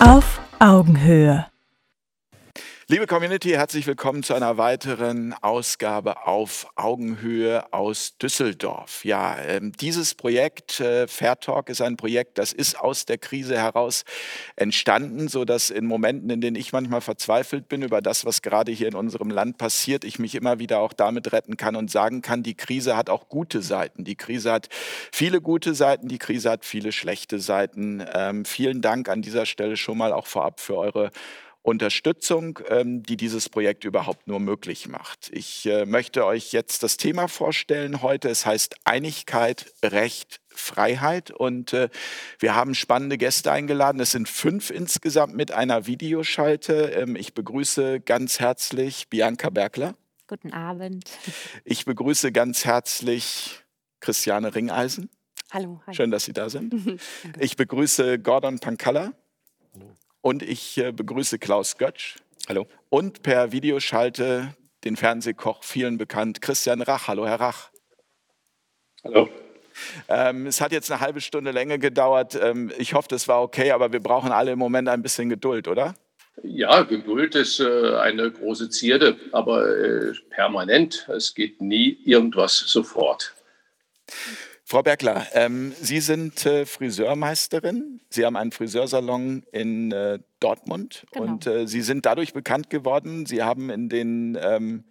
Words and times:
Auf 0.00 0.40
Augenhöhe. 0.58 1.46
Liebe 2.88 3.08
Community, 3.08 3.50
herzlich 3.50 3.84
willkommen 3.88 4.22
zu 4.22 4.32
einer 4.32 4.58
weiteren 4.58 5.34
Ausgabe 5.40 6.24
auf 6.24 6.68
Augenhöhe 6.76 7.72
aus 7.72 8.16
Düsseldorf. 8.16 9.04
Ja, 9.04 9.36
ähm, 9.38 9.72
dieses 9.72 10.14
Projekt 10.14 10.78
äh, 10.78 11.08
Fair 11.08 11.40
Talk 11.40 11.68
ist 11.68 11.82
ein 11.82 11.96
Projekt, 11.96 12.38
das 12.38 12.52
ist 12.52 12.78
aus 12.78 13.04
der 13.04 13.18
Krise 13.18 13.58
heraus 13.58 14.04
entstanden, 14.54 15.26
so 15.26 15.44
dass 15.44 15.70
in 15.70 15.84
Momenten, 15.84 16.30
in 16.30 16.40
denen 16.40 16.54
ich 16.54 16.72
manchmal 16.72 17.00
verzweifelt 17.00 17.68
bin 17.68 17.82
über 17.82 18.00
das, 18.00 18.24
was 18.24 18.40
gerade 18.40 18.70
hier 18.70 18.86
in 18.86 18.94
unserem 18.94 19.30
Land 19.30 19.58
passiert, 19.58 20.04
ich 20.04 20.20
mich 20.20 20.36
immer 20.36 20.60
wieder 20.60 20.78
auch 20.78 20.92
damit 20.92 21.32
retten 21.32 21.56
kann 21.56 21.74
und 21.74 21.90
sagen 21.90 22.22
kann, 22.22 22.44
die 22.44 22.54
Krise 22.54 22.96
hat 22.96 23.10
auch 23.10 23.28
gute 23.28 23.62
Seiten. 23.62 24.04
Die 24.04 24.14
Krise 24.14 24.52
hat 24.52 24.68
viele 25.10 25.40
gute 25.40 25.74
Seiten, 25.74 26.06
die 26.06 26.18
Krise 26.18 26.52
hat 26.52 26.64
viele 26.64 26.92
schlechte 26.92 27.40
Seiten. 27.40 28.06
Ähm, 28.14 28.44
vielen 28.44 28.80
Dank 28.80 29.08
an 29.08 29.22
dieser 29.22 29.44
Stelle 29.44 29.76
schon 29.76 29.98
mal 29.98 30.12
auch 30.12 30.28
vorab 30.28 30.60
für 30.60 30.76
eure 30.76 31.10
Unterstützung, 31.66 32.60
ähm, 32.68 33.02
die 33.02 33.16
dieses 33.16 33.48
Projekt 33.48 33.82
überhaupt 33.82 34.28
nur 34.28 34.38
möglich 34.38 34.86
macht. 34.86 35.30
Ich 35.32 35.66
äh, 35.66 35.84
möchte 35.84 36.24
euch 36.24 36.52
jetzt 36.52 36.84
das 36.84 36.96
Thema 36.96 37.26
vorstellen 37.26 38.02
heute. 38.02 38.28
Es 38.28 38.46
heißt 38.46 38.76
Einigkeit, 38.84 39.74
Recht, 39.82 40.40
Freiheit 40.46 41.32
und 41.32 41.72
äh, 41.72 41.88
wir 42.38 42.54
haben 42.54 42.76
spannende 42.76 43.18
Gäste 43.18 43.50
eingeladen. 43.50 44.00
Es 44.00 44.12
sind 44.12 44.28
fünf 44.28 44.70
insgesamt 44.70 45.34
mit 45.34 45.50
einer 45.50 45.88
Videoschalte. 45.88 46.92
Ähm, 46.96 47.16
ich 47.16 47.34
begrüße 47.34 47.98
ganz 47.98 48.38
herzlich 48.38 49.08
Bianca 49.08 49.50
Bergler. 49.50 49.96
Guten 50.28 50.52
Abend. 50.52 51.10
Ich 51.64 51.84
begrüße 51.84 52.30
ganz 52.30 52.64
herzlich 52.64 53.58
Christiane 53.98 54.54
Ringeisen. 54.54 55.10
Hallo. 55.50 55.82
Hi. 55.88 55.94
Schön, 55.94 56.12
dass 56.12 56.26
Sie 56.26 56.32
da 56.32 56.48
sind. 56.48 57.00
ich 57.40 57.56
begrüße 57.56 58.20
Gordon 58.20 58.60
Pankalla. 58.60 59.14
Und 60.26 60.42
ich 60.42 60.76
äh, 60.78 60.90
begrüße 60.90 61.38
Klaus 61.38 61.78
Götsch. 61.78 62.16
Hallo. 62.48 62.66
Und 62.88 63.22
per 63.22 63.52
Videoschalte 63.52 64.56
den 64.82 64.96
Fernsehkoch, 64.96 65.62
vielen 65.62 65.98
bekannt, 65.98 66.42
Christian 66.42 66.82
Rach. 66.82 67.06
Hallo, 67.06 67.28
Herr 67.28 67.38
Rach. 67.38 67.70
Hallo. 69.04 69.28
Ähm, 70.08 70.48
es 70.48 70.60
hat 70.60 70.72
jetzt 70.72 70.90
eine 70.90 71.00
halbe 71.00 71.20
Stunde 71.20 71.52
länger 71.52 71.78
gedauert. 71.78 72.36
Ähm, 72.42 72.72
ich 72.76 72.92
hoffe, 72.92 73.06
das 73.08 73.28
war 73.28 73.40
okay, 73.40 73.70
aber 73.70 73.92
wir 73.92 74.00
brauchen 74.00 74.32
alle 74.32 74.50
im 74.50 74.58
Moment 74.58 74.88
ein 74.88 75.00
bisschen 75.00 75.28
Geduld, 75.28 75.68
oder? 75.68 75.94
Ja, 76.42 76.82
Geduld 76.82 77.36
ist 77.36 77.60
äh, 77.60 77.94
eine 77.94 78.28
große 78.28 78.68
Zierde, 78.68 79.16
aber 79.30 79.78
äh, 79.78 80.12
permanent. 80.30 81.08
Es 81.08 81.36
geht 81.36 81.62
nie 81.62 82.00
irgendwas 82.04 82.58
sofort. 82.58 83.32
Frau 84.68 84.82
Bergler, 84.82 85.28
ähm, 85.32 85.72
Sie 85.80 86.00
sind 86.00 86.44
äh, 86.44 86.66
Friseurmeisterin. 86.66 88.00
Sie 88.10 88.26
haben 88.26 88.34
einen 88.34 88.50
Friseursalon 88.50 89.44
in 89.52 89.92
äh, 89.92 90.18
Dortmund 90.40 91.06
Genau. 91.12 91.24
und 91.24 91.46
äh, 91.46 91.68
Sie 91.68 91.82
sind 91.82 92.04
dadurch 92.04 92.32
bekannt 92.32 92.68
geworden. 92.68 93.26
Sie 93.26 93.44
haben 93.44 93.70
in 93.70 93.88
den 93.88 94.36
ähm, 94.40 94.82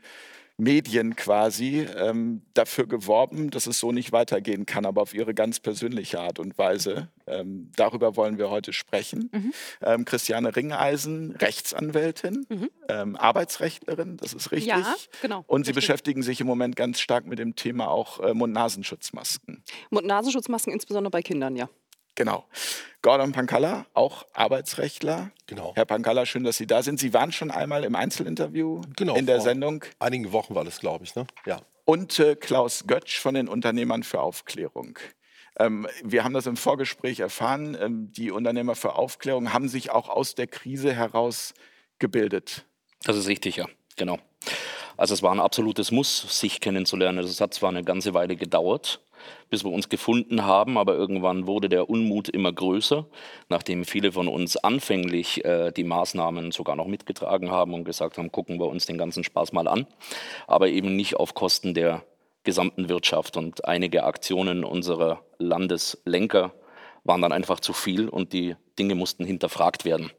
Medien 0.58 1.16
quasi 1.16 1.82
ähm, 1.98 2.42
dafür 2.54 2.88
geworben, 2.88 3.50
dass 3.50 3.68
es 3.68 3.80
so 3.80 3.92
nicht 3.92 4.12
weitergehen 4.12 4.66
kann, 4.66 4.86
aber 4.86 5.02
auf 5.02 5.14
Ihre 5.14 5.34
ganz 5.34 5.60
persönliche 5.60 6.20
Art 6.20 6.40
und 6.40 6.58
Weise. 6.58 7.10
Ähm, 7.28 7.72
darüber 7.76 8.16
wollen 8.16 8.38
wir 8.38 8.50
heute 8.50 8.72
sprechen. 8.72 9.30
Mhm. 9.34 9.54
Ähm, 9.82 10.06
Christiane 10.06 10.56
Ringeisen, 10.56 11.32
Rechtsanwältin, 11.32 12.46
Mhm. 12.50 12.70
ähm, 12.88 13.16
Arbeitsrechtlerin, 13.16 14.18
das 14.18 14.34
ist 14.34 14.52
richtig. 14.52 14.68
Ja, 14.68 14.96
genau. 15.22 15.44
Und 15.48 15.66
Sie 15.66 15.72
richtig. 15.72 15.76
beschäftigen 15.88 16.24
sich 16.24 16.40
im 16.40 16.48
Moment 16.48 16.76
ganz 16.76 17.00
stark 17.00 17.26
mit 17.26 17.40
dem 17.40 17.56
Thema 17.56 17.90
auch 17.90 18.20
äh, 18.22 18.34
Mund-Nasenschutzmasken. 18.34 19.64
Mund-Nasenschutzmasken 19.90 20.72
insbesondere 20.72 21.12
bei 21.12 21.22
Kindern, 21.22 21.56
ja. 21.56 21.70
Genau. 22.16 22.46
Gordon 23.02 23.34
Pankalla, 23.34 23.86
auch 23.94 24.26
Arbeitsrechtler. 24.34 25.32
Genau. 25.46 25.74
Herr 25.76 25.86
Pankalla, 25.86 26.26
schön, 26.26 26.44
dass 26.44 26.58
Sie 26.58 26.66
da 26.66 26.82
sind. 26.82 27.00
Sie 27.00 27.14
waren 27.14 27.32
schon 27.32 27.52
einmal 27.52 27.84
im 27.84 27.96
Einzelinterview 27.96 28.82
Genau, 28.96 29.16
in 29.16 29.26
der 29.26 29.38
vor 29.38 29.44
Sendung. 29.44 29.84
Einigen 30.00 30.32
Wochen 30.32 30.56
war 30.56 30.64
das, 30.64 30.80
glaube 30.80 31.04
ich, 31.04 31.16
ne? 31.16 31.28
Ja. 31.46 31.62
Und 31.84 32.18
äh, 32.18 32.36
Klaus 32.36 32.88
Götsch 32.88 33.20
von 33.20 33.36
den 33.36 33.48
Unternehmern 33.48 34.02
für 34.02 34.22
Aufklärung. 34.22 34.98
Ähm, 35.60 35.88
wir 36.04 36.24
haben 36.24 36.34
das 36.34 36.48
im 36.48 36.58
Vorgespräch 36.58 37.20
erfahren. 37.20 37.78
Ähm, 37.80 38.12
die 38.12 38.32
Unternehmer 38.32 38.76
für 38.76 38.96
Aufklärung 38.96 39.54
haben 39.54 39.70
sich 39.70 39.92
auch 39.92 40.10
aus 40.10 40.34
der 40.34 40.48
Krise 40.48 40.94
heraus 40.94 41.54
gebildet. 42.00 42.66
Das 43.04 43.16
ist 43.18 43.28
richtig, 43.28 43.58
ja, 43.58 43.68
genau. 43.98 44.18
Also 44.98 45.14
es 45.14 45.22
war 45.22 45.32
ein 45.32 45.40
absolutes 45.40 45.92
Muss, 45.92 46.40
sich 46.40 46.60
kennenzulernen. 46.62 47.20
Es 47.20 47.40
hat 47.42 47.54
zwar 47.54 47.70
eine 47.70 47.84
ganze 47.84 48.14
Weile 48.14 48.36
gedauert, 48.36 49.02
bis 49.50 49.64
wir 49.64 49.72
uns 49.72 49.90
gefunden 49.90 50.46
haben, 50.46 50.78
aber 50.78 50.96
irgendwann 50.96 51.48
wurde 51.48 51.70
der 51.70 51.90
Unmut 51.90 52.30
immer 52.30 52.52
größer, 52.52 53.06
nachdem 53.50 53.86
viele 53.86 54.12
von 54.12 54.28
uns 54.28 54.58
anfänglich 54.58 55.44
äh, 55.46 55.72
die 55.72 55.84
Maßnahmen 55.84 56.52
sogar 56.52 56.76
noch 56.76 56.88
mitgetragen 56.88 57.52
haben 57.52 57.74
und 57.74 57.86
gesagt 57.86 58.18
haben, 58.18 58.32
gucken 58.32 58.60
wir 58.60 58.68
uns 58.68 58.86
den 58.86 58.98
ganzen 58.98 59.24
Spaß 59.24 59.54
mal 59.54 59.68
an, 59.68 59.88
aber 60.48 60.70
eben 60.70 60.96
nicht 60.96 61.16
auf 61.16 61.34
Kosten 61.34 61.74
der 61.74 62.04
gesamten 62.46 62.88
Wirtschaft. 62.88 63.36
Und 63.36 63.66
einige 63.66 64.06
Aktionen 64.06 64.64
unserer 64.64 65.22
Landeslenker 65.38 66.54
waren 67.04 67.22
dann 67.22 67.34
einfach 67.34 67.60
zu 67.60 67.74
viel 67.74 68.08
und 68.08 68.32
die 68.32 68.56
Dinge 68.80 68.96
mussten 68.96 69.26
hinterfragt 69.26 69.84
werden. 69.84 70.12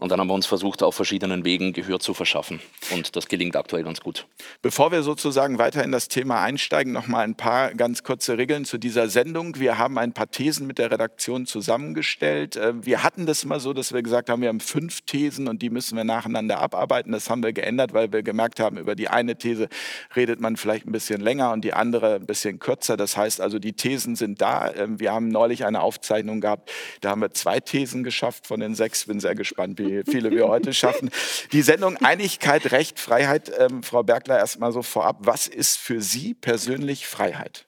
Und 0.00 0.10
dann 0.10 0.18
haben 0.18 0.28
wir 0.28 0.34
uns 0.34 0.46
versucht, 0.46 0.82
auf 0.82 0.94
verschiedenen 0.94 1.44
Wegen 1.44 1.74
Gehör 1.74 2.00
zu 2.00 2.14
verschaffen. 2.14 2.58
Und 2.90 3.14
das 3.16 3.28
gelingt 3.28 3.54
aktuell 3.54 3.84
ganz 3.84 4.00
gut. 4.00 4.26
Bevor 4.62 4.92
wir 4.92 5.02
sozusagen 5.02 5.58
weiter 5.58 5.84
in 5.84 5.92
das 5.92 6.08
Thema 6.08 6.40
einsteigen, 6.40 6.94
noch 6.94 7.06
mal 7.06 7.20
ein 7.20 7.34
paar 7.34 7.74
ganz 7.74 8.02
kurze 8.02 8.38
Regeln 8.38 8.64
zu 8.64 8.78
dieser 8.78 9.10
Sendung. 9.10 9.60
Wir 9.60 9.76
haben 9.76 9.98
ein 9.98 10.14
paar 10.14 10.30
Thesen 10.30 10.66
mit 10.66 10.78
der 10.78 10.90
Redaktion 10.90 11.44
zusammengestellt. 11.44 12.56
Äh, 12.56 12.72
Wir 12.82 13.02
hatten 13.02 13.26
das 13.26 13.44
mal 13.44 13.60
so, 13.60 13.74
dass 13.74 13.92
wir 13.92 14.02
gesagt 14.02 14.30
haben, 14.30 14.40
wir 14.40 14.48
haben 14.48 14.60
fünf 14.60 15.02
Thesen 15.02 15.48
und 15.48 15.60
die 15.60 15.68
müssen 15.68 15.98
wir 15.98 16.04
nacheinander 16.04 16.60
abarbeiten. 16.60 17.12
Das 17.12 17.28
haben 17.28 17.42
wir 17.42 17.52
geändert, 17.52 17.92
weil 17.92 18.10
wir 18.10 18.22
gemerkt 18.22 18.58
haben, 18.58 18.78
über 18.78 18.94
die 18.94 19.08
eine 19.08 19.36
These 19.36 19.68
redet 20.16 20.40
man 20.40 20.56
vielleicht 20.56 20.86
ein 20.86 20.92
bisschen 20.92 21.20
länger 21.20 21.52
und 21.52 21.62
die 21.62 21.74
andere 21.74 22.14
ein 22.14 22.26
bisschen 22.26 22.58
kürzer. 22.58 22.96
Das 22.96 23.18
heißt 23.18 23.42
also, 23.42 23.58
die 23.58 23.74
Thesen 23.74 24.16
sind 24.16 24.40
da. 24.40 24.72
Ähm, 24.74 24.98
Wir 24.98 25.12
haben 25.12 25.28
neulich 25.28 25.66
eine 25.66 25.82
Aufzeichnung 25.82 26.40
gehabt, 26.40 26.72
da 27.02 27.10
haben 27.10 27.20
wir 27.20 27.32
zwei 27.32 27.60
Thesen 27.60 28.02
geschafft 28.02 28.46
von 28.46 28.60
den 28.60 28.74
sechs. 28.74 29.04
Bin 29.04 29.20
sehr 29.20 29.34
gespannt, 29.34 29.78
wie 29.78 29.89
viele 30.06 30.30
wir 30.30 30.48
heute 30.48 30.72
schaffen. 30.72 31.10
Die 31.52 31.62
Sendung 31.62 31.96
Einigkeit, 31.98 32.72
Recht, 32.72 32.98
Freiheit. 32.98 33.50
Ähm, 33.58 33.82
Frau 33.82 34.02
Bergler, 34.02 34.38
erstmal 34.38 34.72
so 34.72 34.82
vorab. 34.82 35.18
Was 35.20 35.46
ist 35.46 35.78
für 35.78 36.00
Sie 36.00 36.34
persönlich 36.34 37.06
Freiheit? 37.06 37.66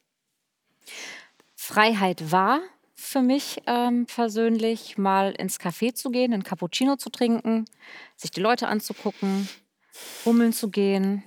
Freiheit 1.55 2.33
war 2.33 2.61
für 2.95 3.23
mich 3.23 3.63
ähm, 3.67 4.07
persönlich, 4.07 4.97
mal 4.97 5.33
ins 5.33 5.59
Café 5.59 5.95
zu 5.95 6.11
gehen, 6.11 6.33
einen 6.33 6.45
Cappuccino 6.45 6.97
zu 6.97 7.11
trinken, 7.11 7.65
sich 8.17 8.31
die 8.31 8.41
Leute 8.41 8.69
anzugucken, 8.69 9.49
rummeln 10.25 10.53
zu 10.53 10.71
gehen, 10.71 11.23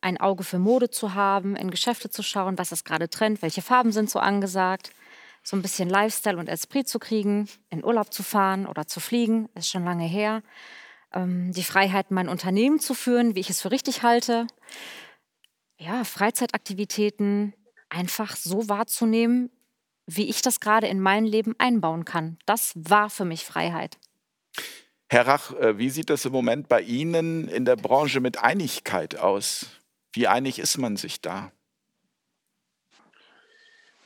ein 0.00 0.18
Auge 0.18 0.42
für 0.42 0.58
Mode 0.58 0.90
zu 0.90 1.14
haben, 1.14 1.56
in 1.56 1.70
Geschäfte 1.70 2.10
zu 2.10 2.22
schauen, 2.22 2.58
was 2.58 2.72
ist 2.72 2.84
gerade 2.84 3.08
Trend, 3.08 3.42
welche 3.42 3.62
Farben 3.62 3.92
sind 3.92 4.10
so 4.10 4.18
angesagt, 4.18 4.90
so 5.42 5.56
ein 5.56 5.62
bisschen 5.62 5.88
Lifestyle 5.88 6.38
und 6.38 6.48
Esprit 6.48 6.88
zu 6.88 6.98
kriegen, 6.98 7.48
in 7.70 7.84
Urlaub 7.84 8.12
zu 8.12 8.22
fahren 8.22 8.66
oder 8.66 8.86
zu 8.86 9.00
fliegen, 9.00 9.48
ist 9.54 9.68
schon 9.68 9.84
lange 9.84 10.06
her. 10.06 10.42
Ähm, 11.12 11.52
die 11.52 11.64
Freiheit, 11.64 12.10
mein 12.10 12.28
Unternehmen 12.28 12.78
zu 12.78 12.94
führen, 12.94 13.34
wie 13.34 13.40
ich 13.40 13.50
es 13.50 13.60
für 13.60 13.70
richtig 13.70 14.02
halte. 14.02 14.46
Ja, 15.78 16.04
Freizeitaktivitäten 16.04 17.54
einfach 17.88 18.36
so 18.36 18.68
wahrzunehmen, 18.68 19.50
wie 20.06 20.28
ich 20.28 20.42
das 20.42 20.60
gerade 20.60 20.86
in 20.86 21.00
mein 21.00 21.24
Leben 21.24 21.54
einbauen 21.58 22.04
kann. 22.04 22.38
Das 22.46 22.72
war 22.76 23.10
für 23.10 23.24
mich 23.24 23.44
Freiheit. 23.44 23.98
Herr 25.08 25.26
Rach, 25.26 25.52
äh, 25.54 25.76
wie 25.76 25.90
sieht 25.90 26.08
das 26.08 26.24
im 26.24 26.32
Moment 26.32 26.68
bei 26.68 26.80
Ihnen 26.80 27.48
in 27.48 27.64
der 27.64 27.76
Branche 27.76 28.20
mit 28.20 28.38
Einigkeit 28.38 29.18
aus? 29.18 29.66
Wie 30.12 30.26
einig 30.26 30.58
ist 30.58 30.78
man 30.78 30.96
sich 30.96 31.20
da? 31.20 31.52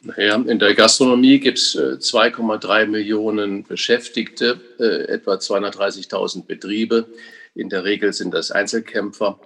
Naja, 0.07 0.37
in 0.37 0.61
der 0.61 0.75
Gastronomie 0.75 1.41
gibt 1.41 1.59
es 1.59 1.75
2,3 1.77 2.87
Millionen 2.87 3.65
Beschäftigte, 3.65 4.61
äh, 4.79 5.13
etwa 5.13 5.35
230.000 5.35 6.47
Betriebe. 6.47 7.09
In 7.57 7.69
der 7.71 7.83
Regel 7.83 8.13
sind 8.13 8.33
das 8.33 8.53
Einzelkämpfer. 8.53 9.41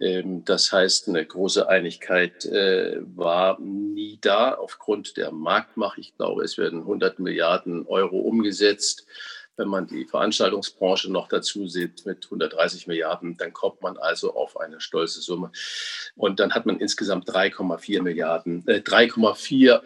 Ähm, 0.00 0.44
Das 0.44 0.70
heißt, 0.70 1.08
eine 1.08 1.24
große 1.24 1.66
Einigkeit 1.66 2.44
äh, 2.44 2.98
war 3.16 3.58
nie 3.60 4.18
da 4.20 4.52
aufgrund 4.52 5.16
der 5.16 5.32
Marktmacht. 5.32 5.96
Ich 5.98 6.14
glaube, 6.16 6.44
es 6.44 6.58
werden 6.58 6.80
100 6.80 7.18
Milliarden 7.18 7.86
Euro 7.86 8.18
umgesetzt. 8.18 9.06
Wenn 9.56 9.68
man 9.68 9.86
die 9.86 10.06
Veranstaltungsbranche 10.06 11.12
noch 11.12 11.28
dazu 11.28 11.68
sieht 11.68 12.06
mit 12.06 12.24
130 12.24 12.86
Milliarden, 12.86 13.36
dann 13.36 13.52
kommt 13.52 13.82
man 13.82 13.98
also 13.98 14.34
auf 14.34 14.58
eine 14.58 14.80
stolze 14.80 15.20
Summe. 15.20 15.52
Und 16.16 16.40
dann 16.40 16.54
hat 16.54 16.64
man 16.64 16.78
insgesamt 16.80 17.28
3,4 17.28 18.02
Milliarden, 18.02 18.66
äh, 18.66 18.80
3,4 18.80 19.82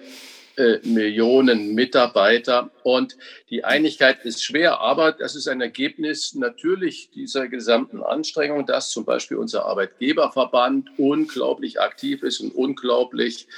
äh, 0.57 0.79
Millionen 0.85 1.75
Mitarbeiter. 1.75 2.71
Und 2.83 3.19
die 3.51 3.65
Einigkeit 3.65 4.25
ist 4.25 4.43
schwer, 4.43 4.81
aber 4.81 5.13
das 5.13 5.35
ist 5.35 5.49
ein 5.49 5.61
Ergebnis 5.61 6.35
natürlich 6.35 7.11
dieser 7.11 7.49
gesamten 7.49 8.03
Anstrengung, 8.03 8.65
dass 8.65 8.91
zum 8.91 9.05
Beispiel 9.05 9.37
unser 9.37 9.67
Arbeitgeberverband 9.67 10.91
unglaublich 10.97 11.81
aktiv 11.81 12.23
ist 12.23 12.41
und 12.41 12.55
unglaublich 12.55 13.49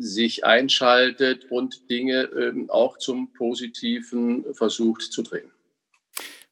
sich 0.00 0.44
einschaltet 0.44 1.46
und 1.50 1.90
Dinge 1.90 2.22
äh, 2.22 2.68
auch 2.68 2.98
zum 2.98 3.32
Positiven 3.32 4.44
versucht 4.54 5.02
zu 5.02 5.22
drehen. 5.22 5.50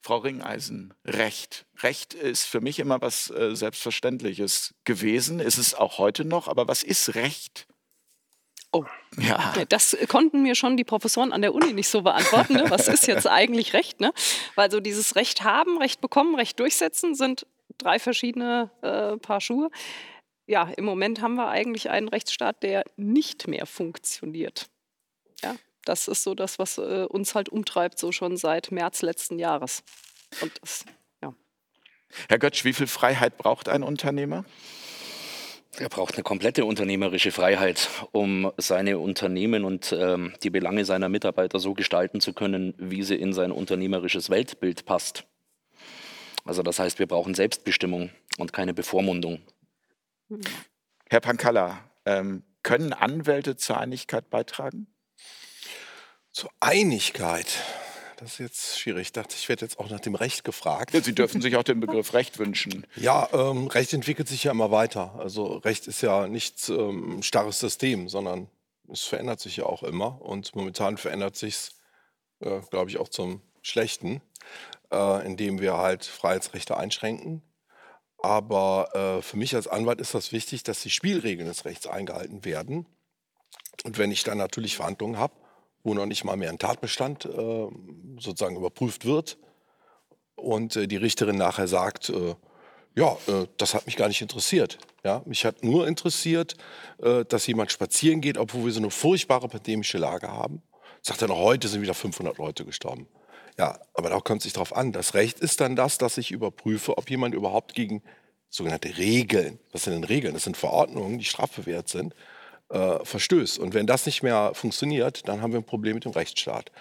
Frau 0.01 0.17
Ringeisen, 0.17 0.93
Recht. 1.05 1.65
Recht 1.81 2.13
ist 2.13 2.45
für 2.45 2.61
mich 2.61 2.79
immer 2.79 3.01
was 3.01 3.29
äh, 3.29 3.55
Selbstverständliches 3.55 4.73
gewesen, 4.85 5.39
ist 5.39 5.57
es 5.57 5.75
auch 5.75 5.97
heute 5.97 6.25
noch, 6.25 6.47
aber 6.47 6.67
was 6.67 6.83
ist 6.83 7.15
Recht? 7.15 7.67
Oh, 8.71 8.85
ja. 9.17 9.53
Das 9.69 9.97
konnten 10.07 10.43
mir 10.43 10.53
schon 10.53 10.77
die 10.77 10.83
Professoren 10.83 11.33
an 11.33 11.41
der 11.41 11.55
Uni 11.55 11.73
nicht 11.73 11.89
so 11.89 12.03
beantworten. 12.03 12.53
Ne? 12.53 12.65
Was 12.69 12.87
ist 12.87 13.07
jetzt 13.07 13.27
eigentlich 13.29 13.73
Recht? 13.73 13.99
Ne? 13.99 14.13
Weil 14.55 14.69
so 14.69 14.79
dieses 14.79 15.15
Recht 15.15 15.43
haben, 15.43 15.79
Recht 15.79 16.01
bekommen, 16.01 16.35
Recht 16.35 16.59
durchsetzen 16.59 17.15
sind 17.15 17.47
drei 17.79 17.97
verschiedene 17.97 18.69
äh, 18.81 19.17
Paar 19.17 19.41
Schuhe. 19.41 19.71
Ja, 20.49 20.63
im 20.77 20.83
Moment 20.83 21.21
haben 21.21 21.35
wir 21.35 21.47
eigentlich 21.49 21.91
einen 21.91 22.07
Rechtsstaat, 22.07 22.63
der 22.63 22.83
nicht 22.97 23.47
mehr 23.47 23.67
funktioniert. 23.67 24.67
Ja, 25.43 25.55
das 25.85 26.07
ist 26.07 26.23
so 26.23 26.33
das, 26.33 26.57
was 26.57 26.79
äh, 26.79 27.05
uns 27.07 27.35
halt 27.35 27.49
umtreibt, 27.49 27.99
so 27.99 28.11
schon 28.11 28.35
seit 28.35 28.71
März 28.71 29.03
letzten 29.03 29.37
Jahres. 29.37 29.83
Und 30.41 30.51
das, 30.59 30.85
ja. 31.21 31.35
Herr 32.29 32.39
Götsch, 32.39 32.65
wie 32.65 32.73
viel 32.73 32.87
Freiheit 32.87 33.37
braucht 33.37 33.69
ein 33.69 33.83
Unternehmer? 33.83 34.43
Er 35.77 35.87
braucht 35.87 36.15
eine 36.15 36.23
komplette 36.23 36.65
unternehmerische 36.65 37.31
Freiheit, 37.31 37.87
um 38.11 38.51
seine 38.57 38.97
Unternehmen 38.97 39.65
und 39.65 39.95
ähm, 39.95 40.33
die 40.41 40.49
Belange 40.49 40.83
seiner 40.83 41.09
Mitarbeiter 41.09 41.59
so 41.59 41.75
gestalten 41.75 42.21
zu 42.21 42.33
können, 42.33 42.73
wie 42.79 43.03
sie 43.03 43.17
in 43.17 43.33
sein 43.33 43.51
unternehmerisches 43.51 44.31
Weltbild 44.31 44.85
passt. 44.87 45.25
Also 46.43 46.63
das 46.63 46.79
heißt, 46.79 46.97
wir 46.97 47.05
brauchen 47.05 47.35
Selbstbestimmung 47.35 48.09
und 48.39 48.51
keine 48.51 48.73
Bevormundung. 48.73 49.43
Herr 51.09 51.19
Pankalla, 51.19 51.79
ähm, 52.05 52.43
können 52.63 52.93
Anwälte 52.93 53.57
zur 53.57 53.77
Einigkeit 53.77 54.29
beitragen? 54.29 54.87
Zur 56.31 56.51
Einigkeit? 56.59 57.47
Das 58.17 58.33
ist 58.33 58.39
jetzt 58.39 58.79
schwierig. 58.79 59.01
Ich 59.03 59.11
dachte, 59.13 59.35
ich 59.37 59.47
werde 59.47 59.63
jetzt 59.63 59.79
auch 59.79 59.89
nach 59.89 60.01
dem 60.01 60.13
Recht 60.13 60.43
gefragt. 60.43 60.93
Ja, 60.93 61.01
Sie 61.01 61.15
dürfen 61.15 61.41
sich 61.41 61.55
auch 61.55 61.63
den 61.63 61.79
Begriff 61.79 62.13
Recht 62.13 62.37
wünschen. 62.37 62.85
Ja, 62.97 63.29
ähm, 63.31 63.67
Recht 63.67 63.93
entwickelt 63.93 64.27
sich 64.27 64.43
ja 64.43 64.51
immer 64.51 64.71
weiter. 64.71 65.15
Also 65.17 65.57
Recht 65.57 65.87
ist 65.87 66.01
ja 66.01 66.27
nicht 66.27 66.67
ähm, 66.67 67.23
starres 67.23 67.59
System, 67.59 68.09
sondern 68.09 68.49
es 68.91 69.03
verändert 69.03 69.39
sich 69.39 69.57
ja 69.57 69.65
auch 69.65 69.83
immer. 69.83 70.21
Und 70.21 70.53
momentan 70.53 70.97
verändert 70.97 71.37
sich 71.37 71.55
es, 71.55 71.71
äh, 72.41 72.59
glaube 72.69 72.89
ich, 72.89 72.97
auch 72.97 73.07
zum 73.07 73.41
Schlechten, 73.61 74.21
äh, 74.91 75.25
indem 75.25 75.61
wir 75.61 75.77
halt 75.77 76.03
Freiheitsrechte 76.03 76.75
einschränken. 76.75 77.41
Aber 78.21 78.89
äh, 78.93 79.21
für 79.21 79.37
mich 79.37 79.55
als 79.55 79.67
Anwalt 79.67 80.01
ist 80.01 80.13
das 80.13 80.31
wichtig, 80.31 80.63
dass 80.63 80.81
die 80.81 80.89
Spielregeln 80.89 81.47
des 81.47 81.65
Rechts 81.65 81.87
eingehalten 81.87 82.43
werden. 82.43 82.85
Und 83.85 83.97
wenn 83.97 84.11
ich 84.11 84.23
dann 84.23 84.37
natürlich 84.37 84.75
Verhandlungen 84.75 85.17
habe, 85.17 85.33
wo 85.83 85.93
noch 85.93 86.05
nicht 86.05 86.23
mal 86.23 86.35
mehr 86.35 86.49
ein 86.49 86.59
Tatbestand 86.59 87.25
äh, 87.25 87.67
sozusagen 88.19 88.57
überprüft 88.57 89.05
wird. 89.05 89.37
Und 90.35 90.75
äh, 90.75 90.87
die 90.87 90.97
Richterin 90.97 91.37
nachher 91.37 91.67
sagt, 91.67 92.09
äh, 92.09 92.35
ja, 92.95 93.17
äh, 93.27 93.47
das 93.57 93.73
hat 93.73 93.85
mich 93.85 93.95
gar 93.95 94.07
nicht 94.07 94.21
interessiert. 94.21 94.77
Ja, 95.03 95.21
mich 95.25 95.45
hat 95.45 95.63
nur 95.63 95.87
interessiert, 95.87 96.55
äh, 97.01 97.23
dass 97.25 97.47
jemand 97.47 97.71
spazieren 97.71 98.21
geht, 98.21 98.37
obwohl 98.37 98.65
wir 98.65 98.71
so 98.71 98.79
eine 98.79 98.91
furchtbare 98.91 99.47
pandemische 99.47 99.97
Lage 99.97 100.31
haben. 100.31 100.61
Sagt 101.01 101.21
er 101.21 101.29
noch, 101.29 101.37
heute 101.37 101.67
sind 101.69 101.81
wieder 101.81 101.93
500 101.93 102.37
Leute 102.37 102.65
gestorben. 102.65 103.07
Ja, 103.59 103.77
aber 103.93 104.09
da 104.09 104.21
kommt 104.21 104.37
es 104.37 104.43
sich 104.43 104.53
darauf 104.53 104.73
an. 104.73 104.93
Das 104.93 105.15
Recht 105.15 105.41
ist 105.41 105.59
dann 105.59 105.75
das, 105.75 105.97
dass 105.97 106.17
ich 106.17 106.31
überprüfe, 106.31 106.97
ob 106.97 107.09
jemand 107.09 107.35
überhaupt 107.35 107.73
gegen 107.73 108.01
sogenannte 108.49 108.97
Regeln, 108.97 109.59
was 109.73 109.83
sind 109.83 109.91
denn 109.95 110.05
Regeln? 110.05 110.33
Das 110.33 110.45
sind 110.45 110.55
Verordnungen, 110.55 111.19
die 111.19 111.25
strafbewehrt 111.25 111.89
sind, 111.89 112.15
äh, 112.69 113.03
verstößt. 113.03 113.59
Und 113.59 113.73
wenn 113.73 113.85
das 113.85 114.05
nicht 114.05 114.23
mehr 114.23 114.51
funktioniert, 114.53 115.27
dann 115.27 115.41
haben 115.41 115.51
wir 115.51 115.59
ein 115.59 115.65
Problem 115.65 115.95
mit 115.95 116.05
dem 116.05 116.13
Rechtsstaat. 116.13 116.71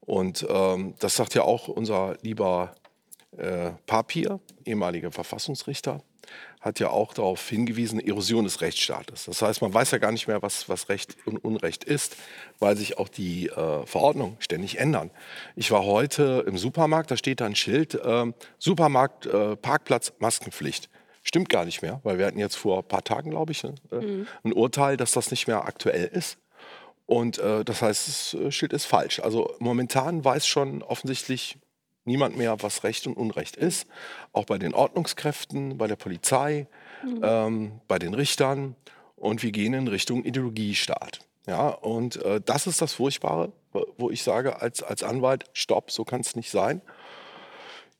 Und 0.00 0.44
ähm, 0.50 0.96
das 0.98 1.14
sagt 1.14 1.34
ja 1.34 1.42
auch 1.42 1.68
unser 1.68 2.16
lieber 2.22 2.74
äh, 3.36 3.70
Papier, 3.86 4.40
ehemaliger 4.64 5.12
Verfassungsrichter, 5.12 6.02
hat 6.60 6.80
ja 6.80 6.90
auch 6.90 7.14
darauf 7.14 7.48
hingewiesen, 7.48 8.00
Erosion 8.00 8.44
des 8.44 8.60
Rechtsstaates. 8.60 9.26
Das 9.26 9.40
heißt, 9.42 9.62
man 9.62 9.72
weiß 9.72 9.92
ja 9.92 9.98
gar 9.98 10.12
nicht 10.12 10.26
mehr, 10.26 10.42
was, 10.42 10.68
was 10.68 10.88
Recht 10.88 11.16
und 11.24 11.38
Unrecht 11.44 11.84
ist, 11.84 12.16
weil 12.58 12.76
sich 12.76 12.98
auch 12.98 13.08
die 13.08 13.48
äh, 13.48 13.86
Verordnungen 13.86 14.36
ständig 14.40 14.78
ändern. 14.78 15.10
Ich 15.54 15.70
war 15.70 15.84
heute 15.84 16.44
im 16.46 16.58
Supermarkt, 16.58 17.10
da 17.10 17.16
steht 17.16 17.40
da 17.40 17.46
ein 17.46 17.54
Schild, 17.54 17.94
äh, 17.94 18.32
Supermarkt, 18.58 19.26
äh, 19.26 19.56
Parkplatz, 19.56 20.12
Maskenpflicht. 20.18 20.88
Stimmt 21.22 21.48
gar 21.48 21.64
nicht 21.64 21.82
mehr, 21.82 22.00
weil 22.04 22.18
wir 22.18 22.26
hatten 22.26 22.38
jetzt 22.38 22.56
vor 22.56 22.78
ein 22.78 22.88
paar 22.88 23.02
Tagen, 23.02 23.30
glaube 23.30 23.52
ich, 23.52 23.62
ne, 23.64 23.74
äh, 23.90 23.96
mhm. 23.96 24.26
ein 24.44 24.52
Urteil, 24.52 24.96
dass 24.96 25.12
das 25.12 25.30
nicht 25.30 25.46
mehr 25.46 25.64
aktuell 25.64 26.06
ist. 26.06 26.38
Und 27.06 27.38
äh, 27.38 27.64
das 27.64 27.82
heißt, 27.82 28.08
das 28.08 28.34
äh, 28.34 28.50
Schild 28.50 28.72
ist 28.72 28.84
falsch. 28.84 29.20
Also 29.20 29.54
momentan 29.60 30.24
weiß 30.24 30.46
schon 30.46 30.82
offensichtlich 30.82 31.58
niemand 32.06 32.36
mehr, 32.36 32.62
was 32.62 32.84
Recht 32.84 33.06
und 33.06 33.16
Unrecht 33.16 33.56
ist. 33.56 33.86
Auch 34.32 34.44
bei 34.44 34.58
den 34.58 34.74
Ordnungskräften, 34.74 35.78
bei 35.78 35.86
der 35.86 35.96
Polizei, 35.96 36.66
mhm. 37.04 37.20
ähm, 37.22 37.72
bei 37.88 37.98
den 37.98 38.14
Richtern. 38.14 38.76
Und 39.16 39.42
wir 39.42 39.52
gehen 39.52 39.74
in 39.74 39.88
Richtung 39.88 40.24
Ideologiestaat. 40.24 41.20
Ja, 41.46 41.68
und 41.68 42.16
äh, 42.24 42.40
das 42.44 42.66
ist 42.66 42.82
das 42.82 42.94
Furchtbare, 42.94 43.52
wo 43.98 44.10
ich 44.10 44.22
sage 44.22 44.60
als, 44.60 44.82
als 44.82 45.02
Anwalt, 45.02 45.44
stopp, 45.52 45.90
so 45.90 46.04
kann 46.04 46.20
es 46.20 46.34
nicht 46.34 46.50
sein. 46.50 46.80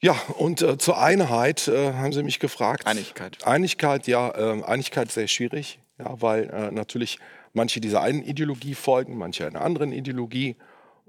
Ja, 0.00 0.12
und 0.36 0.62
äh, 0.62 0.76
zur 0.78 0.98
Einheit 0.98 1.68
äh, 1.68 1.92
haben 1.94 2.12
Sie 2.12 2.22
mich 2.22 2.38
gefragt. 2.38 2.86
Einigkeit. 2.86 3.46
Einigkeit, 3.46 4.06
ja, 4.06 4.30
äh, 4.30 4.62
Einigkeit 4.64 5.10
sehr 5.10 5.28
schwierig, 5.28 5.78
ja, 5.98 6.20
weil 6.20 6.50
äh, 6.50 6.70
natürlich 6.70 7.18
manche 7.52 7.80
dieser 7.80 8.02
einen 8.02 8.22
Ideologie 8.22 8.74
folgen, 8.74 9.16
manche 9.16 9.46
einer 9.46 9.62
anderen 9.62 9.92
Ideologie. 9.92 10.56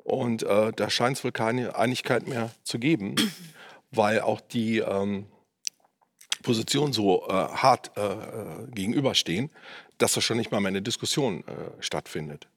Und 0.08 0.44
äh, 0.44 0.72
da 0.74 0.90
scheint 0.90 1.18
es 1.18 1.24
wohl 1.24 1.32
keine 1.32 1.76
Einigkeit 1.76 2.28
mehr 2.28 2.52
zu 2.64 2.80
geben, 2.80 3.16
weil 3.92 4.22
auch 4.22 4.40
die 4.40 4.80
ähm, 4.80 5.28
Positionen 6.44 6.94
so 6.94 7.28
äh, 7.28 7.32
hart 7.32 7.92
gegenüberstehen, 8.74 9.52
dass 9.98 10.14
da 10.14 10.22
schon 10.22 10.38
nicht 10.38 10.52
mal 10.52 10.62
mehr 10.62 10.70
eine 10.70 10.82
Diskussion 10.82 11.44
stattfindet. 11.80 12.48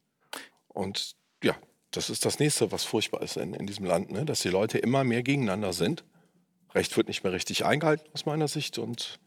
Und 0.69 1.17
ja, 1.43 1.56
das 1.91 2.11
ist 2.11 2.25
das 2.25 2.38
nächste, 2.38 2.70
was 2.70 2.85
furchtbar 2.85 3.23
ist 3.23 3.37
in, 3.37 3.55
in 3.55 3.67
diesem 3.67 3.87
Land, 3.87 4.12
ne? 4.12 4.25
dass 4.25 4.41
die 4.41 4.50
Leute 4.50 4.79
immer 4.79 5.03
mehr 5.03 5.23
gegeneinander 5.23 5.73
sind 5.73 6.05
Recht 6.75 6.96
wird 6.96 7.08
nicht 7.08 7.25
mehr 7.25 7.32
richtig 7.32 7.64
eingehalten 7.64 8.08
aus 8.14 8.26
meiner 8.26 8.49
Sicht 8.49 8.79
und 8.79 9.19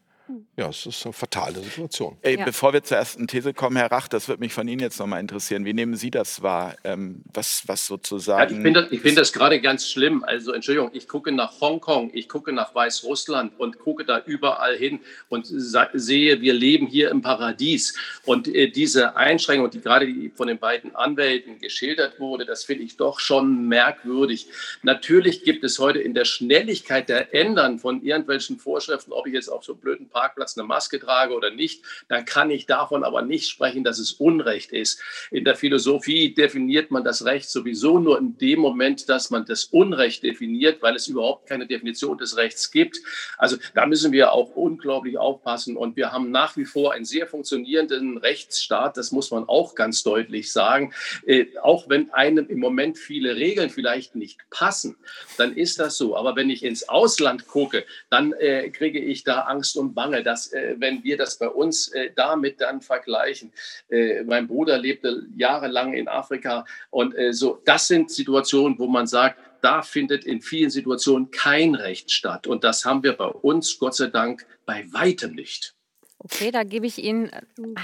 ja, 0.56 0.68
es 0.70 0.86
ist 0.86 1.04
eine 1.04 1.12
fatale 1.12 1.60
Situation. 1.60 2.16
Ey, 2.22 2.38
ja. 2.38 2.44
Bevor 2.44 2.72
wir 2.72 2.82
zur 2.82 2.96
ersten 2.96 3.26
These 3.26 3.52
kommen, 3.52 3.76
Herr 3.76 3.90
Rach, 3.90 4.08
das 4.08 4.26
würde 4.28 4.40
mich 4.40 4.54
von 4.54 4.66
Ihnen 4.66 4.80
jetzt 4.80 4.98
nochmal 4.98 5.20
interessieren. 5.20 5.66
Wie 5.66 5.74
nehmen 5.74 5.96
Sie 5.96 6.10
das 6.10 6.42
wahr? 6.42 6.76
Ähm, 6.82 7.22
was, 7.32 7.64
was 7.66 7.86
sozusagen. 7.86 8.50
Ja, 8.50 8.56
ich 8.56 8.62
finde 8.62 8.82
das, 8.82 9.00
find 9.00 9.18
das 9.18 9.32
gerade 9.32 9.60
ganz 9.60 9.90
schlimm. 9.90 10.24
Also, 10.24 10.52
Entschuldigung, 10.52 10.90
ich 10.94 11.08
gucke 11.08 11.30
nach 11.30 11.60
Hongkong, 11.60 12.10
ich 12.14 12.28
gucke 12.28 12.52
nach 12.52 12.74
Weißrussland 12.74 13.52
und 13.58 13.78
gucke 13.78 14.06
da 14.06 14.22
überall 14.24 14.76
hin 14.76 15.00
und 15.28 15.44
sehe, 15.46 16.40
wir 16.40 16.54
leben 16.54 16.86
hier 16.86 17.10
im 17.10 17.20
Paradies. 17.20 17.94
Und 18.24 18.48
äh, 18.48 18.70
diese 18.70 19.16
Einschränkung, 19.16 19.70
die 19.70 19.80
gerade 19.80 20.06
von 20.34 20.48
den 20.48 20.58
beiden 20.58 20.94
Anwälten 20.96 21.58
geschildert 21.58 22.18
wurde, 22.18 22.46
das 22.46 22.64
finde 22.64 22.84
ich 22.84 22.96
doch 22.96 23.20
schon 23.20 23.68
merkwürdig. 23.68 24.46
Natürlich 24.82 25.44
gibt 25.44 25.64
es 25.64 25.78
heute 25.78 25.98
in 25.98 26.14
der 26.14 26.24
Schnelligkeit 26.24 27.10
der 27.10 27.34
Ändern 27.34 27.78
von 27.78 28.02
irgendwelchen 28.02 28.58
Vorschriften, 28.58 29.12
ob 29.12 29.26
ich 29.26 29.34
jetzt 29.34 29.48
auf 29.48 29.64
so 29.64 29.74
blöden 29.74 30.08
Parkplatz 30.14 30.56
eine 30.56 30.66
Maske 30.66 30.98
trage 30.98 31.34
oder 31.34 31.50
nicht, 31.50 31.84
dann 32.08 32.24
kann 32.24 32.50
ich 32.50 32.64
davon 32.66 33.04
aber 33.04 33.20
nicht 33.20 33.48
sprechen, 33.50 33.84
dass 33.84 33.98
es 33.98 34.12
Unrecht 34.12 34.72
ist. 34.72 35.02
In 35.30 35.44
der 35.44 35.56
Philosophie 35.56 36.32
definiert 36.32 36.90
man 36.90 37.04
das 37.04 37.24
Recht 37.24 37.50
sowieso 37.50 37.98
nur 37.98 38.18
in 38.18 38.38
dem 38.38 38.60
Moment, 38.60 39.08
dass 39.08 39.30
man 39.30 39.44
das 39.44 39.64
Unrecht 39.64 40.22
definiert, 40.22 40.80
weil 40.80 40.94
es 40.94 41.08
überhaupt 41.08 41.48
keine 41.48 41.66
Definition 41.66 42.16
des 42.16 42.36
Rechts 42.36 42.70
gibt. 42.70 42.98
Also 43.36 43.56
da 43.74 43.86
müssen 43.86 44.12
wir 44.12 44.32
auch 44.32 44.54
unglaublich 44.54 45.18
aufpassen. 45.18 45.76
Und 45.76 45.96
wir 45.96 46.12
haben 46.12 46.30
nach 46.30 46.56
wie 46.56 46.64
vor 46.64 46.92
einen 46.92 47.04
sehr 47.04 47.26
funktionierenden 47.26 48.18
Rechtsstaat, 48.18 48.96
das 48.96 49.10
muss 49.10 49.30
man 49.30 49.48
auch 49.48 49.74
ganz 49.74 50.02
deutlich 50.04 50.52
sagen. 50.52 50.94
Äh, 51.26 51.46
auch 51.60 51.88
wenn 51.88 52.10
einem 52.10 52.48
im 52.48 52.60
Moment 52.60 52.98
viele 52.98 53.34
Regeln 53.34 53.70
vielleicht 53.70 54.14
nicht 54.14 54.38
passen, 54.50 54.96
dann 55.36 55.56
ist 55.56 55.80
das 55.80 55.98
so. 55.98 56.16
Aber 56.16 56.36
wenn 56.36 56.50
ich 56.50 56.62
ins 56.62 56.88
Ausland 56.88 57.48
gucke, 57.48 57.84
dann 58.10 58.32
äh, 58.34 58.70
kriege 58.70 59.00
ich 59.00 59.24
da 59.24 59.40
Angst 59.40 59.76
und 59.76 59.94
Bange 59.94 60.03
Bange, 60.04 60.22
dass 60.22 60.52
äh, 60.52 60.74
wenn 60.78 61.02
wir 61.02 61.16
das 61.16 61.38
bei 61.38 61.48
uns 61.48 61.88
äh, 61.88 62.10
damit 62.14 62.60
dann 62.60 62.82
vergleichen, 62.82 63.52
äh, 63.88 64.22
mein 64.24 64.46
Bruder 64.46 64.76
lebte 64.76 65.26
jahrelang 65.34 65.94
in 65.94 66.08
Afrika 66.08 66.66
und 66.90 67.16
äh, 67.16 67.32
so, 67.32 67.62
das 67.64 67.88
sind 67.88 68.10
Situationen, 68.10 68.78
wo 68.78 68.86
man 68.86 69.06
sagt, 69.06 69.40
da 69.62 69.80
findet 69.80 70.26
in 70.26 70.42
vielen 70.42 70.68
Situationen 70.68 71.30
kein 71.30 71.74
Recht 71.74 72.10
statt. 72.10 72.46
Und 72.46 72.64
das 72.64 72.84
haben 72.84 73.02
wir 73.02 73.14
bei 73.14 73.28
uns, 73.28 73.78
Gott 73.78 73.94
sei 73.94 74.08
Dank, 74.08 74.46
bei 74.66 74.84
weitem 74.92 75.34
nicht. 75.34 75.74
Okay, 76.24 76.50
da 76.50 76.62
gebe 76.62 76.86
ich 76.86 77.04
Ihnen 77.04 77.28
äh, 77.28 77.42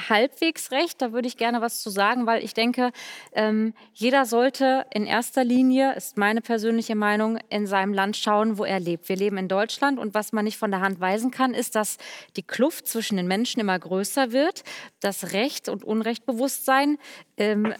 halbwegs 0.09 0.70
recht. 0.70 1.02
Da 1.02 1.12
würde 1.12 1.28
ich 1.28 1.37
gerne 1.37 1.61
was 1.61 1.82
zu 1.82 1.90
sagen, 1.90 2.25
weil 2.25 2.42
ich 2.42 2.54
denke, 2.54 2.90
ähm, 3.32 3.75
jeder 3.92 4.25
sollte 4.25 4.87
in 4.94 5.04
erster 5.04 5.44
Linie, 5.44 5.94
ist 5.94 6.16
meine 6.16 6.40
persönliche 6.40 6.94
Meinung, 6.94 7.38
in 7.50 7.66
seinem 7.66 7.92
Land 7.92 8.16
schauen, 8.16 8.56
wo 8.56 8.64
er 8.64 8.80
lebt. 8.80 9.11
Wir 9.11 9.16
leben 9.16 9.37
in 9.37 9.49
Deutschland 9.49 9.99
und 9.99 10.14
was 10.14 10.32
man 10.32 10.47
nicht 10.47 10.56
von 10.56 10.70
der 10.70 10.80
Hand 10.80 11.00
weisen 11.00 11.30
kann, 11.30 11.52
ist, 11.52 11.75
dass 11.75 11.99
die 12.37 12.42
Kluft 12.42 12.87
zwischen 12.88 13.18
den 13.18 13.28
Menschen 13.28 13.61
immer 13.61 13.78
größer 13.78 14.32
wird, 14.32 14.64
das 15.00 15.32
Recht- 15.35 15.68
und 15.68 15.85
Unrechtbewusstsein 15.85 16.97
ähm, 17.37 17.75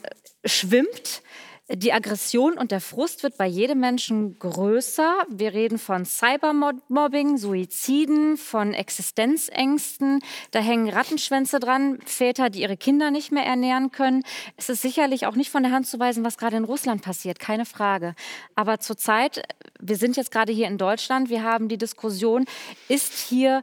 schwimmt. 0.45 1.23
Die 1.73 1.93
Aggression 1.93 2.59
und 2.59 2.73
der 2.73 2.81
Frust 2.81 3.23
wird 3.23 3.37
bei 3.37 3.47
jedem 3.47 3.79
Menschen 3.79 4.41
größer. 4.41 5.23
Wir 5.29 5.55
reden 5.55 5.79
von 5.79 6.05
Cybermobbing, 6.05 7.39
Suiziden, 7.39 8.37
von 8.37 8.75
Existenzängsten. 8.75 10.19
Da 10.51 10.59
hängen 10.59 10.89
Rattenschwänze 10.89 11.61
dran, 11.61 12.01
Väter, 12.05 12.51
die 12.51 12.63
ihre 12.63 12.77
Kinder 12.77 13.13
nicht 13.13 13.31
mehr 13.31 13.45
ernähren 13.45 13.93
können. 13.93 14.25
Es 14.57 14.69
ist 14.69 14.83
sicherlich 14.83 15.27
auch 15.27 15.37
nicht 15.37 15.51
von 15.51 15.63
der 15.63 15.71
Hand 15.71 15.87
zu 15.87 16.01
weisen, 16.01 16.25
was 16.25 16.39
gerade 16.39 16.57
in 16.57 16.65
Russland 16.65 17.03
passiert, 17.03 17.39
keine 17.39 17.65
Frage. 17.65 18.17
Aber 18.57 18.81
zurzeit, 18.81 19.45
wir 19.79 19.97
sind 19.97 20.17
jetzt 20.17 20.33
gerade 20.33 20.53
hier 20.53 20.67
in 20.67 20.77
Deutschland, 20.77 21.31
wir 21.31 21.45
haben 21.45 21.69
die 21.69 21.79
Diskussion, 21.79 22.47
ist 22.89 23.15
hier 23.15 23.63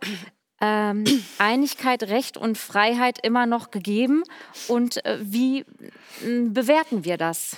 ähm, 0.61 1.03
Einigkeit, 1.39 2.03
Recht 2.03 2.37
und 2.37 2.57
Freiheit 2.57 3.19
immer 3.21 3.45
noch 3.45 3.69
gegeben? 3.69 4.23
Und 4.69 5.05
äh, 5.05 5.17
wie 5.21 5.59
äh, 5.59 5.65
bewerten 6.47 7.03
wir 7.03 7.17
das? 7.17 7.57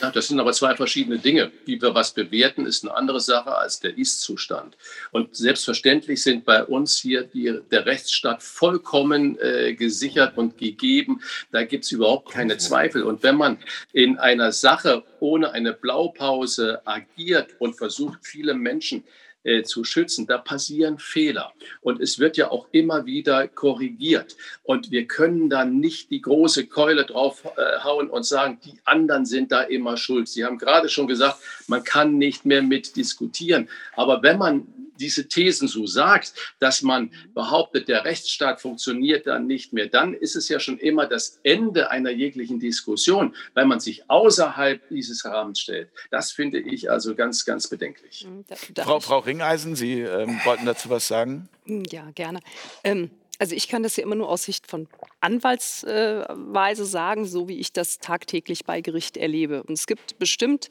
Ja, 0.00 0.10
das 0.10 0.28
sind 0.28 0.38
aber 0.38 0.52
zwei 0.52 0.74
verschiedene 0.76 1.18
Dinge. 1.18 1.50
Wie 1.64 1.80
wir 1.80 1.94
was 1.94 2.12
bewerten, 2.12 2.66
ist 2.66 2.84
eine 2.84 2.94
andere 2.94 3.20
Sache 3.20 3.54
als 3.56 3.80
der 3.80 3.96
Ist-Zustand. 3.96 4.76
Und 5.10 5.34
selbstverständlich 5.34 6.22
sind 6.22 6.44
bei 6.44 6.64
uns 6.64 6.98
hier 6.98 7.22
die, 7.24 7.60
der 7.70 7.86
Rechtsstaat 7.86 8.42
vollkommen 8.42 9.38
äh, 9.40 9.74
gesichert 9.74 10.36
und 10.36 10.58
gegeben. 10.58 11.20
Da 11.50 11.64
gibt 11.64 11.84
es 11.84 11.92
überhaupt 11.92 12.32
keine 12.32 12.58
Zweifel. 12.58 13.02
Und 13.02 13.22
wenn 13.22 13.36
man 13.36 13.58
in 13.92 14.18
einer 14.18 14.52
Sache 14.52 15.04
ohne 15.20 15.52
eine 15.52 15.72
Blaupause 15.72 16.86
agiert 16.86 17.54
und 17.58 17.76
versucht, 17.76 18.20
viele 18.22 18.54
Menschen 18.54 19.04
äh, 19.44 19.62
zu 19.62 19.84
schützen. 19.84 20.26
Da 20.26 20.38
passieren 20.38 20.98
Fehler 20.98 21.52
und 21.80 22.00
es 22.00 22.18
wird 22.18 22.36
ja 22.36 22.50
auch 22.50 22.68
immer 22.72 23.06
wieder 23.06 23.48
korrigiert. 23.48 24.36
Und 24.62 24.90
wir 24.90 25.06
können 25.06 25.50
da 25.50 25.64
nicht 25.64 26.10
die 26.10 26.20
große 26.20 26.66
Keule 26.66 27.04
drauf 27.04 27.44
äh, 27.56 27.88
und 27.88 28.24
sagen, 28.24 28.58
die 28.64 28.74
anderen 28.84 29.26
sind 29.26 29.52
da 29.52 29.62
immer 29.62 29.96
schuld. 29.96 30.28
Sie 30.28 30.44
haben 30.44 30.58
gerade 30.58 30.88
schon 30.88 31.06
gesagt, 31.06 31.38
man 31.66 31.84
kann 31.84 32.18
nicht 32.18 32.44
mehr 32.46 32.62
mit 32.62 32.96
diskutieren. 32.96 33.68
Aber 33.96 34.22
wenn 34.22 34.38
man 34.38 34.66
diese 35.02 35.28
Thesen 35.28 35.68
so 35.68 35.86
sagt, 35.86 36.32
dass 36.60 36.82
man 36.82 37.10
behauptet, 37.34 37.88
der 37.88 38.04
Rechtsstaat 38.04 38.60
funktioniert 38.60 39.26
dann 39.26 39.46
nicht 39.46 39.72
mehr, 39.72 39.88
dann 39.88 40.14
ist 40.14 40.36
es 40.36 40.48
ja 40.48 40.60
schon 40.60 40.78
immer 40.78 41.06
das 41.06 41.40
Ende 41.42 41.90
einer 41.90 42.10
jeglichen 42.10 42.60
Diskussion, 42.60 43.34
weil 43.54 43.66
man 43.66 43.80
sich 43.80 44.08
außerhalb 44.08 44.88
dieses 44.88 45.24
Rahmens 45.24 45.60
stellt. 45.60 45.90
Das 46.10 46.32
finde 46.32 46.60
ich 46.60 46.90
also 46.90 47.14
ganz, 47.14 47.44
ganz 47.44 47.68
bedenklich. 47.68 48.26
Hm, 48.26 48.44
Frau, 48.76 49.00
Frau 49.00 49.18
Ringeisen, 49.18 49.76
Sie 49.76 50.00
ähm, 50.00 50.40
wollten 50.44 50.64
dazu 50.64 50.88
was 50.88 51.08
sagen? 51.08 51.48
Hm, 51.66 51.82
ja, 51.90 52.10
gerne. 52.12 52.40
Ähm, 52.84 53.10
also 53.38 53.56
ich 53.56 53.66
kann 53.68 53.82
das 53.82 53.96
ja 53.96 54.04
immer 54.04 54.14
nur 54.14 54.28
aus 54.28 54.44
Sicht 54.44 54.68
von 54.68 54.86
Anwaltsweise 55.20 56.84
sagen, 56.84 57.26
so 57.26 57.48
wie 57.48 57.58
ich 57.58 57.72
das 57.72 57.98
tagtäglich 57.98 58.64
bei 58.64 58.80
Gericht 58.80 59.16
erlebe. 59.16 59.64
Und 59.64 59.72
es 59.72 59.88
gibt 59.88 60.18
bestimmt 60.20 60.68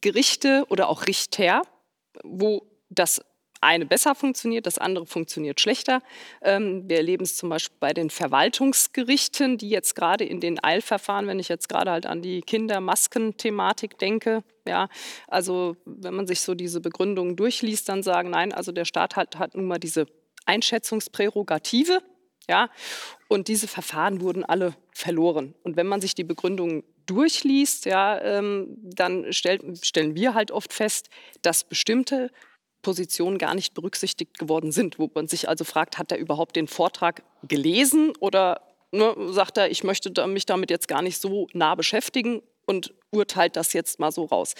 Gerichte 0.00 0.64
oder 0.68 0.88
auch 0.88 1.06
Richter, 1.06 1.62
wo 2.24 2.66
das 2.88 3.20
eine 3.60 3.86
besser 3.86 4.14
funktioniert, 4.14 4.66
das 4.66 4.78
andere 4.78 5.06
funktioniert 5.06 5.60
schlechter. 5.60 6.02
Ähm, 6.42 6.88
wir 6.88 6.98
erleben 6.98 7.24
es 7.24 7.36
zum 7.36 7.48
Beispiel 7.48 7.76
bei 7.80 7.92
den 7.92 8.10
Verwaltungsgerichten, 8.10 9.58
die 9.58 9.70
jetzt 9.70 9.94
gerade 9.94 10.24
in 10.24 10.40
den 10.40 10.62
Eilverfahren, 10.62 11.26
wenn 11.26 11.38
ich 11.38 11.48
jetzt 11.48 11.68
gerade 11.68 11.90
halt 11.90 12.06
an 12.06 12.22
die 12.22 12.40
Kindermasken-Thematik 12.40 13.98
denke, 13.98 14.42
ja, 14.66 14.88
also 15.28 15.76
wenn 15.84 16.14
man 16.14 16.26
sich 16.26 16.40
so 16.40 16.54
diese 16.54 16.80
Begründungen 16.80 17.36
durchliest, 17.36 17.88
dann 17.88 18.02
sagen, 18.02 18.30
nein, 18.30 18.52
also 18.52 18.72
der 18.72 18.84
Staat 18.84 19.16
hat, 19.16 19.38
hat 19.38 19.54
nun 19.54 19.66
mal 19.66 19.78
diese 19.78 20.06
Einschätzungsprärogative, 20.44 22.02
ja, 22.48 22.70
und 23.28 23.48
diese 23.48 23.66
Verfahren 23.66 24.20
wurden 24.20 24.44
alle 24.44 24.74
verloren. 24.92 25.54
Und 25.62 25.76
wenn 25.76 25.86
man 25.86 26.00
sich 26.00 26.14
die 26.14 26.24
Begründungen 26.24 26.84
durchliest, 27.06 27.86
ja, 27.86 28.20
ähm, 28.20 28.76
dann 28.82 29.32
stellt, 29.32 29.62
stellen 29.84 30.14
wir 30.14 30.34
halt 30.34 30.50
oft 30.50 30.72
fest, 30.72 31.08
dass 31.42 31.64
bestimmte 31.64 32.30
Positionen 32.82 33.38
gar 33.38 33.54
nicht 33.54 33.74
berücksichtigt 33.74 34.38
geworden 34.38 34.72
sind, 34.72 34.98
wo 34.98 35.10
man 35.14 35.28
sich 35.28 35.48
also 35.48 35.64
fragt, 35.64 35.98
hat 35.98 36.12
er 36.12 36.18
überhaupt 36.18 36.56
den 36.56 36.68
Vortrag 36.68 37.22
gelesen 37.42 38.12
oder 38.20 38.60
ne, 38.92 39.14
sagt 39.32 39.58
er, 39.58 39.70
ich 39.70 39.84
möchte 39.84 40.26
mich 40.26 40.46
damit 40.46 40.70
jetzt 40.70 40.88
gar 40.88 41.02
nicht 41.02 41.20
so 41.20 41.48
nah 41.52 41.74
beschäftigen 41.74 42.42
und 42.66 42.94
urteilt 43.10 43.56
das 43.56 43.72
jetzt 43.72 44.00
mal 44.00 44.12
so 44.12 44.24
raus. 44.24 44.54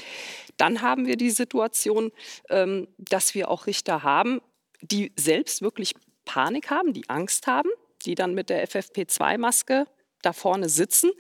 Dann 0.57 0.83
haben 0.83 1.07
wir 1.07 1.17
die 1.17 1.31
Situation, 1.31 2.13
ähm, 2.49 2.89
dass 2.99 3.35
wir 3.35 3.51
auch 3.51 3.67
Richter 3.67 4.03
haben, 4.03 4.41
die 4.81 5.13
selbst 5.17 5.63
wirklich 5.63 5.95
Panik 6.25 6.71
haben, 6.71 6.93
die 6.93 7.09
Angst 7.09 7.47
haben, 7.47 7.71
die 8.05 8.15
dann 8.15 8.35
mit 8.35 8.51
der 8.51 8.67
FFP2-Maske 8.69 9.87
da 10.27 10.33
vorne 10.33 10.69
sitzen 10.69 11.11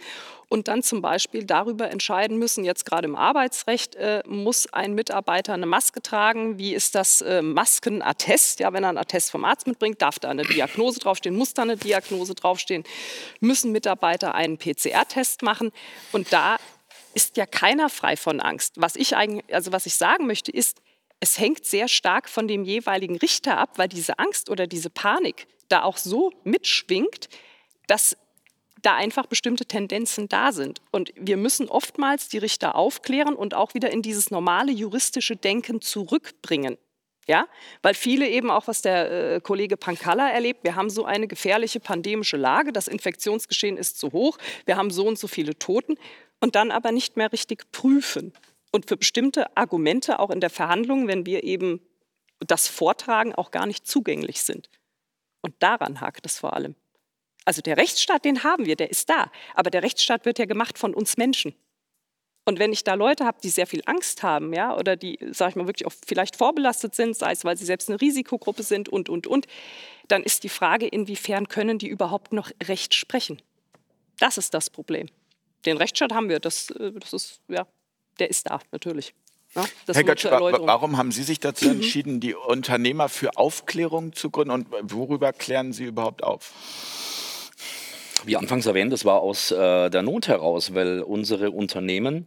und 0.49 0.69
dann 0.69 0.83
zum 0.83 1.03
Beispiel 1.03 1.45
darüber 1.45 1.91
entscheiden 1.91 2.39
müssen, 2.39 2.65
jetzt 2.65 2.85
gerade 2.85 3.07
im 3.07 3.17
Arbeitsrecht, 3.17 3.97
äh, 3.97 4.23
muss 4.27 4.73
ein 4.73 4.95
Mitarbeiter 4.95 5.55
eine 5.55 5.67
Maske 5.67 6.01
tragen, 6.03 6.59
wie 6.59 6.75
ist 6.75 6.95
das 6.95 7.21
äh, 7.23 7.43
Maskenattest, 7.43 8.61
ja, 8.61 8.73
wenn 8.73 8.85
er 8.85 8.91
einen 8.91 8.99
Attest 8.99 9.31
vom 9.31 9.45
Arzt 9.45 9.67
mitbringt, 9.67 10.01
darf 10.03 10.19
da 10.19 10.29
eine 10.29 10.45
Diagnose 10.45 11.01
draufstehen, 11.01 11.37
muss 11.37 11.55
da 11.55 11.63
eine 11.63 11.77
Diagnose 11.77 12.35
draufstehen, 12.35 12.85
müssen 13.41 13.73
Mitarbeiter 13.73 14.35
einen 14.35 14.59
PCR-Test 14.59 15.43
machen? 15.43 15.73
Und 16.13 16.33
da 16.33 16.57
ist 17.15 17.37
ja 17.37 17.47
keiner 17.47 17.89
frei 17.89 18.17
von 18.17 18.41
Angst. 18.41 18.75
Was 18.77 18.95
ich 18.95 19.17
eigentlich, 19.17 19.53
also 19.55 19.73
was 19.73 19.87
ich 19.87 19.95
sagen 19.95 20.27
möchte, 20.27 20.53
ist, 20.53 20.81
es 21.19 21.39
hängt 21.39 21.65
sehr 21.65 21.89
stark 21.89 22.29
von 22.29 22.47
dem 22.47 22.65
jeweiligen 22.65 23.17
Richter 23.17 23.57
ab, 23.59 23.71
weil 23.77 23.89
diese 23.89 24.19
Angst 24.19 24.51
oder 24.51 24.67
diese 24.67 24.91
Panik 24.91 25.47
da 25.69 25.83
auch 25.83 25.97
so 25.97 26.31
mitschwingt, 26.45 27.29
dass 27.87 28.17
da 28.87 28.95
einfach 28.95 29.27
bestimmte 29.27 29.67
Tendenzen 29.67 30.29
da 30.29 30.53
sind. 30.53 30.81
Und 30.93 31.13
wir 31.17 31.37
müssen 31.37 31.69
oftmals 31.69 32.29
die 32.29 32.39
Richter 32.39 32.77
aufklären 32.77 33.35
und 33.35 33.53
auch 33.53 33.75
wieder 33.75 33.91
in 33.91 34.01
dieses 34.01 34.31
normale 34.31 34.71
juristische 34.71 35.35
Denken 35.35 35.81
zurückbringen. 35.81 36.79
Ja, 37.27 37.49
weil 37.83 37.95
viele 37.95 38.29
eben 38.29 38.53
auch, 38.53 38.69
was 38.69 38.83
der 38.83 39.35
äh, 39.35 39.41
Kollege 39.41 39.77
Pankalla 39.77 40.31
erlebt, 40.31 40.63
wir 40.63 40.77
haben 40.77 40.89
so 40.89 41.05
eine 41.05 41.27
gefährliche 41.27 41.81
pandemische 41.81 42.37
Lage, 42.37 42.73
das 42.73 42.87
Infektionsgeschehen 42.87 43.77
ist 43.77 43.99
zu 43.99 44.13
hoch, 44.13 44.39
wir 44.65 44.77
haben 44.77 44.93
so 44.93 45.09
und 45.09 45.19
so 45.19 45.27
viele 45.27 45.59
Toten 45.59 45.97
und 46.39 46.55
dann 46.55 46.71
aber 46.71 46.93
nicht 46.93 47.17
mehr 47.17 47.33
richtig 47.33 47.73
prüfen. 47.73 48.33
Und 48.71 48.87
für 48.87 48.97
bestimmte 48.97 49.57
Argumente 49.57 50.21
auch 50.21 50.31
in 50.31 50.41
der 50.41 50.51
Verhandlung, 50.51 51.09
wenn 51.09 51.27
wir 51.27 51.43
eben 51.43 51.81
das 52.39 52.69
vortragen, 52.69 53.35
auch 53.35 53.51
gar 53.51 53.67
nicht 53.67 53.89
zugänglich 53.89 54.43
sind. 54.43 54.71
Und 55.41 55.55
daran 55.59 56.01
hakt 56.01 56.27
es 56.27 56.39
vor 56.39 56.53
allem. 56.53 56.77
Also 57.47 57.63
der 57.63 57.77
Rechtsstaat, 57.79 58.25
den 58.25 58.45
haben 58.45 58.67
wir, 58.67 58.77
der 58.77 58.91
ist 58.91 59.09
da. 59.09 59.31
Aber 59.55 59.71
der 59.71 59.83
Rechtsstaat 59.83 60.27
wird 60.27 60.39
ja 60.39 60.45
gemacht 60.45 60.79
von 60.79 60.93
uns 60.93 61.17
Menschen. 61.17 61.55
Und 62.45 62.59
wenn 62.59 62.73
ich 62.73 62.85
da 62.85 62.95
Leute 62.95 63.25
habe, 63.25 63.39
die 63.43 63.49
sehr 63.49 63.67
viel 63.67 63.83
Angst 63.87 64.23
haben, 64.23 64.53
ja, 64.53 64.77
oder 64.77 64.97
die, 64.97 65.19
sage 65.33 65.51
ich 65.51 65.57
mal, 65.57 65.67
wirklich 65.67 65.87
auch 65.87 65.93
vielleicht 66.07 66.37
vorbelastet 66.37 66.95
sind, 66.95 67.17
sei 67.17 67.33
es, 67.33 67.45
weil 67.45 67.57
sie 67.57 67.65
selbst 67.65 67.89
eine 67.89 68.01
Risikogruppe 68.01 68.63
sind 68.63 68.89
und, 68.89 69.09
und, 69.09 69.27
und, 69.27 69.47
dann 70.09 70.23
ist 70.23 70.45
die 70.45 70.49
Frage, 70.49 70.87
inwiefern 70.87 71.49
können 71.49 71.79
die 71.79 71.89
überhaupt 71.89 72.33
noch 72.33 72.51
Recht 72.65 72.95
sprechen? 72.95 73.43
Das 74.19 74.39
ist 74.39 74.55
das 74.55 74.71
Problem. 74.71 75.09
Den 75.65 75.77
Rechtsstaat 75.77 76.13
haben 76.13 76.29
wir, 76.29 76.39
das, 76.39 76.71
äh, 76.71 76.93
das 76.93 77.13
ist, 77.13 77.41
ja, 77.49 77.67
der 78.19 78.31
ist 78.31 78.49
da, 78.49 78.61
natürlich. 78.71 79.15
Ja, 79.55 79.65
Herr 79.93 80.05
Götsch, 80.05 80.25
warum 80.25 80.97
haben 80.97 81.13
Sie 81.13 81.23
sich 81.23 81.41
dazu 81.41 81.69
entschieden, 81.69 82.21
die 82.21 82.35
Unternehmer 82.35 83.09
für 83.09 83.37
Aufklärung 83.37 84.13
zu 84.15 84.31
gründen 84.31 84.53
und 84.53 84.69
worüber 84.83 85.33
klären 85.33 85.73
Sie 85.73 85.85
überhaupt 85.85 86.23
auf? 86.23 86.53
Wie 88.27 88.37
anfangs 88.37 88.67
erwähnt, 88.67 88.93
das 88.93 89.05
war 89.05 89.21
aus 89.21 89.53
äh, 89.53 89.89
der 89.89 90.03
Not 90.03 90.29
heraus, 90.29 90.75
weil 90.75 91.01
unsere 91.01 91.53
Unternehmen 91.53 92.27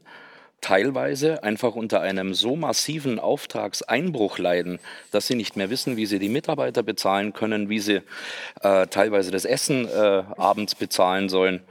teilweise 0.61 1.43
einfach 1.43 1.75
unter 1.75 2.01
einem 2.01 2.33
so 2.33 2.55
massiven 2.55 3.19
Auftragseinbruch 3.19 4.37
leiden, 4.37 4.79
dass 5.11 5.27
sie 5.27 5.35
nicht 5.35 5.55
mehr 5.55 5.69
wissen, 5.69 5.97
wie 5.97 6.05
sie 6.05 6.19
die 6.19 6.29
Mitarbeiter 6.29 6.83
bezahlen 6.83 7.33
können, 7.33 7.69
wie 7.69 7.79
sie 7.79 8.01
äh, 8.61 8.87
teilweise 8.87 9.31
das 9.31 9.45
Essen 9.45 9.87
äh, 9.87 10.23
abends 10.37 10.75
bezahlen 10.75 11.29
sollen. 11.29 11.61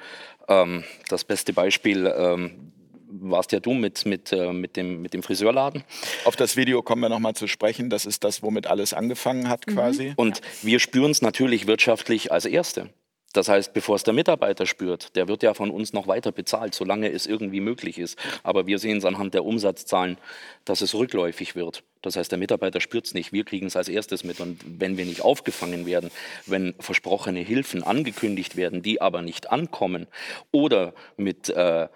Ähm, 0.48 0.84
das 1.08 1.24
beste 1.24 1.52
Beispiel 1.52 2.12
ähm, 2.14 2.72
warst 3.10 3.52
ja 3.52 3.60
du 3.60 3.72
mit, 3.72 4.04
mit, 4.06 4.32
äh, 4.32 4.52
mit, 4.52 4.76
dem, 4.76 5.02
mit 5.02 5.14
dem 5.14 5.22
Friseurladen. 5.22 5.84
Auf 6.24 6.36
das 6.36 6.56
Video 6.56 6.82
kommen 6.82 7.02
wir 7.02 7.08
nochmal 7.08 7.34
zu 7.34 7.46
sprechen. 7.46 7.90
Das 7.90 8.06
ist 8.06 8.24
das, 8.24 8.42
womit 8.42 8.66
alles 8.66 8.92
angefangen 8.92 9.48
hat 9.48 9.66
mhm. 9.66 9.72
quasi. 9.72 10.12
Und 10.16 10.40
wir 10.62 10.80
spüren 10.80 11.10
es 11.10 11.22
natürlich 11.22 11.66
wirtschaftlich 11.66 12.32
als 12.32 12.44
Erste. 12.44 12.90
Das 13.34 13.48
heißt, 13.48 13.74
bevor 13.74 13.96
es 13.96 14.04
der 14.04 14.14
Mitarbeiter 14.14 14.64
spürt, 14.64 15.14
der 15.14 15.28
wird 15.28 15.42
ja 15.42 15.52
von 15.52 15.70
uns 15.70 15.92
noch 15.92 16.06
weiter 16.06 16.32
bezahlt, 16.32 16.74
solange 16.74 17.10
es 17.10 17.26
irgendwie 17.26 17.60
möglich 17.60 17.98
ist. 17.98 18.18
Aber 18.42 18.66
wir 18.66 18.78
sehen 18.78 18.98
es 18.98 19.04
anhand 19.04 19.34
der 19.34 19.44
Umsatzzahlen, 19.44 20.16
dass 20.64 20.80
es 20.80 20.94
rückläufig 20.94 21.54
wird. 21.54 21.82
Das 22.00 22.16
heißt, 22.16 22.30
der 22.30 22.38
Mitarbeiter 22.38 22.80
spürt 22.80 23.06
es 23.06 23.14
nicht, 23.14 23.32
wir 23.32 23.44
kriegen 23.44 23.66
es 23.66 23.76
als 23.76 23.88
erstes 23.88 24.24
mit. 24.24 24.40
Und 24.40 24.60
wenn 24.66 24.96
wir 24.96 25.04
nicht 25.04 25.20
aufgefangen 25.20 25.84
werden, 25.84 26.10
wenn 26.46 26.74
versprochene 26.78 27.40
Hilfen 27.40 27.82
angekündigt 27.82 28.56
werden, 28.56 28.82
die 28.82 29.00
aber 29.00 29.20
nicht 29.22 29.50
ankommen 29.50 30.06
oder 30.50 30.94
mit... 31.16 31.50
Äh, 31.50 31.88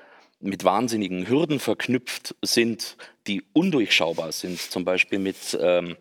mit 0.43 0.65
wahnsinnigen 0.65 1.29
Hürden 1.29 1.61
verknüpft 1.61 2.35
sind, 2.43 2.97
die 3.29 3.45
undurchschaubar 3.53 4.33
sind, 4.33 4.61
zum 4.61 4.85
Beispiel 4.85 5.21
mit, 5.21 5.57
ähm, 5.61 5.97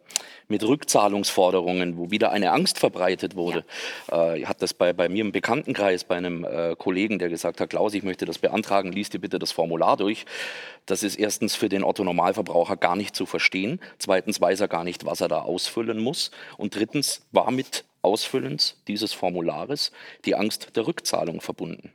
mit 0.48 0.64
Rückzahlungsforderungen, 0.64 1.98
wo 1.98 2.10
wieder 2.10 2.32
eine 2.32 2.52
Angst 2.52 2.80
verbreitet 2.80 3.36
wurde. 3.36 3.64
Ja. 4.10 4.34
Äh, 4.34 4.40
ich 4.40 4.48
hatte 4.48 4.62
das 4.62 4.74
bei, 4.74 4.94
bei 4.94 5.10
mir 5.10 5.22
im 5.22 5.32
Bekanntenkreis, 5.32 6.04
bei 6.04 6.16
einem 6.16 6.44
äh, 6.44 6.76
Kollegen, 6.76 7.20
der 7.20 7.30
gesagt 7.30 7.62
hat, 7.62 7.70
Klaus, 7.70 7.94
ich 7.94 8.04
möchte 8.04 8.26
das 8.26 8.40
beantragen, 8.40 8.92
liest 8.92 9.14
dir 9.14 9.20
bitte 9.20 9.38
das 9.38 9.52
Formular 9.52 9.96
durch. 9.96 10.26
Das 10.88 11.04
ist 11.04 11.18
erstens 11.18 11.56
für 11.56 11.70
den 11.70 11.84
Otto-Normalverbraucher 11.84 12.78
gar 12.78 12.96
nicht 12.96 13.16
zu 13.16 13.28
verstehen. 13.28 13.80
Zweitens 14.00 14.42
weiß 14.42 14.60
er 14.60 14.68
gar 14.68 14.84
nicht, 14.84 15.06
was 15.06 15.22
er 15.22 15.28
da 15.28 15.42
ausfüllen 15.42 16.00
muss. 16.00 16.32
Und 16.58 16.76
drittens 16.76 17.28
war 17.32 17.52
mit 17.52 17.86
Ausfüllens 18.02 18.82
dieses 18.88 19.14
Formulares 19.14 19.92
die 20.26 20.34
Angst 20.34 20.76
der 20.76 20.88
Rückzahlung 20.88 21.40
verbunden. 21.40 21.94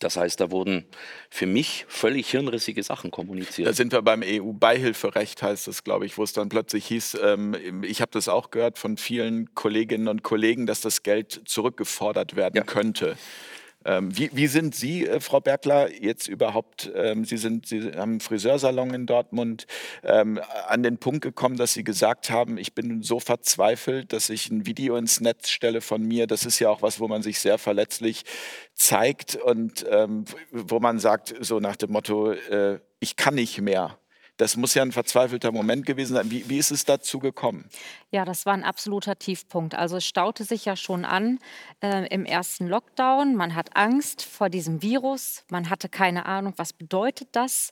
Das 0.00 0.16
heißt, 0.16 0.40
da 0.40 0.50
wurden 0.50 0.86
für 1.28 1.46
mich 1.46 1.84
völlig 1.88 2.30
hirnrissige 2.30 2.82
Sachen 2.82 3.10
kommuniziert. 3.10 3.68
Da 3.68 3.72
sind 3.74 3.92
wir 3.92 4.02
beim 4.02 4.22
EU-Beihilferecht, 4.24 5.42
heißt 5.42 5.68
es, 5.68 5.84
glaube 5.84 6.06
ich, 6.06 6.16
wo 6.16 6.24
es 6.24 6.32
dann 6.32 6.48
plötzlich 6.48 6.86
hieß, 6.86 7.18
ähm, 7.22 7.84
ich 7.84 8.00
habe 8.00 8.10
das 8.10 8.28
auch 8.28 8.50
gehört 8.50 8.78
von 8.78 8.96
vielen 8.96 9.54
Kolleginnen 9.54 10.08
und 10.08 10.22
Kollegen, 10.22 10.66
dass 10.66 10.80
das 10.80 11.02
Geld 11.02 11.42
zurückgefordert 11.44 12.34
werden 12.34 12.56
ja. 12.56 12.62
könnte. 12.62 13.16
Ähm, 13.86 14.16
wie, 14.16 14.30
wie, 14.34 14.46
sind 14.46 14.74
Sie, 14.74 15.06
äh, 15.06 15.20
Frau 15.20 15.40
Bergler, 15.40 15.90
jetzt 15.90 16.28
überhaupt, 16.28 16.92
ähm, 16.94 17.24
Sie, 17.24 17.38
sind, 17.38 17.66
Sie 17.66 17.80
haben 17.92 18.12
einen 18.12 18.20
Friseursalon 18.20 18.92
in 18.92 19.06
Dortmund, 19.06 19.66
ähm, 20.02 20.38
an 20.68 20.82
den 20.82 20.98
Punkt 20.98 21.22
gekommen, 21.22 21.56
dass 21.56 21.72
Sie 21.72 21.82
gesagt 21.82 22.28
haben, 22.28 22.58
ich 22.58 22.74
bin 22.74 23.02
so 23.02 23.20
verzweifelt, 23.20 24.12
dass 24.12 24.28
ich 24.28 24.50
ein 24.50 24.66
Video 24.66 24.96
ins 24.96 25.20
Netz 25.20 25.48
stelle 25.48 25.80
von 25.80 26.02
mir. 26.02 26.26
Das 26.26 26.44
ist 26.44 26.58
ja 26.58 26.68
auch 26.68 26.82
was, 26.82 27.00
wo 27.00 27.08
man 27.08 27.22
sich 27.22 27.40
sehr 27.40 27.56
verletzlich 27.56 28.24
zeigt 28.74 29.36
und 29.36 29.86
ähm, 29.88 30.26
wo 30.50 30.78
man 30.78 30.98
sagt, 30.98 31.34
so 31.40 31.58
nach 31.58 31.76
dem 31.76 31.92
Motto, 31.92 32.32
äh, 32.32 32.80
ich 32.98 33.16
kann 33.16 33.34
nicht 33.34 33.62
mehr. 33.62 33.98
Das 34.40 34.56
muss 34.56 34.72
ja 34.72 34.80
ein 34.80 34.90
verzweifelter 34.90 35.52
Moment 35.52 35.84
gewesen 35.84 36.14
sein. 36.14 36.30
Wie, 36.30 36.48
wie, 36.48 36.56
ist 36.56 36.70
es 36.70 36.86
dazu 36.86 37.18
gekommen? 37.18 37.68
Ja, 38.10 38.24
das 38.24 38.46
war 38.46 38.54
ein 38.54 38.64
absoluter 38.64 39.18
Tiefpunkt. 39.18 39.74
Also 39.74 39.98
es 39.98 40.06
staute 40.06 40.44
sich 40.44 40.64
ja 40.64 40.76
schon 40.76 41.04
an 41.04 41.38
äh, 41.82 42.06
im 42.06 42.24
ersten 42.24 42.66
Lockdown. 42.66 43.34
Man 43.34 43.54
hat 43.54 43.76
Angst 43.76 44.22
vor 44.22 44.48
diesem 44.48 44.80
Virus. 44.80 45.44
Man 45.50 45.68
hatte 45.68 45.90
keine 45.90 46.24
Ahnung, 46.24 46.54
was 46.56 46.72
bedeutet 46.72 47.28
das. 47.32 47.70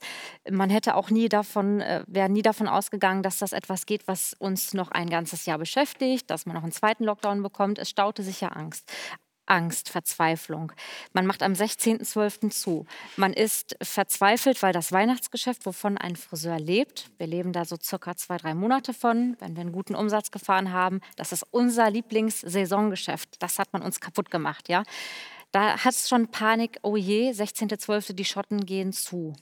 Man 0.50 0.68
hätte 0.68 0.94
auch 0.94 1.08
nie 1.08 1.30
davon, 1.30 1.80
äh, 1.80 2.04
wäre 2.06 2.28
nie 2.28 2.42
davon 2.42 2.68
ausgegangen, 2.68 3.22
dass 3.22 3.38
das 3.38 3.52
etwas 3.54 3.86
geht, 3.86 4.06
was 4.06 4.34
uns 4.34 4.74
noch 4.74 4.90
ein 4.90 5.08
ganzes 5.08 5.46
Jahr 5.46 5.56
beschäftigt, 5.56 6.28
dass 6.28 6.44
man 6.44 6.54
noch 6.54 6.64
einen 6.64 6.72
zweiten 6.72 7.04
Lockdown 7.04 7.42
bekommt. 7.42 7.78
Es 7.78 7.88
staute 7.88 8.22
sich 8.22 8.42
ja 8.42 8.48
Angst. 8.48 8.92
Angst, 9.48 9.88
Verzweiflung. 9.88 10.72
Man 11.12 11.26
macht 11.26 11.42
am 11.42 11.52
16.12. 11.52 12.50
zu. 12.50 12.86
Man 13.16 13.32
ist 13.32 13.76
verzweifelt, 13.82 14.62
weil 14.62 14.72
das 14.72 14.92
Weihnachtsgeschäft, 14.92 15.66
wovon 15.66 15.98
ein 15.98 16.16
Friseur 16.16 16.58
lebt, 16.58 17.10
wir 17.18 17.26
leben 17.26 17.52
da 17.52 17.64
so 17.64 17.76
circa 17.82 18.16
zwei, 18.16 18.36
drei 18.36 18.54
Monate 18.54 18.94
von, 18.94 19.36
wenn 19.40 19.56
wir 19.56 19.62
einen 19.62 19.72
guten 19.72 19.94
Umsatz 19.94 20.30
gefahren 20.30 20.72
haben, 20.72 21.00
das 21.16 21.32
ist 21.32 21.44
unser 21.50 21.90
Lieblingssaisongeschäft. 21.90 23.42
Das 23.42 23.58
hat 23.58 23.72
man 23.72 23.82
uns 23.82 24.00
kaputt 24.00 24.30
gemacht, 24.30 24.68
ja. 24.68 24.82
Da 25.50 25.78
hat 25.82 25.94
es 25.94 26.08
schon 26.08 26.28
Panik, 26.28 26.78
oh 26.82 26.96
je, 26.96 27.30
16.12., 27.30 28.12
die 28.12 28.24
Schotten 28.24 28.66
gehen 28.66 28.92
zu. 28.92 29.34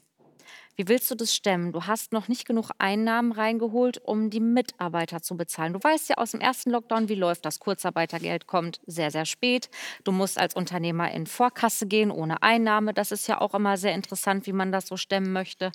Wie 0.79 0.89
willst 0.89 1.11
du 1.11 1.15
das 1.15 1.35
stemmen? 1.35 1.73
Du 1.73 1.85
hast 1.85 2.13
noch 2.13 2.29
nicht 2.29 2.47
genug 2.47 2.69
Einnahmen 2.79 3.33
reingeholt, 3.33 3.97
um 4.05 4.29
die 4.29 4.41
Mitarbeiter 4.41 5.23
zu 5.23 5.35
bezahlen. 5.35 5.73
Du 5.73 5.83
weißt 5.83 6.11
ja 6.11 6.19
aus 6.19 6.33
dem 6.33 6.41
ersten 6.41 6.71
Lockdown, 6.71 7.09
wie 7.09 7.15
läuft 7.15 7.47
das. 7.47 7.61
Kurzarbeitergeld 7.61 8.47
kommt 8.47 8.81
sehr, 8.87 9.11
sehr 9.11 9.25
spät. 9.25 9.71
Du 10.05 10.13
musst 10.13 10.39
als 10.39 10.55
Unternehmer 10.55 11.11
in 11.13 11.27
Vorkasse 11.27 11.87
gehen, 11.87 12.11
ohne 12.11 12.43
Einnahme. 12.43 12.93
Das 12.93 13.11
ist 13.11 13.27
ja 13.27 13.41
auch 13.41 13.55
immer 13.55 13.79
sehr 13.79 13.95
interessant, 13.95 14.47
wie 14.47 14.53
man 14.53 14.71
das 14.71 14.87
so 14.87 14.99
stemmen 14.99 15.33
möchte. 15.33 15.73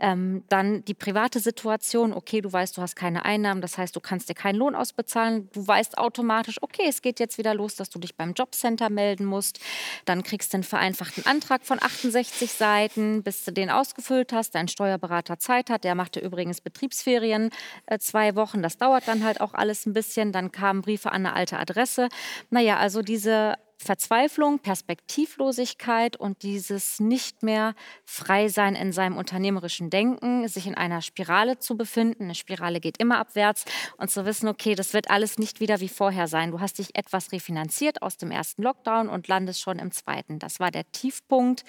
Ähm, 0.00 0.42
dann 0.48 0.84
die 0.84 0.94
private 0.94 1.38
Situation. 1.38 2.12
Okay, 2.12 2.40
du 2.40 2.52
weißt, 2.52 2.76
du 2.76 2.82
hast 2.82 2.96
keine 2.96 3.24
Einnahmen. 3.24 3.60
Das 3.60 3.78
heißt, 3.78 3.94
du 3.94 4.00
kannst 4.00 4.28
dir 4.28 4.34
keinen 4.34 4.56
Lohn 4.56 4.74
ausbezahlen. 4.74 5.48
Du 5.52 5.64
weißt 5.64 5.96
automatisch, 5.96 6.60
okay, 6.60 6.86
es 6.88 7.02
geht 7.02 7.20
jetzt 7.20 7.38
wieder 7.38 7.54
los, 7.54 7.76
dass 7.76 7.88
du 7.88 8.00
dich 8.00 8.16
beim 8.16 8.32
Jobcenter 8.32 8.90
melden 8.90 9.26
musst. 9.26 9.60
Dann 10.06 10.24
kriegst 10.24 10.52
du 10.52 10.56
einen 10.56 10.64
vereinfachten 10.64 11.24
Antrag 11.24 11.64
von 11.64 11.80
68 11.80 12.50
Seiten, 12.50 13.22
bis 13.22 13.44
du 13.44 13.52
den 13.52 13.70
ausgefüllt 13.70 14.32
hast 14.32 14.39
hast, 14.40 14.54
dein 14.54 14.68
Steuerberater 14.68 15.38
Zeit 15.38 15.70
hat. 15.70 15.84
Der 15.84 15.94
machte 15.94 16.20
übrigens 16.20 16.60
Betriebsferien 16.60 17.50
äh, 17.86 17.98
zwei 17.98 18.34
Wochen. 18.34 18.62
Das 18.62 18.78
dauert 18.78 19.06
dann 19.06 19.22
halt 19.22 19.40
auch 19.40 19.54
alles 19.54 19.86
ein 19.86 19.92
bisschen. 19.92 20.32
Dann 20.32 20.50
kamen 20.50 20.80
Briefe 20.80 21.12
an 21.12 21.26
eine 21.26 21.34
alte 21.36 21.58
Adresse. 21.58 22.08
Naja, 22.48 22.78
also 22.78 23.02
diese 23.02 23.54
Verzweiflung, 23.82 24.58
Perspektivlosigkeit 24.58 26.16
und 26.16 26.42
dieses 26.42 27.00
nicht 27.00 27.42
mehr 27.42 27.74
frei 28.04 28.48
sein 28.48 28.74
in 28.74 28.92
seinem 28.92 29.16
unternehmerischen 29.16 29.88
Denken, 29.88 30.46
sich 30.48 30.66
in 30.66 30.74
einer 30.74 31.00
Spirale 31.00 31.58
zu 31.58 31.78
befinden. 31.78 32.24
Eine 32.24 32.34
Spirale 32.34 32.80
geht 32.80 32.98
immer 32.98 33.18
abwärts 33.18 33.64
und 33.96 34.10
zu 34.10 34.26
wissen, 34.26 34.48
okay, 34.48 34.74
das 34.74 34.92
wird 34.92 35.10
alles 35.10 35.38
nicht 35.38 35.60
wieder 35.60 35.80
wie 35.80 35.88
vorher 35.88 36.28
sein. 36.28 36.50
Du 36.50 36.60
hast 36.60 36.78
dich 36.78 36.94
etwas 36.94 37.32
refinanziert 37.32 38.02
aus 38.02 38.18
dem 38.18 38.30
ersten 38.30 38.62
Lockdown 38.62 39.08
und 39.08 39.28
landest 39.28 39.62
schon 39.62 39.78
im 39.78 39.92
zweiten. 39.92 40.38
Das 40.38 40.60
war 40.60 40.70
der 40.70 40.90
Tiefpunkt 40.92 41.64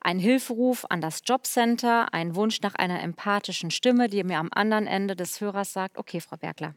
ein 0.00 0.18
Hilferuf 0.18 0.86
an 0.88 1.02
das 1.02 1.20
Jobcenter, 1.24 2.14
ein 2.14 2.34
Wunsch 2.34 2.62
nach 2.62 2.74
einer 2.76 3.02
empathischen 3.02 3.70
Stimme, 3.70 4.08
die 4.08 4.24
mir 4.24 4.38
am 4.38 4.48
anderen 4.52 4.86
Ende 4.86 5.16
des 5.16 5.40
Hörers 5.40 5.74
sagt, 5.74 5.98
okay, 5.98 6.20
Frau 6.20 6.38
Bergler. 6.38 6.74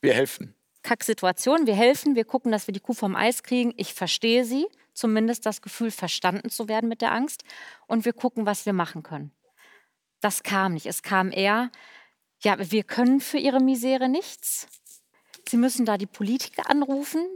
Wir 0.00 0.14
helfen. 0.14 0.56
Kacksituation, 0.82 1.66
wir 1.66 1.74
helfen, 1.74 2.14
wir 2.14 2.24
gucken, 2.24 2.52
dass 2.52 2.66
wir 2.66 2.72
die 2.72 2.80
Kuh 2.80 2.94
vom 2.94 3.16
Eis 3.16 3.42
kriegen. 3.42 3.72
Ich 3.76 3.94
verstehe 3.94 4.44
sie, 4.44 4.66
zumindest 4.94 5.46
das 5.46 5.62
Gefühl, 5.62 5.90
verstanden 5.90 6.50
zu 6.50 6.68
werden 6.68 6.88
mit 6.88 7.00
der 7.00 7.12
Angst. 7.12 7.44
Und 7.86 8.04
wir 8.04 8.12
gucken, 8.12 8.46
was 8.46 8.66
wir 8.66 8.72
machen 8.72 9.02
können. 9.02 9.32
Das 10.20 10.42
kam 10.42 10.74
nicht. 10.74 10.86
Es 10.86 11.02
kam 11.02 11.30
eher, 11.32 11.70
ja, 12.42 12.56
wir 12.58 12.84
können 12.84 13.20
für 13.20 13.38
ihre 13.38 13.60
Misere 13.60 14.08
nichts. 14.08 14.66
Sie 15.48 15.56
müssen 15.56 15.84
da 15.84 15.98
die 15.98 16.06
Politiker 16.06 16.70
anrufen, 16.70 17.26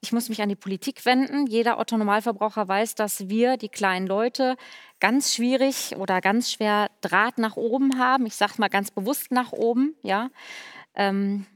ich 0.00 0.12
muss 0.12 0.28
mich 0.28 0.40
an 0.40 0.48
die 0.48 0.56
Politik 0.56 1.04
wenden. 1.06 1.46
Jeder 1.46 1.78
Otto-Normalverbraucher 1.78 2.68
weiß, 2.68 2.94
dass 2.94 3.28
wir, 3.28 3.56
die 3.56 3.68
kleinen 3.68 4.06
Leute, 4.06 4.56
ganz 5.00 5.34
schwierig 5.34 5.96
oder 5.96 6.20
ganz 6.20 6.52
schwer 6.52 6.90
Draht 7.00 7.38
nach 7.38 7.56
oben 7.56 7.98
haben. 7.98 8.26
Ich 8.26 8.36
sage 8.36 8.54
mal 8.58 8.68
ganz 8.68 8.90
bewusst 8.92 9.32
nach 9.32 9.52
oben. 9.52 9.96
Ja. 10.02 10.30
Ähm, 10.94 11.46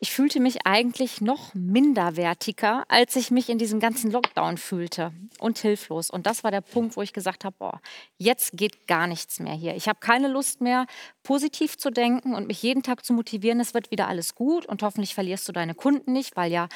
ich 0.00 0.12
fühlte 0.12 0.38
mich 0.38 0.64
eigentlich 0.64 1.20
noch 1.20 1.54
minderwertiger, 1.54 2.84
als 2.88 3.16
ich 3.16 3.32
mich 3.32 3.48
in 3.48 3.58
diesem 3.58 3.80
ganzen 3.80 4.12
Lockdown 4.12 4.56
fühlte 4.56 5.12
und 5.40 5.58
hilflos. 5.58 6.08
Und 6.08 6.26
das 6.26 6.44
war 6.44 6.52
der 6.52 6.60
Punkt, 6.60 6.96
wo 6.96 7.02
ich 7.02 7.12
gesagt 7.12 7.44
habe, 7.44 7.56
boah, 7.58 7.80
jetzt 8.16 8.56
geht 8.56 8.86
gar 8.86 9.08
nichts 9.08 9.40
mehr 9.40 9.54
hier. 9.54 9.74
Ich 9.74 9.88
habe 9.88 9.98
keine 9.98 10.28
Lust 10.28 10.60
mehr, 10.60 10.86
positiv 11.24 11.76
zu 11.76 11.90
denken 11.90 12.34
und 12.34 12.46
mich 12.46 12.62
jeden 12.62 12.82
Tag 12.82 13.04
zu 13.04 13.12
motivieren, 13.12 13.60
es 13.60 13.74
wird 13.74 13.90
wieder 13.90 14.08
alles 14.08 14.34
gut 14.34 14.66
und 14.66 14.82
hoffentlich 14.82 15.14
verlierst 15.14 15.48
du 15.48 15.52
deine 15.52 15.74
Kunden 15.74 16.12
nicht, 16.12 16.36
weil 16.36 16.50
ja 16.50 16.68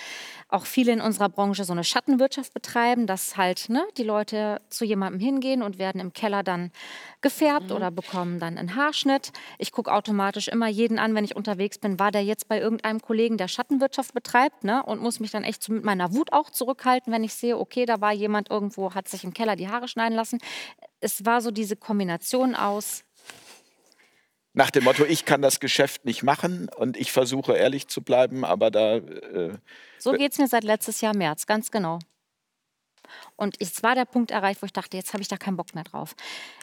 auch 0.48 0.66
viele 0.66 0.92
in 0.92 1.00
unserer 1.00 1.28
Branche 1.28 1.64
so 1.64 1.72
eine 1.72 1.84
Schattenwirtschaft 1.84 2.52
betreiben, 2.52 3.06
dass 3.06 3.36
halt 3.36 3.68
ne, 3.68 3.82
die 3.96 4.02
Leute 4.02 4.60
zu 4.68 4.84
jemandem 4.84 5.20
hingehen 5.20 5.62
und 5.62 5.78
werden 5.78 6.00
im 6.00 6.12
Keller 6.12 6.42
dann 6.42 6.72
gefärbt 7.20 7.70
mhm. 7.70 7.76
oder 7.76 7.90
bekommen 7.90 8.40
dann 8.40 8.58
einen 8.58 8.76
Haarschnitt. 8.76 9.32
Ich 9.58 9.72
gucke 9.72 9.92
automatisch 9.92 10.48
immer 10.48 10.68
jeden 10.68 10.98
an, 10.98 11.14
wenn 11.14 11.24
ich 11.24 11.36
unterwegs 11.36 11.78
bin, 11.78 11.98
war 11.98 12.10
der 12.10 12.24
jetzt 12.24 12.48
bei 12.48 12.60
irgendeinem 12.60 13.00
Kollegen, 13.00 13.12
der 13.30 13.48
Schattenwirtschaft 13.48 14.14
betreibt 14.14 14.64
ne, 14.64 14.82
und 14.82 15.00
muss 15.00 15.20
mich 15.20 15.30
dann 15.30 15.44
echt 15.44 15.68
mit 15.68 15.84
meiner 15.84 16.14
Wut 16.14 16.32
auch 16.32 16.50
zurückhalten, 16.50 17.12
wenn 17.12 17.24
ich 17.24 17.34
sehe, 17.34 17.58
okay, 17.58 17.86
da 17.86 18.00
war 18.00 18.12
jemand 18.12 18.50
irgendwo, 18.50 18.94
hat 18.94 19.08
sich 19.08 19.24
im 19.24 19.32
Keller 19.32 19.56
die 19.56 19.68
Haare 19.68 19.88
schneiden 19.88 20.14
lassen. 20.14 20.38
Es 21.00 21.24
war 21.24 21.40
so 21.40 21.50
diese 21.50 21.76
Kombination 21.76 22.54
aus 22.54 23.04
nach 24.54 24.70
dem 24.70 24.84
Motto, 24.84 25.04
ich 25.04 25.24
kann 25.24 25.40
das 25.40 25.60
Geschäft 25.60 26.04
nicht 26.04 26.22
machen 26.22 26.68
und 26.76 26.98
ich 26.98 27.10
versuche 27.10 27.54
ehrlich 27.54 27.88
zu 27.88 28.02
bleiben, 28.02 28.44
aber 28.44 28.70
da... 28.70 28.96
Äh, 28.96 29.54
so 29.98 30.12
geht 30.12 30.32
es 30.32 30.38
mir 30.38 30.46
seit 30.46 30.64
letztes 30.64 31.00
Jahr 31.00 31.16
März, 31.16 31.46
ganz 31.46 31.70
genau. 31.70 31.98
Und 33.36 33.56
es 33.60 33.82
war 33.82 33.94
der 33.94 34.04
Punkt 34.04 34.30
erreicht, 34.30 34.62
wo 34.62 34.66
ich 34.66 34.72
dachte, 34.72 34.96
jetzt 34.96 35.12
habe 35.12 35.22
ich 35.22 35.28
da 35.28 35.36
keinen 35.36 35.56
Bock 35.56 35.74
mehr 35.74 35.84
drauf. 35.84 36.14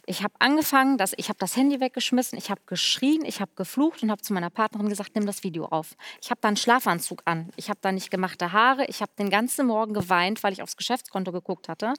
Ich 0.06 0.24
habe 0.24 0.34
angefangen, 0.40 0.98
dass, 0.98 1.14
ich 1.18 1.30
habe 1.30 1.40
das 1.40 1.56
Handy 1.56 1.80
weggeschmissen, 1.80 2.38
ich 2.38 2.50
habe 2.50 2.62
geschrien, 2.66 3.24
ich 3.26 3.42
habe 3.42 3.52
geflucht 3.56 4.04
und 4.04 4.12
habe 4.12 4.22
zu 4.22 4.34
meiner 4.34 4.50
Partnerin 4.50 4.90
gesagt, 4.90 5.16
nimm 5.16 5.26
das 5.26 5.44
Video 5.44 5.66
auf. 5.66 5.96
Ich 6.22 6.32
habe 6.32 6.42
da 6.42 6.48
einen 6.48 6.58
Schlafanzug 6.58 7.22
an, 7.26 7.52
ich 7.56 7.70
habe 7.70 7.80
da 7.82 7.92
nicht 7.92 8.12
gemachte 8.12 8.52
Haare, 8.52 8.86
ich 8.86 9.02
habe 9.02 9.12
den 9.18 9.30
ganzen 9.30 9.68
Morgen 9.68 9.94
geweint, 9.94 10.44
weil 10.44 10.54
ich 10.54 10.62
aufs 10.62 10.78
Geschäftskonto 10.78 11.32
geguckt 11.32 11.70
hatte. 11.70 11.94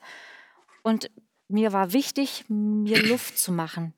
Und 0.82 1.10
mir 1.48 1.72
war 1.72 1.92
wichtig, 1.92 2.44
mir 2.48 3.02
Luft 3.08 3.38
zu 3.38 3.52
machen. 3.52 3.94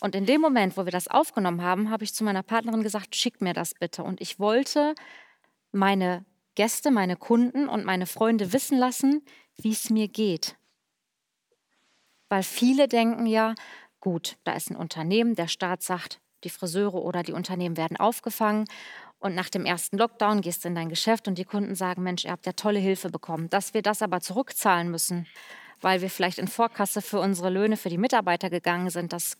Und 0.00 0.14
in 0.14 0.26
dem 0.26 0.40
Moment, 0.40 0.76
wo 0.76 0.84
wir 0.84 0.92
das 0.92 1.08
aufgenommen 1.08 1.62
haben, 1.62 1.90
habe 1.90 2.04
ich 2.04 2.14
zu 2.14 2.24
meiner 2.24 2.42
Partnerin 2.42 2.82
gesagt, 2.82 3.16
schick 3.16 3.40
mir 3.40 3.52
das 3.52 3.74
bitte. 3.74 4.04
Und 4.04 4.20
ich 4.20 4.38
wollte 4.38 4.94
meine 5.72 6.24
Gäste, 6.54 6.90
meine 6.90 7.16
Kunden 7.16 7.68
und 7.68 7.84
meine 7.84 8.06
Freunde 8.06 8.52
wissen 8.52 8.78
lassen, 8.78 9.22
wie 9.60 9.72
es 9.72 9.90
mir 9.90 10.08
geht. 10.08 10.56
Weil 12.28 12.42
viele 12.42 12.88
denken 12.88 13.26
ja, 13.26 13.54
gut, 14.00 14.36
da 14.44 14.52
ist 14.52 14.70
ein 14.70 14.76
Unternehmen, 14.76 15.34
der 15.34 15.48
Staat 15.48 15.82
sagt, 15.82 16.20
die 16.44 16.50
Friseure 16.50 17.02
oder 17.02 17.22
die 17.22 17.32
Unternehmen 17.32 17.76
werden 17.76 17.96
aufgefangen. 17.96 18.66
Und 19.18 19.34
nach 19.34 19.48
dem 19.48 19.64
ersten 19.64 19.98
Lockdown 19.98 20.42
gehst 20.42 20.64
du 20.64 20.68
in 20.68 20.76
dein 20.76 20.88
Geschäft 20.88 21.26
und 21.26 21.38
die 21.38 21.44
Kunden 21.44 21.74
sagen, 21.74 22.04
Mensch, 22.04 22.24
ihr 22.24 22.30
habt 22.30 22.46
ja 22.46 22.52
tolle 22.52 22.78
Hilfe 22.78 23.10
bekommen. 23.10 23.50
Dass 23.50 23.74
wir 23.74 23.82
das 23.82 24.02
aber 24.02 24.20
zurückzahlen 24.20 24.90
müssen, 24.90 25.26
weil 25.80 26.00
wir 26.00 26.10
vielleicht 26.10 26.38
in 26.38 26.46
Vorkasse 26.46 27.02
für 27.02 27.18
unsere 27.18 27.50
Löhne 27.50 27.76
für 27.76 27.88
die 27.88 27.98
Mitarbeiter 27.98 28.50
gegangen 28.50 28.90
sind, 28.90 29.12
das 29.12 29.36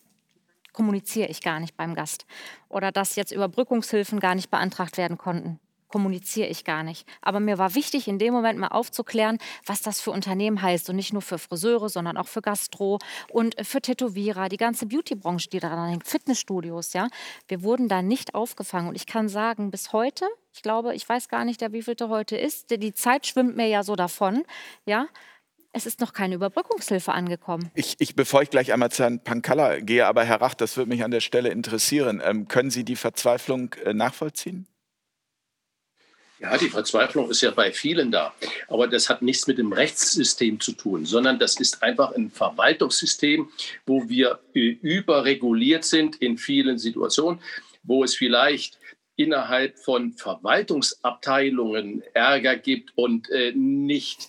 kommuniziere 0.73 1.29
ich 1.29 1.43
gar 1.43 1.61
nicht 1.61 1.77
beim 1.77 1.95
Gast. 1.95 2.27
Oder 2.69 2.91
dass 2.91 3.15
jetzt 3.15 3.31
Überbrückungshilfen 3.31 4.19
gar 4.19 4.35
nicht 4.35 4.51
beantragt 4.51 4.97
werden 4.97 5.19
konnten 5.19 5.61
kommuniziere 5.89 6.49
ich 6.49 6.65
gar 6.65 6.83
nicht. 6.83 7.07
Aber 7.23 7.41
mir 7.41 7.59
war 7.59 7.75
wichtig, 7.75 8.09
in 8.09 8.19
dem 8.19 8.33
Moment 8.33 8.59
mal 8.59 8.69
aufzuklären, 8.69 9.39
was 9.67 9.83
das 9.83 10.01
für 10.01 10.11
Unternehmen 10.11 10.63
heißt. 10.63 10.89
Und 10.91 10.97
nicht 10.97 11.13
nur 11.13 11.23
für 11.23 11.39
Friseure, 11.39 11.89
sondern 11.89 12.17
auch 12.17 12.29
für 12.29 12.43
Gastro 12.43 12.99
und 13.31 13.57
für 13.67 13.81
Tätowierer, 13.81 14.49
die 14.49 14.57
ganze 14.57 14.87
Beautybranche, 14.87 15.49
die 15.49 15.61
daran 15.61 15.91
hängt, 15.91 16.07
Fitnessstudios. 16.07 16.93
Ja? 16.93 17.09
Wir 17.49 17.63
wurden 17.63 17.89
da 17.89 18.03
nicht 18.03 18.35
aufgefangen. 18.35 18.89
Und 18.89 18.95
ich 18.95 19.07
kann 19.07 19.29
sagen, 19.29 19.71
bis 19.71 19.93
heute, 19.93 20.27
ich 20.53 20.63
glaube, 20.63 20.95
ich 20.95 21.09
weiß 21.09 21.29
gar 21.29 21.45
nicht, 21.45 21.61
der 21.61 21.73
wievielte 21.73 22.09
heute 22.09 22.37
ist, 22.37 22.71
die 22.71 22.95
Zeit 22.95 23.27
schwimmt 23.27 23.57
mir 23.57 23.67
ja 23.67 23.83
so 23.83 23.97
davon. 23.97 24.45
Ja? 24.85 25.09
Es 25.73 25.87
ist 25.87 26.01
noch 26.01 26.13
keine 26.13 26.35
Überbrückungshilfe 26.35 27.13
angekommen. 27.13 27.71
Ich, 27.75 27.97
ich, 27.99 28.17
bevor 28.17 28.43
ich 28.43 28.51
gleich 28.51 28.73
einmal 28.73 28.91
zu 28.91 29.03
Herrn 29.03 29.23
Pankalla 29.23 29.81
gehe, 29.81 30.07
aber 30.07 30.25
Herr 30.25 30.41
Rach, 30.41 30.55
das 30.55 30.77
würde 30.77 30.89
mich 30.89 31.05
an 31.05 31.11
der 31.11 31.21
Stelle 31.21 31.51
interessieren. 31.51 32.23
Ähm, 32.25 32.49
können 32.49 32.71
Sie 32.71 32.85
die 32.85 32.97
Verzweiflung 32.97 33.75
äh, 33.85 33.93
nachvollziehen? 33.93 34.67
Ja, 36.41 36.57
die 36.57 36.69
Verzweiflung 36.69 37.31
ist 37.31 37.41
ja 37.41 37.51
bei 37.51 37.73
vielen 37.73 38.13
da. 38.13 38.33
Aber 38.69 38.87
das 38.87 39.09
hat 39.09 39.23
nichts 39.23 39.47
mit 39.49 39.59
dem 39.59 39.73
Rechtssystem 39.73 40.61
zu 40.61 40.73
tun, 40.73 41.05
sondern 41.05 41.39
das 41.39 41.59
ist 41.59 41.83
einfach 41.83 42.13
ein 42.13 42.31
Verwaltungssystem, 42.31 43.49
wo 43.87 44.09
wir 44.09 44.39
überreguliert 44.53 45.85
sind 45.85 46.17
in 46.17 46.39
vielen 46.39 46.79
Situationen, 46.79 47.41
wo 47.83 48.05
es 48.05 48.15
vielleicht 48.15 48.79
innerhalb 49.17 49.79
von 49.81 50.13
Verwaltungsabteilungen 50.13 52.03
Ärger 52.15 52.57
gibt 52.57 52.93
und 52.95 53.29
äh, 53.31 53.53
nicht 53.53 54.29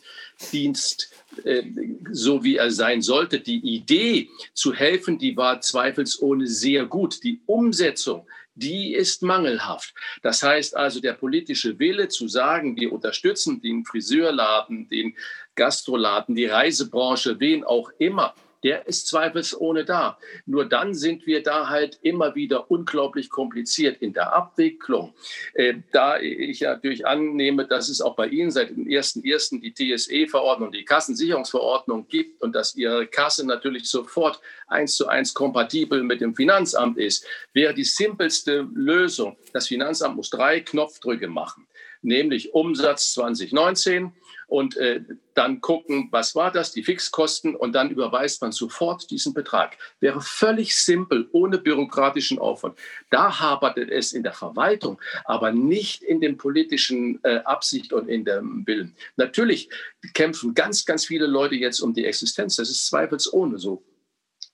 Dienst 0.52 1.12
äh, 1.44 1.64
so 2.12 2.44
wie 2.44 2.56
er 2.56 2.72
sein 2.72 3.04
sollte. 3.04 3.40
Die 3.40 3.60
Idee 3.60 4.30
zu 4.54 4.74
helfen, 4.74 5.20
die 5.20 5.38
war 5.38 5.62
zweifelsohne 5.62 6.48
sehr 6.48 6.86
gut. 6.86 7.24
Die 7.24 7.40
Umsetzung 7.46 8.26
die 8.60 8.94
ist 8.94 9.24
mangelhaft. 9.24 9.94
Das 10.22 10.44
heißt 10.44 10.76
also, 10.76 11.00
der 11.00 11.14
politische 11.14 11.80
Wille 11.80 12.10
zu 12.10 12.28
sagen, 12.28 12.76
wir 12.76 12.92
unterstützen 12.92 13.62
den 13.62 13.86
Friseurladen, 13.86 14.88
den 14.90 15.16
Gastroladen, 15.56 16.36
die 16.36 16.46
Reisebranche, 16.46 17.40
wen 17.40 17.64
auch 17.64 17.92
immer, 17.98 18.36
der 18.64 18.88
ist 18.88 19.08
zweifelsohne 19.08 19.86
da. 19.86 20.18
Nur 20.46 20.66
dann 20.66 20.94
sind 20.94 21.26
wir 21.26 21.44
da 21.44 21.70
halt 21.70 22.00
immer 22.02 22.36
wieder 22.36 22.70
unglaublich 22.70 23.30
kompliziert 23.30 24.02
in 24.02 24.14
der 24.14 24.34
Abwicklung. 24.34 25.14
Äh, 25.54 25.76
da 25.92 26.20
ich 26.20 26.62
natürlich 26.62 27.06
annehme, 27.06 27.66
dass 27.66 27.90
es 27.90 28.02
auch 28.02 28.16
bei 28.16 28.28
Ihnen 28.28 28.52
seit 28.52 28.72
dem 28.72 28.86
1.1. 28.86 29.62
die 29.62 29.74
TSE-Verordnung, 29.74 30.72
die 30.72 30.86
Kassensicherungsverordnung 30.86 32.08
gibt 32.08 32.42
und 32.42 32.54
dass 32.54 32.76
Ihre 32.76 33.08
Kasse 33.08 33.46
natürlich 33.46 33.90
sofort 33.90 34.42
eins 34.68 34.96
zu 34.96 35.08
eins 35.08 35.34
kompatibel 35.34 36.04
mit 36.04 36.22
dem 36.22 36.36
Finanzamt 36.36 36.98
ist, 36.98 37.26
wäre 37.54 37.74
die 37.74 37.84
simpelste 37.84 38.68
Lösung, 38.74 39.38
das 39.54 39.68
Finanzamt 39.68 40.16
muss 40.16 40.30
drei 40.30 40.60
Knopfdrücke 40.60 41.28
machen, 41.28 41.68
nämlich 42.02 42.54
Umsatz 42.54 43.14
2019, 43.14 44.12
und 44.50 44.76
äh, 44.78 45.02
dann 45.36 45.62
gucken, 45.62 46.10
was 46.12 46.36
war 46.36 46.52
das, 46.52 46.74
die 46.74 46.84
Fixkosten 46.84 47.56
und 47.56 47.74
dann 47.74 47.92
überweist 47.92 48.42
man 48.42 48.52
sofort 48.52 49.10
diesen 49.10 49.34
Betrag. 49.34 49.78
Wäre 50.00 50.22
völlig 50.22 50.76
simpel, 50.76 51.30
ohne 51.32 51.60
bürokratischen 51.60 52.40
Aufwand. 52.40 52.78
Da 53.10 53.40
hapert 53.40 53.78
es 53.78 54.12
in 54.12 54.24
der 54.24 54.34
Verwaltung, 54.34 55.00
aber 55.26 55.52
nicht 55.52 56.02
in 56.02 56.20
dem 56.20 56.38
politischen 56.38 57.20
äh, 57.24 57.38
Absicht 57.46 57.94
und 57.94 58.10
in 58.10 58.26
dem 58.26 58.66
Willen. 58.66 58.96
Natürlich 59.16 59.70
kämpfen 60.14 60.54
ganz, 60.54 60.86
ganz 60.86 61.06
viele 61.06 61.28
Leute 61.28 61.56
jetzt 61.56 61.80
um 61.80 61.94
die 61.94 62.06
Existenz. 62.06 62.56
Das 62.56 62.70
ist 62.70 62.88
zweifelsohne 62.88 63.60
so. 63.60 63.84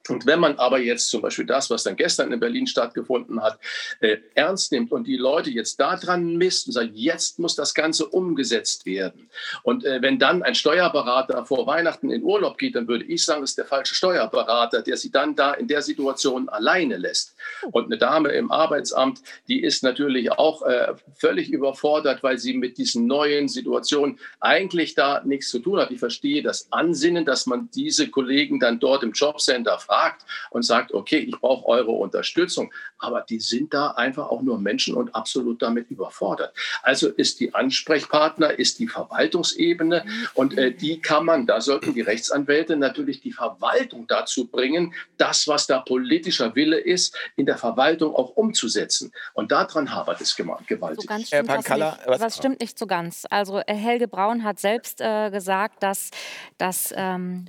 Und 0.09 0.25
wenn 0.25 0.39
man 0.39 0.57
aber 0.57 0.79
jetzt 0.79 1.09
zum 1.09 1.21
Beispiel 1.21 1.45
das, 1.45 1.69
was 1.69 1.83
dann 1.83 1.95
gestern 1.95 2.31
in 2.31 2.39
Berlin 2.39 2.67
stattgefunden 2.67 3.41
hat, 3.41 3.59
äh, 4.01 4.17
ernst 4.35 4.71
nimmt 4.71 4.91
und 4.91 5.07
die 5.07 5.17
Leute 5.17 5.49
jetzt 5.49 5.79
daran 5.79 6.35
misst 6.35 6.67
und 6.67 6.73
sagt, 6.73 6.91
jetzt 6.93 7.39
muss 7.39 7.55
das 7.55 7.73
Ganze 7.73 8.05
umgesetzt 8.05 8.85
werden. 8.85 9.29
Und 9.63 9.83
äh, 9.83 10.01
wenn 10.01 10.19
dann 10.19 10.43
ein 10.43 10.55
Steuerberater 10.55 11.45
vor 11.45 11.65
Weihnachten 11.65 12.11
in 12.11 12.23
Urlaub 12.23 12.57
geht, 12.57 12.75
dann 12.75 12.87
würde 12.87 13.05
ich 13.05 13.25
sagen, 13.25 13.41
das 13.41 13.51
ist 13.51 13.57
der 13.57 13.65
falsche 13.65 13.95
Steuerberater, 13.95 14.81
der 14.81 14.97
sie 14.97 15.11
dann 15.11 15.35
da 15.35 15.53
in 15.53 15.67
der 15.67 15.81
Situation 15.81 16.49
alleine 16.49 16.97
lässt. 16.97 17.35
Und 17.71 17.85
eine 17.85 17.97
Dame 17.97 18.29
im 18.29 18.51
Arbeitsamt, 18.51 19.21
die 19.47 19.63
ist 19.63 19.83
natürlich 19.83 20.31
auch 20.31 20.61
äh, 20.63 20.93
völlig 21.15 21.49
überfordert, 21.49 22.21
weil 22.21 22.37
sie 22.37 22.53
mit 22.53 22.77
diesen 22.77 23.07
neuen 23.07 23.47
Situationen 23.47 24.19
eigentlich 24.39 24.93
da 24.93 25.23
nichts 25.23 25.49
zu 25.49 25.59
tun 25.59 25.79
hat. 25.79 25.91
Ich 25.91 25.99
verstehe 25.99 26.43
das 26.43 26.71
Ansinnen, 26.71 27.25
dass 27.25 27.47
man 27.47 27.69
diese 27.73 28.09
Kollegen 28.09 28.59
dann 28.59 28.79
dort 28.79 29.03
im 29.03 29.11
Jobcenter 29.11 29.79
fragt 29.79 29.94
fragt 29.95 30.25
und 30.49 30.63
sagt, 30.63 30.93
okay, 30.93 31.17
ich 31.17 31.39
brauche 31.39 31.65
eure 31.67 31.91
Unterstützung. 31.91 32.71
Aber 32.99 33.21
die 33.21 33.39
sind 33.39 33.73
da 33.73 33.91
einfach 33.91 34.29
auch 34.29 34.41
nur 34.41 34.60
Menschen 34.60 34.95
und 34.95 35.13
absolut 35.15 35.62
damit 35.62 35.89
überfordert. 35.89 36.53
Also 36.84 37.10
ist 37.10 37.39
die 37.39 37.53
Ansprechpartner, 37.53 38.58
ist 38.60 38.79
die 38.79 38.88
Verwaltungsebene 38.88 40.05
und 40.34 40.58
äh, 40.58 40.71
die 40.71 41.01
kann 41.01 41.25
man, 41.25 41.45
da 41.45 41.62
sollten 41.62 41.93
die 41.93 42.01
Rechtsanwälte 42.01 42.75
natürlich 42.75 43.21
die 43.21 43.31
Verwaltung 43.31 44.08
dazu 44.08 44.47
bringen, 44.47 44.93
das, 45.17 45.47
was 45.47 45.67
da 45.67 45.79
politischer 45.79 46.55
Wille 46.55 46.77
ist, 46.77 47.15
in 47.36 47.45
der 47.45 47.58
Verwaltung 47.58 48.15
auch 48.15 48.36
umzusetzen. 48.36 49.12
Und 49.34 49.51
daran 49.51 49.93
hapert 49.93 50.21
es 50.21 50.36
gewaltig. 50.36 51.01
So 51.01 51.08
ganz 51.08 51.27
stimmt, 51.27 51.49
das, 51.49 51.69
nicht, 51.69 52.21
das 52.21 52.38
stimmt 52.38 52.60
nicht 52.60 52.77
so 52.77 52.88
ganz. 52.88 53.25
Also 53.29 53.60
äh, 53.60 53.73
Helge 53.73 54.08
Braun 54.08 54.43
hat 54.43 54.60
selbst 54.60 55.01
äh, 55.01 55.29
gesagt, 55.31 55.84
dass, 55.84 56.10
dass 56.58 56.93
ähm, 56.95 57.45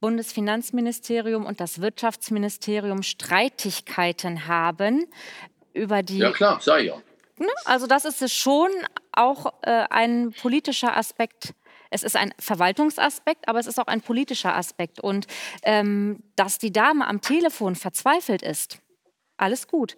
Bundesfinanzministerium 0.00 1.46
und 1.46 1.60
das 1.60 1.80
Wirtschaftsministerium 1.80 3.02
Streitigkeiten 3.02 4.46
haben 4.46 5.06
über 5.72 6.02
die. 6.02 6.18
Ja, 6.18 6.32
klar, 6.32 6.60
sei 6.60 6.80
ja. 6.82 6.96
Ne? 7.38 7.48
Also, 7.64 7.86
das 7.86 8.04
ist 8.04 8.20
es 8.22 8.34
schon 8.34 8.70
auch 9.12 9.52
äh, 9.62 9.86
ein 9.90 10.32
politischer 10.32 10.96
Aspekt. 10.96 11.54
Es 11.90 12.02
ist 12.02 12.16
ein 12.16 12.32
Verwaltungsaspekt, 12.38 13.48
aber 13.48 13.58
es 13.58 13.66
ist 13.66 13.80
auch 13.80 13.88
ein 13.88 14.00
politischer 14.00 14.54
Aspekt. 14.54 15.00
Und 15.00 15.26
ähm, 15.62 16.22
dass 16.36 16.58
die 16.58 16.72
Dame 16.72 17.06
am 17.06 17.20
Telefon 17.20 17.74
verzweifelt 17.74 18.42
ist, 18.42 18.78
alles 19.36 19.66
gut. 19.66 19.96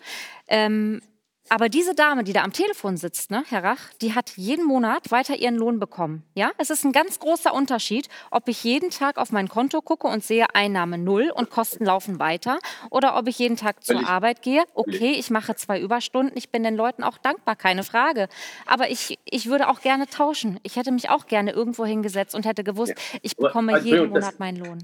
Ähm, 0.49 1.03
aber 1.49 1.69
diese 1.69 1.95
Dame, 1.95 2.25
die 2.25 2.33
da 2.33 2.43
am 2.43 2.53
Telefon 2.53 2.97
sitzt, 2.97 3.31
ne, 3.31 3.45
Herr 3.49 3.63
Rach, 3.65 3.93
die 4.01 4.15
hat 4.15 4.31
jeden 4.37 4.65
Monat 4.65 5.11
weiter 5.11 5.37
ihren 5.37 5.57
Lohn 5.57 5.79
bekommen. 5.79 6.23
Ja, 6.35 6.53
es 6.59 6.71
ist 6.71 6.85
ein 6.85 6.93
ganz 6.93 7.19
großer 7.19 7.53
Unterschied, 7.53 8.09
ob 8.31 8.49
ich 8.49 8.65
jeden 8.65 8.91
Tag 8.91 9.19
auf 9.19 9.33
mein 9.33 9.49
Konto 9.49 9.83
gucke 9.83 10.07
und 10.07 10.25
sehe 10.25 10.47
Einnahme 10.55 10.99
null 10.99 11.31
und 11.35 11.51
Kosten 11.51 11.85
laufen 11.85 12.19
weiter 12.19 12.59
oder 12.91 13.17
ob 13.17 13.29
ich 13.29 13.39
jeden 13.39 13.57
Tag 13.57 13.85
zur 13.85 14.09
Arbeit 14.09 14.43
gehe. 14.43 14.65
Okay, 14.75 15.13
ich 15.13 15.31
mache 15.31 15.55
zwei 15.57 15.81
Überstunden, 15.81 16.37
ich 16.37 16.51
bin 16.51 16.63
den 16.63 16.77
Leuten 16.77 17.03
auch 17.03 17.19
dankbar, 17.19 17.57
keine 17.57 17.83
Frage. 17.83 18.29
Aber 18.67 18.91
ich, 18.91 19.19
ich 19.25 19.47
würde 19.47 19.69
auch 19.69 19.81
gerne 19.81 20.07
tauschen. 20.07 20.59
Ich 20.63 20.77
hätte 20.77 20.93
mich 20.93 21.11
auch 21.11 21.27
gerne 21.27 21.53
irgendwo 21.53 21.85
hingesetzt 21.85 22.35
und 22.35 22.47
hätte 22.47 22.65
gewusst, 22.65 22.95
ich 23.21 23.37
bekomme 23.37 23.79
jeden 23.81 24.11
Monat 24.11 24.39
meinen 24.39 24.65
Lohn. 24.65 24.79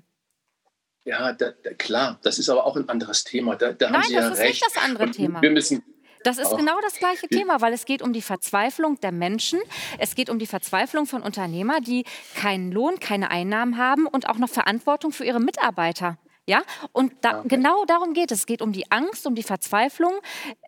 Ja, 1.04 1.32
da, 1.32 1.52
da, 1.62 1.72
klar, 1.72 2.18
das 2.22 2.38
ist 2.38 2.50
aber 2.50 2.66
auch 2.66 2.76
ein 2.76 2.86
anderes 2.90 3.24
Thema. 3.24 3.56
Da, 3.56 3.72
da 3.72 3.88
Nein, 3.88 4.02
haben 4.02 4.08
Sie 4.08 4.14
das 4.14 4.24
ja 4.24 4.30
ist 4.32 4.38
recht. 4.40 4.50
nicht 4.50 4.66
das 4.76 4.84
andere 4.84 5.04
Und 5.04 5.12
Thema. 5.12 5.40
Wir 5.40 5.50
müssen, 5.50 5.82
das 6.24 6.38
ist 6.38 6.56
genau 6.56 6.80
das 6.82 6.94
gleiche 6.98 7.28
Thema, 7.28 7.60
weil 7.60 7.72
es 7.72 7.84
geht 7.84 8.02
um 8.02 8.12
die 8.12 8.22
Verzweiflung 8.22 9.00
der 9.00 9.12
Menschen. 9.12 9.60
Es 9.98 10.14
geht 10.14 10.30
um 10.30 10.38
die 10.38 10.46
Verzweiflung 10.46 11.06
von 11.06 11.22
Unternehmern, 11.22 11.82
die 11.82 12.04
keinen 12.34 12.72
Lohn, 12.72 13.00
keine 13.00 13.30
Einnahmen 13.30 13.78
haben 13.78 14.06
und 14.06 14.28
auch 14.28 14.38
noch 14.38 14.48
Verantwortung 14.48 15.12
für 15.12 15.24
ihre 15.24 15.40
Mitarbeiter. 15.40 16.18
Ja, 16.46 16.62
und 16.92 17.12
da, 17.20 17.40
okay. 17.40 17.48
genau 17.48 17.84
darum 17.84 18.14
geht 18.14 18.32
es. 18.32 18.40
Es 18.40 18.46
geht 18.46 18.62
um 18.62 18.72
die 18.72 18.90
Angst, 18.90 19.26
um 19.26 19.34
die 19.34 19.42
Verzweiflung, 19.42 20.14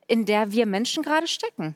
in 0.09 0.27
der 0.27 0.53
wir 0.53 0.67
Menschen 0.67 1.03
gerade 1.03 1.27
stecken. 1.27 1.75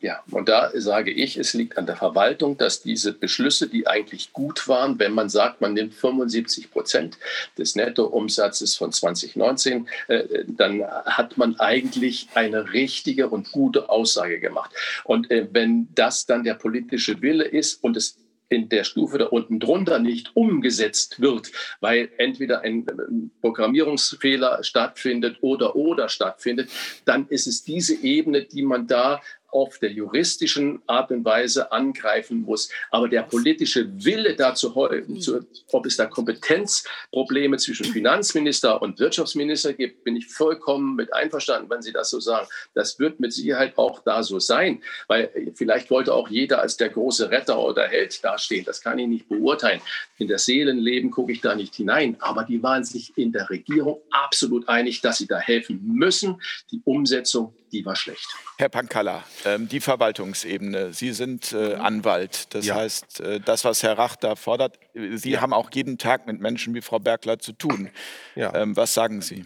Ja, 0.00 0.22
und 0.30 0.48
da 0.48 0.70
sage 0.74 1.10
ich, 1.10 1.36
es 1.36 1.54
liegt 1.54 1.76
an 1.76 1.86
der 1.86 1.96
Verwaltung, 1.96 2.56
dass 2.56 2.82
diese 2.82 3.12
Beschlüsse, 3.12 3.68
die 3.68 3.88
eigentlich 3.88 4.32
gut 4.32 4.68
waren, 4.68 5.00
wenn 5.00 5.12
man 5.12 5.28
sagt, 5.28 5.60
man 5.60 5.74
nimmt 5.74 5.92
75 5.92 6.70
Prozent 6.70 7.18
des 7.56 7.74
Nettoumsatzes 7.74 8.76
von 8.76 8.92
2019, 8.92 9.88
äh, 10.06 10.44
dann 10.46 10.84
hat 10.84 11.36
man 11.36 11.58
eigentlich 11.58 12.28
eine 12.34 12.72
richtige 12.72 13.28
und 13.28 13.50
gute 13.50 13.90
Aussage 13.90 14.38
gemacht. 14.38 14.70
Und 15.02 15.32
äh, 15.32 15.48
wenn 15.50 15.88
das 15.96 16.26
dann 16.26 16.44
der 16.44 16.54
politische 16.54 17.20
Wille 17.20 17.44
ist 17.44 17.82
und 17.82 17.96
es 17.96 18.18
in 18.48 18.68
der 18.68 18.84
Stufe 18.84 19.18
da 19.18 19.26
unten 19.26 19.60
drunter 19.60 19.98
nicht 19.98 20.34
umgesetzt 20.34 21.20
wird, 21.20 21.52
weil 21.80 22.10
entweder 22.18 22.62
ein 22.62 23.30
Programmierungsfehler 23.40 24.64
stattfindet 24.64 25.38
oder 25.40 25.76
oder 25.76 26.08
stattfindet, 26.08 26.70
dann 27.04 27.28
ist 27.28 27.46
es 27.46 27.62
diese 27.62 27.94
Ebene, 27.94 28.44
die 28.44 28.62
man 28.62 28.86
da 28.86 29.20
auf 29.50 29.78
der 29.78 29.90
juristischen 29.92 30.82
Art 30.86 31.10
und 31.10 31.24
Weise 31.24 31.72
angreifen 31.72 32.42
muss. 32.42 32.70
Aber 32.90 33.08
der 33.08 33.22
politische 33.22 33.88
Wille 34.04 34.36
dazu, 34.36 34.76
ob 34.76 35.86
es 35.86 35.96
da 35.96 36.06
Kompetenzprobleme 36.06 37.56
zwischen 37.56 37.86
Finanzminister 37.86 38.80
und 38.82 38.98
Wirtschaftsminister 38.98 39.72
gibt, 39.72 40.04
bin 40.04 40.16
ich 40.16 40.26
vollkommen 40.26 40.96
mit 40.96 41.12
einverstanden, 41.14 41.70
wenn 41.70 41.82
Sie 41.82 41.92
das 41.92 42.10
so 42.10 42.20
sagen. 42.20 42.46
Das 42.74 42.98
wird 42.98 43.20
mit 43.20 43.32
Sicherheit 43.32 43.78
auch 43.78 44.02
da 44.04 44.22
so 44.22 44.38
sein, 44.38 44.82
weil 45.06 45.30
vielleicht 45.54 45.90
wollte 45.90 46.12
auch 46.12 46.28
jeder 46.28 46.60
als 46.60 46.76
der 46.76 46.90
große 46.90 47.30
Retter 47.30 47.58
oder 47.58 47.88
Held 47.88 48.22
dastehen. 48.22 48.64
Das 48.64 48.82
kann 48.82 48.98
ich 48.98 49.08
nicht 49.08 49.28
beurteilen. 49.28 49.80
In 50.18 50.28
das 50.28 50.44
Seelenleben 50.44 51.10
gucke 51.10 51.32
ich 51.32 51.40
da 51.40 51.54
nicht 51.54 51.74
hinein. 51.74 52.16
Aber 52.20 52.44
die 52.44 52.62
waren 52.62 52.84
sich 52.84 53.16
in 53.16 53.32
der 53.32 53.48
Regierung 53.48 54.00
absolut 54.10 54.68
einig, 54.68 55.00
dass 55.00 55.18
sie 55.18 55.26
da 55.26 55.38
helfen 55.38 55.80
müssen. 55.84 56.40
Die 56.70 56.80
Umsetzung, 56.84 57.54
die 57.72 57.84
war 57.84 57.96
schlecht. 57.96 58.26
Herr 58.58 58.68
Pankalla, 58.68 59.24
ähm, 59.44 59.68
die 59.68 59.80
Verwaltungsebene. 59.80 60.92
Sie 60.92 61.12
sind 61.12 61.52
äh. 61.52 61.74
Anwalt. 61.74 62.54
Das 62.54 62.66
ja. 62.66 62.76
heißt, 62.76 63.20
äh, 63.20 63.40
das, 63.40 63.64
was 63.64 63.82
Herr 63.82 63.98
Rach 63.98 64.16
da 64.16 64.36
fordert, 64.36 64.78
Sie 64.94 65.30
ja. 65.30 65.40
haben 65.40 65.52
auch 65.52 65.70
jeden 65.72 65.98
Tag 65.98 66.26
mit 66.26 66.40
Menschen 66.40 66.74
wie 66.74 66.80
Frau 66.80 66.98
Bergler 66.98 67.38
zu 67.38 67.52
tun. 67.52 67.90
Ja. 68.34 68.54
Ähm, 68.54 68.76
was 68.76 68.94
sagen 68.94 69.22
Sie? 69.22 69.44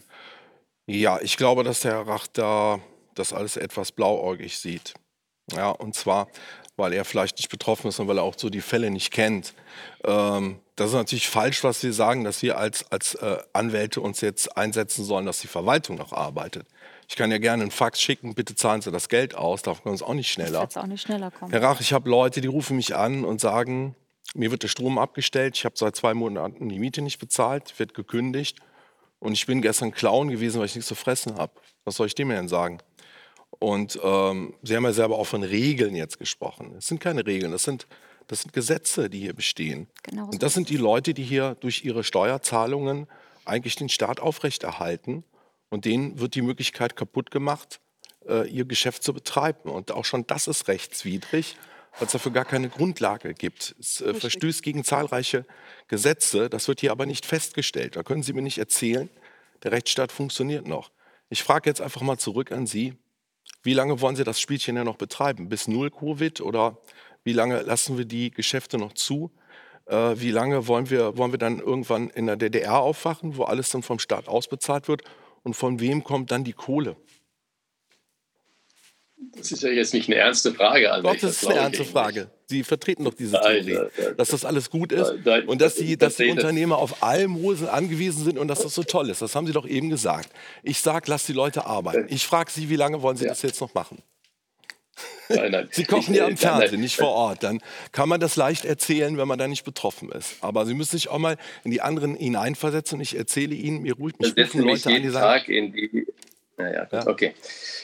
Ja, 0.86 1.20
ich 1.20 1.36
glaube, 1.36 1.64
dass 1.64 1.80
der 1.80 1.92
Herr 1.92 2.06
Rach 2.06 2.26
da 2.26 2.80
das 3.14 3.32
alles 3.32 3.56
etwas 3.56 3.92
blauäugig 3.92 4.58
sieht. 4.58 4.94
Ja, 5.52 5.70
und 5.70 5.94
zwar, 5.94 6.28
weil 6.76 6.92
er 6.92 7.04
vielleicht 7.04 7.38
nicht 7.38 7.50
betroffen 7.50 7.88
ist 7.88 7.98
und 7.98 8.08
weil 8.08 8.18
er 8.18 8.24
auch 8.24 8.34
so 8.36 8.48
die 8.48 8.60
Fälle 8.60 8.90
nicht 8.90 9.12
kennt. 9.12 9.54
Ähm, 10.04 10.60
das 10.76 10.88
ist 10.88 10.94
natürlich 10.94 11.28
falsch, 11.28 11.62
was 11.64 11.80
Sie 11.80 11.92
sagen, 11.92 12.24
dass 12.24 12.42
wir 12.42 12.56
als, 12.56 12.90
als 12.90 13.14
äh, 13.16 13.38
Anwälte 13.52 14.00
uns 14.00 14.20
jetzt 14.20 14.56
einsetzen 14.56 15.04
sollen, 15.04 15.26
dass 15.26 15.40
die 15.40 15.48
Verwaltung 15.48 15.96
noch 15.96 16.12
arbeitet. 16.12 16.66
Ich 17.08 17.16
kann 17.16 17.30
ja 17.30 17.38
gerne 17.38 17.62
einen 17.62 17.70
Fax 17.70 18.00
schicken, 18.00 18.34
bitte 18.34 18.54
zahlen 18.54 18.80
Sie 18.80 18.90
das 18.90 19.08
Geld 19.08 19.34
aus, 19.34 19.62
darauf 19.62 19.82
kommt 19.82 19.96
es 19.96 20.02
auch 20.02 20.14
nicht 20.14 20.30
schneller. 20.30 20.64
Das 20.66 20.76
auch 20.76 20.86
nicht 20.86 21.02
schneller 21.02 21.30
kommen. 21.30 21.50
Herr 21.50 21.62
Rach, 21.62 21.80
ich 21.80 21.92
habe 21.92 22.08
Leute, 22.08 22.40
die 22.40 22.48
rufen 22.48 22.76
mich 22.76 22.96
an 22.96 23.24
und 23.24 23.40
sagen, 23.40 23.94
mir 24.34 24.50
wird 24.50 24.62
der 24.62 24.68
Strom 24.68 24.98
abgestellt, 24.98 25.56
ich 25.56 25.64
habe 25.64 25.76
seit 25.76 25.96
zwei 25.96 26.14
Monaten 26.14 26.68
die 26.68 26.78
Miete 26.78 27.02
nicht 27.02 27.18
bezahlt, 27.18 27.78
wird 27.78 27.94
gekündigt 27.94 28.58
und 29.18 29.32
ich 29.32 29.46
bin 29.46 29.62
gestern 29.62 29.92
Clown 29.92 30.30
gewesen, 30.30 30.58
weil 30.58 30.66
ich 30.66 30.74
nichts 30.74 30.88
zu 30.88 30.94
fressen 30.94 31.36
habe. 31.36 31.52
Was 31.84 31.96
soll 31.96 32.06
ich 32.06 32.14
dem 32.14 32.28
denn 32.30 32.48
sagen? 32.48 32.78
Und 33.58 33.98
ähm, 34.02 34.54
Sie 34.62 34.74
haben 34.74 34.84
ja 34.84 34.92
selber 34.92 35.18
auch 35.18 35.26
von 35.26 35.42
Regeln 35.42 35.94
jetzt 35.94 36.18
gesprochen. 36.18 36.74
Es 36.78 36.86
sind 36.86 37.00
keine 37.00 37.26
Regeln, 37.26 37.52
das 37.52 37.64
sind, 37.64 37.86
das 38.26 38.42
sind 38.42 38.52
Gesetze, 38.52 39.10
die 39.10 39.20
hier 39.20 39.34
bestehen. 39.34 39.88
Genau 40.02 40.26
und 40.26 40.42
das 40.42 40.54
sind 40.54 40.70
die 40.70 40.76
Leute, 40.76 41.14
die 41.14 41.22
hier 41.22 41.56
durch 41.60 41.84
ihre 41.84 42.02
Steuerzahlungen 42.02 43.06
eigentlich 43.44 43.76
den 43.76 43.88
Staat 43.88 44.20
aufrechterhalten 44.20 45.24
und 45.72 45.86
denen 45.86 46.20
wird 46.20 46.34
die 46.34 46.42
Möglichkeit 46.42 46.96
kaputt 46.96 47.30
gemacht, 47.30 47.80
äh, 48.28 48.46
ihr 48.46 48.66
Geschäft 48.66 49.02
zu 49.02 49.14
betreiben. 49.14 49.70
Und 49.70 49.90
auch 49.90 50.04
schon 50.04 50.26
das 50.26 50.46
ist 50.46 50.68
rechtswidrig, 50.68 51.56
weil 51.98 52.04
es 52.06 52.12
dafür 52.12 52.30
gar 52.30 52.44
keine 52.44 52.68
Grundlage 52.68 53.32
gibt. 53.32 53.74
Es 53.80 54.02
äh, 54.02 54.12
verstößt 54.12 54.62
gegen 54.62 54.84
zahlreiche 54.84 55.46
Gesetze. 55.88 56.50
Das 56.50 56.68
wird 56.68 56.80
hier 56.80 56.90
aber 56.90 57.06
nicht 57.06 57.24
festgestellt. 57.24 57.96
Da 57.96 58.02
können 58.02 58.22
Sie 58.22 58.34
mir 58.34 58.42
nicht 58.42 58.58
erzählen, 58.58 59.08
der 59.62 59.72
Rechtsstaat 59.72 60.12
funktioniert 60.12 60.68
noch. 60.68 60.90
Ich 61.30 61.42
frage 61.42 61.70
jetzt 61.70 61.80
einfach 61.80 62.02
mal 62.02 62.18
zurück 62.18 62.52
an 62.52 62.66
Sie. 62.66 62.92
Wie 63.62 63.72
lange 63.72 64.02
wollen 64.02 64.16
Sie 64.16 64.24
das 64.24 64.42
Spielchen 64.42 64.76
ja 64.76 64.84
noch 64.84 64.96
betreiben? 64.96 65.48
Bis 65.48 65.68
null 65.68 65.90
Covid 65.90 66.42
oder 66.42 66.76
wie 67.24 67.32
lange 67.32 67.62
lassen 67.62 67.96
wir 67.96 68.04
die 68.04 68.30
Geschäfte 68.30 68.76
noch 68.76 68.92
zu? 68.92 69.32
Äh, 69.86 70.16
wie 70.16 70.32
lange 70.32 70.66
wollen 70.66 70.90
wir, 70.90 71.16
wollen 71.16 71.32
wir 71.32 71.38
dann 71.38 71.60
irgendwann 71.60 72.10
in 72.10 72.26
der 72.26 72.36
DDR 72.36 72.78
aufwachen, 72.78 73.38
wo 73.38 73.44
alles 73.44 73.70
dann 73.70 73.82
vom 73.82 73.98
Staat 73.98 74.28
ausbezahlt 74.28 74.86
wird 74.86 75.02
und 75.42 75.54
von 75.54 75.80
wem 75.80 76.04
kommt 76.04 76.30
dann 76.30 76.44
die 76.44 76.52
Kohle? 76.52 76.96
Das 79.34 79.52
ist 79.52 79.62
ja 79.62 79.70
jetzt 79.70 79.94
nicht 79.94 80.08
eine 80.08 80.16
ernste 80.16 80.52
Frage. 80.52 80.92
An 80.92 81.02
Doch, 81.02 81.14
das 81.14 81.42
ist 81.42 81.46
eine 81.46 81.60
ernste 81.60 81.84
Frage. 81.84 82.30
Sie 82.46 82.64
vertreten 82.64 83.04
doch 83.04 83.14
diese 83.14 83.40
Theorie, 83.40 83.74
nein, 83.74 83.90
nein, 83.96 84.14
dass 84.16 84.28
das 84.28 84.44
alles 84.44 84.68
gut 84.68 84.92
ist 84.92 85.14
nein, 85.24 85.46
und 85.46 85.60
dass 85.62 85.76
die, 85.76 85.96
dass 85.96 86.16
die 86.16 86.28
Unternehmer 86.28 86.76
auf 86.76 87.02
Almosen 87.02 87.68
angewiesen 87.68 88.24
sind 88.24 88.38
und 88.38 88.48
dass 88.48 88.60
das 88.60 88.74
so 88.74 88.82
toll 88.82 89.08
ist. 89.08 89.22
Das 89.22 89.34
haben 89.34 89.46
Sie 89.46 89.52
doch 89.52 89.66
eben 89.66 89.88
gesagt. 89.88 90.28
Ich 90.62 90.80
sage, 90.80 91.06
lass 91.08 91.24
die 91.24 91.32
Leute 91.32 91.64
arbeiten. 91.64 92.06
Ich 92.10 92.26
frage 92.26 92.50
Sie, 92.50 92.68
wie 92.68 92.76
lange 92.76 93.00
wollen 93.00 93.16
Sie 93.16 93.24
ja. 93.24 93.30
das 93.30 93.42
jetzt 93.42 93.60
noch 93.60 93.72
machen? 93.74 94.02
Nein, 95.28 95.52
nein. 95.52 95.68
Sie 95.70 95.84
kochen 95.84 96.12
ich, 96.12 96.18
ja 96.18 96.26
am 96.26 96.36
Fernsehen, 96.36 96.80
nicht 96.80 96.96
vor 96.96 97.10
Ort. 97.10 97.42
Dann 97.42 97.60
kann 97.92 98.08
man 98.08 98.20
das 98.20 98.36
leicht 98.36 98.64
erzählen, 98.64 99.16
wenn 99.16 99.28
man 99.28 99.38
da 99.38 99.48
nicht 99.48 99.64
betroffen 99.64 100.10
ist. 100.12 100.36
Aber 100.40 100.66
Sie 100.66 100.74
müssen 100.74 100.96
sich 100.96 101.08
auch 101.08 101.18
mal 101.18 101.36
in 101.64 101.70
die 101.70 101.80
anderen 101.80 102.14
hineinversetzen. 102.14 102.96
Und 102.96 103.02
ich 103.02 103.16
erzähle 103.16 103.54
Ihnen, 103.54 103.82
mir 103.82 103.94
ruhig, 103.94 104.14
mich 104.18 104.36
rufen 104.36 104.62
Leute 104.62 104.90
jeden 104.90 104.96
an, 104.96 105.02
die 105.02 105.08
sagen... 105.10 105.26
Tag 105.26 105.48
in 105.48 105.72
die... 105.72 106.06
Naja, 106.56 106.86
ja. 106.90 107.06
okay. 107.06 107.34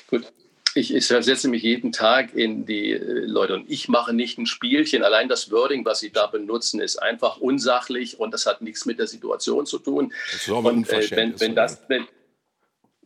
Gut. 0.09 0.31
Ich, 0.75 0.95
ich 0.95 1.07
versetze 1.07 1.49
mich 1.49 1.63
jeden 1.63 1.93
Tag 1.93 2.35
in 2.35 2.67
die 2.67 2.93
äh, 2.93 3.01
Leute 3.01 3.55
und 3.55 3.71
ich 3.71 3.89
mache 3.89 4.13
nicht 4.13 4.39
ein 4.39 4.47
Spielchen. 4.47 5.03
Allein 5.03 5.29
das 5.29 5.51
Wording, 5.51 5.85
was 5.85 6.01
Sie 6.01 6.11
da 6.11 6.27
benutzen, 6.27 6.79
ist 6.81 7.03
einfach 7.03 7.39
unsachlich 7.39 8.21
und 8.21 8.33
das 8.33 8.47
hat 8.47 8.61
nichts 8.61 8.85
mit 8.85 8.99
der 8.99 9.07
Situation 9.07 9.67
zu 9.67 9.79
tun. 9.79 10.13
Das 10.31 10.43
ist 10.43 10.51
aber 10.51 10.71
und 10.71 10.89
äh, 10.91 11.11
wenn, 11.11 11.41
wenn, 11.41 11.55
das, 11.55 11.81
wenn, 11.89 12.07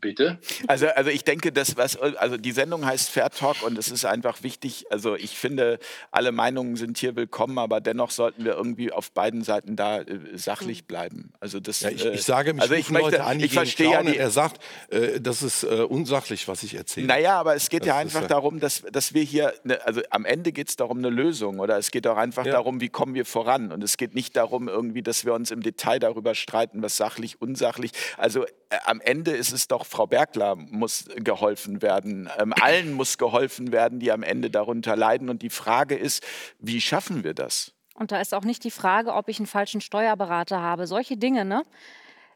Bitte? 0.03 0.41
Also, 0.67 0.89
also 0.89 1.11
ich 1.11 1.23
denke, 1.23 1.53
das 1.53 1.77
was, 1.77 1.97
also 1.97 2.37
die 2.37 2.51
Sendung 2.51 2.85
heißt 2.85 3.09
Fair 3.09 3.31
Talk 3.31 3.63
und 3.63 3.79
es 3.79 3.89
ist 3.89 4.05
einfach 4.05 4.43
wichtig. 4.43 4.85
Also 4.91 5.15
ich 5.15 5.39
finde, 5.39 5.79
alle 6.11 6.33
Meinungen 6.33 6.75
sind 6.75 6.99
hier 6.99 7.15
willkommen, 7.15 7.57
aber 7.57 7.81
dennoch 7.81 8.11
sollten 8.11 8.45
wir 8.45 8.55
irgendwie 8.55 8.91
auf 8.91 9.13
beiden 9.13 9.45
Seiten 9.45 9.77
da 9.77 10.01
äh, 10.01 10.19
sachlich 10.35 10.81
hm. 10.81 10.87
bleiben. 10.87 11.33
Also 11.39 11.61
das. 11.61 11.83
Ja, 11.83 11.91
ich, 11.91 12.05
ich, 12.05 12.25
sage 12.25 12.53
mich 12.53 12.63
also 12.63 12.75
ich 12.75 12.91
möchte, 12.91 13.11
Leute 13.11 13.25
an, 13.25 13.39
ich 13.39 13.53
verstehe 13.53 13.93
ja, 13.93 14.03
die, 14.03 14.17
er 14.17 14.31
sagt, 14.31 14.61
äh, 14.91 15.21
das 15.21 15.41
ist 15.45 15.63
äh, 15.63 15.87
unsachlich, 15.89 16.49
was 16.49 16.65
ich 16.65 16.75
erzähle. 16.75 17.07
Naja, 17.07 17.39
aber 17.39 17.55
es 17.55 17.69
geht 17.69 17.83
das 17.83 17.87
ja 17.87 17.97
einfach 17.97 18.27
darum, 18.27 18.59
dass, 18.59 18.83
dass 18.91 19.15
wir 19.15 19.23
hier, 19.23 19.55
ne, 19.63 19.79
also 19.85 20.01
am 20.11 20.25
Ende 20.25 20.51
geht 20.51 20.69
es 20.69 20.75
darum 20.75 20.99
eine 20.99 21.11
Lösung 21.11 21.61
oder 21.61 21.79
es 21.79 21.93
geht 21.93 22.09
auch 22.09 22.17
einfach 22.17 22.45
ja. 22.45 22.51
darum, 22.51 22.81
wie 22.81 22.89
kommen 22.89 23.15
wir 23.15 23.25
voran 23.25 23.71
und 23.71 23.85
es 23.85 23.97
geht 23.97 24.17
nicht 24.17 24.35
darum 24.35 24.67
irgendwie, 24.67 25.03
dass 25.03 25.25
wir 25.25 25.33
uns 25.33 25.53
im 25.53 25.63
Detail 25.63 26.01
darüber 26.01 26.35
streiten, 26.35 26.83
was 26.83 26.97
sachlich, 26.97 27.41
unsachlich. 27.41 27.93
Also 28.17 28.47
äh, 28.73 28.79
am 28.85 29.01
Ende 29.01 29.31
ist 29.31 29.53
es 29.53 29.69
doch, 29.69 29.92
Frau 29.93 30.07
Bergler 30.07 30.57
muss 30.57 31.05
geholfen 31.17 31.83
werden. 31.83 32.29
Ähm, 32.39 32.55
allen 32.61 32.93
muss 32.95 33.19
geholfen 33.19 33.73
werden, 33.73 34.01
die 34.01 34.11
am 34.11 34.23
Ende 34.23 34.51
darunter 34.51 34.97
leiden. 34.97 35.29
Und 35.29 35.43
die 35.43 35.51
Frage 35.51 35.95
ist, 35.95 36.25
wie 36.59 36.81
schaffen 36.81 37.23
wir 37.25 37.35
das? 37.35 37.73
Und 37.95 38.11
da 38.11 38.21
ist 38.21 38.33
auch 38.35 38.45
nicht 38.45 38.65
die 38.65 38.71
Frage, 38.71 39.13
ob 39.13 39.29
ich 39.29 39.39
einen 39.39 39.47
falschen 39.47 39.81
Steuerberater 39.81 40.61
habe. 40.61 40.87
Solche 40.87 41.17
Dinge, 41.17 41.45
ne? 41.45 41.65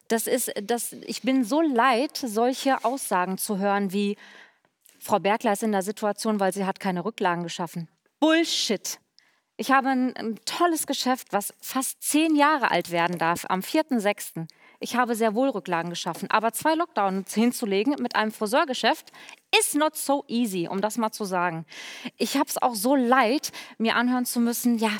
Das 0.08 0.26
ist, 0.26 0.52
das, 0.62 0.92
ich 0.92 1.22
bin 1.22 1.42
so 1.44 1.62
leid, 1.62 2.16
solche 2.16 2.84
Aussagen 2.84 3.38
zu 3.38 3.58
hören 3.58 3.92
wie, 3.92 4.16
Frau 5.00 5.18
Bergler 5.18 5.52
ist 5.52 5.62
in 5.62 5.72
der 5.72 5.82
Situation, 5.82 6.40
weil 6.40 6.52
sie 6.52 6.64
hat 6.64 6.78
keine 6.78 7.04
Rücklagen 7.04 7.42
geschaffen. 7.42 7.88
Bullshit. 8.20 8.98
Ich 9.56 9.70
habe 9.70 9.88
ein, 9.88 10.14
ein 10.16 10.38
tolles 10.44 10.86
Geschäft, 10.86 11.28
was 11.32 11.54
fast 11.60 12.02
zehn 12.02 12.36
Jahre 12.36 12.70
alt 12.70 12.90
werden 12.90 13.18
darf, 13.18 13.46
am 13.48 13.60
4.6. 13.60 14.46
Ich 14.80 14.96
habe 14.96 15.14
sehr 15.14 15.34
wohl 15.34 15.48
Rücklagen 15.48 15.90
geschaffen. 15.90 16.30
Aber 16.30 16.52
zwei 16.52 16.74
Lockdowns 16.74 17.32
hinzulegen 17.34 17.96
mit 18.00 18.16
einem 18.16 18.32
Friseurgeschäft 18.32 19.12
ist 19.58 19.74
not 19.74 19.96
so 19.96 20.24
easy, 20.28 20.68
um 20.68 20.80
das 20.80 20.98
mal 20.98 21.12
zu 21.12 21.24
sagen. 21.24 21.64
Ich 22.18 22.36
habe 22.36 22.48
es 22.48 22.60
auch 22.60 22.74
so 22.74 22.94
leid, 22.94 23.52
mir 23.78 23.96
anhören 23.96 24.26
zu 24.26 24.40
müssen, 24.40 24.78
ja, 24.78 24.90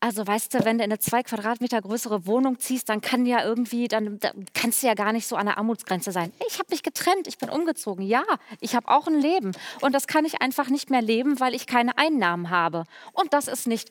also 0.00 0.26
weißt 0.26 0.54
du, 0.54 0.64
wenn 0.64 0.78
du 0.78 0.84
in 0.84 0.90
eine 0.90 0.98
zwei 0.98 1.22
Quadratmeter 1.22 1.80
größere 1.80 2.26
Wohnung 2.26 2.58
ziehst, 2.58 2.88
dann 2.88 3.00
kann 3.00 3.26
ja 3.26 3.44
irgendwie, 3.44 3.88
dann, 3.88 4.18
dann 4.20 4.46
kannst 4.54 4.82
du 4.82 4.86
ja 4.86 4.94
gar 4.94 5.12
nicht 5.12 5.26
so 5.26 5.36
an 5.36 5.46
der 5.46 5.58
Armutsgrenze 5.58 6.12
sein. 6.12 6.32
Ich 6.48 6.58
habe 6.58 6.68
mich 6.70 6.82
getrennt, 6.82 7.26
ich 7.26 7.38
bin 7.38 7.50
umgezogen. 7.50 8.04
Ja, 8.04 8.24
ich 8.60 8.76
habe 8.76 8.88
auch 8.88 9.06
ein 9.06 9.18
Leben. 9.18 9.52
Und 9.80 9.94
das 9.94 10.06
kann 10.06 10.24
ich 10.24 10.40
einfach 10.40 10.68
nicht 10.68 10.90
mehr 10.90 11.02
leben, 11.02 11.40
weil 11.40 11.54
ich 11.54 11.66
keine 11.66 11.96
Einnahmen 11.98 12.50
habe. 12.50 12.84
Und 13.12 13.32
das 13.32 13.48
ist 13.48 13.66
nicht 13.66 13.90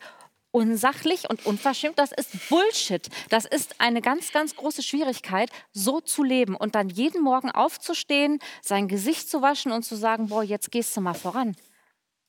unsachlich 0.54 1.30
und 1.30 1.46
unverschämt. 1.46 2.00
Das 2.00 2.12
ist 2.12 2.48
Bullshit. 2.48 3.10
Das 3.30 3.46
ist 3.46 3.76
eine 3.80 4.02
ganz, 4.02 4.32
ganz 4.32 4.56
große 4.56 4.84
Schwierigkeit, 4.84 5.50
so 5.74 6.00
zu 6.00 6.24
leben 6.24 6.56
und 6.56 6.76
dann 6.76 6.90
jeden 6.90 7.22
Morgen 7.22 7.52
aufzustehen, 7.52 8.40
sein 8.62 8.88
Gesicht 8.88 9.30
zu 9.30 9.42
waschen 9.42 9.72
und 9.72 9.84
zu 9.84 9.96
sagen, 9.96 10.28
boah, 10.28 10.44
jetzt 10.44 10.72
gehst 10.72 10.96
du 10.96 11.02
mal 11.02 11.16
voran. 11.16 11.56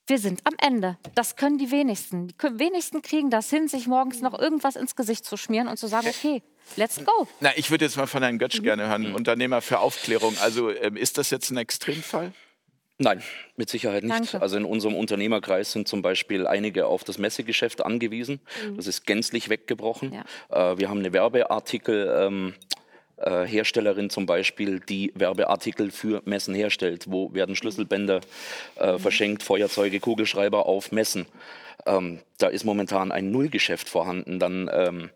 Wir 0.07 0.19
sind 0.19 0.41
am 0.43 0.53
Ende. 0.59 0.97
Das 1.15 1.35
können 1.35 1.57
die 1.57 1.71
wenigsten. 1.71 2.27
Die 2.27 2.59
wenigsten 2.59 3.01
kriegen 3.01 3.29
das 3.29 3.49
hin, 3.49 3.67
sich 3.67 3.87
morgens 3.87 4.21
noch 4.21 4.37
irgendwas 4.37 4.75
ins 4.75 4.95
Gesicht 4.95 5.25
zu 5.25 5.37
schmieren 5.37 5.67
und 5.67 5.77
zu 5.77 5.87
sagen, 5.87 6.07
okay, 6.07 6.43
let's 6.75 7.03
go. 7.03 7.27
Na, 7.39 7.51
ich 7.55 7.71
würde 7.71 7.85
jetzt 7.85 7.97
mal 7.97 8.05
von 8.05 8.21
Herrn 8.21 8.37
Götsch 8.37 8.59
mhm. 8.59 8.63
gerne 8.63 8.87
hören, 8.87 9.15
Unternehmer 9.15 9.61
für 9.61 9.79
Aufklärung. 9.79 10.35
Also 10.41 10.69
ähm, 10.69 10.95
ist 10.95 11.17
das 11.17 11.31
jetzt 11.31 11.49
ein 11.49 11.57
Extremfall? 11.57 12.33
Nein, 12.97 13.21
mit 13.57 13.69
Sicherheit 13.69 14.03
nicht. 14.03 14.15
Danke. 14.15 14.41
Also 14.41 14.57
in 14.57 14.63
unserem 14.63 14.95
Unternehmerkreis 14.95 15.71
sind 15.71 15.87
zum 15.87 16.01
Beispiel 16.01 16.47
einige 16.47 16.87
auf 16.87 17.03
das 17.03 17.17
Messegeschäft 17.17 17.85
angewiesen. 17.85 18.39
Mhm. 18.69 18.77
Das 18.77 18.87
ist 18.87 19.05
gänzlich 19.05 19.49
weggebrochen. 19.49 20.13
Ja. 20.49 20.71
Äh, 20.71 20.77
wir 20.77 20.89
haben 20.89 20.99
eine 20.99 21.11
Werbeartikel. 21.11 22.15
Ähm, 22.17 22.53
äh, 23.17 23.45
Herstellerin 23.45 24.09
zum 24.09 24.25
Beispiel, 24.25 24.81
die 24.81 25.13
Werbeartikel 25.15 25.89
für 25.89 26.21
Messen 26.25 26.53
herstellt. 26.53 27.05
Wo 27.07 27.33
werden 27.33 27.55
Schlüsselbänder 27.55 28.19
äh, 28.77 28.91
mhm. 28.91 28.99
verschenkt, 28.99 29.41
Feuerzeuge, 29.41 30.01
Kugelschreiber 30.01 30.65
auf 30.65 30.91
Messen. 30.91 31.25
Ähm, 31.85 32.19
da 32.39 32.47
ist 32.47 32.65
momentan 32.65 33.11
ein 33.11 33.31
Nullgeschäft 33.31 33.87
vorhanden. 33.87 34.39
Dann, 34.39 34.69
ähm, 34.73 35.09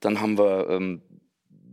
dann 0.00 0.20
haben 0.20 0.36
wir 0.36 0.68
ähm, 0.68 1.00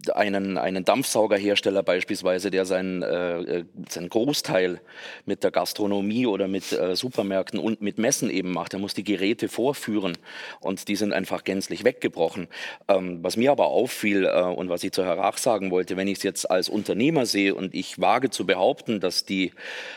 einen, 0.09 0.57
einen 0.57 0.85
Dampfsaugerhersteller 0.85 1.83
beispielsweise, 1.83 2.51
der 2.51 2.65
seinen, 2.65 3.01
äh, 3.01 3.63
seinen 3.89 4.09
Großteil 4.09 4.81
mit 5.25 5.43
der 5.43 5.51
Gastronomie 5.51 6.25
oder 6.25 6.47
mit 6.47 6.71
äh, 6.71 6.95
Supermärkten 6.95 7.59
und 7.59 7.81
mit 7.81 7.97
Messen 7.97 8.29
eben 8.29 8.51
macht. 8.51 8.73
Er 8.73 8.79
muss 8.79 8.93
die 8.93 9.03
Geräte 9.03 9.47
vorführen 9.47 10.17
und 10.59 10.87
die 10.87 10.95
sind 10.95 11.13
einfach 11.13 11.43
gänzlich 11.43 11.83
weggebrochen. 11.83 12.47
Ähm, 12.87 13.19
was 13.21 13.37
mir 13.37 13.51
aber 13.51 13.67
auffiel 13.67 14.25
äh, 14.25 14.41
und 14.41 14.69
was 14.69 14.83
ich 14.83 14.91
zu 14.91 15.03
Herr 15.03 15.17
Rach 15.17 15.37
sagen 15.37 15.71
wollte, 15.71 15.97
wenn 15.97 16.07
ich 16.07 16.17
es 16.17 16.23
jetzt 16.23 16.49
als 16.49 16.69
Unternehmer 16.69 17.25
sehe 17.25 17.55
und 17.55 17.73
ich 17.75 17.99
wage 17.99 18.29
zu 18.29 18.45
behaupten, 18.45 18.99
dass 18.99 19.25
die 19.25 19.51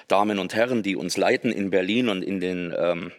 Damen 0.09 0.39
und 0.39 0.55
Herren, 0.55 0.83
die 0.83 0.97
uns 0.97 1.17
leiten 1.17 1.53
in 1.53 1.71
Berlin 1.71 2.09
und 2.09 2.23
in 2.23 2.41
den 2.41 2.75
ähm, 2.77 3.13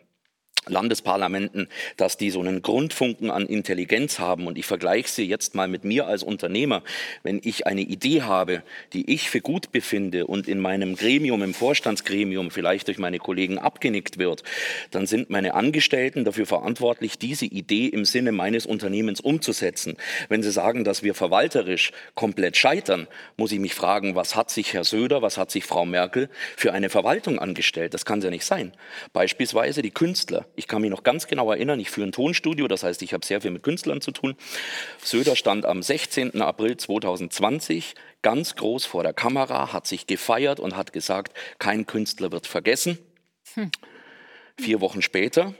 Landesparlamenten, 0.67 1.67
dass 1.97 2.17
die 2.17 2.29
so 2.29 2.39
einen 2.39 2.61
Grundfunken 2.61 3.31
an 3.31 3.45
Intelligenz 3.45 4.19
haben. 4.19 4.47
Und 4.47 4.57
ich 4.57 4.65
vergleiche 4.65 5.09
sie 5.09 5.23
jetzt 5.23 5.55
mal 5.55 5.67
mit 5.67 5.83
mir 5.83 6.07
als 6.07 6.23
Unternehmer. 6.23 6.83
Wenn 7.23 7.39
ich 7.43 7.67
eine 7.67 7.81
Idee 7.81 8.21
habe, 8.23 8.63
die 8.93 9.11
ich 9.11 9.29
für 9.29 9.41
gut 9.41 9.71
befinde 9.71 10.27
und 10.27 10.47
in 10.47 10.59
meinem 10.59 10.95
Gremium, 10.95 11.41
im 11.43 11.53
Vorstandsgremium 11.53 12.51
vielleicht 12.51 12.87
durch 12.87 12.97
meine 12.97 13.19
Kollegen 13.19 13.57
abgenickt 13.57 14.17
wird, 14.17 14.43
dann 14.91 15.07
sind 15.07 15.29
meine 15.29 15.53
Angestellten 15.53 16.25
dafür 16.25 16.45
verantwortlich, 16.45 17.17
diese 17.17 17.45
Idee 17.45 17.87
im 17.87 18.05
Sinne 18.05 18.31
meines 18.31 18.65
Unternehmens 18.65 19.21
umzusetzen. 19.21 19.95
Wenn 20.29 20.43
sie 20.43 20.51
sagen, 20.51 20.83
dass 20.83 21.03
wir 21.03 21.13
verwalterisch 21.13 21.91
komplett 22.13 22.57
scheitern, 22.57 23.07
muss 23.37 23.51
ich 23.51 23.59
mich 23.59 23.73
fragen, 23.73 24.15
was 24.15 24.35
hat 24.35 24.49
sich 24.49 24.73
Herr 24.73 24.83
Söder, 24.83 25.21
was 25.21 25.37
hat 25.37 25.51
sich 25.51 25.65
Frau 25.65 25.85
Merkel 25.85 26.29
für 26.55 26.73
eine 26.73 26.89
Verwaltung 26.89 27.39
angestellt? 27.39 27.93
Das 27.93 28.05
kann 28.05 28.21
ja 28.21 28.29
nicht 28.29 28.45
sein. 28.45 28.73
Beispielsweise 29.13 29.81
die 29.81 29.91
Künstler. 29.91 30.45
Ich 30.55 30.67
kann 30.67 30.81
mich 30.81 30.91
noch 30.91 31.03
ganz 31.03 31.27
genau 31.27 31.51
erinnern, 31.51 31.79
ich 31.79 31.89
führe 31.89 32.07
ein 32.07 32.11
Tonstudio, 32.11 32.67
das 32.67 32.83
heißt, 32.83 33.01
ich 33.01 33.13
habe 33.13 33.25
sehr 33.25 33.41
viel 33.41 33.51
mit 33.51 33.63
Künstlern 33.63 34.01
zu 34.01 34.11
tun. 34.11 34.35
Söder 35.03 35.35
stand 35.35 35.65
am 35.65 35.81
16. 35.81 36.41
April 36.41 36.77
2020 36.77 37.95
ganz 38.21 38.55
groß 38.55 38.85
vor 38.85 39.03
der 39.03 39.13
Kamera, 39.13 39.73
hat 39.73 39.87
sich 39.87 40.07
gefeiert 40.07 40.59
und 40.59 40.75
hat 40.75 40.93
gesagt, 40.93 41.37
kein 41.59 41.85
Künstler 41.85 42.31
wird 42.31 42.47
vergessen. 42.47 42.97
Hm. 43.53 43.71
Vier 44.57 44.81
Wochen 44.81 45.01
später 45.01 45.53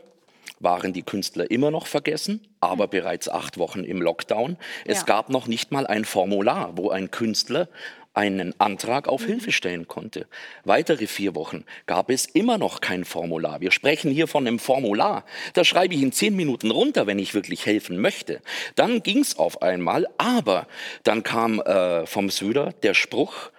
waren 0.60 0.94
die 0.94 1.04
Künstler 1.04 1.52
immer 1.52 1.70
noch 1.70 1.86
vergessen, 1.86 2.48
aber 2.60 2.86
hm. 2.86 2.90
bereits 2.92 3.30
acht 3.30 3.58
Wochen 3.58 3.84
im 3.84 4.02
Lockdown. 4.02 4.58
Es 4.86 5.00
ja. 5.00 5.06
gab 5.06 5.30
noch 5.30 5.48
nicht 5.48 5.72
mal 5.72 5.86
ein 5.86 6.06
Formular, 6.06 6.78
wo 6.78 6.90
ein 6.90 7.12
Künstler 7.12 7.68
einen 8.16 8.60
Antrag 8.60 9.08
auf 9.08 9.22
mhm. 9.22 9.28
Hilfe 9.28 9.52
stellen 9.52 9.88
konnte. 9.88 10.28
Weitere 10.64 11.08
vier 11.08 11.36
Wochen 11.36 11.66
gab 11.86 12.10
es 12.10 12.26
immer 12.26 12.58
noch 12.58 12.82
kein 12.82 13.06
Formular. 13.06 13.62
Wir 13.62 13.72
sprechen 13.72 14.12
hier 14.12 14.28
von 14.28 14.48
einem 14.48 14.60
Formular. 14.60 15.26
Da 15.54 15.64
schreibe 15.64 15.94
ich 15.94 16.02
in 16.02 16.12
zehn 16.12 16.36
Minuten 16.36 16.72
runter, 16.72 17.08
wenn 17.08 17.20
ich 17.20 17.34
wirklich 17.34 17.66
helfen 17.66 18.00
möchte. 18.00 18.42
Dann 18.76 19.04
ging 19.04 19.20
es 19.20 19.38
auf 19.38 19.62
einmal, 19.62 20.08
aber 20.18 20.68
dann 21.04 21.24
kam 21.24 21.60
äh, 21.60 22.06
vom 22.06 22.30
Söder 22.30 22.74
der 22.84 22.94
Spruch, 22.94 23.52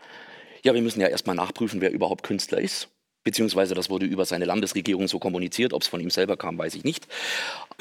ja, 0.62 0.74
wir 0.74 0.82
müssen 0.82 1.00
ja 1.00 1.06
erstmal 1.06 1.36
nachprüfen, 1.36 1.80
wer 1.80 1.92
überhaupt 1.92 2.24
Künstler 2.24 2.58
ist 2.58 2.88
beziehungsweise 3.26 3.74
das 3.74 3.90
wurde 3.90 4.06
über 4.06 4.24
seine 4.24 4.44
Landesregierung 4.44 5.08
so 5.08 5.18
kommuniziert. 5.18 5.72
Ob 5.72 5.82
es 5.82 5.88
von 5.88 6.00
ihm 6.00 6.10
selber 6.10 6.36
kam, 6.36 6.56
weiß 6.56 6.76
ich 6.76 6.84
nicht. 6.84 7.08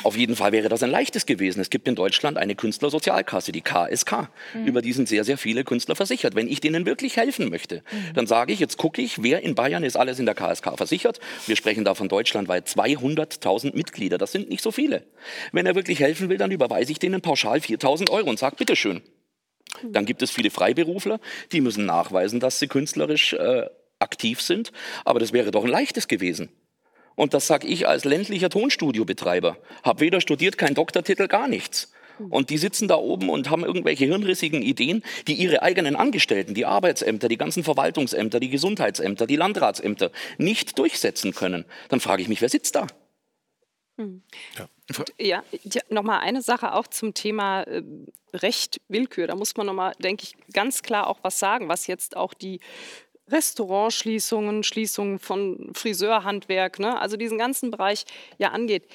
Auf 0.01 0.17
jeden 0.17 0.35
Fall 0.35 0.51
wäre 0.51 0.69
das 0.69 0.81
ein 0.81 0.89
leichtes 0.89 1.27
gewesen. 1.27 1.59
Es 1.59 1.69
gibt 1.69 1.87
in 1.87 1.93
Deutschland 1.93 2.37
eine 2.37 2.55
Künstlersozialkasse, 2.55 3.51
die 3.51 3.61
KSK. 3.61 4.27
Mhm. 4.55 4.65
Über 4.65 4.81
die 4.81 4.91
sind 4.91 5.07
sehr, 5.07 5.23
sehr 5.23 5.37
viele 5.37 5.63
Künstler 5.63 5.95
versichert. 5.95 6.33
Wenn 6.33 6.47
ich 6.47 6.61
denen 6.61 6.87
wirklich 6.87 7.15
helfen 7.15 7.51
möchte, 7.51 7.83
mhm. 7.91 8.13
dann 8.15 8.25
sage 8.25 8.53
ich, 8.53 8.59
jetzt 8.59 8.77
gucke 8.77 9.03
ich, 9.03 9.21
wer 9.21 9.43
in 9.43 9.53
Bayern 9.53 9.83
ist 9.83 9.97
alles 9.97 10.17
in 10.17 10.25
der 10.25 10.33
KSK 10.33 10.77
versichert. 10.77 11.19
Wir 11.45 11.55
sprechen 11.55 11.85
da 11.85 11.93
von 11.93 12.09
deutschlandweit 12.09 12.67
200.000 12.67 13.75
Mitglieder. 13.75 14.17
Das 14.17 14.31
sind 14.31 14.49
nicht 14.49 14.63
so 14.63 14.71
viele. 14.71 15.03
Wenn 15.51 15.67
er 15.67 15.75
wirklich 15.75 15.99
helfen 15.99 16.27
will, 16.29 16.37
dann 16.37 16.49
überweise 16.49 16.91
ich 16.91 16.97
denen 16.97 17.21
pauschal 17.21 17.59
4.000 17.59 18.09
Euro 18.09 18.31
und 18.31 18.39
sage, 18.39 18.55
bitteschön. 18.55 19.03
Dann 19.83 20.05
gibt 20.05 20.23
es 20.23 20.31
viele 20.31 20.49
Freiberufler, 20.49 21.19
die 21.51 21.61
müssen 21.61 21.85
nachweisen, 21.85 22.39
dass 22.39 22.57
sie 22.57 22.67
künstlerisch 22.67 23.33
äh, 23.33 23.67
aktiv 23.99 24.41
sind. 24.41 24.71
Aber 25.03 25.19
das 25.19 25.33
wäre 25.33 25.51
doch 25.51 25.63
ein 25.63 25.69
leichtes 25.69 26.07
gewesen. 26.07 26.49
Und 27.15 27.33
das 27.33 27.47
sage 27.47 27.67
ich 27.67 27.87
als 27.87 28.03
ländlicher 28.03 28.49
Tonstudiobetreiber. 28.49 29.57
Habe 29.83 30.01
weder 30.01 30.21
studiert, 30.21 30.57
kein 30.57 30.75
Doktortitel, 30.75 31.27
gar 31.27 31.47
nichts. 31.47 31.91
Und 32.29 32.49
die 32.49 32.57
sitzen 32.57 32.87
da 32.87 32.95
oben 32.95 33.29
und 33.29 33.49
haben 33.49 33.63
irgendwelche 33.63 34.05
hirnrissigen 34.05 34.61
Ideen, 34.61 35.03
die 35.27 35.33
ihre 35.33 35.61
eigenen 35.61 35.95
Angestellten, 35.95 36.53
die 36.53 36.65
Arbeitsämter, 36.65 37.27
die 37.27 37.37
ganzen 37.37 37.63
Verwaltungsämter, 37.63 38.39
die 38.39 38.49
Gesundheitsämter, 38.49 39.27
die 39.27 39.35
Landratsämter 39.35 40.11
nicht 40.37 40.77
durchsetzen 40.79 41.33
können. 41.33 41.65
Dann 41.89 41.99
frage 41.99 42.21
ich 42.21 42.29
mich, 42.29 42.41
wer 42.41 42.49
sitzt 42.49 42.75
da? 42.75 42.87
Hm. 43.97 44.23
Ja. 44.57 44.67
Ja, 45.17 45.43
ja 45.63 45.81
nochmal 45.89 46.19
eine 46.19 46.41
Sache 46.41 46.73
auch 46.73 46.87
zum 46.87 47.13
Thema 47.13 47.63
äh, 47.63 47.81
Recht, 48.33 48.81
Willkür. 48.87 49.27
Da 49.27 49.35
muss 49.35 49.55
man 49.55 49.65
nochmal, 49.65 49.93
denke 49.99 50.23
ich, 50.23 50.35
ganz 50.53 50.83
klar 50.83 51.07
auch 51.07 51.19
was 51.21 51.39
sagen, 51.39 51.69
was 51.69 51.87
jetzt 51.87 52.15
auch 52.15 52.33
die 52.33 52.59
Restaurantschließungen, 53.29 54.63
Schließungen 54.63 55.19
von 55.19 55.71
Friseurhandwerk, 55.73 56.79
ne? 56.79 56.99
also 56.99 57.17
diesen 57.17 57.37
ganzen 57.37 57.71
Bereich 57.71 58.05
ja 58.37 58.49
angeht. 58.49 58.87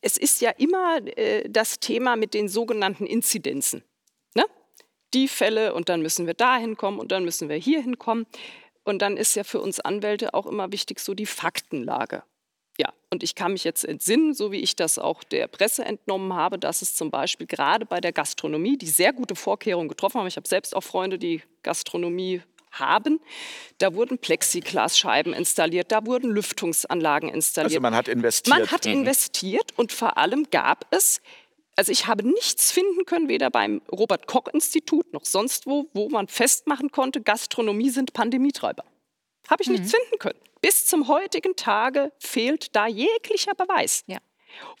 Es 0.00 0.16
ist 0.16 0.40
ja 0.40 0.50
immer 0.50 0.98
äh, 1.18 1.48
das 1.48 1.78
Thema 1.78 2.16
mit 2.16 2.34
den 2.34 2.48
sogenannten 2.48 3.06
Inzidenzen. 3.06 3.82
Ne? 4.34 4.44
Die 5.14 5.28
Fälle 5.28 5.74
und 5.74 5.88
dann 5.88 6.02
müssen 6.02 6.26
wir 6.26 6.34
da 6.34 6.56
hinkommen 6.56 7.00
und 7.00 7.12
dann 7.12 7.24
müssen 7.24 7.48
wir 7.48 7.56
hier 7.56 7.80
hinkommen. 7.80 8.26
Und 8.84 9.02
dann 9.02 9.16
ist 9.16 9.34
ja 9.34 9.42
für 9.42 9.60
uns 9.60 9.80
Anwälte 9.80 10.32
auch 10.32 10.46
immer 10.46 10.70
wichtig 10.70 11.00
so 11.00 11.14
die 11.14 11.26
Faktenlage. 11.26 12.22
Ja, 12.78 12.92
und 13.10 13.22
ich 13.22 13.34
kann 13.34 13.52
mich 13.52 13.64
jetzt 13.64 13.84
entsinnen, 13.84 14.34
so 14.34 14.52
wie 14.52 14.60
ich 14.60 14.76
das 14.76 14.98
auch 14.98 15.24
der 15.24 15.48
Presse 15.48 15.84
entnommen 15.84 16.34
habe, 16.34 16.58
dass 16.58 16.82
es 16.82 16.94
zum 16.94 17.10
Beispiel 17.10 17.46
gerade 17.46 17.86
bei 17.86 18.00
der 18.00 18.12
Gastronomie, 18.12 18.76
die 18.76 18.86
sehr 18.86 19.12
gute 19.12 19.34
Vorkehrungen 19.34 19.88
getroffen 19.88 20.20
haben, 20.20 20.26
ich 20.26 20.36
habe 20.36 20.46
selbst 20.46 20.76
auch 20.76 20.82
Freunde, 20.82 21.18
die 21.18 21.42
Gastronomie 21.62 22.42
haben. 22.78 23.20
Da 23.78 23.94
wurden 23.94 24.18
Plexiglasscheiben 24.18 25.32
installiert, 25.32 25.92
da 25.92 26.06
wurden 26.06 26.30
Lüftungsanlagen 26.30 27.28
installiert. 27.28 27.72
Also 27.72 27.80
man 27.80 27.94
hat 27.94 28.08
investiert. 28.08 28.58
Man 28.58 28.70
hat 28.70 28.86
mhm. 28.86 28.92
investiert 28.92 29.72
und 29.76 29.92
vor 29.92 30.16
allem 30.16 30.46
gab 30.50 30.86
es 30.90 31.20
also 31.78 31.92
ich 31.92 32.06
habe 32.06 32.26
nichts 32.26 32.72
finden 32.72 33.04
können, 33.04 33.28
weder 33.28 33.50
beim 33.50 33.82
Robert 33.92 34.26
Koch 34.26 34.48
Institut 34.52 35.12
noch 35.12 35.26
sonst 35.26 35.66
wo, 35.66 35.90
wo 35.92 36.08
man 36.08 36.26
festmachen 36.26 36.90
konnte, 36.90 37.20
Gastronomie 37.20 37.90
sind 37.90 38.14
Pandemietreiber. 38.14 38.84
Habe 39.48 39.62
ich 39.62 39.68
mhm. 39.68 39.74
nichts 39.74 39.90
finden 39.90 40.18
können. 40.18 40.38
Bis 40.62 40.86
zum 40.86 41.06
heutigen 41.06 41.54
Tage 41.54 42.12
fehlt 42.18 42.74
da 42.74 42.86
jeglicher 42.86 43.54
Beweis. 43.54 44.04
Ja. 44.06 44.18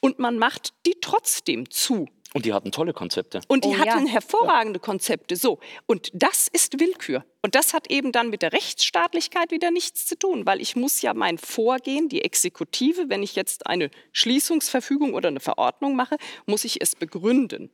Und 0.00 0.18
man 0.18 0.38
macht 0.38 0.72
die 0.86 0.96
trotzdem 1.00 1.70
zu. 1.70 2.08
Und 2.36 2.44
die 2.44 2.52
hatten 2.52 2.70
tolle 2.70 2.92
Konzepte. 2.92 3.40
Und 3.48 3.64
die 3.64 3.68
oh, 3.68 3.78
hatten 3.78 4.06
ja. 4.06 4.12
hervorragende 4.12 4.78
Konzepte. 4.78 5.36
So. 5.36 5.58
Und 5.86 6.10
das 6.12 6.48
ist 6.48 6.78
Willkür. 6.78 7.24
Und 7.40 7.54
das 7.54 7.72
hat 7.72 7.90
eben 7.90 8.12
dann 8.12 8.28
mit 8.28 8.42
der 8.42 8.52
Rechtsstaatlichkeit 8.52 9.52
wieder 9.52 9.70
nichts 9.70 10.04
zu 10.04 10.18
tun, 10.18 10.44
weil 10.44 10.60
ich 10.60 10.76
muss 10.76 11.00
ja 11.00 11.14
mein 11.14 11.38
Vorgehen, 11.38 12.10
die 12.10 12.22
Exekutive, 12.22 13.08
wenn 13.08 13.22
ich 13.22 13.36
jetzt 13.36 13.66
eine 13.66 13.90
Schließungsverfügung 14.12 15.14
oder 15.14 15.28
eine 15.28 15.40
Verordnung 15.40 15.96
mache, 15.96 16.18
muss 16.44 16.64
ich 16.64 16.82
es 16.82 16.94
begründen. 16.94 17.70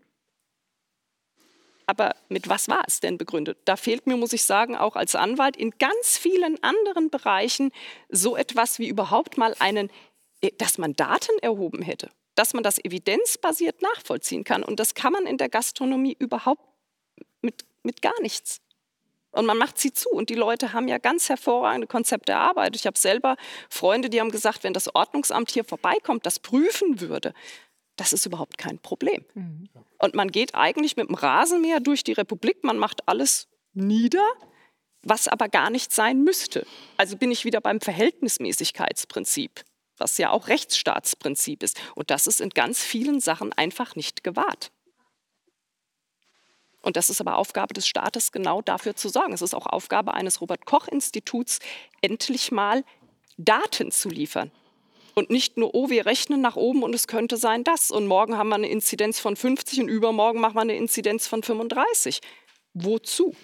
Aber 1.87 2.15
mit 2.29 2.49
was 2.49 2.69
war 2.69 2.85
es 2.87 3.01
denn 3.01 3.19
begründet? 3.19 3.59
Da 3.65 3.75
fehlt 3.75 4.07
mir, 4.07 4.17
muss 4.17 4.33
ich 4.33 4.45
sagen, 4.45 4.77
auch 4.77 4.95
als 4.95 5.17
Anwalt 5.17 5.57
in 5.57 5.73
ganz 5.81 6.17
vielen 6.19 6.63
anderen 6.63 7.11
Bereichen 7.11 7.73
so 8.11 8.37
etwas 8.37 8.79
wie 8.79 8.87
überhaupt 8.87 9.39
mal 9.39 9.57
einen, 9.59 9.91
äh, 10.41 10.53
dass 10.57 10.79
man 10.79 10.93
Daten 10.93 11.37
erhoben 11.41 11.83
hätte 11.83 12.11
dass 12.35 12.55
man 12.55 12.63
das 12.63 12.83
evidenzbasiert 12.83 13.83
nachvollziehen 13.83 14.45
kann. 14.45 14.63
Und 14.63 14.81
das 14.81 14.95
kann 14.95 15.13
man 15.13 15.27
in 15.27 15.39
der 15.39 15.49
Gastronomie 15.49 16.17
überhaupt 16.19 16.63
mit, 17.41 17.65
mit 17.83 18.03
gar 18.03 18.19
nichts. 18.21 18.61
Und 19.33 19.47
man 19.47 19.57
macht 19.57 19.79
sie 19.79 19.93
zu. 19.93 20.11
Und 20.11 20.31
die 20.31 20.35
Leute 20.35 20.73
haben 20.73 20.89
ja 20.89 20.99
ganz 20.99 21.29
hervorragende 21.29 21.87
Konzepte 21.87 22.33
erarbeitet. 22.33 22.77
Ich 22.77 22.87
habe 22.87 22.99
selber 22.99 23.37
Freunde, 23.71 24.11
die 24.11 24.21
haben 24.21 24.31
gesagt, 24.31 24.63
wenn 24.63 24.75
das 24.75 24.95
Ordnungsamt 24.95 25.51
hier 25.51 25.65
vorbeikommt, 25.65 26.27
das 26.27 26.39
prüfen 26.39 27.01
würde, 27.01 27.35
das 27.97 28.13
ist 28.13 28.27
überhaupt 28.27 28.59
kein 28.59 28.79
Problem. 28.79 29.25
Mhm. 29.35 29.69
Und 29.99 30.15
man 30.15 30.31
geht 30.31 30.55
eigentlich 30.55 30.97
mit 30.97 31.09
dem 31.09 31.15
Rasenmäher 31.15 31.81
durch 31.81 32.05
die 32.05 32.13
Republik, 32.13 32.65
man 32.65 32.79
macht 32.79 33.09
alles 33.09 33.49
nieder, 33.75 34.25
was 35.03 35.29
aber 35.29 35.49
gar 35.49 35.71
nicht 35.71 35.93
sein 35.93 36.23
müsste. 36.23 36.67
Also 36.97 37.17
bin 37.17 37.31
ich 37.31 37.45
wieder 37.45 37.61
beim 37.61 37.81
Verhältnismäßigkeitsprinzip 37.81 39.65
was 39.99 40.19
ja 40.19 40.31
auch 40.31 40.49
Rechtsstaatsprinzip 40.49 41.63
ist. 41.63 41.81
Und 41.95 42.11
das 42.11 42.27
ist 42.27 42.41
in 42.41 42.51
ganz 42.51 42.83
vielen 42.83 43.21
Sachen 43.21 43.53
einfach 43.53 43.97
nicht 43.97 44.25
gewahrt. 44.25 44.73
Und 46.83 46.97
das 46.97 47.11
ist 47.11 47.21
aber 47.21 47.37
Aufgabe 47.37 47.75
des 47.75 47.87
Staates, 47.87 48.33
genau 48.33 48.61
dafür 48.61 48.97
zu 48.97 49.09
sorgen. 49.09 49.33
Es 49.33 49.43
ist 49.43 49.55
auch 49.55 49.67
Aufgabe 49.67 50.15
eines 50.15 50.41
Robert 50.41 50.67
Koch 50.67 50.89
Instituts, 50.89 51.61
endlich 52.01 52.51
mal 52.51 52.85
Daten 53.39 53.93
zu 53.93 54.09
liefern. 54.09 54.51
Und 55.15 55.31
nicht 55.31 55.59
nur, 55.59 55.75
oh, 55.75 55.91
wir 55.91 56.07
rechnen 56.07 56.41
nach 56.41 56.57
oben 56.57 56.83
und 56.83 56.95
es 56.95 57.07
könnte 57.07 57.37
sein 57.37 57.65
das. 57.65 57.91
Und 57.91 58.07
morgen 58.07 58.37
haben 58.37 58.49
wir 58.49 58.57
eine 58.57 58.69
Inzidenz 58.69 59.21
von 59.21 59.37
50 59.37 59.81
und 59.81 59.89
übermorgen 59.89 60.41
machen 60.41 60.55
wir 60.55 60.63
eine 60.63 60.77
Inzidenz 60.77 61.29
von 61.29 61.43
35. 61.43 62.21
Wozu? 62.75 63.37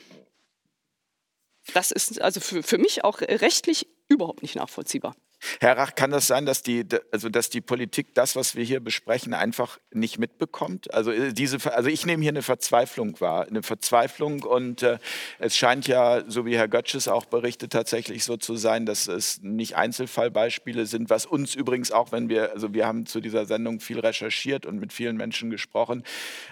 Das 1.74 1.90
ist 1.90 2.20
also 2.20 2.40
für, 2.40 2.62
für 2.62 2.78
mich 2.78 3.04
auch 3.04 3.20
rechtlich 3.20 3.86
überhaupt 4.08 4.42
nicht 4.42 4.56
nachvollziehbar. 4.56 5.14
Herr 5.60 5.76
Rach, 5.76 5.94
kann 5.94 6.10
das 6.10 6.26
sein, 6.26 6.46
dass 6.46 6.62
die, 6.62 6.84
also 7.12 7.28
dass 7.28 7.48
die 7.48 7.60
Politik 7.60 8.14
das, 8.14 8.34
was 8.34 8.56
wir 8.56 8.64
hier 8.64 8.80
besprechen, 8.80 9.34
einfach 9.34 9.78
nicht 9.92 10.18
mitbekommt? 10.18 10.92
Also, 10.92 11.12
äh, 11.12 11.32
diese, 11.32 11.58
also 11.72 11.88
ich 11.88 12.06
nehme 12.06 12.22
hier 12.22 12.32
eine 12.32 12.42
Verzweiflung 12.42 13.20
wahr, 13.20 13.46
eine 13.46 13.62
Verzweiflung 13.62 14.42
und 14.42 14.82
äh, 14.82 14.98
es 15.38 15.56
scheint 15.56 15.86
ja, 15.86 16.24
so 16.28 16.44
wie 16.44 16.56
Herr 16.56 16.68
Götzsches 16.68 17.06
auch 17.06 17.24
berichtet, 17.24 17.72
tatsächlich 17.72 18.24
so 18.24 18.36
zu 18.36 18.56
sein, 18.56 18.84
dass 18.84 19.06
es 19.06 19.40
nicht 19.42 19.76
Einzelfallbeispiele 19.76 20.86
sind, 20.86 21.08
was 21.08 21.24
uns 21.24 21.54
übrigens 21.54 21.92
auch, 21.92 22.10
wenn 22.10 22.28
wir, 22.28 22.52
also 22.52 22.74
wir 22.74 22.86
haben 22.86 23.06
zu 23.06 23.20
dieser 23.20 23.46
Sendung 23.46 23.80
viel 23.80 24.00
recherchiert 24.00 24.66
und 24.66 24.78
mit 24.80 24.92
vielen 24.92 25.16
Menschen 25.16 25.50
gesprochen, 25.50 26.02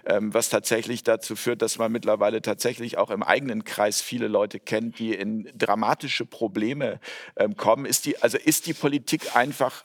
ähm, 0.04 0.32
was 0.32 0.48
tatsächlich 0.48 1.02
dazu 1.02 1.34
führt, 1.34 1.61
dass 1.62 1.78
man 1.78 1.90
mittlerweile 1.90 2.40
tatsächlich 2.40 2.98
auch 2.98 3.11
im 3.11 3.22
eigenen 3.22 3.64
Kreis 3.64 4.00
viele 4.00 4.28
Leute 4.28 4.61
kennt, 4.61 4.98
die 5.00 5.12
in 5.12 5.50
dramatische 5.56 6.24
Probleme 6.24 7.00
ähm, 7.36 7.56
kommen. 7.56 7.84
Ist 7.84 8.06
die, 8.06 8.22
also 8.22 8.38
ist 8.38 8.66
die 8.66 8.75
Politik 8.78 9.36
einfach 9.36 9.84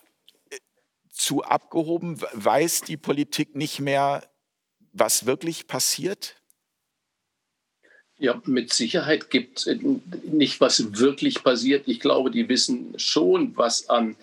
äh, 0.50 0.58
zu 1.10 1.44
abgehoben? 1.44 2.22
Weiß 2.34 2.82
die 2.82 2.98
Politik 2.98 3.56
nicht 3.56 3.80
mehr, 3.80 4.30
was 4.94 5.26
wirklich 5.26 5.68
passiert? 5.68 6.36
Ja, 8.18 8.40
mit 8.46 8.72
Sicherheit 8.72 9.32
gibt 9.32 9.60
es 9.60 9.68
äh, 9.68 9.80
nicht, 10.24 10.62
was 10.62 11.00
wirklich 11.00 11.44
passiert. 11.44 11.88
Ich 11.88 12.00
glaube, 12.00 12.30
die 12.30 12.48
wissen 12.50 12.94
schon, 12.98 13.58
was 13.58 13.90
an 13.90 14.16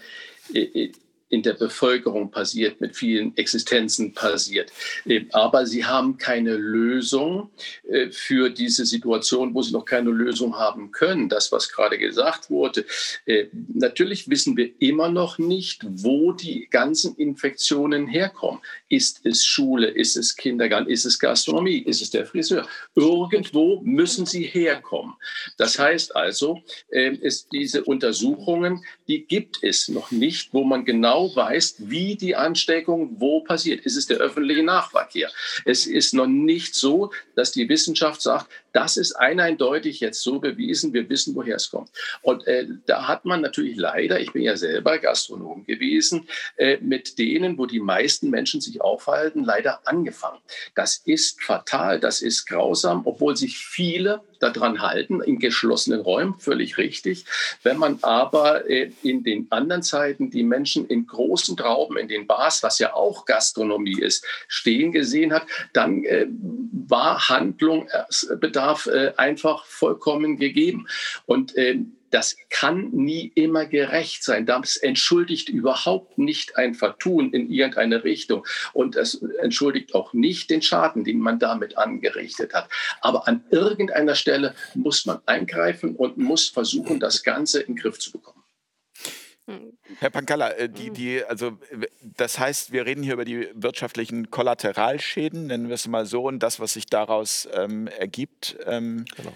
äh, 0.55 0.93
in 1.31 1.43
der 1.43 1.55
Bevölkerung 1.55 2.31
passiert, 2.31 2.81
mit 2.81 2.97
vielen 2.97 3.37
Existenzen 3.37 4.15
passiert. 4.15 4.73
Äh, 5.05 5.27
aber 5.33 5.67
sie 5.67 5.85
haben 5.85 6.17
keine 6.17 6.57
Lösung 6.57 7.51
äh, 7.89 8.11
für 8.11 8.51
diese 8.51 8.87
Situation, 8.87 9.55
wo 9.55 9.63
sie 9.63 9.73
noch 9.73 9.85
keine 9.85 10.11
Lösung 10.11 10.57
haben 10.57 10.91
können. 10.91 11.29
Das, 11.29 11.53
was 11.53 11.71
gerade 11.71 11.99
gesagt 11.99 12.51
wurde. 12.51 12.87
Äh, 13.27 13.47
natürlich 13.75 14.29
wissen 14.31 14.57
wir 14.57 14.71
immer 14.79 15.11
noch 15.11 15.39
nicht, 15.39 15.85
wo 15.87 16.33
die 16.33 16.69
ganzen 16.71 17.15
Infektionen 17.17 18.07
herkommen. 18.07 18.61
Ist 18.89 19.21
es 19.25 19.45
Schule? 19.45 19.89
Ist 19.89 20.17
es 20.17 20.35
Kindergarten? 20.35 20.89
Ist 20.89 21.05
es 21.05 21.19
Gastronomie? 21.19 21.79
Ist 21.79 22.01
es 22.01 22.11
der 22.11 22.27
Friseur? 22.27 22.67
Irgendwo 22.95 23.83
müssen 23.83 24.25
sie 24.25 24.45
herkommen. 24.45 25.15
Das 25.59 25.79
heißt 25.79 26.17
also, 26.17 26.63
ist 26.91 27.49
diese 27.53 27.85
Untersuchungen, 27.85 28.85
die 29.09 29.27
gibt 29.27 29.59
es 29.63 29.89
noch 29.89 30.11
nicht, 30.11 30.55
wo 30.55 30.65
man 30.65 30.85
genau 30.85 31.18
genau 31.19 31.35
weiß, 31.35 31.77
wie 31.79 32.17
die 32.17 32.37
Ansteckung 32.37 33.17
wo 33.19 33.41
passiert. 33.41 33.85
Es 33.85 33.97
ist 33.97 34.11
der 34.11 34.19
öffentliche 34.19 34.63
Nahverkehr. 34.63 35.31
Es 35.65 35.87
ist 35.87 36.15
noch 36.15 36.27
nicht 36.27 36.75
so, 36.75 37.13
dass 37.35 37.53
die 37.53 37.69
Wissenschaft 37.69 38.23
sagt, 38.23 38.49
das 38.73 38.97
ist 38.97 39.13
eindeutig 39.13 40.01
jetzt 40.01 40.23
so 40.23 40.39
bewiesen, 40.39 40.93
wir 40.93 41.09
wissen, 41.09 41.35
woher 41.35 41.57
es 41.57 41.71
kommt. 41.71 41.91
Und 42.23 42.47
äh, 42.47 42.67
da 42.87 43.09
hat 43.09 43.25
man 43.25 43.41
natürlich 43.41 43.77
leider, 43.77 44.21
ich 44.21 44.33
bin 44.33 44.43
ja 44.43 44.57
selber 44.57 44.99
Gastronom 44.99 45.65
gewesen, 45.65 46.29
äh, 46.57 46.79
mit 46.81 47.19
denen, 47.19 47.59
wo 47.59 47.67
die 47.67 47.81
meisten 47.81 48.31
Menschen 48.31 48.61
sich 48.61 48.81
aufhalten, 48.81 49.45
leider 49.45 49.81
angefangen. 49.87 50.39
Das 50.75 51.03
ist 51.05 51.43
fatal, 51.43 52.01
das 52.01 52.23
ist 52.23 52.47
grausam, 52.47 53.03
obwohl 53.05 53.37
sich 53.37 53.59
viele 53.59 54.21
daran 54.41 54.81
halten, 54.81 55.21
in 55.21 55.39
geschlossenen 55.39 56.01
Räumen, 56.01 56.39
völlig 56.39 56.79
richtig. 56.79 57.25
Wenn 57.63 57.77
man 57.77 57.99
aber 58.03 58.69
äh, 58.69 58.93
in 59.03 59.25
den 59.25 59.47
anderen 59.51 59.83
Zeiten 59.83 60.31
die 60.31 60.43
Menschen 60.43 60.87
in 60.87 61.07
großen 61.07 61.57
Trauben, 61.57 61.97
in 61.97 62.09
den 62.09 62.27
Bars, 62.27 62.63
was 62.63 62.79
ja 62.79 62.95
auch 62.95 63.25
Gastronomie 63.25 64.01
ist, 64.01 64.25
stehen 64.47 64.93
gesehen 64.93 65.33
hat, 65.33 65.47
dann 65.73 66.05
äh, 66.05 66.27
war 66.31 67.29
Handlungsbedarf 67.29 68.39
äh, 68.41 68.58
einfach 69.17 69.65
vollkommen 69.65 70.37
gegeben. 70.37 70.87
Und 71.27 71.57
ähm, 71.57 71.99
das 72.11 72.37
kann 72.51 72.91
nie 72.91 73.31
immer 73.35 73.67
gerecht 73.67 74.25
sein. 74.25 74.47
Das 74.47 74.77
entschuldigt 74.77 75.49
überhaupt 75.49 76.19
nicht 76.19 76.57
ein 76.57 76.75
Vertun 76.75 77.33
in 77.33 77.51
irgendeine 77.51 78.05
Richtung. 78.05 78.47
Und 78.73 78.97
es 78.97 79.23
entschuldigt 79.43 79.95
auch 79.95 80.13
nicht 80.13 80.51
den 80.51 80.63
Schaden, 80.63 81.05
den 81.05 81.21
man 81.21 81.39
damit 81.39 81.77
angerichtet 81.77 82.55
hat. 82.55 82.69
Aber 83.01 83.29
an 83.29 83.45
irgendeiner 83.51 84.15
Stelle 84.15 84.55
muss 84.75 85.07
man 85.07 85.19
eingreifen 85.27 85.97
und 85.97 86.17
muss 86.17 86.49
versuchen, 86.49 87.01
das 87.01 87.23
Ganze 87.23 87.61
in 87.61 87.75
den 87.75 87.77
Griff 87.77 87.99
zu 87.99 88.13
bekommen. 88.13 88.38
Herr 90.01 90.11
Pankalla, 90.11 90.51
äh, 90.51 90.69
die, 90.69 90.91
die, 90.91 91.25
also, 91.25 91.59
das 92.03 92.39
heißt, 92.39 92.73
wir 92.73 92.85
reden 92.85 93.03
hier 93.03 93.15
über 93.15 93.25
die 93.25 93.49
wirtschaftlichen 93.55 94.31
Kollateralschäden, 94.31 95.47
nennen 95.47 95.69
wir 95.69 95.75
es 95.75 95.87
mal 95.87 96.07
so, 96.07 96.25
und 96.25 96.41
das, 96.43 96.61
was 96.61 96.75
sich 96.75 96.87
daraus 96.87 97.49
ähm, 97.53 97.87
ergibt. 97.87 98.57
Ähm, 98.67 99.05
genau. 99.17 99.33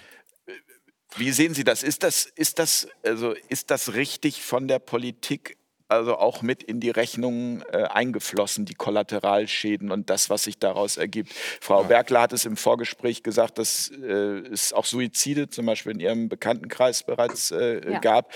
Wie 1.16 1.30
sehen 1.30 1.54
Sie 1.54 1.64
das? 1.64 1.82
Ist 1.82 2.02
das, 2.02 2.26
ist 2.26 2.58
das, 2.58 2.88
also 3.02 3.34
ist 3.48 3.70
das 3.70 3.94
richtig 3.94 4.42
von 4.42 4.66
der 4.68 4.78
Politik 4.78 5.58
also 5.92 6.16
auch 6.16 6.42
mit 6.42 6.62
in 6.62 6.80
die 6.80 6.90
Rechnung 6.90 7.62
äh, 7.72 7.84
eingeflossen, 7.84 8.64
die 8.64 8.74
Kollateralschäden 8.74 9.90
und 9.90 10.10
das, 10.10 10.30
was 10.30 10.44
sich 10.44 10.58
daraus 10.58 10.96
ergibt. 10.96 11.32
Frau 11.60 11.82
ja. 11.82 11.88
Bergler 11.88 12.22
hat 12.22 12.32
es 12.32 12.44
im 12.44 12.56
Vorgespräch 12.56 13.22
gesagt, 13.22 13.58
dass 13.58 13.90
äh, 13.90 14.40
es 14.52 14.72
auch 14.72 14.84
Suizide 14.84 15.48
zum 15.48 15.66
Beispiel 15.66 15.92
in 15.92 16.00
ihrem 16.00 16.28
Bekanntenkreis 16.28 17.02
bereits 17.02 17.50
äh, 17.50 17.92
ja. 17.92 17.98
gab. 17.98 18.32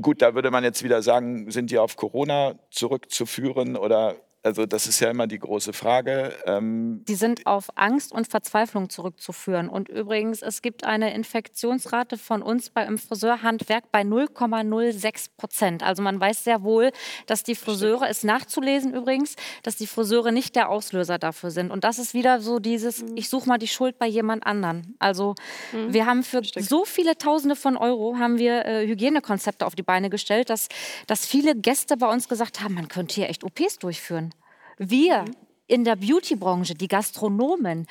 Gut, 0.00 0.22
da 0.22 0.34
würde 0.34 0.50
man 0.50 0.64
jetzt 0.64 0.82
wieder 0.82 1.02
sagen, 1.02 1.50
sind 1.50 1.70
die 1.70 1.78
auf 1.78 1.96
Corona 1.96 2.58
zurückzuführen 2.70 3.76
oder 3.76 4.16
also 4.46 4.64
das 4.64 4.86
ist 4.86 5.00
ja 5.00 5.10
immer 5.10 5.26
die 5.26 5.40
große 5.40 5.72
Frage. 5.72 6.32
Ähm 6.46 7.02
die 7.08 7.16
sind 7.16 7.48
auf 7.48 7.66
Angst 7.74 8.12
und 8.12 8.28
Verzweiflung 8.28 8.88
zurückzuführen. 8.88 9.68
Und 9.68 9.88
übrigens, 9.88 10.40
es 10.40 10.62
gibt 10.62 10.84
eine 10.84 11.12
Infektionsrate 11.14 12.16
von 12.16 12.42
uns 12.42 12.70
beim 12.70 12.96
Friseurhandwerk 12.96 13.90
bei 13.90 14.02
0,06 14.02 15.30
Prozent. 15.36 15.82
Also 15.82 16.00
man 16.00 16.20
weiß 16.20 16.44
sehr 16.44 16.62
wohl, 16.62 16.92
dass 17.26 17.42
die 17.42 17.56
Friseure, 17.56 18.08
ist 18.08 18.22
nachzulesen 18.22 18.94
übrigens, 18.94 19.34
dass 19.64 19.74
die 19.74 19.88
Friseure 19.88 20.30
nicht 20.30 20.54
der 20.54 20.68
Auslöser 20.68 21.18
dafür 21.18 21.50
sind. 21.50 21.72
Und 21.72 21.82
das 21.82 21.98
ist 21.98 22.14
wieder 22.14 22.40
so 22.40 22.60
dieses, 22.60 23.02
mhm. 23.02 23.16
ich 23.16 23.28
suche 23.28 23.48
mal 23.48 23.58
die 23.58 23.66
Schuld 23.66 23.98
bei 23.98 24.06
jemand 24.06 24.46
anderen. 24.46 24.94
Also 25.00 25.34
mhm. 25.72 25.92
wir 25.92 26.06
haben 26.06 26.22
für 26.22 26.38
Versteck. 26.38 26.62
so 26.62 26.84
viele 26.84 27.18
Tausende 27.18 27.56
von 27.56 27.76
Euro 27.76 28.16
haben 28.16 28.38
wir 28.38 28.64
äh, 28.64 28.86
Hygienekonzepte 28.86 29.66
auf 29.66 29.74
die 29.74 29.82
Beine 29.82 30.08
gestellt, 30.08 30.50
dass, 30.50 30.68
dass 31.08 31.26
viele 31.26 31.56
Gäste 31.56 31.96
bei 31.96 32.06
uns 32.08 32.28
gesagt 32.28 32.60
haben, 32.60 32.74
man 32.74 32.86
könnte 32.86 33.16
hier 33.16 33.28
echt 33.28 33.42
OPs 33.42 33.80
durchführen. 33.80 34.32
Wir 34.76 35.22
mhm. 35.22 35.36
in 35.66 35.84
der 35.84 35.96
Beautybranche, 35.96 36.74
die 36.74 36.88
Gastronomen, 36.88 37.86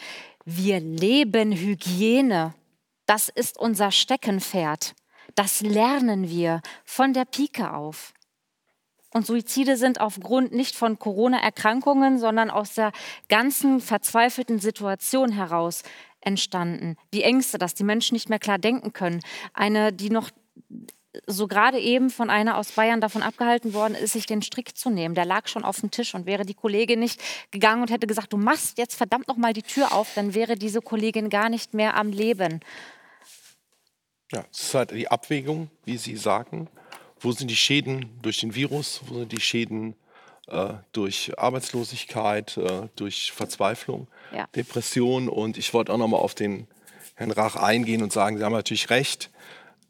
wir 0.46 0.80
leben 0.80 1.52
Hygiene. 1.52 2.54
Das 3.06 3.30
ist 3.30 3.58
unser 3.58 3.92
Steckenpferd. 3.92 4.94
Das 5.34 5.62
lernen 5.62 6.30
wir 6.30 6.62
von 6.84 7.14
der 7.14 7.26
Pike 7.26 7.74
auf. 7.74 8.14
Und 9.12 9.26
Suizide 9.26 9.78
sind 9.78 10.02
aufgrund 10.02 10.52
nicht 10.54 10.76
von 10.76 11.00
Corona-Erkrankungen, 11.00 12.20
sondern 12.20 12.50
aus 12.50 12.74
der 12.74 12.92
ganzen 13.30 13.80
verzweifelten 13.80 14.60
Situation 14.60 15.32
heraus 15.32 15.84
entstanden. 16.20 16.98
Die 17.14 17.24
Ängste, 17.24 17.58
dass 17.58 17.76
die 17.76 17.86
Menschen 17.86 18.16
nicht 18.16 18.30
mehr 18.30 18.40
klar 18.40 18.58
denken 18.58 18.92
können. 18.92 19.22
Eine, 19.54 19.94
die 19.94 20.10
noch 20.10 20.32
so 21.28 21.48
gerade 21.48 21.80
eben 21.80 22.10
von 22.10 22.30
einer 22.30 22.58
aus 22.58 22.72
Bayern 22.72 23.02
davon 23.02 23.22
abgehalten 23.22 23.74
worden 23.74 23.96
ist, 23.96 24.14
sich 24.14 24.26
den 24.26 24.42
Strick 24.42 24.78
zu 24.78 24.90
nehmen. 24.90 25.16
Der 25.16 25.26
lag 25.26 25.48
schon 25.48 25.64
auf 25.64 25.80
dem 25.80 25.92
Tisch 25.92 26.16
und 26.16 26.26
wäre 26.26 26.46
die 26.46 26.54
Kollegin 26.54 27.00
nicht 27.00 27.22
gegangen 27.52 27.82
und 27.82 27.92
hätte 27.92 28.08
gesagt, 28.08 28.34
du 28.34 28.38
machst 28.38 28.78
jetzt 28.78 28.96
verdammt 28.96 29.28
noch 29.28 29.38
mal 29.38 29.54
die 29.54 29.64
Tür 29.64 29.94
auf, 29.94 30.14
dann 30.16 30.34
wäre 30.34 30.56
diese 30.56 30.82
Kollegin 30.82 31.30
gar 31.30 31.50
nicht 31.50 31.74
mehr 31.74 31.96
am 31.96 32.12
Leben. 32.12 32.60
Ja, 34.32 34.44
es 34.52 34.62
ist 34.62 34.74
halt 34.74 34.92
die 34.92 35.08
Abwägung, 35.08 35.70
wie 35.84 35.98
Sie 35.98 36.18
sagen. 36.18 36.68
Wo 37.20 37.32
sind 37.32 37.50
die 37.50 37.56
Schäden 37.56 38.20
durch 38.22 38.40
den 38.40 38.56
Virus? 38.56 39.02
Wo 39.06 39.20
sind 39.20 39.32
die 39.32 39.42
Schäden 39.42 39.96
äh, 40.48 40.74
durch 40.92 41.38
Arbeitslosigkeit, 41.38 42.58
äh, 42.58 42.90
durch 42.96 43.32
Verzweiflung, 43.32 44.08
ja. 44.34 44.48
Depression? 44.56 45.30
Und 45.30 45.58
ich 45.58 45.74
wollte 45.74 45.94
auch 45.94 45.98
noch 45.98 46.08
mal 46.08 46.18
auf 46.18 46.36
den 46.36 46.68
Herrn 47.16 47.32
Rach 47.32 47.56
eingehen 47.56 48.04
und 48.04 48.12
sagen, 48.12 48.38
Sie 48.38 48.44
haben 48.44 48.54
natürlich 48.54 48.90
recht 48.90 49.30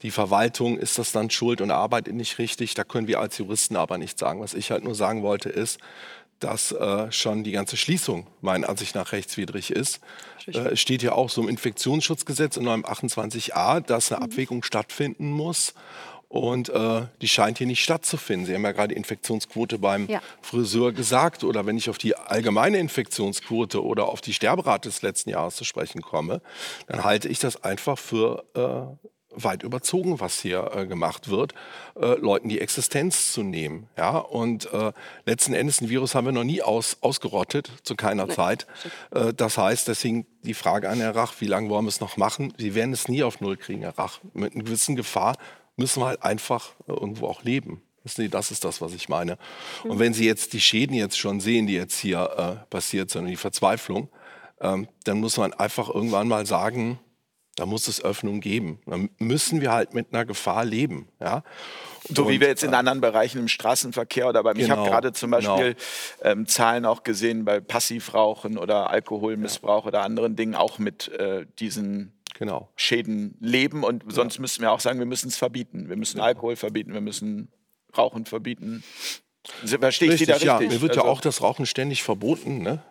die 0.01 0.11
Verwaltung, 0.11 0.77
ist 0.77 0.99
das 0.99 1.11
dann 1.11 1.29
schuld 1.29 1.61
und 1.61 1.71
arbeitet 1.71 2.13
nicht 2.13 2.37
richtig? 2.37 2.73
Da 2.73 2.83
können 2.83 3.07
wir 3.07 3.19
als 3.19 3.37
Juristen 3.37 3.75
aber 3.75 3.97
nicht 3.97 4.19
sagen. 4.19 4.41
Was 4.41 4.53
ich 4.53 4.71
halt 4.71 4.83
nur 4.83 4.95
sagen 4.95 5.23
wollte, 5.23 5.49
ist, 5.49 5.79
dass 6.39 6.71
äh, 6.71 7.11
schon 7.11 7.43
die 7.43 7.51
ganze 7.51 7.77
Schließung 7.77 8.27
meiner 8.41 8.67
Ansicht 8.67 8.95
nach 8.95 9.13
rechtswidrig 9.13 9.71
ist. 9.71 9.99
Äh, 10.47 10.73
es 10.73 10.81
steht 10.81 11.01
ja 11.01 11.13
auch 11.13 11.29
so 11.29 11.41
im 11.41 11.47
Infektionsschutzgesetz 11.47 12.57
in 12.57 12.67
28a, 12.67 13.79
dass 13.79 14.11
eine 14.11 14.19
mhm. 14.19 14.31
Abwägung 14.31 14.63
stattfinden 14.63 15.31
muss. 15.31 15.73
Und 16.27 16.69
äh, 16.69 17.03
die 17.21 17.29
scheint 17.29 17.59
hier 17.59 17.67
nicht 17.67 17.81
stattzufinden. 17.81 18.45
Sie 18.45 18.53
haben 18.53 18.63
ja 18.63 18.73
gerade 18.73 18.89
die 18.89 18.97
Infektionsquote 18.97 19.79
beim 19.79 20.07
ja. 20.07 20.21
Friseur 20.41 20.91
gesagt. 20.91 21.45
Oder 21.45 21.65
wenn 21.65 21.77
ich 21.77 21.89
auf 21.89 21.97
die 21.97 22.17
allgemeine 22.17 22.77
Infektionsquote 22.79 23.81
oder 23.81 24.09
auf 24.09 24.19
die 24.19 24.33
Sterberate 24.33 24.89
des 24.89 25.01
letzten 25.01 25.29
Jahres 25.29 25.55
zu 25.55 25.63
sprechen 25.63 26.01
komme, 26.01 26.41
dann 26.87 27.05
halte 27.05 27.29
ich 27.29 27.39
das 27.39 27.63
einfach 27.63 27.97
für 27.97 28.43
äh, 28.53 29.07
weit 29.35 29.63
überzogen, 29.63 30.19
was 30.19 30.39
hier 30.39 30.71
äh, 30.73 30.85
gemacht 30.85 31.29
wird, 31.29 31.53
äh, 31.99 32.15
Leuten 32.15 32.49
die 32.49 32.59
Existenz 32.59 33.31
zu 33.33 33.43
nehmen. 33.43 33.87
Ja? 33.97 34.17
Und 34.17 34.71
äh, 34.73 34.91
letzten 35.25 35.53
Endes, 35.53 35.81
ein 35.81 35.89
Virus 35.89 36.15
haben 36.15 36.25
wir 36.25 36.31
noch 36.31 36.43
nie 36.43 36.61
aus, 36.61 36.97
ausgerottet, 37.01 37.71
zu 37.83 37.95
keiner 37.95 38.25
nee. 38.25 38.33
Zeit. 38.33 38.67
Äh, 39.11 39.33
das 39.33 39.57
heißt, 39.57 39.87
deswegen 39.87 40.25
die 40.43 40.53
Frage 40.53 40.89
an 40.89 40.99
Herr 40.99 41.15
Rach, 41.15 41.33
wie 41.39 41.47
lange 41.47 41.69
wollen 41.69 41.85
wir 41.85 41.89
es 41.89 41.99
noch 41.99 42.17
machen? 42.17 42.53
Sie 42.57 42.75
werden 42.75 42.93
es 42.93 43.07
nie 43.07 43.23
auf 43.23 43.41
Null 43.41 43.57
kriegen, 43.57 43.81
Herr 43.81 43.97
Rach. 43.97 44.19
Mit 44.33 44.53
einer 44.53 44.63
gewissen 44.63 44.95
Gefahr 44.95 45.37
müssen 45.75 46.01
wir 46.01 46.07
halt 46.07 46.23
einfach 46.23 46.71
äh, 46.87 46.93
irgendwo 46.93 47.27
auch 47.27 47.43
leben. 47.43 47.81
Das 48.29 48.51
ist 48.51 48.63
das, 48.63 48.81
was 48.81 48.93
ich 48.93 49.09
meine. 49.09 49.39
Und 49.83 49.97
wenn 49.97 50.13
Sie 50.13 50.27
jetzt 50.27 50.53
die 50.53 50.61
Schäden 50.61 50.95
jetzt 50.95 51.17
schon 51.17 51.39
sehen, 51.39 51.65
die 51.65 51.73
jetzt 51.73 51.97
hier 51.97 52.29
äh, 52.37 52.65
passiert 52.69 53.09
sind, 53.09 53.23
und 53.23 53.29
die 53.29 53.35
Verzweiflung, 53.35 54.09
ähm, 54.61 54.87
dann 55.05 55.19
muss 55.19 55.37
man 55.37 55.53
einfach 55.53 55.89
irgendwann 55.89 56.27
mal 56.27 56.45
sagen, 56.45 56.99
da 57.55 57.65
muss 57.65 57.87
es 57.87 58.03
Öffnung 58.03 58.41
geben. 58.41 58.79
Dann 58.85 59.09
müssen 59.17 59.61
wir 59.61 59.71
halt 59.71 59.93
mit 59.93 60.13
einer 60.13 60.25
Gefahr 60.25 60.65
leben. 60.65 61.07
Ja? 61.19 61.43
So 62.09 62.23
und, 62.23 62.29
wie 62.29 62.39
wir 62.39 62.47
jetzt 62.47 62.63
in 62.63 62.73
äh, 62.73 62.75
anderen 62.75 63.01
Bereichen 63.01 63.39
im 63.39 63.47
Straßenverkehr 63.47 64.27
oder 64.27 64.43
beim, 64.43 64.55
genau, 64.55 64.65
ich 64.65 64.71
habe 64.79 64.89
gerade 64.89 65.13
zum 65.13 65.31
Beispiel 65.31 65.73
genau. 65.73 66.31
ähm, 66.31 66.45
Zahlen 66.47 66.85
auch 66.85 67.03
gesehen 67.03 67.45
bei 67.45 67.61
Passivrauchen 67.61 68.57
oder 68.57 68.89
Alkoholmissbrauch 68.89 69.83
ja. 69.83 69.87
oder 69.87 70.01
anderen 70.03 70.35
Dingen 70.35 70.55
auch 70.55 70.79
mit 70.79 71.07
äh, 71.13 71.45
diesen 71.59 72.13
genau. 72.37 72.69
Schäden 72.75 73.35
leben. 73.39 73.83
Und 73.83 74.03
sonst 74.11 74.35
ja. 74.35 74.41
müssen 74.41 74.61
wir 74.61 74.71
auch 74.71 74.81
sagen, 74.81 74.99
wir 74.99 75.05
müssen 75.05 75.29
es 75.29 75.37
verbieten. 75.37 75.89
Wir 75.89 75.95
müssen 75.95 76.19
Alkohol 76.19 76.55
verbieten, 76.55 76.93
wir 76.93 77.01
müssen 77.01 77.51
Rauchen 77.97 78.25
verbieten. 78.25 78.83
Verstehe 79.65 80.13
ich 80.13 80.21
richtig, 80.21 80.43
ja. 80.43 80.59
Mir 80.59 80.81
wird 80.81 80.91
also, 80.91 81.01
ja 81.01 81.07
auch 81.07 81.21
das 81.21 81.41
Rauchen 81.41 81.65
ständig 81.65 82.03
verboten. 82.03 82.61
Ne? 82.61 82.81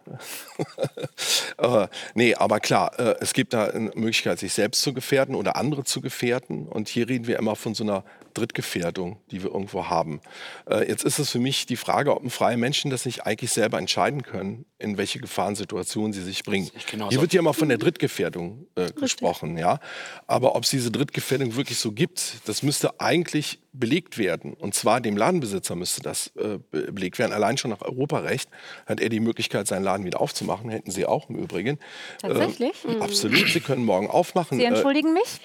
äh, 1.58 1.88
nee, 2.14 2.34
aber 2.34 2.60
klar, 2.60 2.98
äh, 2.98 3.16
es 3.20 3.32
gibt 3.32 3.52
da 3.52 3.66
eine 3.66 3.90
Möglichkeit, 3.94 4.38
sich 4.38 4.52
selbst 4.52 4.82
zu 4.82 4.92
gefährden 4.92 5.34
oder 5.34 5.56
andere 5.56 5.84
zu 5.84 6.00
gefährden. 6.00 6.68
Und 6.68 6.88
hier 6.88 7.08
reden 7.08 7.26
wir 7.26 7.38
immer 7.38 7.56
von 7.56 7.74
so 7.74 7.84
einer 7.84 8.04
Drittgefährdung, 8.34 9.18
die 9.30 9.42
wir 9.42 9.50
irgendwo 9.50 9.88
haben. 9.88 10.20
Äh, 10.68 10.88
jetzt 10.88 11.04
ist 11.04 11.18
es 11.18 11.30
für 11.30 11.38
mich 11.38 11.66
die 11.66 11.76
Frage, 11.76 12.14
ob 12.14 12.30
freie 12.30 12.56
Menschen 12.56 12.90
das 12.90 13.06
nicht 13.06 13.26
eigentlich 13.26 13.52
selber 13.52 13.78
entscheiden 13.78 14.22
können, 14.22 14.64
in 14.78 14.98
welche 14.98 15.20
Gefahrensituationen 15.20 16.12
sie 16.12 16.22
sich 16.22 16.42
bringen. 16.42 16.70
Hier 17.10 17.20
wird 17.20 17.32
ja 17.32 17.40
immer 17.40 17.54
von 17.54 17.68
der 17.68 17.78
Drittgefährdung 17.78 18.66
äh, 18.74 18.90
gesprochen, 18.92 19.56
ja. 19.56 19.78
Aber 20.26 20.56
ob 20.56 20.64
es 20.64 20.70
diese 20.70 20.90
Drittgefährdung 20.90 21.56
wirklich 21.56 21.78
so 21.78 21.92
gibt, 21.92 22.36
das 22.46 22.62
müsste 22.62 23.00
eigentlich 23.00 23.60
belegt 23.74 24.18
werden. 24.18 24.54
Und 24.54 24.74
zwar 24.74 25.00
dem 25.00 25.16
Ladenbesitzer 25.16 25.74
müsste 25.74 26.00
das 26.00 26.32
äh, 26.36 26.58
belegt 26.70 27.18
werden. 27.18 27.32
Allein 27.32 27.58
schon 27.58 27.70
nach 27.70 27.82
Europarecht 27.82 28.48
hat 28.86 29.00
er 29.00 29.08
die 29.08 29.20
Möglichkeit, 29.20 29.66
seinen 29.66 29.84
Laden 29.84 30.06
wieder 30.06 30.20
aufzumachen. 30.20 30.70
Hätten 30.70 30.90
Sie 30.90 31.04
auch 31.04 31.28
im 31.28 31.36
Übrigen. 31.36 31.78
Tatsächlich? 32.20 32.72
Äh, 32.84 33.00
absolut. 33.00 33.48
Sie 33.48 33.60
können 33.60 33.84
morgen 33.84 34.08
aufmachen. 34.08 34.58
Sie 34.58 34.64
entschuldigen 34.64 35.12
mich? 35.12 35.40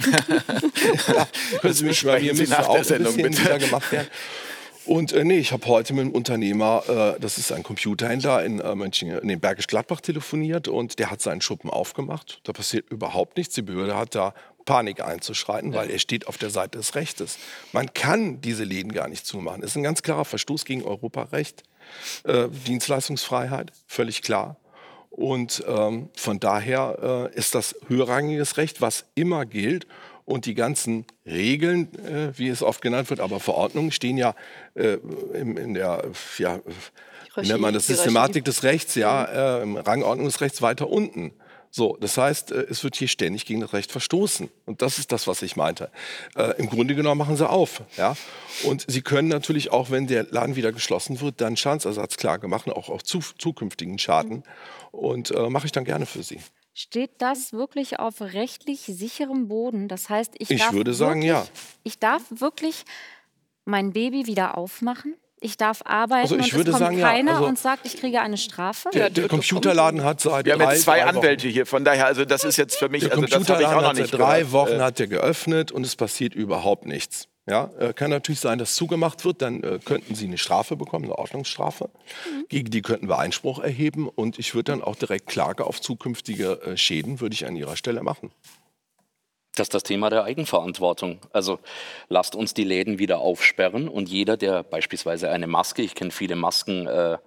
ja, 1.08 1.28
können 1.62 1.74
Sie 1.74 1.86
mich 1.86 2.06
bei 2.06 2.20
mir 2.20 2.34
müssen 2.34 2.54
auch 2.54 2.76
ein 2.76 2.84
Sendung, 2.84 3.16
bisschen 3.16 3.32
bitte. 3.32 3.44
wieder 3.44 3.60
gemacht 3.60 3.92
werden. 3.92 4.08
Und 4.86 5.12
äh, 5.12 5.24
nee, 5.24 5.38
ich 5.38 5.52
habe 5.52 5.68
heute 5.68 5.94
mit 5.94 6.06
einem 6.06 6.14
Unternehmer, 6.14 6.84
äh, 6.88 7.20
das 7.20 7.38
ist 7.38 7.52
ein 7.52 7.62
Computerhändler 7.62 8.44
in 8.44 8.60
äh, 8.60 8.74
Mönchen, 8.74 9.20
nee, 9.22 9.36
Bergisch 9.36 9.68
Gladbach 9.68 10.02
telefoniert 10.02 10.68
und 10.68 10.98
der 10.98 11.12
hat 11.12 11.22
seinen 11.22 11.42
Schuppen 11.42 11.70
aufgemacht. 11.70 12.40
Da 12.44 12.54
passiert 12.54 12.90
überhaupt 12.90 13.38
nichts. 13.38 13.54
Die 13.54 13.62
Behörde 13.62 13.96
hat 13.96 14.16
da 14.16 14.34
Panik 14.70 15.03
einzuschreiten, 15.03 15.74
weil 15.74 15.89
er 15.89 15.97
steht 15.97 16.28
auf 16.28 16.38
der 16.38 16.51
Seite 16.51 16.78
des 16.78 16.93
Rechtes. 16.93 17.39
Man 17.72 17.91
kann 17.91 18.39
diese 18.39 18.63
Läden 18.63 18.91
gar 18.91 19.07
nicht 19.07 19.26
zumachen. 19.26 19.61
Das 19.61 19.72
ist 19.72 19.78
ein 19.78 19.84
ganz 19.84 20.03
klarer 20.03 20.26
Verstoß 20.26 20.63
gegen 20.63 20.84
Europarecht. 20.84 21.63
Äh, 22.24 22.49
Dienstleistungsfreiheit, 22.67 23.72
völlig 23.88 24.22
klar. 24.22 24.57
Und 25.09 25.63
ähm, 25.67 26.09
von 26.15 26.39
daher 26.39 27.32
äh, 27.34 27.36
ist 27.36 27.55
das 27.55 27.76
höherrangiges 27.88 28.57
Recht, 28.57 28.80
was 28.80 29.05
immer 29.15 29.47
gilt 29.47 29.88
und 30.24 30.45
die 30.45 30.53
ganzen 30.53 31.05
Regeln, 31.26 31.91
äh, 32.05 32.38
wie 32.38 32.49
es 32.49 32.61
oft 32.61 32.84
genannt 32.84 33.09
wird, 33.09 33.22
aber 33.22 33.39
Verordnungen 33.39 33.91
stehen 33.91 34.17
ja 34.17 34.36
äh, 34.76 34.97
in, 35.34 35.57
in, 35.57 35.74
der, 35.74 36.03
ja, 36.38 36.59
nennt 37.38 37.59
man 37.59 37.74
das, 37.74 37.88
Systematik 37.88 38.45
des 38.45 38.61
Rechts, 38.61 38.93
ja, 38.93 39.24
äh, 39.57 39.63
im 39.63 39.78
Rangordnungsrechts 39.78 40.61
weiter 40.61 40.88
unten. 40.88 41.34
So, 41.72 41.97
das 41.99 42.17
heißt, 42.17 42.51
äh, 42.51 42.65
es 42.70 42.84
wird 42.84 42.95
hier 42.95 43.07
ständig 43.07 43.45
gegen 43.45 43.61
das 43.61 43.74
Recht 43.74 43.91
verstoßen. 43.91 44.49
Und 44.65 44.82
das 44.82 44.97
ist 44.99 45.11
das, 45.11 45.28
was 45.28 45.41
ich 45.41 45.55
meinte. 45.55 45.91
Äh, 46.36 46.57
Im 46.57 46.70
Grunde 46.70 46.95
genommen 46.95 47.20
machen 47.20 47.36
sie 47.36 47.47
auf. 47.47 47.84
Ja? 47.97 48.15
Und 48.63 48.86
sie 48.88 49.01
können 49.01 49.28
natürlich 49.28 49.72
auch, 49.72 49.91
wenn 49.91 50.07
der 50.07 50.24
Laden 50.24 50.55
wieder 50.55 50.72
geschlossen 50.72 51.22
wird, 51.22 51.41
dann 51.41 51.57
Schadensersatzklage 51.57 52.47
machen, 52.47 52.72
auch 52.74 52.89
auf 52.89 53.03
zu, 53.03 53.20
zukünftigen 53.20 53.99
Schaden. 53.99 54.43
Und 54.91 55.32
äh, 55.32 55.49
mache 55.49 55.67
ich 55.67 55.72
dann 55.72 55.86
gerne 55.86 56.05
für 56.05 56.24
sie. 56.24 56.39
Steht 56.74 57.11
das 57.22 57.51
wirklich 57.51 57.99
auf 57.99 58.22
rechtlich 58.22 58.82
sicherem 58.82 59.47
Boden? 59.47 59.88
Das 59.88 60.09
heißt, 60.09 60.36
ich, 60.39 60.49
ich 60.49 60.72
würde 60.72 60.93
sagen, 60.93 61.22
wirklich, 61.22 61.30
ja. 61.30 61.47
Ich 61.84 61.99
darf 61.99 62.24
wirklich 62.30 62.86
mein 63.65 63.91
Baby 63.93 64.26
wieder 64.28 64.57
aufmachen? 64.57 65.15
Ich 65.42 65.56
darf 65.58 65.82
arbeiten 65.86 66.22
also 66.24 66.36
ich 66.36 66.54
und 66.54 66.68
es 66.68 66.72
kommt 66.72 66.80
sagen, 66.80 67.00
keiner 67.00 67.32
ja, 67.32 67.38
also 67.38 67.48
und 67.48 67.58
sagt, 67.58 67.86
ich 67.86 67.98
kriege 67.98 68.22
eine 68.22 68.38
Strafe? 68.38 68.90
Der, 68.94 69.10
der 69.10 69.28
Computerladen 69.28 70.04
hat 70.04 70.20
seit 70.20 70.46
Wir 70.46 70.54
haben 70.54 70.60
drei, 70.60 70.74
jetzt 70.74 70.84
zwei 70.84 71.06
Anwälte 71.06 71.48
hier, 71.48 71.66
von 71.66 71.86
daher, 71.86 72.08
also 72.08 72.26
das 72.26 72.44
ist 72.44 72.58
jetzt 72.58 72.78
für 72.78 72.90
mich, 72.90 73.04
der 73.04 73.12
also 73.14 73.26
das 73.26 73.50
habe 73.50 73.62
ich 73.62 73.68
auch 73.68 73.82
noch 73.82 73.94
nicht 73.94 74.12
seit 74.12 74.20
drei 74.20 74.40
gehört. 74.40 74.52
Wochen 74.52 74.80
äh, 74.80 74.80
hat 74.80 75.00
er 75.00 75.08
geöffnet 75.08 75.72
und 75.72 75.86
es 75.86 75.96
passiert 75.96 76.36
überhaupt 76.36 76.86
nichts. 76.86 77.28
Ja, 77.50 77.72
äh, 77.80 77.94
kann 77.94 78.12
natürlich 78.12 78.42
sein, 78.42 78.60
dass 78.60 78.76
zugemacht 78.76 79.26
wird, 79.26 79.42
dann 79.42 79.64
äh, 79.64 79.80
könnten 79.84 80.14
Sie 80.14 80.28
eine 80.28 80.38
Strafe 80.38 80.76
bekommen, 80.76 81.06
eine 81.06 81.18
Ordnungsstrafe. 81.18 81.86
Mhm. 81.86 82.46
Gegen 82.48 82.70
die 82.70 82.82
könnten 82.84 83.10
wir 83.10 83.18
Einspruch 83.18 83.60
erheben 83.60 84.08
und 84.08 84.38
ich 84.38 84.54
würde 84.54 84.72
dann 84.72 84.84
auch 84.84 84.96
direkt 84.96 85.28
Klage 85.28 85.66
auf 85.66 85.82
zukünftige 85.82 86.62
äh, 86.62 86.78
Schäden, 86.78 87.22
würde 87.22 87.34
ich 87.34 87.48
an 87.48 87.56
Ihrer 87.56 87.76
Stelle 87.76 88.04
machen. 88.04 88.32
Das 89.60 89.66
ist 89.66 89.74
das 89.74 89.84
Thema 89.84 90.10
der 90.10 90.24
Eigenverantwortung. 90.24 91.20
Also 91.34 91.60
lasst 92.07 92.34
uns 92.34 92.53
die 92.53 92.64
Läden 92.64 92.97
wieder 92.97 93.20
aufsperren 93.20 93.89
und 93.89 94.07
jeder, 94.07 94.38
der 94.38 94.64
beispielsweise 94.64 95.30
eine 95.30 95.47
Maske, 95.47 95.82
ich 95.82 95.95
kenne 95.95 96.12
viele 96.12 96.38
Masken, 96.38 96.88
äh, 96.88 97.18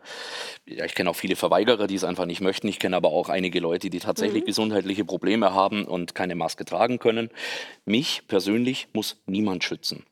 ja, 0.64 0.84
ich 0.86 0.94
kenne 0.94 1.10
auch 1.10 1.16
viele 1.16 1.36
Verweigerer, 1.36 1.86
die 1.86 1.94
es 1.94 2.04
einfach 2.04 2.24
nicht 2.24 2.40
möchten, 2.40 2.68
ich 2.68 2.78
kenne 2.78 2.96
aber 2.96 3.10
auch 3.10 3.28
einige 3.28 3.60
Leute, 3.60 3.90
die 3.90 3.98
tatsächlich 3.98 4.44
mhm. 4.44 4.46
gesundheitliche 4.46 5.04
Probleme 5.04 5.52
haben 5.52 5.84
und 5.84 6.14
keine 6.14 6.34
Maske 6.34 6.64
tragen 6.64 6.98
können. 6.98 7.28
Mich 7.84 8.26
persönlich 8.28 8.88
muss 8.94 9.20
niemand 9.26 9.62
schützen. 9.62 10.06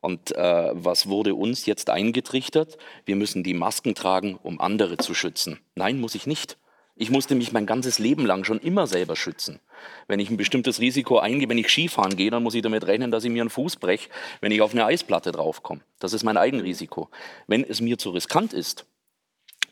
Und 0.00 0.34
äh, 0.34 0.70
was 0.72 1.08
wurde 1.08 1.36
uns 1.36 1.66
jetzt 1.66 1.88
eingetrichtert? 1.88 2.78
Wir 3.04 3.14
müssen 3.14 3.44
die 3.44 3.54
Masken 3.54 3.94
tragen, 3.94 4.36
um 4.42 4.60
andere 4.60 4.96
zu 4.96 5.14
schützen. 5.14 5.60
Nein, 5.76 6.00
muss 6.00 6.16
ich 6.16 6.26
nicht. 6.26 6.56
Ich 7.00 7.10
musste 7.10 7.34
mich 7.34 7.50
mein 7.50 7.64
ganzes 7.64 7.98
Leben 7.98 8.26
lang 8.26 8.44
schon 8.44 8.60
immer 8.60 8.86
selber 8.86 9.16
schützen. 9.16 9.58
Wenn 10.06 10.20
ich 10.20 10.28
ein 10.28 10.36
bestimmtes 10.36 10.80
Risiko 10.80 11.18
eingehe, 11.18 11.48
wenn 11.48 11.56
ich 11.56 11.70
Skifahren 11.70 12.14
gehe, 12.14 12.30
dann 12.30 12.42
muss 12.42 12.54
ich 12.54 12.60
damit 12.60 12.86
rechnen, 12.86 13.10
dass 13.10 13.24
ich 13.24 13.30
mir 13.30 13.40
einen 13.40 13.48
Fuß 13.48 13.76
breche, 13.76 14.10
wenn 14.42 14.52
ich 14.52 14.60
auf 14.60 14.72
eine 14.72 14.84
Eisplatte 14.84 15.32
draufkomme. 15.32 15.80
Das 15.98 16.12
ist 16.12 16.24
mein 16.24 16.36
Eigenrisiko. 16.36 17.08
Wenn 17.46 17.64
es 17.64 17.80
mir 17.80 17.96
zu 17.96 18.10
riskant 18.10 18.52
ist, 18.52 18.84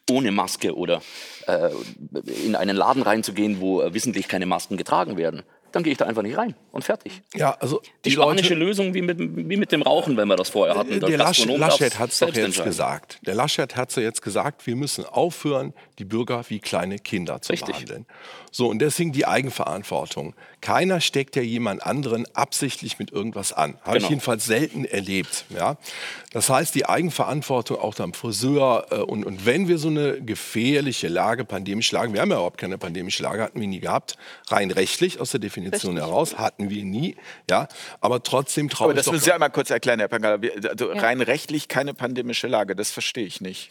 ohne 0.09 0.31
Maske 0.31 0.75
oder 0.75 1.03
äh, 1.47 1.69
in 2.47 2.57
einen 2.57 2.75
Laden 2.75 3.03
reinzugehen, 3.03 3.61
wo 3.61 3.83
äh, 3.83 3.93
wissentlich 3.93 4.27
keine 4.27 4.47
Masken 4.47 4.79
getragen 4.79 5.19
werden, 5.19 5.43
dann 5.73 5.83
gehe 5.83 5.93
ich 5.93 5.99
da 5.99 6.07
einfach 6.07 6.23
nicht 6.23 6.39
rein 6.39 6.55
und 6.73 6.83
fertig. 6.83 7.21
Ja, 7.35 7.57
also 7.61 7.81
die, 7.81 8.09
die 8.09 8.11
spanische 8.13 8.55
Leute, 8.55 8.65
Lösung 8.65 8.95
wie 8.95 9.03
mit, 9.03 9.19
wie 9.19 9.57
mit 9.57 9.71
dem 9.71 9.83
Rauchen, 9.83 10.17
wenn 10.17 10.29
wir 10.29 10.37
das 10.37 10.49
vorher 10.49 10.77
hatten. 10.77 10.99
Der, 11.01 11.11
der 11.11 11.19
Laschet 11.19 11.99
hat 11.99 12.11
es 12.11 12.19
doch 12.21 12.35
jetzt 12.35 12.65
gesagt. 12.65 13.19
Der 13.27 13.35
Laschet 13.35 13.77
hat 13.77 13.95
ja 13.97 14.03
jetzt 14.03 14.23
gesagt, 14.23 14.67
wir 14.67 14.77
müssen 14.77 15.05
aufhören, 15.05 15.75
die 15.99 16.05
Bürger 16.05 16.45
wie 16.49 16.61
kleine 16.61 16.99
Kinder 16.99 17.43
zu 17.43 17.53
Richtig. 17.53 17.75
behandeln. 17.75 18.07
So, 18.51 18.69
und 18.69 18.79
deswegen 18.79 19.13
die 19.13 19.27
Eigenverantwortung. 19.27 20.35
Keiner 20.61 21.01
steckt 21.01 21.37
ja 21.37 21.43
jemand 21.43 21.85
anderen 21.85 22.27
absichtlich 22.35 22.99
mit 22.99 23.13
irgendwas 23.13 23.53
an. 23.53 23.79
Habe 23.83 23.95
genau. 23.95 24.05
ich 24.05 24.11
jedenfalls 24.11 24.47
selten 24.47 24.85
erlebt. 24.85 25.45
Ja? 25.51 25.77
Das 26.33 26.49
heißt, 26.49 26.75
die 26.75 26.87
Eigenverantwortung 26.87 27.79
auch 27.79 27.99
am 27.99 28.15
Friseur. 28.15 28.87
Äh, 28.91 28.97
und, 28.97 29.25
und 29.25 29.45
wenn 29.45 29.69
wir 29.69 29.79
so 29.79 29.89
eine 29.89 30.21
gefährliche 30.23 31.09
Lage, 31.09 31.45
pandemische 31.45 31.95
Lage, 31.95 32.13
wir 32.13 32.21
haben 32.21 32.31
ja 32.31 32.37
überhaupt 32.37 32.59
keine 32.59 32.79
pandemische 32.79 33.23
Lage, 33.23 33.43
hatten 33.43 33.61
wir 33.61 33.69
nie 33.69 33.81
gehabt, 33.81 34.17
rein 34.49 34.71
rechtlich 34.71 35.21
aus 35.21 35.31
der 35.31 35.41
Definition 35.41 35.97
Richtig. 35.97 36.09
heraus, 36.11 36.39
hatten 36.39 36.71
wir 36.71 36.85
nie. 36.85 37.17
Ja? 37.51 37.69
Aber 38.01 38.23
trotzdem 38.23 38.69
traue 38.69 38.93
ich 38.93 38.97
das 38.97 39.11
müssen 39.11 39.25
Sie 39.25 39.33
einmal 39.33 39.51
kurz 39.51 39.71
erklären, 39.71 40.01
Herr 40.01 40.09
Pangala. 40.09 40.39
Also 40.69 40.93
ja. 40.93 41.01
rein 41.01 41.21
rechtlich 41.21 41.69
keine 41.69 41.95
pandemische 41.95 42.47
Lage, 42.47 42.75
das 42.75 42.91
verstehe 42.91 43.27
ich 43.27 43.41
nicht. 43.41 43.71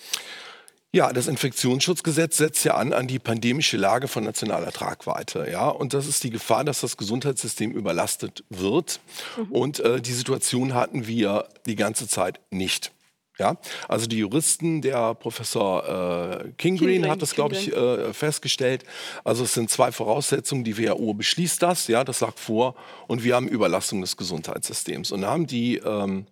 Ja, 0.98 1.14
das 1.14 1.28
Infektionsschutzgesetz 1.28 2.38
setzt 2.38 2.66
ja 2.66 2.74
an 2.74 2.92
an 2.92 3.06
die 3.06 3.20
pandemische 3.20 3.78
Lage 3.78 4.08
von 4.08 4.24
nationaler 4.24 4.72
Tragweite. 4.72 5.48
Ja, 5.48 5.70
und 5.70 5.94
das 5.94 6.08
ist 6.08 6.24
die 6.24 6.32
Gefahr, 6.32 6.64
dass 6.64 6.82
das 6.82 6.98
Gesundheitssystem 6.98 7.72
überlastet 7.72 8.44
wird. 8.50 9.00
Mhm. 9.38 9.52
Und 9.52 9.80
äh, 9.80 10.02
die 10.02 10.14
Situation 10.14 10.74
hatten 10.74 11.06
wir 11.06 11.50
die 11.68 11.76
ganze 11.76 12.08
Zeit 12.08 12.40
nicht. 12.50 12.92
Ja, 13.38 13.58
also 13.88 14.08
die 14.08 14.18
Juristen, 14.18 14.82
der 14.82 15.14
Professor 15.14 16.42
äh, 16.42 16.50
Kingreen 16.58 17.08
hat 17.08 17.22
das, 17.22 17.36
glaube 17.36 17.54
ich, 17.54 17.72
äh, 17.72 18.12
festgestellt. 18.12 18.84
Also 19.24 19.44
es 19.44 19.54
sind 19.54 19.70
zwei 19.70 19.92
Voraussetzungen. 19.92 20.64
Die 20.64 20.80
WHO 20.80 21.14
beschließt 21.14 21.62
das, 21.62 21.88
ja, 21.88 22.04
das 22.04 22.22
lag 22.22 22.36
vor, 22.38 22.74
und 23.06 23.24
wir 23.24 23.36
haben 23.36 23.48
Überlastung 23.48 24.02
des 24.02 24.18
Gesundheitssystems. 24.18 25.12
Und 25.12 25.22
da 25.22 25.30
haben 25.30 25.46
die 25.46 25.76
ähm, 25.76 26.26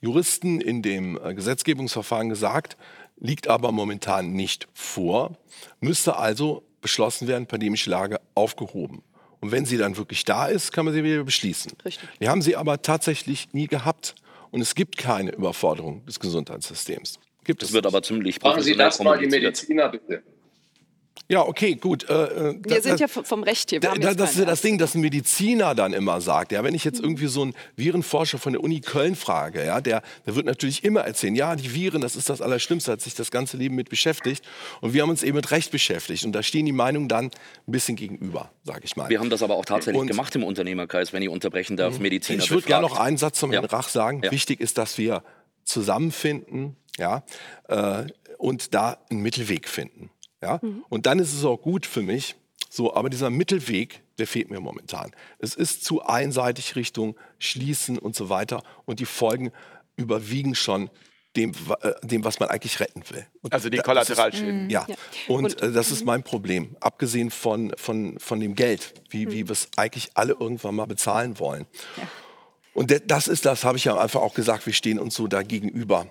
Juristen 0.00 0.62
in 0.62 0.80
dem 0.80 1.20
äh, 1.22 1.34
Gesetzgebungsverfahren 1.34 2.30
gesagt, 2.30 2.78
liegt 3.20 3.48
aber 3.48 3.72
momentan 3.72 4.32
nicht 4.32 4.68
vor, 4.74 5.36
müsste 5.80 6.16
also 6.16 6.62
beschlossen 6.80 7.28
werden, 7.28 7.46
pandemische 7.46 7.90
Lage 7.90 8.20
aufgehoben. 8.34 9.02
Und 9.40 9.52
wenn 9.52 9.64
sie 9.64 9.76
dann 9.76 9.96
wirklich 9.96 10.24
da 10.24 10.46
ist, 10.46 10.72
kann 10.72 10.84
man 10.84 10.94
sie 10.94 11.04
wieder 11.04 11.24
beschließen. 11.24 11.72
Richtig. 11.84 12.08
Wir 12.18 12.30
haben 12.30 12.42
sie 12.42 12.56
aber 12.56 12.82
tatsächlich 12.82 13.52
nie 13.52 13.66
gehabt. 13.66 14.14
Und 14.50 14.60
es 14.60 14.74
gibt 14.74 14.96
keine 14.96 15.32
Überforderung 15.32 16.04
des 16.06 16.18
Gesundheitssystems. 16.18 17.20
Gibt 17.44 17.62
das 17.62 17.68
es 17.68 17.74
wird 17.74 17.84
nicht. 17.84 17.94
aber 17.94 18.02
ziemlich 18.02 18.40
Machen 18.42 18.62
Sie 18.62 18.74
das 18.74 18.98
mal 19.00 19.18
die 19.18 19.26
Mediziner 19.26 19.88
bitte. 19.88 20.22
Ja, 21.28 21.42
okay, 21.42 21.74
gut. 21.74 22.08
Äh, 22.08 22.12
äh 22.12 22.58
wir 22.62 22.82
sind 22.82 23.00
ja 23.00 23.08
vom 23.08 23.42
Recht 23.42 23.70
hier. 23.70 23.80
Da, 23.80 23.94
das 23.94 24.30
ist 24.30 24.38
ja 24.38 24.44
das 24.44 24.62
Ding, 24.62 24.78
das 24.78 24.94
ein 24.94 25.00
Mediziner 25.00 25.74
dann 25.74 25.92
immer 25.92 26.20
sagt. 26.20 26.52
Ja, 26.52 26.64
wenn 26.64 26.74
ich 26.74 26.84
jetzt 26.84 27.00
irgendwie 27.00 27.26
so 27.26 27.42
einen 27.42 27.54
Virenforscher 27.76 28.38
von 28.38 28.52
der 28.52 28.62
Uni 28.62 28.80
Köln 28.80 29.14
frage, 29.14 29.64
ja, 29.64 29.80
der, 29.80 30.02
der 30.26 30.36
wird 30.36 30.46
natürlich 30.46 30.84
immer 30.84 31.00
erzählen, 31.00 31.34
ja, 31.34 31.56
die 31.56 31.74
Viren, 31.74 32.00
das 32.00 32.16
ist 32.16 32.30
das 32.30 32.40
Allerschlimmste, 32.40 32.92
hat 32.92 33.00
sich 33.00 33.14
das 33.14 33.30
ganze 33.30 33.56
Leben 33.56 33.74
mit 33.74 33.90
beschäftigt. 33.90 34.44
Und 34.80 34.94
wir 34.94 35.02
haben 35.02 35.10
uns 35.10 35.22
eben 35.22 35.36
mit 35.36 35.50
Recht 35.50 35.70
beschäftigt. 35.70 36.24
Und 36.24 36.32
da 36.32 36.42
stehen 36.42 36.66
die 36.66 36.72
Meinungen 36.72 37.08
dann 37.08 37.26
ein 37.26 37.30
bisschen 37.66 37.96
gegenüber, 37.96 38.50
sage 38.64 38.80
ich 38.84 38.96
mal. 38.96 39.08
Wir 39.10 39.18
haben 39.20 39.30
das 39.30 39.42
aber 39.42 39.56
auch 39.56 39.64
tatsächlich 39.64 40.00
und, 40.00 40.06
gemacht 40.06 40.34
im 40.34 40.44
Unternehmerkreis, 40.44 41.12
wenn 41.12 41.22
ich 41.22 41.28
unterbrechen 41.28 41.76
darf, 41.76 41.96
mhm. 41.96 42.02
Mediziner. 42.02 42.42
Ich 42.42 42.50
würde 42.50 42.66
gerne 42.66 42.86
noch 42.86 42.98
einen 42.98 43.16
Satz 43.16 43.38
zum 43.38 43.52
ja. 43.52 43.60
Herrn 43.60 43.70
Rach 43.70 43.88
sagen. 43.88 44.22
Ja. 44.22 44.30
Wichtig 44.30 44.60
ist, 44.60 44.78
dass 44.78 44.98
wir 44.98 45.22
zusammenfinden 45.64 46.76
ja, 46.98 47.22
äh, 47.68 48.04
und 48.38 48.74
da 48.74 48.98
einen 49.10 49.20
Mittelweg 49.20 49.68
finden. 49.68 50.10
Ja? 50.42 50.58
Mhm. 50.62 50.84
Und 50.88 51.06
dann 51.06 51.18
ist 51.18 51.32
es 51.32 51.44
auch 51.44 51.58
gut 51.58 51.86
für 51.86 52.02
mich. 52.02 52.36
So, 52.70 52.94
aber 52.94 53.08
dieser 53.08 53.30
Mittelweg, 53.30 54.02
der 54.18 54.26
fehlt 54.26 54.50
mir 54.50 54.60
momentan. 54.60 55.12
Es 55.38 55.54
ist 55.54 55.84
zu 55.84 56.02
einseitig 56.04 56.76
Richtung 56.76 57.16
Schließen 57.38 57.98
und 57.98 58.14
so 58.14 58.28
weiter. 58.28 58.62
Und 58.84 59.00
die 59.00 59.06
Folgen 59.06 59.52
überwiegen 59.96 60.54
schon 60.54 60.90
dem, 61.36 61.52
äh, 61.80 61.92
dem 62.02 62.24
was 62.24 62.40
man 62.40 62.48
eigentlich 62.48 62.80
retten 62.80 63.02
will. 63.10 63.26
Und 63.42 63.54
also 63.54 63.70
die 63.70 63.78
Kollateralschäden. 63.78 64.68
Ja. 64.70 64.84
ja. 64.88 64.96
Und, 65.28 65.44
und 65.44 65.62
äh, 65.62 65.72
das 65.72 65.90
ist 65.90 66.00
mhm. 66.00 66.06
mein 66.06 66.22
Problem. 66.22 66.76
Abgesehen 66.80 67.30
von, 67.30 67.72
von, 67.76 68.18
von 68.18 68.40
dem 68.40 68.54
Geld, 68.54 68.94
wie, 69.10 69.26
mhm. 69.26 69.32
wie 69.32 69.48
wir 69.48 69.52
es 69.52 69.68
eigentlich 69.76 70.10
alle 70.14 70.34
irgendwann 70.34 70.74
mal 70.74 70.86
bezahlen 70.86 71.38
wollen. 71.38 71.66
Ja. 71.96 72.08
Und 72.74 73.02
das 73.06 73.28
ist 73.28 73.44
das, 73.44 73.64
habe 73.64 73.76
ich 73.76 73.84
ja 73.84 73.96
einfach 73.96 74.20
auch 74.20 74.34
gesagt, 74.34 74.66
wir 74.66 74.72
stehen 74.72 74.98
uns 74.98 75.14
so 75.14 75.26
da 75.26 75.42
gegenüber, 75.42 76.06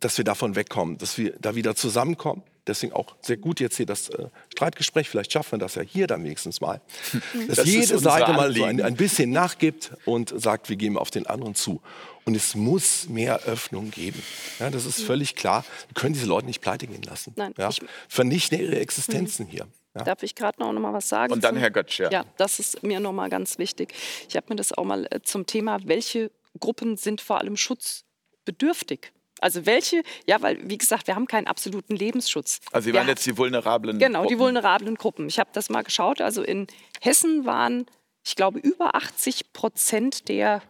dass 0.00 0.18
wir 0.18 0.24
davon 0.24 0.56
wegkommen, 0.56 0.98
dass 0.98 1.16
wir 1.16 1.36
da 1.38 1.54
wieder 1.54 1.76
zusammenkommen 1.76 2.42
deswegen 2.66 2.92
auch 2.92 3.14
sehr 3.20 3.36
gut 3.36 3.60
jetzt 3.60 3.76
hier 3.76 3.86
das 3.86 4.08
äh, 4.08 4.28
Streitgespräch. 4.52 5.08
Vielleicht 5.08 5.32
schaffen 5.32 5.52
wir 5.52 5.58
das 5.58 5.74
ja 5.74 5.82
hier 5.82 6.06
dann 6.06 6.24
wenigstens 6.24 6.60
mal. 6.60 6.80
Dass 7.48 7.58
das 7.58 7.66
jede 7.66 7.98
Seite 7.98 8.32
mal 8.32 8.54
so 8.54 8.64
ein, 8.64 8.80
ein, 8.80 8.96
bisschen 8.96 9.30
nachgibt 9.30 9.92
und 10.04 10.32
sagt, 10.40 10.68
wir 10.68 10.76
gehen 10.76 10.96
auf 10.96 11.10
den 11.10 11.26
anderen 11.26 11.54
zu. 11.54 11.80
Und 12.24 12.34
es 12.34 12.54
muss 12.54 13.08
mehr 13.08 13.42
Öffnung 13.42 13.90
geben. 13.90 14.22
Ja, 14.58 14.70
das 14.70 14.86
ist 14.86 15.02
völlig 15.02 15.34
klar. 15.34 15.64
Wir 15.88 15.94
können 15.94 16.14
diese 16.14 16.26
Leute 16.26 16.46
nicht 16.46 16.62
pleite 16.62 16.86
gehen 16.86 17.02
lassen. 17.02 17.34
Nein, 17.36 17.52
ja? 17.58 17.70
Vernichten 18.08 18.58
ihre 18.58 18.78
Existenzen 18.78 19.46
mhm. 19.46 19.50
hier. 19.50 19.66
Ja. 19.94 20.02
Darf 20.02 20.22
ich 20.22 20.34
gerade 20.34 20.58
noch 20.60 20.72
mal 20.72 20.92
was 20.92 21.08
sagen? 21.08 21.32
Und 21.32 21.44
dann 21.44 21.56
Herr 21.56 21.70
Götsch, 21.70 22.00
ja. 22.00 22.10
Ja, 22.10 22.24
das 22.36 22.58
ist 22.58 22.82
mir 22.82 22.98
noch 22.98 23.12
mal 23.12 23.28
ganz 23.28 23.58
wichtig. 23.58 23.94
Ich 24.28 24.36
habe 24.36 24.46
mir 24.48 24.56
das 24.56 24.72
auch 24.72 24.84
mal 24.84 25.06
äh, 25.10 25.20
zum 25.22 25.46
Thema, 25.46 25.78
welche 25.84 26.32
Gruppen 26.58 26.96
sind 26.96 27.20
vor 27.20 27.38
allem 27.38 27.56
schutzbedürftig 27.56 29.12
also 29.40 29.66
welche, 29.66 30.02
ja, 30.26 30.40
weil 30.42 30.58
wie 30.68 30.78
gesagt, 30.78 31.06
wir 31.06 31.14
haben 31.16 31.26
keinen 31.26 31.46
absoluten 31.46 31.96
Lebensschutz. 31.96 32.60
Also 32.72 32.86
Sie 32.86 32.94
waren 32.94 33.08
jetzt 33.08 33.26
die 33.26 33.36
vulnerablen 33.36 33.98
Genau, 33.98 34.20
Gruppen. 34.20 34.34
die 34.34 34.38
vulnerablen 34.38 34.94
Gruppen. 34.94 35.28
Ich 35.28 35.38
habe 35.38 35.50
das 35.52 35.70
mal 35.70 35.82
geschaut. 35.82 36.20
Also 36.20 36.42
in 36.42 36.66
Hessen 37.00 37.44
waren, 37.44 37.86
ich 38.24 38.36
glaube, 38.36 38.58
über 38.58 38.94
80 38.94 39.52
Prozent 39.52 40.28
der 40.28 40.62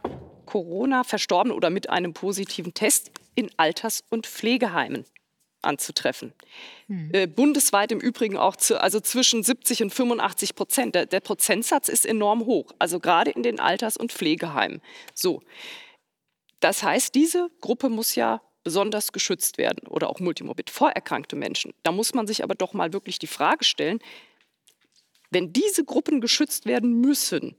Corona-Verstorbenen 0.47 1.57
oder 1.57 1.71
mit 1.71 1.91
einem 1.91 2.15
positiven 2.15 2.75
Test 2.75 3.11
in 3.35 3.51
Alters- 3.57 4.05
und 4.11 4.27
Pflegeheimen 4.27 5.05
anzutreffen. 5.63 6.33
Hm. 6.89 7.11
Äh, 7.13 7.27
bundesweit 7.27 7.91
im 7.91 8.01
Übrigen 8.01 8.37
auch 8.37 8.57
zu, 8.57 8.81
also 8.81 9.01
zwischen 9.01 9.43
70 9.43 9.83
und 9.83 9.95
85 9.95 10.55
Prozent. 10.55 10.95
Der, 10.95 11.07
der 11.07 11.21
Prozentsatz 11.21 11.89
ist 11.89 12.05
enorm 12.07 12.45
hoch, 12.45 12.73
also 12.79 13.01
gerade 13.01 13.31
in 13.31 13.43
den 13.43 13.61
Alters- 13.61 13.97
und 13.97 14.13
Pflegeheimen. 14.13 14.83
So. 15.15 15.43
Das 16.61 16.83
heißt, 16.83 17.15
diese 17.15 17.51
Gruppe 17.61 17.89
muss 17.89 18.15
ja 18.15 18.41
besonders 18.65 19.13
geschützt 19.13 19.59
werden 19.59 19.87
oder 19.87 20.09
auch 20.09 20.19
multimorbid 20.19 20.71
vorerkrankte 20.71 21.37
Menschen. 21.37 21.73
Da 21.83 21.93
muss 21.93 22.15
man 22.15 22.27
sich 22.27 22.43
aber 22.43 22.55
doch 22.55 22.73
mal 22.73 22.93
wirklich 22.93 23.19
die 23.19 23.27
Frage 23.27 23.65
stellen, 23.65 24.01
wenn 25.31 25.53
diese 25.53 25.85
Gruppen 25.85 26.21
geschützt 26.21 26.67
werden 26.67 27.01
müssen, 27.01 27.57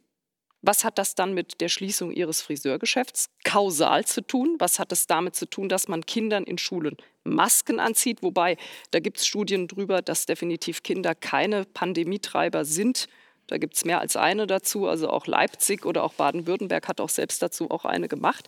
was 0.62 0.84
hat 0.84 0.98
das 0.98 1.14
dann 1.14 1.36
mit 1.36 1.62
der 1.62 1.70
Schließung 1.70 2.12
ihres 2.12 2.42
Friseurgeschäfts 2.42 3.30
kausal 3.44 4.06
zu 4.06 4.22
tun? 4.22 4.56
Was 4.58 4.80
hat 4.80 4.92
es 4.92 5.06
damit 5.06 5.36
zu 5.36 5.48
tun, 5.48 5.70
dass 5.70 5.88
man 5.88 6.08
Kindern 6.08 6.44
in 6.44 6.58
Schulen 6.58 6.98
Masken 7.24 7.80
anzieht? 7.80 8.24
Wobei, 8.24 8.58
da 8.90 9.00
gibt 9.00 9.18
es 9.18 9.28
Studien 9.28 9.68
darüber, 9.68 10.02
dass 10.02 10.26
definitiv 10.26 10.82
Kinder 10.82 11.14
keine 11.14 11.66
Pandemietreiber 11.66 12.66
sind. 12.66 13.08
Da 13.46 13.58
gibt 13.60 13.76
es 13.76 13.86
mehr 13.86 14.00
als 14.00 14.16
eine 14.16 14.48
dazu. 14.48 14.88
Also 14.88 15.10
auch 15.10 15.28
Leipzig 15.28 15.86
oder 15.86 16.04
auch 16.04 16.14
Baden-Württemberg 16.14 16.88
hat 16.88 17.00
auch 17.00 17.10
selbst 17.10 17.44
dazu 17.44 17.70
auch 17.70 17.86
eine 17.86 18.08
gemacht. 18.08 18.48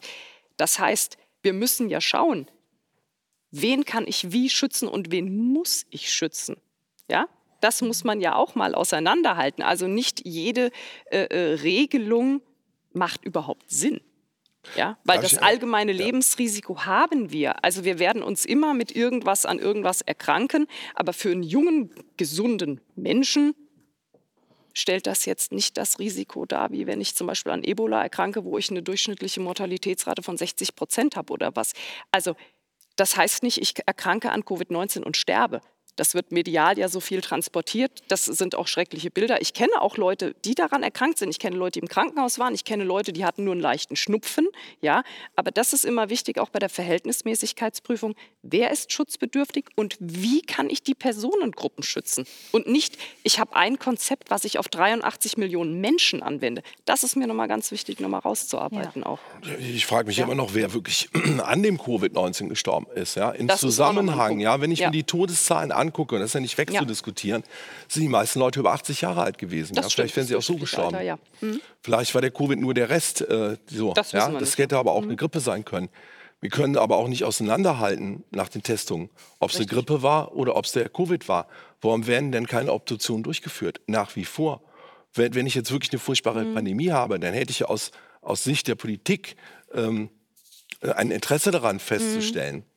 Das 0.58 0.80
heißt, 0.80 1.18
wir 1.48 1.54
müssen 1.54 1.88
ja 1.88 2.02
schauen, 2.02 2.46
wen 3.52 3.86
kann 3.86 4.06
ich 4.06 4.34
wie 4.34 4.50
schützen 4.50 4.90
und 4.90 5.14
wen 5.14 5.34
muss 5.54 5.86
ich 5.92 6.12
schützen. 6.12 6.58
Ja, 7.10 7.30
das 7.62 7.82
muss 7.82 8.04
man 8.04 8.20
ja 8.20 8.36
auch 8.36 8.56
mal 8.56 8.76
auseinanderhalten. 8.76 9.64
Also 9.64 9.88
nicht 9.88 10.26
jede 10.26 10.72
äh, 11.10 11.20
äh, 11.28 11.54
Regelung 11.54 12.42
macht 12.92 13.24
überhaupt 13.24 13.72
Sinn. 13.72 14.02
Ja, 14.76 14.98
weil 15.06 15.22
das 15.22 15.38
allgemeine 15.38 15.94
Lebensrisiko 15.94 16.84
haben 16.84 17.32
wir. 17.32 17.64
Also 17.64 17.86
wir 17.86 17.98
werden 17.98 18.22
uns 18.22 18.44
immer 18.44 18.74
mit 18.74 18.94
irgendwas 18.94 19.46
an 19.46 19.58
irgendwas 19.60 20.02
erkranken, 20.02 20.68
aber 20.96 21.14
für 21.14 21.32
einen 21.32 21.44
jungen, 21.44 21.96
gesunden 22.18 22.82
Menschen 22.98 23.56
stellt 24.78 25.08
das 25.08 25.26
jetzt 25.26 25.52
nicht 25.52 25.78
das 25.78 25.98
Risiko 25.98 26.46
dar, 26.46 26.72
wie 26.72 26.86
wenn 26.86 27.02
ich 27.02 27.16
zum 27.16 27.28
Beispiel 27.28 27.52
an 27.52 27.64
Ebola 27.64 28.04
erkranke, 28.04 28.44
wo 28.44 28.58
ich 28.58 28.70
eine 28.70 28.84
durchschnittliche 28.84 29.40
Mortalitätsrate 29.40 30.22
von 30.22 30.38
60 30.38 30.76
Prozent 30.76 31.16
habe 31.16 31.34
oder 31.34 31.56
was. 31.56 31.74
Also 32.12 32.36
das 32.96 33.18
heißt 33.18 33.44
nicht, 33.44 33.60
ich 33.60 33.74
erkranke 33.86 34.32
an 34.32 34.44
Covid-19 34.44 35.04
und 35.04 35.18
sterbe. 35.18 35.62
Das 35.96 36.14
wird 36.14 36.32
medial 36.32 36.78
ja 36.78 36.90
so 36.90 37.00
viel 37.00 37.22
transportiert. 37.22 38.04
Das 38.08 38.26
sind 38.26 38.54
auch 38.54 38.68
schreckliche 38.68 39.10
Bilder. 39.10 39.42
Ich 39.42 39.54
kenne 39.54 39.82
auch 39.82 39.98
Leute, 39.98 40.36
die 40.46 40.54
daran 40.54 40.84
erkrankt 40.84 41.18
sind. 41.18 41.30
Ich 41.30 41.40
kenne 41.40 41.58
Leute, 41.58 41.80
die 41.80 41.80
im 41.80 41.88
Krankenhaus 41.88 42.38
waren. 42.38 42.54
Ich 42.54 42.66
kenne 42.66 42.84
Leute, 42.84 43.14
die 43.14 43.26
hatten 43.26 43.44
nur 43.44 43.54
einen 43.54 43.62
leichten 43.62 43.96
Schnupfen. 43.96 44.48
Ja, 44.80 45.04
aber 45.36 45.50
das 45.50 45.74
ist 45.74 45.86
immer 45.86 46.10
wichtig, 46.12 46.38
auch 46.40 46.50
bei 46.50 46.60
der 46.60 46.70
Verhältnismäßigkeitsprüfung. 46.70 48.14
Wer 48.50 48.72
ist 48.72 48.94
schutzbedürftig 48.94 49.66
und 49.76 49.98
wie 50.00 50.42
kann 50.42 50.70
ich 50.70 50.82
die 50.82 50.96
Personengruppen 50.96 51.84
schützen? 51.84 52.26
Und 52.54 52.68
nicht, 52.68 52.98
ich 53.24 53.40
habe 53.40 53.56
ein 53.58 53.78
Konzept, 53.78 54.30
was 54.30 54.46
ich 54.46 54.58
auf 54.58 54.70
83 54.70 55.36
Millionen 55.36 55.82
Menschen 55.82 56.24
anwende. 56.24 56.64
Das 56.86 57.04
ist 57.04 57.18
mir 57.18 57.28
nochmal 57.28 57.50
ganz 57.50 57.72
wichtig, 57.72 58.00
nochmal 58.00 58.22
rauszuarbeiten 58.22 59.02
ja. 59.02 59.08
auch. 59.08 59.20
Ich 59.60 59.86
frage 59.86 60.08
mich 60.08 60.18
ja. 60.18 60.24
immer 60.24 60.36
noch, 60.36 60.54
wer 60.54 60.74
wirklich 60.74 61.10
an 61.44 61.62
dem 61.62 61.78
Covid-19 61.78 62.48
gestorben 62.48 62.88
ist. 62.96 63.16
Ja, 63.16 63.32
im 63.32 63.48
das 63.48 63.60
Zusammenhang. 63.60 64.40
Ja, 64.40 64.62
wenn 64.62 64.72
ich 64.72 64.80
ja. 64.80 64.88
mir 64.88 64.94
die 64.94 65.04
Todeszahlen 65.04 65.74
angucke, 65.74 66.16
und 66.16 66.22
das 66.22 66.30
ist 66.30 66.34
ja 66.36 66.40
nicht 66.40 66.58
wegzudiskutieren, 66.58 67.44
ja. 67.44 67.50
sind 67.90 68.04
die 68.04 68.10
meisten 68.10 68.40
Leute 68.40 68.62
über 68.62 68.72
80 68.72 69.02
Jahre 69.02 69.24
alt 69.24 69.38
gewesen. 69.38 69.76
Ja? 69.76 69.84
Vielleicht 69.84 70.16
wären 70.16 70.26
sie 70.26 70.38
auch 70.38 70.42
so 70.42 70.56
gestorben. 70.56 70.96
Alter, 70.96 71.06
ja. 71.06 71.20
mhm. 71.42 71.60
Vielleicht 71.82 72.14
war 72.16 72.22
der 72.22 72.32
Covid 72.32 72.60
nur 72.60 72.74
der 72.74 72.90
Rest. 72.90 73.22
Äh, 73.22 73.58
so, 73.68 73.94
das 73.94 74.14
ja? 74.14 74.30
das 74.30 74.58
hätte 74.58 74.78
aber 74.78 74.94
auch 74.94 75.02
mhm. 75.02 75.10
eine 75.10 75.16
Grippe 75.18 75.42
sein 75.42 75.66
können. 75.66 75.90
Wir 76.40 76.50
können 76.50 76.78
aber 76.78 76.98
auch 76.98 77.08
nicht 77.08 77.24
auseinanderhalten 77.24 78.24
nach 78.32 78.50
den 78.50 78.62
Testungen, 78.62 79.10
ob 79.40 79.50
es 79.50 79.58
eine 79.58 79.66
Grippe 79.66 80.04
war 80.04 80.36
oder 80.36 80.56
ob 80.56 80.66
es 80.66 80.72
der 80.72 80.90
Covid 80.90 81.28
war. 81.28 81.48
Warum 81.82 82.06
werden 82.06 82.32
denn 82.32 82.48
keine 82.48 82.74
Obduktionen 82.74 83.24
durchgeführt? 83.24 83.82
Nach 83.88 84.16
wie 84.16 84.26
vor. 84.26 84.62
Wenn, 85.14 85.34
wenn 85.34 85.48
ich 85.48 85.56
jetzt 85.56 85.72
wirklich 85.72 85.92
eine 85.92 86.00
furchtbare 86.00 86.44
mhm. 86.44 86.54
Pandemie 86.54 86.92
habe, 86.92 87.20
dann 87.20 87.34
hätte 87.34 87.52
ich 87.52 87.60
ja 87.60 87.68
aus, 87.68 87.92
aus 88.22 88.44
Sicht 88.44 88.68
der 88.68 88.76
Politik 88.76 89.36
ähm, 89.74 90.10
ein 90.82 91.10
Interesse 91.10 91.50
daran 91.50 91.80
festzustellen, 91.80 92.58
mhm 92.58 92.77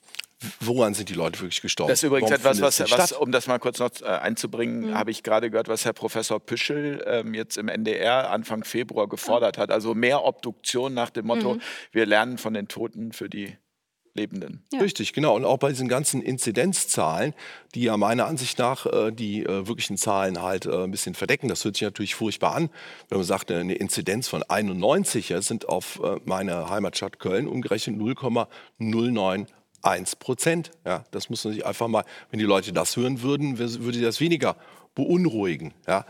woran 0.61 0.95
sind 0.95 1.09
die 1.09 1.15
Leute 1.15 1.41
wirklich 1.41 1.61
gestorben? 1.61 1.91
Das 1.91 2.01
ist 2.01 2.05
übrigens 2.05 2.31
Warum 2.31 2.41
etwas, 2.41 2.61
was, 2.61 2.91
was, 2.91 3.13
um 3.13 3.33
das 3.33 3.47
mal 3.47 3.59
kurz 3.59 3.79
noch 3.79 3.91
äh, 4.03 4.07
einzubringen, 4.07 4.91
mhm. 4.91 4.95
habe 4.95 5.11
ich 5.11 5.23
gerade 5.23 5.51
gehört, 5.51 5.69
was 5.69 5.85
Herr 5.85 5.93
Professor 5.93 6.41
Püschel 6.41 7.05
ähm, 7.07 7.35
jetzt 7.35 7.57
im 7.57 7.69
NDR 7.69 8.31
Anfang 8.31 8.65
Februar 8.65 9.09
gefordert 9.09 9.57
mhm. 9.57 9.63
hat. 9.63 9.71
Also 9.71 9.95
mehr 9.95 10.25
Obduktion 10.25 10.95
nach 10.95 11.11
dem 11.11 11.27
Motto, 11.27 11.55
mhm. 11.55 11.61
wir 11.93 12.07
lernen 12.07 12.39
von 12.39 12.55
den 12.55 12.69
Toten 12.69 13.13
für 13.13 13.29
die 13.29 13.57
Lebenden. 14.15 14.65
Ja. 14.73 14.81
Richtig, 14.81 15.13
genau. 15.13 15.37
Und 15.37 15.45
auch 15.45 15.59
bei 15.59 15.69
diesen 15.69 15.89
ganzen 15.89 16.21
Inzidenzzahlen, 16.21 17.33
die 17.75 17.83
ja 17.83 17.97
meiner 17.97 18.27
Ansicht 18.27 18.59
nach 18.59 18.87
äh, 18.87 19.13
die 19.13 19.45
äh, 19.45 19.69
wirklichen 19.69 19.97
Zahlen 19.97 20.43
halt 20.43 20.67
äh, 20.67 20.85
ein 20.85 20.91
bisschen 20.91 21.15
verdecken. 21.15 21.49
Das 21.49 21.65
hört 21.65 21.77
sich 21.77 21.83
natürlich 21.83 22.15
furchtbar 22.15 22.55
an, 22.55 22.71
wenn 23.09 23.19
man 23.19 23.27
sagt, 23.27 23.51
eine 23.53 23.75
Inzidenz 23.75 24.27
von 24.27 24.43
91 24.43 25.29
ja, 25.29 25.41
sind 25.43 25.69
auf 25.69 26.01
äh, 26.03 26.17
meine 26.25 26.69
Heimatstadt 26.69 27.21
Köln 27.21 27.47
umgerechnet 27.47 27.97
0,09 27.97 29.47
1 29.83 30.17
Prozent. 30.17 30.71
Ja, 30.85 31.05
das 31.11 31.31
muss 31.31 31.45
man 31.45 31.55
sich 31.55 31.65
einfach 31.65 31.89
mal, 31.89 32.05
wenn 32.31 32.39
die 32.39 32.45
Leute 32.45 32.73
das 32.73 32.97
hören 32.97 33.23
würden, 33.23 33.59
würde 33.59 34.01
das 34.01 34.21
weniger 34.21 34.57
beunruhigen. 34.95 35.75
Ja. 35.87 36.07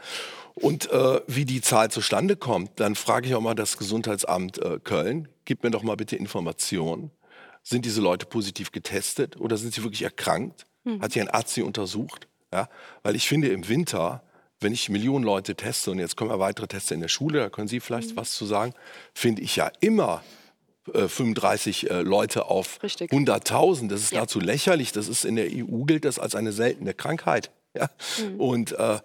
Und 0.55 0.91
äh, 0.91 1.21
wie 1.27 1.45
die 1.45 1.61
Zahl 1.61 1.91
zustande 1.91 2.37
kommt, 2.37 2.81
dann 2.81 2.95
frage 2.95 3.29
ich 3.29 3.35
auch 3.35 3.41
mal 3.41 3.55
das 3.55 3.79
Gesundheitsamt 3.79 4.59
äh, 4.59 4.79
Köln, 4.83 5.29
gib 5.45 5.63
mir 5.63 5.71
doch 5.71 5.83
mal 5.83 5.97
bitte 5.97 6.17
Informationen. 6.17 7.11
Sind 7.63 7.85
diese 7.85 8.01
Leute 8.01 8.27
positiv 8.27 8.73
getestet 8.73 9.39
oder 9.39 9.57
sind 9.57 9.75
sie 9.75 9.83
wirklich 9.83 10.03
erkrankt? 10.03 10.67
Mhm. 10.85 11.01
Hat 11.01 11.13
sie 11.13 11.21
ein 11.21 11.29
Arzt 11.29 11.55
sie 11.55 11.63
untersucht? 11.63 12.27
Ja? 12.53 12.69
Weil 13.03 13.17
ich 13.17 13.29
finde, 13.29 13.49
im 13.49 13.69
Winter, 13.69 14.23
wenn 14.61 14.73
ich 14.73 14.89
Millionen 14.89 15.25
Leute 15.25 15.55
teste 15.55 15.91
und 15.91 15.99
jetzt 15.99 16.17
kommen 16.17 16.31
ja 16.31 16.39
weitere 16.39 16.67
Teste 16.67 16.95
in 16.95 17.01
der 17.01 17.09
Schule, 17.09 17.39
da 17.39 17.49
können 17.49 17.69
Sie 17.69 17.81
vielleicht 17.81 18.13
mhm. 18.13 18.17
was 18.17 18.33
zu 18.33 18.45
sagen, 18.45 18.75
finde 19.15 19.43
ich 19.43 19.57
ja 19.57 19.71
immer 19.81 20.23
35 20.87 21.91
äh, 21.91 22.03
Leute 22.03 22.47
auf 22.47 22.79
100.000. 22.83 23.89
Das 23.89 24.01
ist 24.01 24.13
ja. 24.13 24.19
nahezu 24.19 24.41
lächerlich. 24.41 24.93
Das 24.93 25.09
ist 25.09 25.25
in 25.25 25.37
der 25.37 25.47
EU 25.47 25.85
gilt 25.85 26.05
das 26.05 26.19
als 26.19 26.35
eine 26.35 26.53
seltene 26.53 26.95
Krankheit. 26.95 27.51
Ja? 27.75 27.89
Mhm. 28.19 28.41
Und 28.41 28.73
äh, 28.73 28.99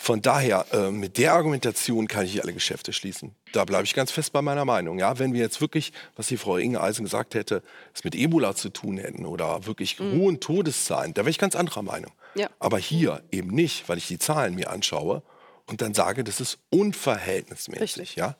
von 0.00 0.22
daher, 0.22 0.64
äh, 0.72 0.92
mit 0.92 1.18
der 1.18 1.32
Argumentation 1.32 2.06
kann 2.06 2.24
ich 2.24 2.40
alle 2.40 2.52
Geschäfte 2.52 2.92
schließen. 2.92 3.34
Da 3.52 3.64
bleibe 3.64 3.84
ich 3.84 3.94
ganz 3.94 4.12
fest 4.12 4.32
bei 4.32 4.40
meiner 4.40 4.64
Meinung. 4.64 5.00
Ja, 5.00 5.18
wenn 5.18 5.32
wir 5.32 5.40
jetzt 5.40 5.60
wirklich, 5.60 5.92
was 6.14 6.28
die 6.28 6.36
Frau 6.36 6.56
Inge 6.56 6.80
Eisen 6.80 7.04
gesagt 7.04 7.34
hätte, 7.34 7.62
es 7.92 8.04
mit 8.04 8.14
Ebola 8.14 8.54
zu 8.54 8.68
tun 8.68 8.96
hätten 8.98 9.26
oder 9.26 9.66
wirklich 9.66 9.98
mhm. 9.98 10.20
hohen 10.20 10.40
Todeszahlen, 10.40 11.14
da 11.14 11.22
wäre 11.22 11.30
ich 11.30 11.38
ganz 11.38 11.56
anderer 11.56 11.82
Meinung. 11.82 12.12
Ja. 12.36 12.48
Aber 12.60 12.78
hier 12.78 13.22
eben 13.32 13.50
nicht, 13.50 13.88
weil 13.88 13.98
ich 13.98 14.06
die 14.06 14.20
Zahlen 14.20 14.54
mir 14.54 14.70
anschaue 14.70 15.22
und 15.66 15.82
dann 15.82 15.94
sage, 15.94 16.22
das 16.22 16.40
ist 16.40 16.58
unverhältnismäßig. 16.70 17.82
Richtig. 17.82 18.16
Ja? 18.16 18.36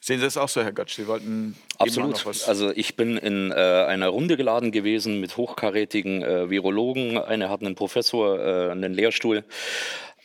Sehen 0.00 0.18
Sie 0.18 0.24
das 0.24 0.36
auch 0.36 0.48
so, 0.48 0.62
Herr 0.62 0.72
Götz? 0.72 0.94
Sie 0.94 1.06
wollten 1.06 1.56
Absolut. 1.76 2.24
Also 2.46 2.70
ich 2.70 2.96
bin 2.96 3.16
in 3.16 3.50
äh, 3.50 3.54
einer 3.54 4.08
Runde 4.08 4.36
geladen 4.36 4.70
gewesen 4.72 5.20
mit 5.20 5.36
hochkarätigen 5.36 6.22
äh, 6.22 6.50
Virologen. 6.50 7.18
Einer 7.18 7.50
hat 7.50 7.62
einen 7.62 7.74
Professor, 7.74 8.38
äh, 8.38 8.70
einen 8.70 8.94
Lehrstuhl. 8.94 9.44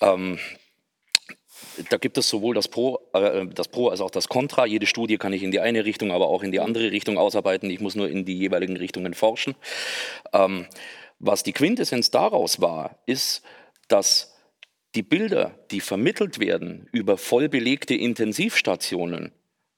Ähm, 0.01 0.39
da 1.89 1.97
gibt 1.97 2.17
es 2.17 2.30
sowohl 2.30 2.53
das 2.53 2.67
Pro, 2.67 2.99
äh, 3.13 3.47
das 3.47 3.67
Pro 3.67 3.89
als 3.89 4.01
auch 4.01 4.11
das 4.11 4.28
Contra. 4.28 4.65
Jede 4.65 4.86
Studie 4.86 5.17
kann 5.17 5.34
ich 5.34 5.43
in 5.43 5.51
die 5.51 5.59
eine 5.59 5.86
Richtung, 5.86 6.11
aber 6.11 6.28
auch 6.28 6.43
in 6.43 6.51
die 6.51 6.59
andere 6.59 6.91
Richtung 6.91 7.17
ausarbeiten. 7.17 7.69
Ich 7.69 7.80
muss 7.80 7.95
nur 7.95 8.09
in 8.09 8.26
die 8.26 8.38
jeweiligen 8.38 8.78
Richtungen 8.78 9.13
forschen. 9.13 9.55
Ähm, 10.34 10.67
was 11.19 11.43
die 11.43 11.53
Quintessenz 11.53 12.11
daraus 12.11 12.61
war, 12.61 12.99
ist, 13.05 13.43
dass 13.88 14.36
die 14.95 15.03
Bilder, 15.03 15.57
die 15.71 15.80
vermittelt 15.80 16.39
werden 16.39 16.88
über 16.91 17.17
vollbelegte 17.17 17.95
Intensivstationen, 17.95 19.32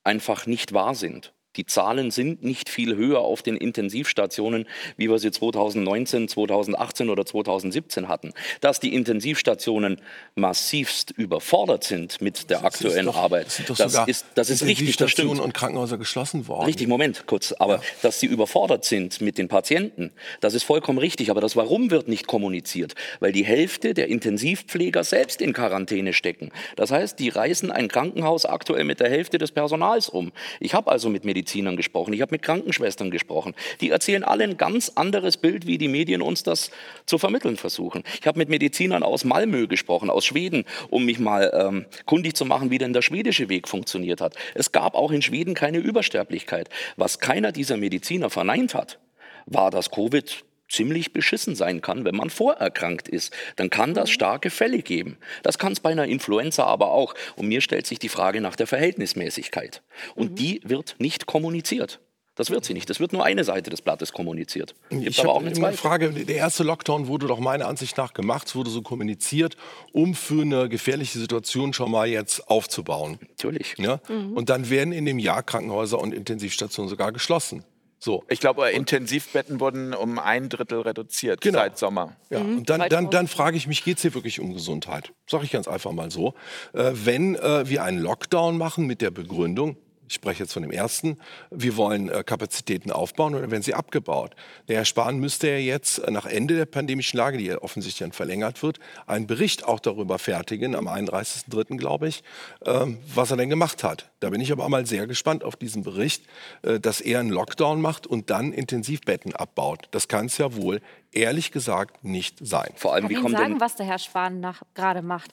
einfach 0.05 0.45
nicht 0.45 0.73
wahr 0.73 0.95
sind. 0.95 1.34
Die 1.57 1.65
Zahlen 1.65 2.11
sind 2.11 2.43
nicht 2.43 2.69
viel 2.69 2.95
höher 2.95 3.19
auf 3.19 3.41
den 3.41 3.57
Intensivstationen, 3.57 4.67
wie 4.97 5.09
wir 5.09 5.19
sie 5.19 5.31
2019, 5.31 6.27
2018 6.27 7.09
oder 7.09 7.25
2017 7.25 8.07
hatten. 8.07 8.33
Dass 8.61 8.79
die 8.79 8.93
Intensivstationen 8.93 10.01
massivst 10.35 11.11
überfordert 11.11 11.83
sind 11.83 12.21
mit 12.21 12.49
der 12.49 12.57
das 12.57 12.65
aktuellen 12.65 13.05
doch, 13.05 13.17
Arbeit, 13.17 13.47
das, 13.67 14.07
ist, 14.07 14.25
das 14.35 14.49
ist 14.49 14.63
richtig, 14.63 14.97
das 14.97 15.11
stimmt. 15.11 15.39
und 15.39 15.53
Krankenhäuser 15.53 15.97
geschlossen 15.97 16.47
worden. 16.47 16.65
Richtig, 16.65 16.87
Moment, 16.87 17.25
kurz. 17.27 17.53
Aber 17.53 17.75
ja. 17.75 17.81
dass 18.01 18.19
sie 18.19 18.27
überfordert 18.27 18.85
sind 18.85 19.21
mit 19.21 19.37
den 19.37 19.47
Patienten, 19.47 20.11
das 20.41 20.53
ist 20.53 20.63
vollkommen 20.63 20.99
richtig. 20.99 21.29
Aber 21.29 21.41
das 21.41 21.55
Warum 21.55 21.91
wird 21.91 22.07
nicht 22.07 22.27
kommuniziert, 22.27 22.95
weil 23.19 23.31
die 23.31 23.45
Hälfte 23.45 23.93
der 23.93 24.07
Intensivpfleger 24.09 25.03
selbst 25.03 25.41
in 25.41 25.53
Quarantäne 25.53 26.13
stecken. 26.13 26.51
Das 26.75 26.91
heißt, 26.91 27.19
die 27.19 27.29
reißen 27.29 27.71
ein 27.71 27.87
Krankenhaus 27.87 28.45
aktuell 28.45 28.83
mit 28.83 28.99
der 28.99 29.09
Hälfte 29.09 29.37
des 29.37 29.51
Personals 29.51 30.09
um. 30.09 30.31
Ich 30.59 30.73
habe 30.73 30.91
also 30.91 31.09
mit 31.09 31.25
Medizin 31.25 31.44
Medizinern 31.45 31.77
gesprochen, 31.77 32.11
ich 32.13 32.21
habe 32.21 32.33
mit 32.33 32.41
Krankenschwestern 32.41 33.11
gesprochen. 33.11 33.53
Die 33.79 33.91
erzählen 33.91 34.23
alle 34.23 34.45
ein 34.45 34.57
ganz 34.57 34.91
anderes 34.95 35.37
Bild, 35.37 35.67
wie 35.67 35.77
die 35.77 35.87
Medien 35.87 36.23
uns 36.23 36.41
das 36.41 36.71
zu 37.05 37.19
vermitteln 37.19 37.55
versuchen. 37.55 38.03
Ich 38.19 38.25
habe 38.25 38.39
mit 38.39 38.49
Medizinern 38.49 39.03
aus 39.03 39.23
Malmö 39.25 39.67
gesprochen, 39.67 40.09
aus 40.09 40.25
Schweden, 40.25 40.65
um 40.89 41.05
mich 41.05 41.19
mal 41.19 41.51
ähm, 41.53 41.85
kundig 42.05 42.35
zu 42.35 42.45
machen, 42.45 42.71
wie 42.71 42.79
denn 42.79 42.93
der 42.93 43.03
schwedische 43.03 43.47
Weg 43.47 43.67
funktioniert 43.67 44.21
hat. 44.21 44.33
Es 44.55 44.71
gab 44.71 44.95
auch 44.95 45.11
in 45.11 45.21
Schweden 45.21 45.53
keine 45.53 45.77
Übersterblichkeit. 45.77 46.69
Was 46.97 47.19
keiner 47.19 47.51
dieser 47.51 47.77
Mediziner 47.77 48.31
verneint 48.31 48.73
hat, 48.73 48.97
war, 49.45 49.69
dass 49.69 49.91
Covid 49.91 50.43
ziemlich 50.75 51.13
beschissen 51.13 51.55
sein 51.55 51.81
kann, 51.81 52.05
wenn 52.05 52.15
man 52.15 52.29
vorerkrankt 52.29 53.07
ist. 53.07 53.33
Dann 53.55 53.69
kann 53.69 53.93
das 53.93 54.09
mhm. 54.09 54.13
starke 54.13 54.49
Fälle 54.49 54.79
geben. 54.79 55.17
Das 55.43 55.57
kann 55.57 55.73
es 55.73 55.79
bei 55.79 55.91
einer 55.91 56.05
Influenza 56.05 56.65
aber 56.65 56.91
auch. 56.91 57.15
Und 57.35 57.47
mir 57.47 57.61
stellt 57.61 57.87
sich 57.87 57.99
die 57.99 58.09
Frage 58.09 58.41
nach 58.41 58.55
der 58.55 58.67
Verhältnismäßigkeit. 58.67 59.81
Und 60.15 60.31
mhm. 60.31 60.35
die 60.35 60.61
wird 60.63 60.95
nicht 60.99 61.25
kommuniziert. 61.25 61.99
Das 62.35 62.49
wird 62.49 62.65
sie 62.65 62.73
nicht. 62.73 62.89
Das 62.89 62.99
wird 62.99 63.13
nur 63.13 63.23
eine 63.23 63.45
Seite 63.45 63.69
des 63.69 63.81
Blattes 63.81 64.11
kommuniziert. 64.11 64.75
Gibt 64.89 65.07
ich 65.07 65.19
habe 65.19 65.31
auch 65.31 65.41
eine 65.41 65.73
Frage. 65.73 66.09
Der 66.11 66.35
erste 66.35 66.63
Lockdown 66.63 67.07
wurde 67.07 67.27
doch 67.27 67.39
meiner 67.39 67.67
Ansicht 67.67 67.97
nach 67.97 68.13
gemacht, 68.13 68.53
wurde 68.55 68.69
so 68.69 68.81
kommuniziert, 68.81 69.55
um 69.93 70.13
für 70.13 70.41
eine 70.41 70.67
gefährliche 70.67 71.17
Situation 71.17 71.71
schon 71.71 71.91
mal 71.91 72.07
jetzt 72.07 72.49
aufzubauen. 72.49 73.19
Natürlich. 73.21 73.75
Ja? 73.77 74.01
Mhm. 74.09 74.33
Und 74.33 74.49
dann 74.49 74.69
werden 74.69 74.91
in 74.91 75.05
dem 75.05 75.17
Jahr 75.17 75.43
Krankenhäuser 75.43 75.97
und 75.97 76.13
Intensivstationen 76.13 76.89
sogar 76.89 77.13
geschlossen. 77.13 77.63
So. 77.99 78.23
Ich 78.29 78.39
glaube, 78.39 78.69
Intensivbetten 78.69 79.59
wurden 79.59 79.93
um 79.93 80.19
ein 80.19 80.49
Drittel 80.49 80.81
reduziert 80.81 81.41
genau. 81.41 81.59
seit 81.59 81.77
Sommer. 81.77 82.15
Ja. 82.29 82.39
Mhm. 82.39 82.57
Und 82.57 82.69
dann, 82.69 82.87
dann, 82.89 83.09
dann 83.09 83.27
frage 83.27 83.57
ich 83.57 83.67
mich, 83.67 83.83
geht 83.83 83.97
es 83.97 84.01
hier 84.03 84.13
wirklich 84.13 84.39
um 84.39 84.53
Gesundheit? 84.53 85.13
Sage 85.27 85.45
ich 85.45 85.51
ganz 85.51 85.67
einfach 85.67 85.91
mal 85.91 86.11
so. 86.11 86.33
Äh, 86.73 86.91
wenn 86.93 87.35
äh, 87.35 87.67
wir 87.67 87.83
einen 87.83 87.99
Lockdown 87.99 88.57
machen 88.57 88.85
mit 88.85 89.01
der 89.01 89.11
Begründung, 89.11 89.77
ich 90.07 90.15
spreche 90.15 90.43
jetzt 90.43 90.53
von 90.53 90.61
dem 90.61 90.71
ersten, 90.71 91.17
wir 91.51 91.77
wollen 91.77 92.09
äh, 92.09 92.23
Kapazitäten 92.23 92.91
aufbauen 92.91 93.35
oder 93.35 93.49
werden 93.49 93.63
sie 93.63 93.73
abgebaut. 93.73 94.35
Der 94.67 94.77
Herr 94.77 94.85
Spahn 94.85 95.17
müsste 95.17 95.49
ja 95.49 95.57
jetzt 95.57 95.99
äh, 95.99 96.11
nach 96.11 96.25
Ende 96.25 96.55
der 96.55 96.65
pandemischen 96.65 97.17
Lage, 97.17 97.37
die 97.37 97.45
ja 97.45 97.57
offensichtlich 97.61 97.99
dann 97.99 98.11
verlängert 98.11 98.61
wird, 98.63 98.79
einen 99.07 99.27
Bericht 99.27 99.65
auch 99.65 99.79
darüber 99.79 100.19
fertigen, 100.19 100.75
am 100.75 100.87
31.03. 100.87 101.77
glaube 101.77 102.07
ich, 102.07 102.23
ähm, 102.65 102.97
was 103.13 103.31
er 103.31 103.37
denn 103.37 103.49
gemacht 103.49 103.83
hat. 103.83 104.11
Da 104.19 104.29
bin 104.29 104.41
ich 104.41 104.51
aber 104.51 104.67
mal 104.69 104.85
sehr 104.85 105.07
gespannt 105.07 105.43
auf 105.43 105.55
diesen 105.55 105.83
Bericht, 105.83 106.23
äh, 106.61 106.79
dass 106.79 107.01
er 107.01 107.19
einen 107.19 107.29
Lockdown 107.29 107.81
macht 107.81 108.07
und 108.07 108.29
dann 108.29 108.53
Intensivbetten 108.53 109.35
abbaut. 109.35 109.87
Das 109.91 110.07
kann 110.07 110.27
es 110.27 110.37
ja 110.37 110.55
wohl 110.55 110.81
ehrlich 111.11 111.51
gesagt 111.51 112.03
nicht 112.03 112.37
sein. 112.45 112.71
Vor 112.75 112.93
allem, 112.93 113.09
wie 113.09 113.15
kommt 113.15 113.31
sagen, 113.31 113.53
denn 113.53 113.61
was 113.61 113.75
der 113.75 113.85
Herr 113.85 113.99
Spahn 113.99 114.45
gerade 114.73 115.01
macht. 115.01 115.31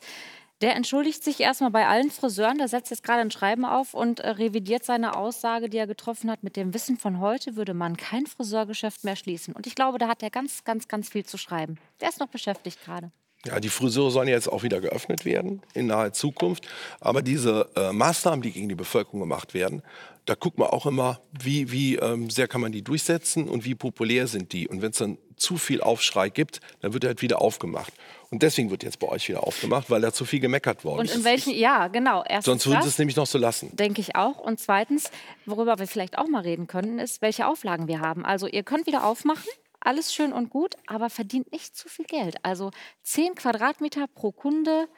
Der 0.62 0.76
entschuldigt 0.76 1.24
sich 1.24 1.40
erstmal 1.40 1.72
bei 1.72 1.88
allen 1.88 2.12
Friseuren. 2.12 2.58
Der 2.58 2.68
setzt 2.68 2.92
jetzt 2.92 3.02
gerade 3.02 3.20
ein 3.20 3.32
Schreiben 3.32 3.64
auf 3.64 3.94
und 3.94 4.20
äh, 4.20 4.28
revidiert 4.28 4.84
seine 4.84 5.16
Aussage, 5.16 5.68
die 5.68 5.76
er 5.76 5.88
getroffen 5.88 6.30
hat. 6.30 6.44
Mit 6.44 6.56
dem 6.56 6.72
Wissen 6.72 6.96
von 6.96 7.18
heute 7.18 7.56
würde 7.56 7.74
man 7.74 7.96
kein 7.96 8.26
Friseurgeschäft 8.26 9.02
mehr 9.02 9.16
schließen. 9.16 9.54
Und 9.54 9.66
ich 9.66 9.74
glaube, 9.74 9.98
da 9.98 10.06
hat 10.06 10.22
er 10.22 10.30
ganz, 10.30 10.62
ganz, 10.62 10.86
ganz 10.86 11.08
viel 11.08 11.26
zu 11.26 11.36
schreiben. 11.36 11.78
Der 12.00 12.08
ist 12.08 12.20
noch 12.20 12.28
beschäftigt 12.28 12.78
gerade. 12.84 13.10
Ja, 13.44 13.58
die 13.58 13.70
Friseure 13.70 14.12
sollen 14.12 14.28
jetzt 14.28 14.46
auch 14.46 14.62
wieder 14.62 14.80
geöffnet 14.80 15.24
werden 15.24 15.62
in 15.74 15.88
naher 15.88 16.12
Zukunft. 16.12 16.68
Aber 17.00 17.22
diese 17.22 17.68
äh, 17.74 17.92
Maßnahmen, 17.92 18.42
die 18.42 18.52
gegen 18.52 18.68
die 18.68 18.76
Bevölkerung 18.76 19.18
gemacht 19.18 19.54
werden, 19.54 19.82
da 20.26 20.36
guckt 20.36 20.58
man 20.58 20.68
auch 20.68 20.86
immer, 20.86 21.20
wie, 21.32 21.72
wie 21.72 21.96
ähm, 21.96 22.30
sehr 22.30 22.46
kann 22.46 22.60
man 22.60 22.70
die 22.70 22.82
durchsetzen 22.82 23.48
und 23.48 23.64
wie 23.64 23.74
populär 23.74 24.28
sind 24.28 24.52
die. 24.52 24.68
Und 24.68 24.80
wenn 24.80 24.92
es 24.92 24.98
dann 24.98 25.18
zu 25.36 25.56
viel 25.56 25.80
Aufschrei 25.80 26.28
gibt, 26.28 26.60
dann 26.82 26.92
wird 26.92 27.02
er 27.02 27.08
halt 27.08 27.22
wieder 27.22 27.42
aufgemacht. 27.42 27.92
Und 28.32 28.42
deswegen 28.42 28.70
wird 28.70 28.82
jetzt 28.82 28.98
bei 28.98 29.06
euch 29.08 29.28
wieder 29.28 29.46
aufgemacht, 29.46 29.90
weil 29.90 30.00
da 30.00 30.10
zu 30.10 30.24
viel 30.24 30.40
gemeckert 30.40 30.86
worden 30.86 31.04
ist. 31.04 31.12
Und 31.12 31.18
in 31.18 31.24
welchen, 31.24 31.54
ja, 31.54 31.88
genau. 31.88 32.24
Erstens 32.26 32.44
Sonst 32.46 32.66
würden 32.66 32.82
sie 32.82 32.88
es 32.88 32.98
nämlich 32.98 33.16
noch 33.16 33.26
so 33.26 33.36
lassen. 33.36 33.76
Denke 33.76 34.00
ich 34.00 34.16
auch. 34.16 34.38
Und 34.38 34.58
zweitens, 34.58 35.10
worüber 35.44 35.78
wir 35.78 35.86
vielleicht 35.86 36.16
auch 36.16 36.26
mal 36.26 36.40
reden 36.40 36.66
können, 36.66 36.98
ist, 36.98 37.20
welche 37.20 37.46
Auflagen 37.46 37.88
wir 37.88 38.00
haben. 38.00 38.24
Also 38.24 38.46
ihr 38.46 38.62
könnt 38.62 38.86
wieder 38.86 39.04
aufmachen, 39.04 39.50
alles 39.80 40.14
schön 40.14 40.32
und 40.32 40.48
gut, 40.48 40.76
aber 40.86 41.10
verdient 41.10 41.52
nicht 41.52 41.76
zu 41.76 41.90
viel 41.90 42.06
Geld. 42.06 42.36
Also 42.42 42.70
10 43.02 43.34
Quadratmeter 43.34 44.06
pro 44.06 44.32
Kunde, 44.32 44.88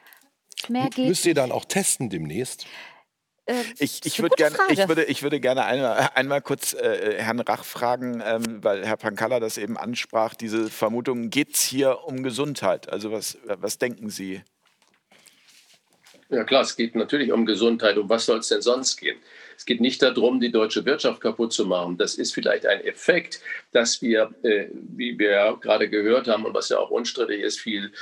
mehr 0.69 0.89
geht. 0.91 1.09
Müsst 1.09 1.27
ihr 1.27 1.35
dann 1.35 1.51
auch 1.51 1.65
testen 1.65 2.11
demnächst? 2.11 2.67
Äh, 3.47 3.63
ich, 3.79 4.01
ich, 4.05 4.23
würd 4.23 4.37
gern, 4.37 4.55
ich, 4.71 4.89
würde, 4.89 5.05
ich 5.05 5.23
würde 5.23 5.39
gerne 5.39 5.65
einmal, 5.65 6.11
einmal 6.15 6.41
kurz 6.41 6.73
äh, 6.73 7.17
Herrn 7.19 7.41
Rach 7.41 7.65
fragen, 7.65 8.23
ähm, 8.25 8.65
weil 8.65 8.87
Herr 8.87 8.97
Pankalla 8.97 9.39
das 9.39 9.59
eben 9.59 9.77
ansprach, 9.77 10.35
diese 10.35 10.71
Vermutung, 10.71 11.31
geht 11.31 11.55
es 11.55 11.63
hier 11.63 12.05
um 12.05 12.23
Gesundheit? 12.23 12.89
Also 12.89 13.13
was, 13.13 13.39
was 13.45 13.79
denken 13.79 14.09
Sie? 14.09 14.43
Ja 16.31 16.45
klar, 16.45 16.63
es 16.63 16.75
geht 16.75 16.95
natürlich 16.95 17.33
um 17.33 17.45
Gesundheit. 17.45 17.99
Um 17.99 18.09
was 18.09 18.27
soll 18.27 18.39
es 18.39 18.49
denn 18.49 18.63
sonst 18.63 18.97
gehen? 18.97 19.19
Es 19.57 19.67
geht 19.67 19.81
nicht 19.81 20.03
darum, 20.03 20.41
die 20.41 20.51
deutsche 20.51 20.85
Wirtschaft 20.85 21.21
kaputt 21.21 21.53
zu 21.53 21.67
machen. 21.67 21.97
Das 21.97 22.15
ist 22.15 22.33
vielleicht 22.33 22.67
ein 22.67 22.81
Effekt, 22.81 23.41
dass 23.73 24.01
wir, 24.03 24.35
äh, 24.43 24.67
wie 24.73 25.19
wir 25.19 25.59
gerade 25.61 25.89
gehört 25.89 26.27
haben 26.27 26.45
und 26.45 26.55
was 26.55 26.71
ja 26.71 26.79
auch 26.79 26.91
unstrittig 26.91 27.41
ist, 27.41 27.61
viel 27.61 27.93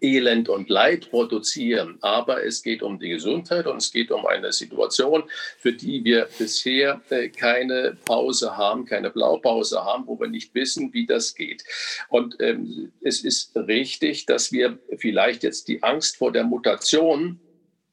Elend 0.00 0.48
und 0.48 0.68
Leid 0.68 1.10
produzieren. 1.10 1.98
Aber 2.00 2.44
es 2.44 2.62
geht 2.62 2.82
um 2.82 2.98
die 2.98 3.10
Gesundheit 3.10 3.66
und 3.66 3.78
es 3.78 3.92
geht 3.92 4.10
um 4.10 4.26
eine 4.26 4.52
Situation, 4.52 5.24
für 5.58 5.72
die 5.72 6.04
wir 6.04 6.28
bisher 6.38 7.00
äh, 7.10 7.28
keine 7.28 7.96
Pause 8.04 8.56
haben, 8.56 8.84
keine 8.84 9.10
Blaupause 9.10 9.84
haben, 9.84 10.06
wo 10.06 10.18
wir 10.18 10.28
nicht 10.28 10.54
wissen, 10.54 10.92
wie 10.92 11.06
das 11.06 11.34
geht. 11.34 11.64
Und 12.08 12.36
ähm, 12.40 12.92
es 13.02 13.24
ist 13.24 13.56
richtig, 13.56 14.26
dass 14.26 14.52
wir 14.52 14.78
vielleicht 14.96 15.42
jetzt 15.42 15.68
die 15.68 15.82
Angst 15.82 16.16
vor 16.16 16.32
der 16.32 16.44
Mutation 16.44 17.40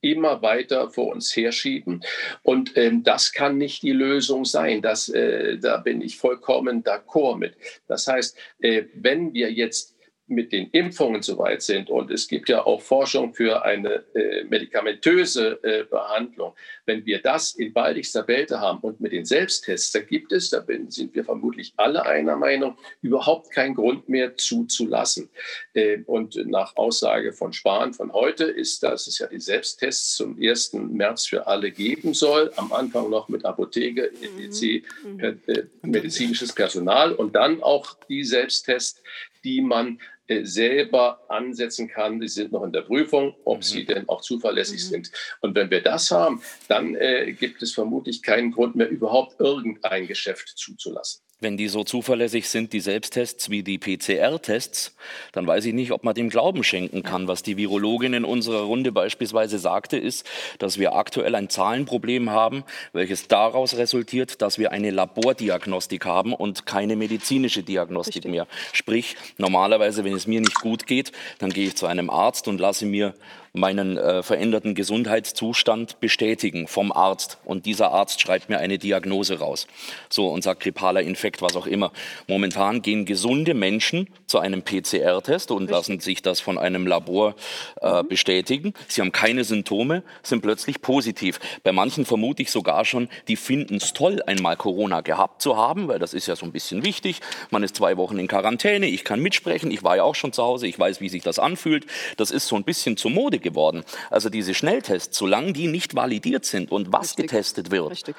immer 0.01 0.41
weiter 0.41 0.89
vor 0.89 1.13
uns 1.13 1.35
herschieben. 1.35 2.03
Und 2.43 2.77
ähm, 2.77 3.03
das 3.03 3.33
kann 3.33 3.57
nicht 3.57 3.83
die 3.83 3.91
Lösung 3.91 4.45
sein. 4.45 4.81
Das, 4.81 5.09
äh, 5.09 5.57
da 5.57 5.77
bin 5.77 6.01
ich 6.01 6.17
vollkommen 6.17 6.83
d'accord 6.83 7.37
mit. 7.37 7.55
Das 7.87 8.07
heißt, 8.07 8.37
äh, 8.59 8.83
wenn 8.93 9.33
wir 9.33 9.51
jetzt 9.51 9.95
mit 10.29 10.51
den 10.51 10.69
Impfungen 10.71 11.21
soweit 11.21 11.61
sind 11.61 11.89
und 11.89 12.11
es 12.11 12.27
gibt 12.27 12.49
ja 12.49 12.65
auch 12.65 12.81
Forschung 12.81 13.33
für 13.33 13.63
eine 13.63 14.03
äh, 14.13 14.43
medikamentöse 14.45 15.59
äh, 15.63 15.83
Behandlung, 15.83 16.53
wenn 16.85 17.05
wir 17.05 17.21
das 17.21 17.53
in 17.55 17.73
baldigster 17.73 18.27
Welt 18.27 18.51
haben 18.51 18.79
und 18.79 18.99
mit 18.99 19.11
den 19.11 19.25
Selbsttests, 19.25 19.91
da 19.91 19.99
gibt 19.99 20.31
es, 20.31 20.49
da 20.49 20.63
sind 20.87 21.13
wir 21.15 21.23
vermutlich 21.23 21.73
alle 21.77 22.05
einer 22.05 22.35
Meinung, 22.35 22.77
überhaupt 23.01 23.51
keinen 23.51 23.75
Grund 23.75 24.09
mehr 24.09 24.37
zuzulassen. 24.37 25.29
Äh, 25.73 25.99
und 26.05 26.35
nach 26.47 26.75
Aussage 26.77 27.33
von 27.33 27.53
Spahn 27.53 27.93
von 27.93 28.13
heute 28.13 28.45
ist, 28.45 28.83
dass 28.83 29.07
es 29.07 29.19
ja 29.19 29.27
die 29.27 29.39
Selbsttests 29.39 30.15
zum 30.15 30.37
1. 30.41 30.73
März 30.73 31.27
für 31.27 31.47
alle 31.47 31.71
geben 31.71 32.13
soll, 32.13 32.51
am 32.55 32.71
Anfang 32.71 33.09
noch 33.09 33.29
mit 33.29 33.45
Apotheke, 33.45 34.11
mhm. 34.21 35.19
äh, 35.19 35.63
medizinisches 35.81 36.53
Personal 36.53 37.13
und 37.13 37.35
dann 37.35 37.61
auch 37.61 37.97
die 38.09 38.23
Selbsttests, 38.23 39.01
die 39.43 39.61
man 39.61 39.99
selber 40.43 41.23
ansetzen 41.27 41.87
kann. 41.87 42.19
Die 42.19 42.27
sind 42.27 42.51
noch 42.51 42.63
in 42.63 42.71
der 42.71 42.81
Prüfung, 42.81 43.35
ob 43.45 43.57
mhm. 43.57 43.63
sie 43.63 43.85
denn 43.85 44.07
auch 44.07 44.21
zuverlässig 44.21 44.83
mhm. 44.85 44.89
sind. 44.89 45.11
Und 45.41 45.55
wenn 45.55 45.69
wir 45.69 45.81
das 45.81 46.11
haben, 46.11 46.41
dann 46.67 46.95
äh, 46.95 47.33
gibt 47.33 47.61
es 47.61 47.73
vermutlich 47.73 48.21
keinen 48.21 48.51
Grund 48.51 48.75
mehr, 48.75 48.89
überhaupt 48.89 49.39
irgendein 49.39 50.07
Geschäft 50.07 50.49
zuzulassen. 50.55 51.21
Wenn 51.41 51.55
die 51.55 51.69
so 51.69 51.85
zuverlässig 51.85 52.49
sind, 52.49 52.73
die 52.73 52.81
Selbsttests 52.81 53.49
wie 53.49 53.63
die 53.63 53.77
PCR-Tests, 53.77 54.93
dann 55.31 55.47
weiß 55.47 55.63
ich 55.65 55.73
nicht, 55.73 55.91
ob 55.91 56.03
man 56.03 56.13
dem 56.13 56.29
Glauben 56.29 56.65
schenken 56.65 57.01
kann. 57.01 57.29
Was 57.29 57.43
die 57.43 57.55
Virologin 57.55 58.13
in 58.13 58.25
unserer 58.25 58.63
Runde 58.63 58.91
beispielsweise 58.91 59.57
sagte, 59.57 59.97
ist, 59.97 60.27
dass 60.57 60.79
wir 60.79 60.95
aktuell 60.95 61.35
ein 61.35 61.49
Zahlenproblem 61.49 62.29
haben, 62.29 62.65
welches 62.91 63.29
daraus 63.29 63.77
resultiert, 63.77 64.41
dass 64.41 64.57
wir 64.59 64.73
eine 64.73 64.91
Labordiagnostik 64.91 66.05
haben 66.05 66.33
und 66.33 66.65
keine 66.65 66.97
medizinische 66.97 67.63
Diagnostik 67.63 68.25
Richtig. 68.25 68.31
mehr. 68.31 68.47
Sprich, 68.73 69.15
normalerweise, 69.37 70.03
wenn 70.03 70.13
es 70.13 70.27
mir 70.27 70.41
nicht 70.41 70.55
gut 70.55 70.87
geht, 70.87 71.13
dann 71.37 71.51
gehe 71.51 71.67
ich 71.67 71.77
zu 71.77 71.85
einem 71.85 72.09
Arzt 72.09 72.49
und 72.49 72.59
lasse 72.59 72.85
mir 72.85 73.13
meinen 73.53 73.97
äh, 73.97 74.23
veränderten 74.23 74.75
Gesundheitszustand 74.75 75.99
bestätigen 75.99 76.67
vom 76.67 76.91
Arzt. 76.91 77.37
Und 77.45 77.65
dieser 77.65 77.91
Arzt 77.91 78.21
schreibt 78.21 78.49
mir 78.49 78.59
eine 78.59 78.77
Diagnose 78.77 79.39
raus. 79.39 79.67
So 80.09 80.29
und 80.29 80.43
sagt 80.43 80.61
grippaler 80.61 81.01
Infekt, 81.01 81.28
was 81.41 81.55
auch 81.55 81.67
immer. 81.67 81.91
Momentan 82.27 82.81
gehen 82.81 83.05
gesunde 83.05 83.53
Menschen 83.53 84.07
zu 84.27 84.39
einem 84.39 84.61
PCR-Test 84.61 85.51
und 85.51 85.63
Richtig. 85.63 85.75
lassen 85.75 85.99
sich 85.99 86.21
das 86.21 86.39
von 86.39 86.57
einem 86.57 86.87
Labor 86.87 87.35
äh, 87.81 88.01
mhm. 88.01 88.07
bestätigen. 88.07 88.73
Sie 88.87 89.01
haben 89.01 89.11
keine 89.11 89.43
Symptome, 89.43 90.03
sind 90.23 90.41
plötzlich 90.41 90.81
positiv. 90.81 91.39
Bei 91.63 91.71
manchen 91.71 92.05
vermute 92.05 92.41
ich 92.41 92.51
sogar 92.51 92.85
schon, 92.85 93.09
die 93.27 93.35
finden 93.35 93.75
es 93.75 93.93
toll, 93.93 94.21
einmal 94.25 94.57
Corona 94.57 95.01
gehabt 95.01 95.41
zu 95.41 95.57
haben, 95.57 95.87
weil 95.87 95.99
das 95.99 96.13
ist 96.13 96.27
ja 96.27 96.35
so 96.35 96.45
ein 96.45 96.51
bisschen 96.51 96.83
wichtig. 96.83 97.21
Man 97.49 97.63
ist 97.63 97.75
zwei 97.75 97.97
Wochen 97.97 98.17
in 98.19 98.27
Quarantäne, 98.27 98.87
ich 98.87 99.03
kann 99.03 99.19
mitsprechen, 99.19 99.71
ich 99.71 99.83
war 99.83 99.95
ja 99.95 100.03
auch 100.03 100.15
schon 100.15 100.33
zu 100.33 100.43
Hause, 100.43 100.67
ich 100.67 100.77
weiß, 100.77 101.01
wie 101.01 101.09
sich 101.09 101.23
das 101.23 101.39
anfühlt. 101.39 101.85
Das 102.17 102.31
ist 102.31 102.47
so 102.47 102.55
ein 102.55 102.63
bisschen 102.63 102.97
zur 102.97 103.11
Mode 103.11 103.39
geworden. 103.39 103.83
Also 104.09 104.29
diese 104.29 104.53
Schnelltests, 104.53 105.17
solange 105.17 105.53
die 105.53 105.67
nicht 105.67 105.95
validiert 105.95 106.45
sind 106.45 106.71
und 106.71 106.91
was 106.91 107.11
Richtig. 107.11 107.29
getestet 107.29 107.71
wird, 107.71 108.13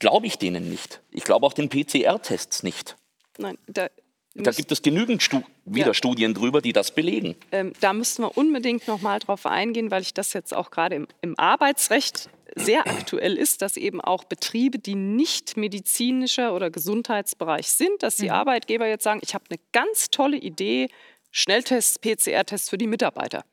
glaube 0.00 0.26
ich 0.26 0.38
denen 0.38 0.68
nicht. 0.68 1.00
Ich 1.12 1.22
glaube 1.22 1.46
auch 1.46 1.52
den 1.52 1.68
PCR-Tests 1.68 2.64
nicht. 2.64 2.96
Nein, 3.38 3.56
da, 3.68 3.88
da 4.34 4.50
gibt 4.50 4.72
es 4.72 4.82
genügend 4.82 5.22
Stu 5.22 5.42
wieder 5.64 5.88
ja. 5.88 5.94
Studien 5.94 6.34
drüber, 6.34 6.60
die 6.60 6.72
das 6.72 6.92
belegen. 6.92 7.36
Ähm, 7.52 7.72
da 7.80 7.92
müssten 7.92 8.22
wir 8.22 8.36
unbedingt 8.36 8.88
noch 8.88 9.00
mal 9.00 9.18
drauf 9.18 9.46
eingehen, 9.46 9.90
weil 9.90 10.02
ich 10.02 10.14
das 10.14 10.32
jetzt 10.32 10.54
auch 10.54 10.70
gerade 10.70 10.96
im, 10.96 11.08
im, 11.20 11.38
Arbeitsrecht 11.38 12.28
sehr 12.56 12.86
aktuell 12.86 13.36
ist, 13.36 13.62
dass 13.62 13.76
eben 13.76 14.00
auch 14.00 14.24
Betriebe, 14.24 14.78
die 14.78 14.96
nicht 14.96 15.56
medizinischer 15.56 16.54
oder 16.54 16.70
Gesundheitsbereich 16.70 17.70
sind, 17.70 18.02
dass 18.02 18.16
die 18.16 18.26
mhm. 18.26 18.32
Arbeitgeber 18.32 18.88
jetzt 18.88 19.04
sagen, 19.04 19.20
ich 19.22 19.34
habe 19.34 19.44
eine 19.48 19.60
ganz 19.72 20.10
tolle 20.10 20.36
Idee, 20.36 20.88
Schnelltests, 21.30 21.98
PCR-Tests 21.98 22.70
für 22.70 22.78
die 22.78 22.88
Mitarbeiter. 22.88 23.44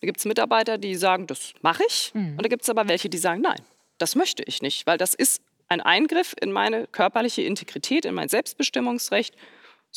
Da 0.00 0.06
gibt 0.06 0.18
es 0.18 0.24
Mitarbeiter, 0.24 0.78
die 0.78 0.94
sagen, 0.94 1.26
das 1.26 1.52
mache 1.60 1.82
ich. 1.86 2.12
Mhm. 2.14 2.32
Und 2.32 2.42
da 2.42 2.48
gibt 2.48 2.62
es 2.62 2.70
aber 2.70 2.88
welche, 2.88 3.10
die 3.10 3.18
sagen, 3.18 3.42
nein, 3.42 3.60
das 3.98 4.16
möchte 4.16 4.42
ich 4.44 4.62
nicht, 4.62 4.86
weil 4.86 4.96
das 4.96 5.12
ist 5.12 5.42
ein 5.70 5.80
Eingriff 5.80 6.34
in 6.40 6.52
meine 6.52 6.86
körperliche 6.88 7.42
Integrität, 7.42 8.04
in 8.04 8.14
mein 8.14 8.28
Selbstbestimmungsrecht. 8.28 9.34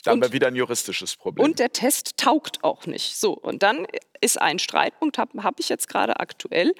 Da 0.03 0.11
haben 0.11 0.21
wir 0.21 0.33
wieder 0.33 0.47
ein 0.47 0.55
juristisches 0.55 1.15
Problem. 1.15 1.45
Und 1.45 1.59
der 1.59 1.71
Test 1.71 2.17
taugt 2.17 2.63
auch 2.63 2.87
nicht. 2.87 3.15
So, 3.15 3.33
und 3.33 3.61
dann 3.61 3.85
ist 4.21 4.41
ein 4.41 4.57
Streitpunkt, 4.57 5.17
habe 5.17 5.43
hab 5.43 5.59
ich 5.59 5.69
jetzt 5.69 5.87
gerade 5.87 6.19
aktuell. 6.19 6.73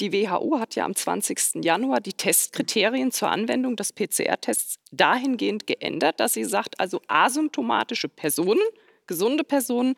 Die 0.00 0.12
WHO 0.12 0.58
hat 0.58 0.74
ja 0.74 0.84
am 0.84 0.94
20. 0.94 1.64
Januar 1.64 2.00
die 2.00 2.12
Testkriterien 2.12 3.12
zur 3.12 3.30
Anwendung 3.30 3.76
des 3.76 3.92
PCR-Tests 3.92 4.76
dahingehend 4.90 5.66
geändert, 5.66 6.20
dass 6.20 6.34
sie 6.34 6.44
sagt, 6.44 6.80
also 6.80 7.00
asymptomatische 7.08 8.08
Personen, 8.08 8.62
gesunde 9.06 9.44
Personen 9.44 9.96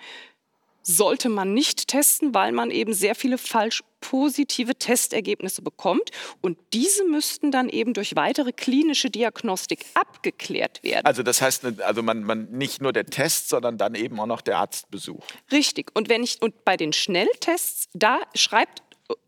sollte 0.82 1.28
man 1.28 1.54
nicht 1.54 1.88
testen, 1.88 2.34
weil 2.34 2.52
man 2.52 2.70
eben 2.70 2.92
sehr 2.92 3.14
viele 3.14 3.38
falsch 3.38 3.82
positive 4.00 4.74
Testergebnisse 4.74 5.62
bekommt. 5.62 6.10
Und 6.40 6.58
diese 6.72 7.04
müssten 7.04 7.50
dann 7.50 7.68
eben 7.68 7.94
durch 7.94 8.16
weitere 8.16 8.52
klinische 8.52 9.08
Diagnostik 9.08 9.86
abgeklärt 9.94 10.82
werden. 10.82 11.06
Also 11.06 11.22
das 11.22 11.40
heißt, 11.40 11.80
also 11.82 12.02
man, 12.02 12.24
man 12.24 12.50
nicht 12.50 12.82
nur 12.82 12.92
der 12.92 13.06
Test, 13.06 13.48
sondern 13.48 13.78
dann 13.78 13.94
eben 13.94 14.18
auch 14.20 14.26
noch 14.26 14.42
der 14.42 14.58
Arztbesuch. 14.58 15.24
Richtig. 15.50 15.90
Und 15.94 16.08
wenn 16.08 16.22
ich 16.22 16.42
und 16.42 16.64
bei 16.64 16.76
den 16.76 16.92
Schnelltests, 16.92 17.88
da 17.94 18.18
schreibt 18.34 18.82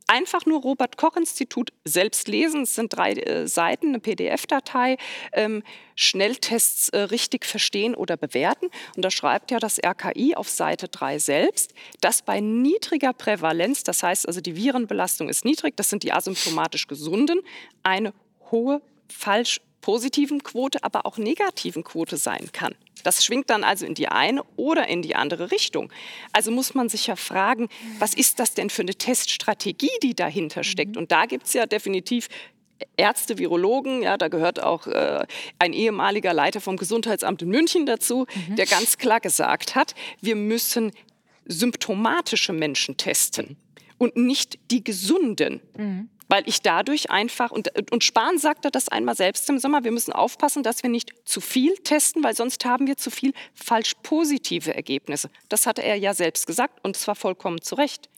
einfach 0.06 0.46
nur 0.46 0.60
Robert 0.62 0.96
Koch 0.96 1.16
Institut 1.16 1.72
selbst 1.84 2.28
lesen. 2.28 2.62
Es 2.62 2.74
sind 2.74 2.92
drei 2.94 3.12
äh, 3.12 3.46
Seiten, 3.48 3.88
eine 3.88 4.00
PDF-Datei. 4.00 4.96
Ähm, 5.32 5.62
Schnelltests 5.96 6.88
äh, 6.90 6.98
richtig 6.98 7.44
verstehen 7.44 7.94
oder 7.94 8.16
bewerten. 8.16 8.66
Und 8.96 9.04
da 9.04 9.10
schreibt 9.10 9.50
ja 9.50 9.58
das 9.58 9.78
RKI 9.78 10.34
auf 10.34 10.48
Seite 10.48 10.88
3 10.88 11.18
selbst, 11.18 11.74
dass 12.00 12.22
bei 12.22 12.40
niedriger 12.40 13.12
Prävalenz, 13.12 13.84
das 13.84 14.02
heißt 14.02 14.26
also 14.26 14.40
die 14.40 14.56
Virenbelastung 14.56 15.28
ist 15.28 15.44
niedrig, 15.44 15.76
das 15.76 15.90
sind 15.90 16.02
die 16.02 16.12
asymptomatisch 16.12 16.86
Gesunden, 16.86 17.40
eine 17.82 18.12
hohe 18.50 18.82
falsch 19.08 19.60
positiven 19.84 20.42
Quote, 20.42 20.82
aber 20.82 21.04
auch 21.04 21.18
negativen 21.18 21.84
Quote 21.84 22.16
sein 22.16 22.48
kann. 22.54 22.74
Das 23.02 23.22
schwingt 23.22 23.50
dann 23.50 23.64
also 23.64 23.84
in 23.84 23.92
die 23.92 24.08
eine 24.08 24.42
oder 24.56 24.88
in 24.88 25.02
die 25.02 25.14
andere 25.14 25.50
Richtung. 25.50 25.92
Also 26.32 26.50
muss 26.50 26.72
man 26.72 26.88
sich 26.88 27.06
ja 27.06 27.16
fragen, 27.16 27.68
was 27.98 28.14
ist 28.14 28.40
das 28.40 28.54
denn 28.54 28.70
für 28.70 28.80
eine 28.80 28.94
Teststrategie, 28.94 29.90
die 30.02 30.14
dahinter 30.14 30.64
steckt? 30.64 30.92
Mhm. 30.92 31.02
Und 31.02 31.12
da 31.12 31.26
gibt 31.26 31.44
es 31.44 31.52
ja 31.52 31.66
definitiv 31.66 32.28
Ärzte, 32.96 33.36
Virologen, 33.36 34.02
ja, 34.02 34.16
da 34.16 34.28
gehört 34.28 34.62
auch 34.62 34.86
äh, 34.86 35.26
ein 35.58 35.74
ehemaliger 35.74 36.32
Leiter 36.32 36.62
vom 36.62 36.78
Gesundheitsamt 36.78 37.42
in 37.42 37.50
München 37.50 37.84
dazu, 37.84 38.26
mhm. 38.48 38.56
der 38.56 38.64
ganz 38.64 38.96
klar 38.96 39.20
gesagt 39.20 39.74
hat, 39.74 39.94
wir 40.22 40.34
müssen 40.34 40.92
symptomatische 41.44 42.54
Menschen 42.54 42.96
testen 42.96 43.58
und 43.98 44.16
nicht 44.16 44.58
die 44.70 44.82
gesunden. 44.82 45.60
Mhm 45.76 46.08
weil 46.28 46.48
ich 46.48 46.62
dadurch 46.62 47.10
einfach, 47.10 47.50
und, 47.50 47.70
und 47.92 48.04
Spahn 48.04 48.38
sagte 48.38 48.70
das 48.70 48.88
einmal 48.88 49.14
selbst 49.14 49.48
im 49.50 49.58
Sommer, 49.58 49.84
wir 49.84 49.92
müssen 49.92 50.12
aufpassen, 50.12 50.62
dass 50.62 50.82
wir 50.82 50.90
nicht 50.90 51.12
zu 51.24 51.40
viel 51.40 51.74
testen, 51.78 52.22
weil 52.22 52.34
sonst 52.34 52.64
haben 52.64 52.86
wir 52.86 52.96
zu 52.96 53.10
viel 53.10 53.32
falsch 53.54 53.94
positive 54.02 54.74
Ergebnisse. 54.74 55.30
Das 55.48 55.66
hatte 55.66 55.82
er 55.82 55.96
ja 55.96 56.14
selbst 56.14 56.46
gesagt 56.46 56.84
und 56.84 56.96
zwar 56.96 57.14
vollkommen 57.14 57.60
zu 57.60 57.74
Recht. 57.74 58.08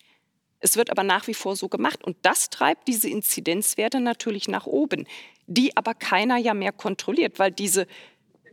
Es 0.61 0.77
wird 0.77 0.91
aber 0.91 1.03
nach 1.03 1.27
wie 1.27 1.35
vor 1.35 1.57
so 1.57 1.69
gemacht 1.69 2.03
und 2.05 2.17
das 2.23 2.51
treibt 2.51 2.89
diese 2.89 3.09
Inzidenzwerte 3.09 4.01
natürlich 4.01 4.49
nach 4.49 4.67
oben, 4.67 5.07
die 5.47 5.77
aber 5.77 5.95
keiner 5.95 6.39
ja 6.39 6.55
mehr 6.55 6.73
kontrolliert, 6.73 7.39
weil 7.39 7.53
diese 7.53 7.87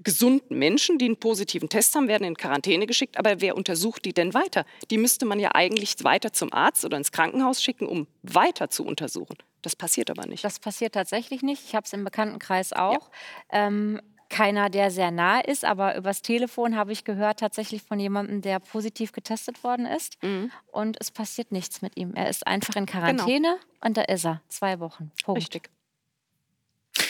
gesunden 0.03 0.57
Menschen, 0.57 0.97
die 0.97 1.05
einen 1.05 1.17
positiven 1.17 1.69
Test 1.69 1.95
haben, 1.95 2.07
werden 2.07 2.25
in 2.25 2.35
Quarantäne 2.35 2.87
geschickt. 2.87 3.17
Aber 3.17 3.41
wer 3.41 3.55
untersucht 3.55 4.05
die 4.05 4.13
denn 4.13 4.33
weiter? 4.33 4.65
Die 4.91 4.97
müsste 4.97 5.25
man 5.25 5.39
ja 5.39 5.51
eigentlich 5.53 5.95
weiter 6.03 6.33
zum 6.33 6.51
Arzt 6.53 6.85
oder 6.85 6.97
ins 6.97 7.11
Krankenhaus 7.11 7.61
schicken, 7.63 7.87
um 7.87 8.07
weiter 8.21 8.69
zu 8.69 8.85
untersuchen. 8.85 9.37
Das 9.61 9.75
passiert 9.75 10.09
aber 10.09 10.25
nicht. 10.25 10.43
Das 10.43 10.59
passiert 10.59 10.93
tatsächlich 10.93 11.41
nicht. 11.41 11.63
Ich 11.65 11.75
habe 11.75 11.85
es 11.85 11.93
im 11.93 12.03
Bekanntenkreis 12.03 12.73
auch. 12.73 13.09
Ja. 13.51 13.67
Ähm, 13.67 14.01
keiner, 14.29 14.69
der 14.69 14.89
sehr 14.89 15.11
nah 15.11 15.39
ist, 15.39 15.63
aber 15.63 15.95
übers 15.95 16.23
Telefon 16.23 16.75
habe 16.75 16.91
ich 16.91 17.03
gehört 17.03 17.39
tatsächlich 17.39 17.83
von 17.83 17.99
jemandem, 17.99 18.41
der 18.41 18.59
positiv 18.59 19.11
getestet 19.11 19.63
worden 19.63 19.85
ist. 19.85 20.21
Mhm. 20.23 20.51
Und 20.71 20.97
es 20.99 21.11
passiert 21.11 21.51
nichts 21.51 21.83
mit 21.83 21.97
ihm. 21.97 22.13
Er 22.15 22.29
ist 22.29 22.47
einfach 22.47 22.75
in 22.75 22.87
Quarantäne 22.87 23.59
genau. 23.59 23.85
und 23.85 23.97
da 23.97 24.01
ist 24.01 24.25
er. 24.25 24.41
Zwei 24.49 24.79
Wochen. 24.79 25.11
Punkt. 25.23 25.39
Richtig. 25.39 25.69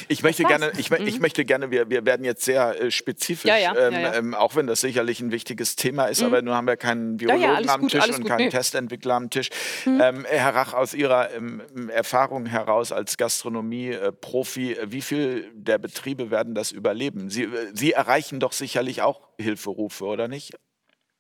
Ich 0.08 0.24
möchte 0.24 0.44
gerne, 0.44 0.72
ich, 0.78 0.92
ich, 0.92 1.16
mhm. 1.16 1.22
möchte 1.22 1.46
gerne, 1.46 1.72
wir, 1.72 1.90
wir 1.90 2.06
werden 2.06 2.26
jetzt 2.26 2.44
sehr 2.44 2.82
äh, 2.82 2.92
spezifisch, 2.92 3.50
ja, 3.50 3.58
ja, 3.58 3.76
ähm, 3.76 3.94
ja, 3.94 4.14
ähm, 4.16 4.34
auch 4.34 4.56
wenn 4.56 4.68
das 4.68 4.82
sicherlich 4.82 5.20
ein 5.20 5.32
wichtiges 5.32 5.76
Thema 5.76 6.06
ist, 6.06 6.22
mhm. 6.22 6.28
aber 6.28 6.42
nun 6.42 6.54
haben 6.54 6.68
wir 6.68 6.78
keinen 6.78 7.18
Biologen 7.18 7.70
am 7.70 7.82
gut, 7.82 7.92
Tisch 7.92 8.08
und 8.08 8.22
gut, 8.22 8.28
keinen 8.28 8.46
nee. 8.46 8.50
Testentwickler 8.50 9.16
am 9.16 9.30
Tisch. 9.30 9.50
Mhm. 9.86 10.02
Ähm, 10.02 10.26
Herr 10.28 10.56
Rach, 10.56 10.74
aus 10.74 10.94
Ihrer 10.94 11.34
ähm, 11.34 11.62
Erfahrung 11.90 12.46
heraus 12.46 12.92
als 12.92 13.18
Gastronomie-Profi, 13.18 14.74
äh, 14.74 14.92
wie 14.92 15.02
viel 15.02 15.52
der 15.54 15.78
Betriebe 15.78 16.32
werden 16.32 16.56
das 16.56 16.72
überleben? 16.72 17.30
Sie, 17.30 17.44
äh, 17.44 17.72
Sie 17.74 17.94
erreichen 17.94 18.40
doch 18.40 18.52
sicherlich 18.52 19.02
auch 19.02 19.22
Hilferufe, 19.38 20.06
oder 20.06 20.28
nicht? 20.28 20.52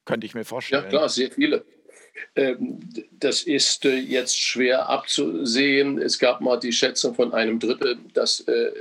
Könnte 0.06 0.26
ich 0.26 0.36
mir 0.36 0.46
vorstellen. 0.46 0.84
Ja, 0.84 0.90
klar, 0.90 1.10
sehr 1.10 1.32
viele. 1.32 1.66
Ähm, 2.36 2.80
das 3.12 3.44
ist 3.44 3.86
äh, 3.86 3.96
jetzt 3.96 4.40
schwer 4.40 4.90
abzusehen. 4.90 6.00
Es 6.00 6.20
gab 6.20 6.42
mal 6.42 6.60
die 6.60 6.72
Schätzung 6.72 7.16
von 7.16 7.34
einem 7.34 7.60
Drittel, 7.60 7.98
dass 8.14 8.42
äh, 8.42 8.72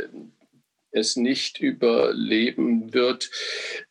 es 0.90 1.16
nicht 1.16 1.60
überleben 1.60 2.92
wird. 2.92 3.30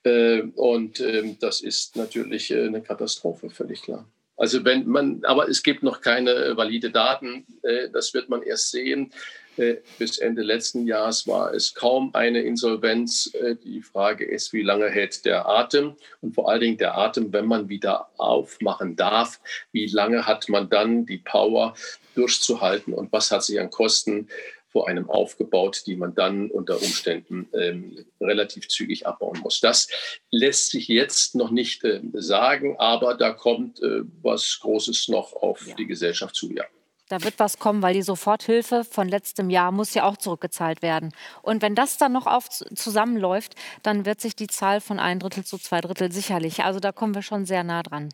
Äh, 0.04 0.42
und 0.56 1.00
ähm, 1.00 1.38
das 1.40 1.62
ist 1.62 1.96
natürlich 1.96 2.54
eine 2.54 2.82
Katastrophe, 2.82 3.50
völlig 3.50 3.82
klar. 3.82 4.08
Also 4.38 4.66
wenn 4.66 4.88
man, 4.88 5.24
aber 5.24 5.48
es 5.50 5.62
gibt 5.62 5.84
noch 5.84 6.02
keine 6.02 6.58
valide 6.58 6.90
Daten. 6.90 7.46
Das 7.94 8.16
wird 8.16 8.28
man 8.28 8.42
erst 8.42 8.72
sehen. 8.72 9.14
Äh, 9.58 9.78
bis 10.00 10.18
Ende 10.18 10.42
letzten 10.44 10.88
Jahres 10.88 11.28
war 11.28 11.54
es 11.54 11.74
kaum 11.74 12.14
eine 12.14 12.42
Insolvenz. 12.42 13.34
Äh, 13.34 13.56
die 13.56 13.82
Frage 13.82 14.26
ist, 14.26 14.54
wie 14.54 14.64
lange 14.64 14.90
hält 14.90 15.26
der 15.26 15.48
Atem? 15.48 15.96
Und 16.22 16.36
vor 16.36 16.50
allen 16.50 16.62
Dingen 16.62 16.78
der 16.78 16.98
Atem, 16.98 17.34
wenn 17.34 17.46
man 17.46 17.70
wieder 17.70 18.10
aufmachen 18.18 18.96
darf, 18.96 19.40
wie 19.72 19.88
lange 19.88 20.26
hat 20.26 20.48
man 20.50 20.70
dann 20.70 21.06
die 21.06 21.18
Power 21.18 21.76
durchzuhalten 22.16 22.94
und 22.94 23.12
was 23.12 23.32
hat 23.32 23.44
sich 23.44 23.60
an 23.60 23.70
Kosten 23.70 24.28
vor 24.72 24.88
einem 24.88 25.10
aufgebaut, 25.10 25.84
die 25.86 25.98
man 25.98 26.16
dann 26.16 26.50
unter 26.50 26.82
Umständen 26.82 27.50
ähm, 27.54 28.06
relativ 28.22 28.70
zügig 28.70 29.06
abbauen 29.06 29.40
muss. 29.44 29.60
Das 29.60 29.90
lässt 30.32 30.72
sich 30.72 30.88
jetzt 30.88 31.36
noch 31.36 31.52
nicht 31.52 31.84
äh, 31.84 32.02
sagen, 32.14 32.78
aber 32.80 33.16
da 33.16 33.32
kommt 33.32 33.82
äh, 33.82 34.04
was 34.22 34.60
Großes 34.62 35.10
noch 35.10 35.34
auf 35.34 35.68
ja. 35.68 35.76
die 35.76 35.88
Gesellschaft 35.88 36.36
zu, 36.36 36.52
ja. 36.54 36.64
Da 37.12 37.22
wird 37.24 37.40
was 37.40 37.60
kommen, 37.60 37.82
weil 37.82 37.94
die 37.94 38.04
Soforthilfe 38.04 38.86
von 38.86 39.10
letztem 39.10 39.50
Jahr 39.50 39.74
muss 39.74 39.94
ja 39.94 40.06
auch 40.06 40.16
zurückgezahlt 40.16 40.82
werden. 40.82 41.12
Und 41.42 41.62
wenn 41.62 41.76
das 41.76 41.98
dann 41.98 42.14
noch 42.14 42.26
auf, 42.26 42.48
zusammenläuft, 42.48 43.56
dann 43.84 44.06
wird 44.06 44.22
sich 44.22 44.34
die 44.34 44.48
Zahl 44.48 44.80
von 44.80 44.98
ein 44.98 45.20
Drittel 45.20 45.44
zu 45.44 45.58
zwei 45.58 45.82
Drittel 45.82 46.10
sicherlich. 46.14 46.64
Also 46.64 46.80
da 46.80 46.94
kommen 46.94 47.14
wir 47.14 47.22
schon 47.22 47.46
sehr 47.46 47.66
nah 47.66 47.84
dran. 47.84 48.14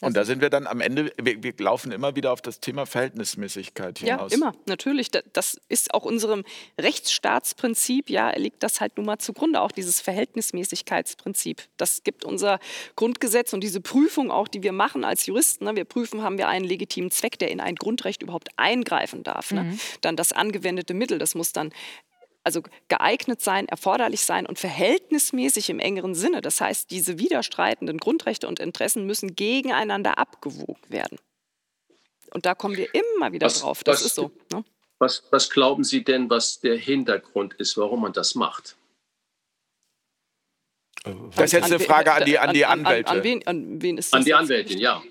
Und 0.00 0.16
da 0.16 0.24
sind 0.24 0.40
wir 0.40 0.50
dann 0.50 0.66
am 0.66 0.80
Ende, 0.80 1.12
wir, 1.20 1.42
wir, 1.42 1.54
laufen 1.58 1.92
immer 1.92 2.16
wieder 2.16 2.32
auf 2.32 2.42
das 2.42 2.58
Thema 2.58 2.84
Verhältnismäßigkeit 2.84 4.00
hinaus. 4.00 4.32
Ja, 4.32 4.36
immer, 4.36 4.54
natürlich. 4.66 5.10
Das 5.10 5.60
ist 5.68 5.94
auch 5.94 6.04
unserem 6.04 6.44
Rechtsstaatsprinzip, 6.80 8.10
ja, 8.10 8.30
liegt 8.36 8.62
das 8.64 8.80
halt 8.80 8.96
nun 8.96 9.06
mal 9.06 9.18
zugrunde, 9.18 9.60
auch 9.60 9.70
dieses 9.70 10.00
Verhältnismäßigkeitsprinzip. 10.00 11.62
Das 11.76 12.02
gibt 12.02 12.24
unser 12.24 12.58
Grundgesetz 12.96 13.52
und 13.52 13.62
diese 13.62 13.80
Prüfung 13.80 14.32
auch, 14.32 14.48
die 14.48 14.64
wir 14.64 14.72
machen 14.72 15.04
als 15.04 15.26
Juristen. 15.26 15.64
Ne, 15.64 15.76
wir 15.76 15.84
prüfen, 15.84 16.22
haben 16.22 16.38
wir 16.38 16.48
einen 16.48 16.64
legitimen 16.64 17.12
Zweck, 17.12 17.38
der 17.38 17.50
in 17.50 17.60
ein 17.60 17.76
Grundrecht 17.76 18.22
überhaupt 18.22 18.48
eingreifen 18.56 19.22
darf. 19.22 19.52
Ne? 19.52 19.64
Mhm. 19.64 19.80
Dann 20.00 20.16
das 20.16 20.32
angewendete 20.32 20.94
Mittel, 20.94 21.18
das 21.18 21.36
muss 21.36 21.52
dann 21.52 21.72
also 22.44 22.62
geeignet 22.88 23.40
sein, 23.40 23.66
erforderlich 23.66 24.20
sein 24.20 24.46
und 24.46 24.58
verhältnismäßig 24.58 25.70
im 25.70 25.80
engeren 25.80 26.14
Sinne. 26.14 26.42
Das 26.42 26.60
heißt, 26.60 26.90
diese 26.90 27.18
widerstreitenden 27.18 27.98
Grundrechte 27.98 28.46
und 28.46 28.60
Interessen 28.60 29.06
müssen 29.06 29.34
gegeneinander 29.34 30.18
abgewogen 30.18 30.82
werden. 30.88 31.18
Und 32.32 32.46
da 32.46 32.54
kommen 32.54 32.76
wir 32.76 32.88
immer 32.94 33.32
wieder 33.32 33.46
was, 33.46 33.60
drauf. 33.60 33.82
Das 33.82 34.00
was, 34.00 34.06
ist 34.06 34.14
so. 34.14 34.30
Ne? 34.52 34.64
Was, 34.98 35.24
was 35.30 35.50
glauben 35.50 35.84
Sie 35.84 36.04
denn, 36.04 36.30
was 36.30 36.60
der 36.60 36.76
Hintergrund 36.76 37.54
ist, 37.54 37.76
warum 37.76 38.02
man 38.02 38.12
das 38.12 38.34
macht? 38.34 38.76
Das 41.36 41.46
ist 41.46 41.52
jetzt 41.52 41.64
eine 41.64 41.80
Frage 41.80 42.12
an 42.12 42.24
die, 42.24 42.38
an 42.38 42.54
die 42.54 42.64
Anwälte. 42.64 43.10
An, 43.10 43.18
an, 43.18 43.24
wen, 43.24 43.46
an 43.46 43.82
wen 43.82 43.98
ist 43.98 44.12
das? 44.12 44.18
An 44.18 44.24
die 44.24 44.34
Anwältin, 44.34 44.78
ja 44.78 45.02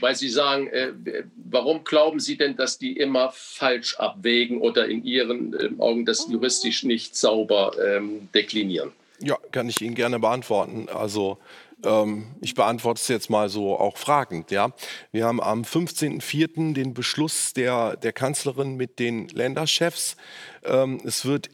weil 0.00 0.14
Sie 0.14 0.28
sagen, 0.28 0.68
äh, 0.68 0.92
warum 1.36 1.84
glauben 1.84 2.20
Sie 2.20 2.36
denn, 2.36 2.56
dass 2.56 2.78
die 2.78 2.96
immer 2.96 3.32
falsch 3.32 3.96
abwägen 3.96 4.60
oder 4.60 4.86
in 4.86 5.04
Ihren 5.04 5.54
äh, 5.54 5.70
Augen 5.78 6.06
das 6.06 6.26
juristisch 6.28 6.84
nicht 6.84 7.16
sauber 7.16 7.72
ähm, 7.84 8.28
deklinieren? 8.34 8.92
Ja, 9.22 9.36
kann 9.52 9.68
ich 9.68 9.82
Ihnen 9.82 9.94
gerne 9.94 10.18
beantworten. 10.18 10.88
Also 10.88 11.38
ähm, 11.84 12.34
ich 12.40 12.54
beantworte 12.54 13.00
es 13.00 13.08
jetzt 13.08 13.30
mal 13.30 13.48
so 13.48 13.78
auch 13.78 13.96
fragend. 13.96 14.50
Ja, 14.50 14.72
wir 15.12 15.26
haben 15.26 15.40
am 15.40 15.62
15.04. 15.62 16.74
den 16.74 16.94
Beschluss 16.94 17.52
der, 17.52 17.96
der 17.96 18.12
Kanzlerin 18.12 18.76
mit 18.76 18.98
den 18.98 19.28
Länderchefs. 19.28 20.16
Ähm, 20.64 21.00
es 21.04 21.24
wird 21.24 21.50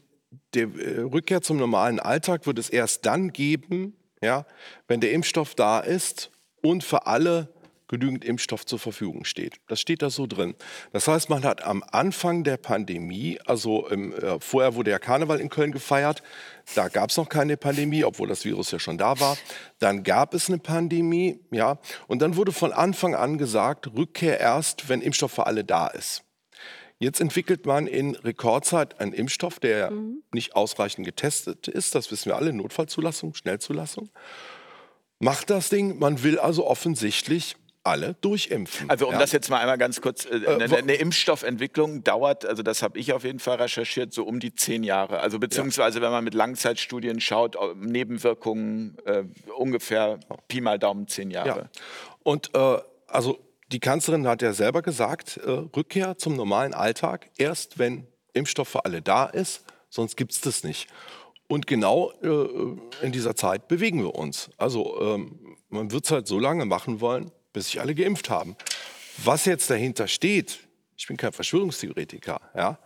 der 0.53 0.63
äh, 0.63 1.01
Rückkehr 1.01 1.41
zum 1.41 1.57
normalen 1.57 1.99
Alltag 1.99 2.47
wird 2.47 2.59
es 2.59 2.69
erst 2.69 3.05
dann 3.05 3.31
geben, 3.33 3.95
ja, 4.21 4.45
wenn 4.87 5.01
der 5.01 5.11
Impfstoff 5.11 5.55
da 5.55 5.79
ist 5.79 6.31
und 6.61 6.83
für 6.83 7.05
alle 7.05 7.53
genügend 7.87 8.25
Impfstoff 8.25 8.65
zur 8.65 8.79
Verfügung 8.79 9.25
steht. 9.25 9.55
Das 9.67 9.79
steht 9.79 10.01
da 10.01 10.09
so 10.09 10.27
drin. 10.27 10.55
Das 10.91 11.07
heißt, 11.07 11.29
man 11.29 11.43
hat 11.43 11.63
am 11.63 11.83
Anfang 11.91 12.43
der 12.43 12.57
Pandemie, 12.57 13.39
also 13.45 13.87
im, 13.87 14.13
äh, 14.13 14.39
vorher 14.39 14.75
wurde 14.75 14.91
ja 14.91 14.99
Karneval 14.99 15.39
in 15.39 15.49
Köln 15.49 15.71
gefeiert, 15.71 16.23
da 16.75 16.89
gab 16.89 17.09
es 17.11 17.17
noch 17.17 17.29
keine 17.29 17.57
Pandemie, 17.57 18.03
obwohl 18.03 18.27
das 18.27 18.43
Virus 18.43 18.71
ja 18.71 18.79
schon 18.79 18.97
da 18.97 19.19
war. 19.19 19.37
Dann 19.79 20.03
gab 20.03 20.33
es 20.33 20.49
eine 20.49 20.59
Pandemie, 20.59 21.39
ja, 21.51 21.79
und 22.07 22.21
dann 22.21 22.35
wurde 22.35 22.51
von 22.51 22.73
Anfang 22.73 23.15
an 23.15 23.37
gesagt, 23.37 23.87
Rückkehr 23.95 24.39
erst, 24.39 24.89
wenn 24.89 25.01
Impfstoff 25.01 25.31
für 25.31 25.47
alle 25.47 25.63
da 25.63 25.87
ist. 25.87 26.23
Jetzt 26.99 27.21
entwickelt 27.21 27.65
man 27.65 27.85
in 27.85 28.15
Rekordzeit 28.15 28.99
einen 28.99 29.13
Impfstoff, 29.13 29.59
der 29.59 29.91
mhm. 29.91 30.23
nicht 30.33 30.55
ausreichend 30.55 31.05
getestet 31.05 31.67
ist. 31.67 31.93
Das 31.93 32.11
wissen 32.11 32.29
wir 32.29 32.35
alle. 32.37 32.53
Notfallzulassung, 32.53 33.35
Schnellzulassung. 33.35 34.09
Macht 35.19 35.51
das 35.51 35.69
Ding. 35.69 35.99
Man 35.99 36.23
will 36.23 36.39
also 36.39 36.65
offensichtlich 36.65 37.55
alle 37.87 38.15
durchimpfen. 38.21 38.89
Also 38.89 39.07
um 39.07 39.13
ja. 39.13 39.19
das 39.19 39.31
jetzt 39.31 39.49
mal 39.49 39.59
einmal 39.59 39.77
ganz 39.77 40.01
kurz, 40.01 40.25
äh, 40.25 40.45
eine, 40.47 40.77
eine, 40.77 40.93
Impfstoffentwicklung 40.93 42.03
dauert, 42.03 42.45
also 42.45 42.63
das 42.63 42.81
habe 42.81 42.99
ich 42.99 43.13
auf 43.13 43.23
jeden 43.23 43.39
Fall 43.39 43.57
recherchiert, 43.57 44.13
so 44.13 44.23
um 44.23 44.39
die 44.39 44.53
zehn 44.53 44.83
Jahre. 44.83 45.19
Also 45.19 45.39
beziehungsweise, 45.39 45.99
ja. 45.99 46.03
wenn 46.05 46.11
man 46.11 46.23
mit 46.23 46.33
Langzeitstudien 46.33 47.19
schaut, 47.19 47.57
Nebenwirkungen 47.75 48.97
äh, 49.05 49.23
ungefähr 49.57 50.19
Pi 50.47 50.61
mal 50.61 50.79
Daumen 50.79 51.07
zehn 51.07 51.31
Jahre. 51.31 51.47
Ja. 51.59 51.69
Und 52.23 52.53
äh, 52.53 52.77
also 53.07 53.39
die 53.71 53.79
Kanzlerin 53.79 54.27
hat 54.27 54.41
ja 54.41 54.53
selber 54.53 54.81
gesagt, 54.81 55.37
äh, 55.37 55.49
Rückkehr 55.49 56.17
zum 56.17 56.35
normalen 56.35 56.73
Alltag 56.73 57.29
erst, 57.37 57.79
wenn 57.79 58.07
Impfstoff 58.33 58.69
für 58.69 58.85
alle 58.85 59.01
da 59.01 59.25
ist, 59.25 59.65
sonst 59.89 60.15
gibt 60.15 60.31
es 60.31 60.41
das 60.41 60.63
nicht. 60.63 60.87
Und 61.47 61.67
genau 61.67 62.11
äh, 62.21 63.05
in 63.05 63.11
dieser 63.11 63.35
Zeit 63.35 63.67
bewegen 63.67 64.01
wir 64.03 64.15
uns. 64.15 64.49
Also 64.57 64.99
ähm, 65.01 65.57
man 65.69 65.91
wird 65.91 66.05
es 66.05 66.11
halt 66.11 66.27
so 66.27 66.39
lange 66.39 66.65
machen 66.65 67.01
wollen, 67.01 67.31
bis 67.53 67.67
sich 67.67 67.81
alle 67.81 67.95
geimpft 67.95 68.29
haben. 68.29 68.55
Was 69.23 69.45
jetzt 69.45 69.69
dahinter 69.69 70.07
steht, 70.07 70.59
ich 70.95 71.07
bin 71.07 71.17
kein 71.17 71.33
Verschwörungstheoretiker, 71.33 72.39
ja, 72.55 72.79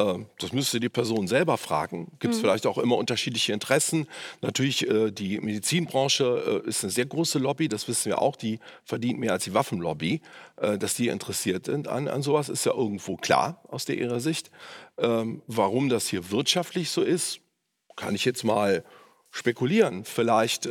ähm, 0.00 0.26
das 0.38 0.52
müsste 0.52 0.80
die 0.80 0.88
Person 0.88 1.26
selber 1.28 1.58
fragen. 1.58 2.12
Gibt 2.18 2.34
es 2.34 2.38
mhm. 2.38 2.44
vielleicht 2.44 2.66
auch 2.66 2.78
immer 2.78 2.96
unterschiedliche 2.96 3.52
Interessen? 3.52 4.06
Natürlich, 4.40 4.88
äh, 4.88 5.10
die 5.10 5.40
Medizinbranche 5.40 6.62
äh, 6.64 6.68
ist 6.68 6.82
eine 6.82 6.90
sehr 6.90 7.06
große 7.06 7.38
Lobby, 7.38 7.68
das 7.68 7.86
wissen 7.88 8.06
wir 8.06 8.20
auch. 8.20 8.36
Die 8.36 8.58
verdient 8.84 9.18
mehr 9.18 9.32
als 9.32 9.44
die 9.44 9.54
Waffenlobby. 9.54 10.22
Äh, 10.56 10.78
dass 10.78 10.94
die 10.94 11.08
interessiert 11.08 11.66
sind 11.66 11.88
an, 11.88 12.08
an 12.08 12.22
sowas, 12.22 12.48
ist 12.48 12.64
ja 12.64 12.72
irgendwo 12.72 13.16
klar 13.16 13.62
aus 13.68 13.84
der 13.84 13.98
ihrer 13.98 14.20
Sicht. 14.20 14.50
Ähm, 14.98 15.42
warum 15.46 15.88
das 15.88 16.08
hier 16.08 16.30
wirtschaftlich 16.30 16.90
so 16.90 17.02
ist, 17.02 17.40
kann 17.96 18.14
ich 18.14 18.24
jetzt 18.24 18.44
mal 18.44 18.84
spekulieren. 19.30 20.04
Vielleicht 20.04 20.66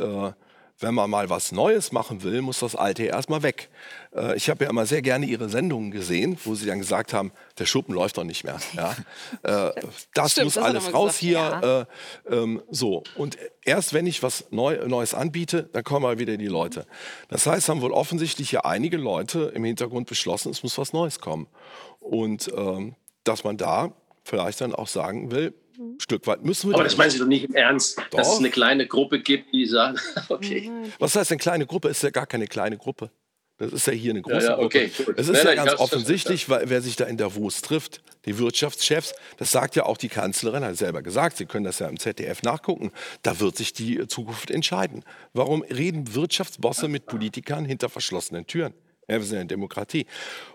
wenn 0.80 0.94
man 0.94 1.10
mal 1.10 1.28
was 1.28 1.52
Neues 1.52 1.92
machen 1.92 2.22
will, 2.22 2.40
muss 2.40 2.60
das 2.60 2.74
Alte 2.74 3.04
erstmal 3.04 3.42
weg. 3.42 3.68
Äh, 4.14 4.36
ich 4.36 4.48
habe 4.48 4.64
ja 4.64 4.70
immer 4.70 4.86
sehr 4.86 5.02
gerne 5.02 5.26
Ihre 5.26 5.48
Sendungen 5.48 5.90
gesehen, 5.90 6.38
wo 6.44 6.54
Sie 6.54 6.66
dann 6.66 6.78
gesagt 6.78 7.12
haben, 7.12 7.32
der 7.58 7.66
Schuppen 7.66 7.94
läuft 7.94 8.16
doch 8.16 8.24
nicht 8.24 8.44
mehr. 8.44 8.58
Ja? 8.74 8.96
Äh, 9.42 9.72
das 10.14 10.32
Stimmt, 10.32 10.46
muss 10.46 10.54
das 10.54 10.64
alles 10.64 10.94
raus 10.94 11.18
gesagt. 11.18 11.20
hier. 11.20 11.38
Ja. 11.38 11.80
Äh, 11.80 11.86
ähm, 12.34 12.62
so. 12.70 13.02
Und 13.16 13.36
erst 13.62 13.92
wenn 13.92 14.06
ich 14.06 14.22
was 14.22 14.46
Neu 14.50 14.86
Neues 14.86 15.12
anbiete, 15.12 15.68
dann 15.72 15.84
kommen 15.84 16.02
mal 16.02 16.18
wieder 16.18 16.36
die 16.36 16.46
Leute. 16.46 16.86
Das 17.28 17.46
heißt, 17.46 17.68
haben 17.68 17.82
wohl 17.82 17.92
offensichtlich 17.92 18.52
ja 18.52 18.60
einige 18.60 18.96
Leute 18.96 19.52
im 19.54 19.64
Hintergrund 19.64 20.08
beschlossen, 20.08 20.50
es 20.50 20.62
muss 20.62 20.78
was 20.78 20.92
Neues 20.92 21.20
kommen. 21.20 21.46
Und 21.98 22.50
ähm, 22.56 22.94
dass 23.24 23.44
man 23.44 23.56
da 23.56 23.92
vielleicht 24.24 24.60
dann 24.60 24.74
auch 24.74 24.88
sagen 24.88 25.30
will, 25.30 25.52
ein 25.80 26.00
Stück 26.00 26.26
weit 26.26 26.44
müssen 26.44 26.70
wir. 26.70 26.74
Aber 26.74 26.84
das 26.84 26.96
meinen 26.96 27.10
Sie 27.10 27.18
doch 27.18 27.26
nicht 27.26 27.44
im 27.44 27.54
Ernst, 27.54 27.98
doch. 28.10 28.18
dass 28.18 28.34
es 28.34 28.38
eine 28.38 28.50
kleine 28.50 28.86
Gruppe 28.86 29.20
gibt, 29.20 29.52
die 29.52 29.66
sagen, 29.66 29.98
okay. 30.28 30.70
Was 30.98 31.16
heißt 31.16 31.30
eine 31.30 31.38
kleine 31.38 31.66
Gruppe? 31.66 31.88
Ist 31.88 32.02
ja 32.02 32.10
gar 32.10 32.26
keine 32.26 32.46
kleine 32.46 32.76
Gruppe. 32.76 33.10
Das 33.56 33.74
ist 33.74 33.86
ja 33.86 33.92
hier 33.92 34.12
eine 34.12 34.22
große 34.22 34.46
ja, 34.46 34.52
ja, 34.52 34.58
okay, 34.58 34.88
Gruppe. 34.88 35.14
Es 35.18 35.28
ist 35.28 35.44
nein, 35.44 35.56
ja 35.56 35.64
nein, 35.64 35.66
ganz 35.66 35.80
offensichtlich, 35.80 36.48
weil, 36.48 36.70
wer 36.70 36.80
sich 36.80 36.96
da 36.96 37.04
in 37.04 37.18
Davos 37.18 37.60
trifft, 37.60 38.02
die 38.24 38.38
Wirtschaftschefs, 38.38 39.12
das 39.36 39.50
sagt 39.50 39.76
ja 39.76 39.84
auch 39.84 39.98
die 39.98 40.08
Kanzlerin, 40.08 40.64
hat 40.64 40.78
selber 40.78 41.02
gesagt, 41.02 41.36
Sie 41.36 41.44
können 41.44 41.64
das 41.64 41.78
ja 41.78 41.88
im 41.88 41.98
ZDF 41.98 42.42
nachgucken, 42.42 42.90
da 43.22 43.38
wird 43.38 43.56
sich 43.56 43.74
die 43.74 44.06
Zukunft 44.06 44.50
entscheiden. 44.50 45.04
Warum 45.34 45.62
reden 45.62 46.14
Wirtschaftsbosse 46.14 46.88
mit 46.88 47.04
Politikern 47.04 47.66
hinter 47.66 47.90
verschlossenen 47.90 48.46
Türen? 48.46 48.72
Ja, 49.10 49.16
wir 49.16 49.24
sind 49.24 49.38
eine 49.38 49.46
Demokratie. 49.46 50.06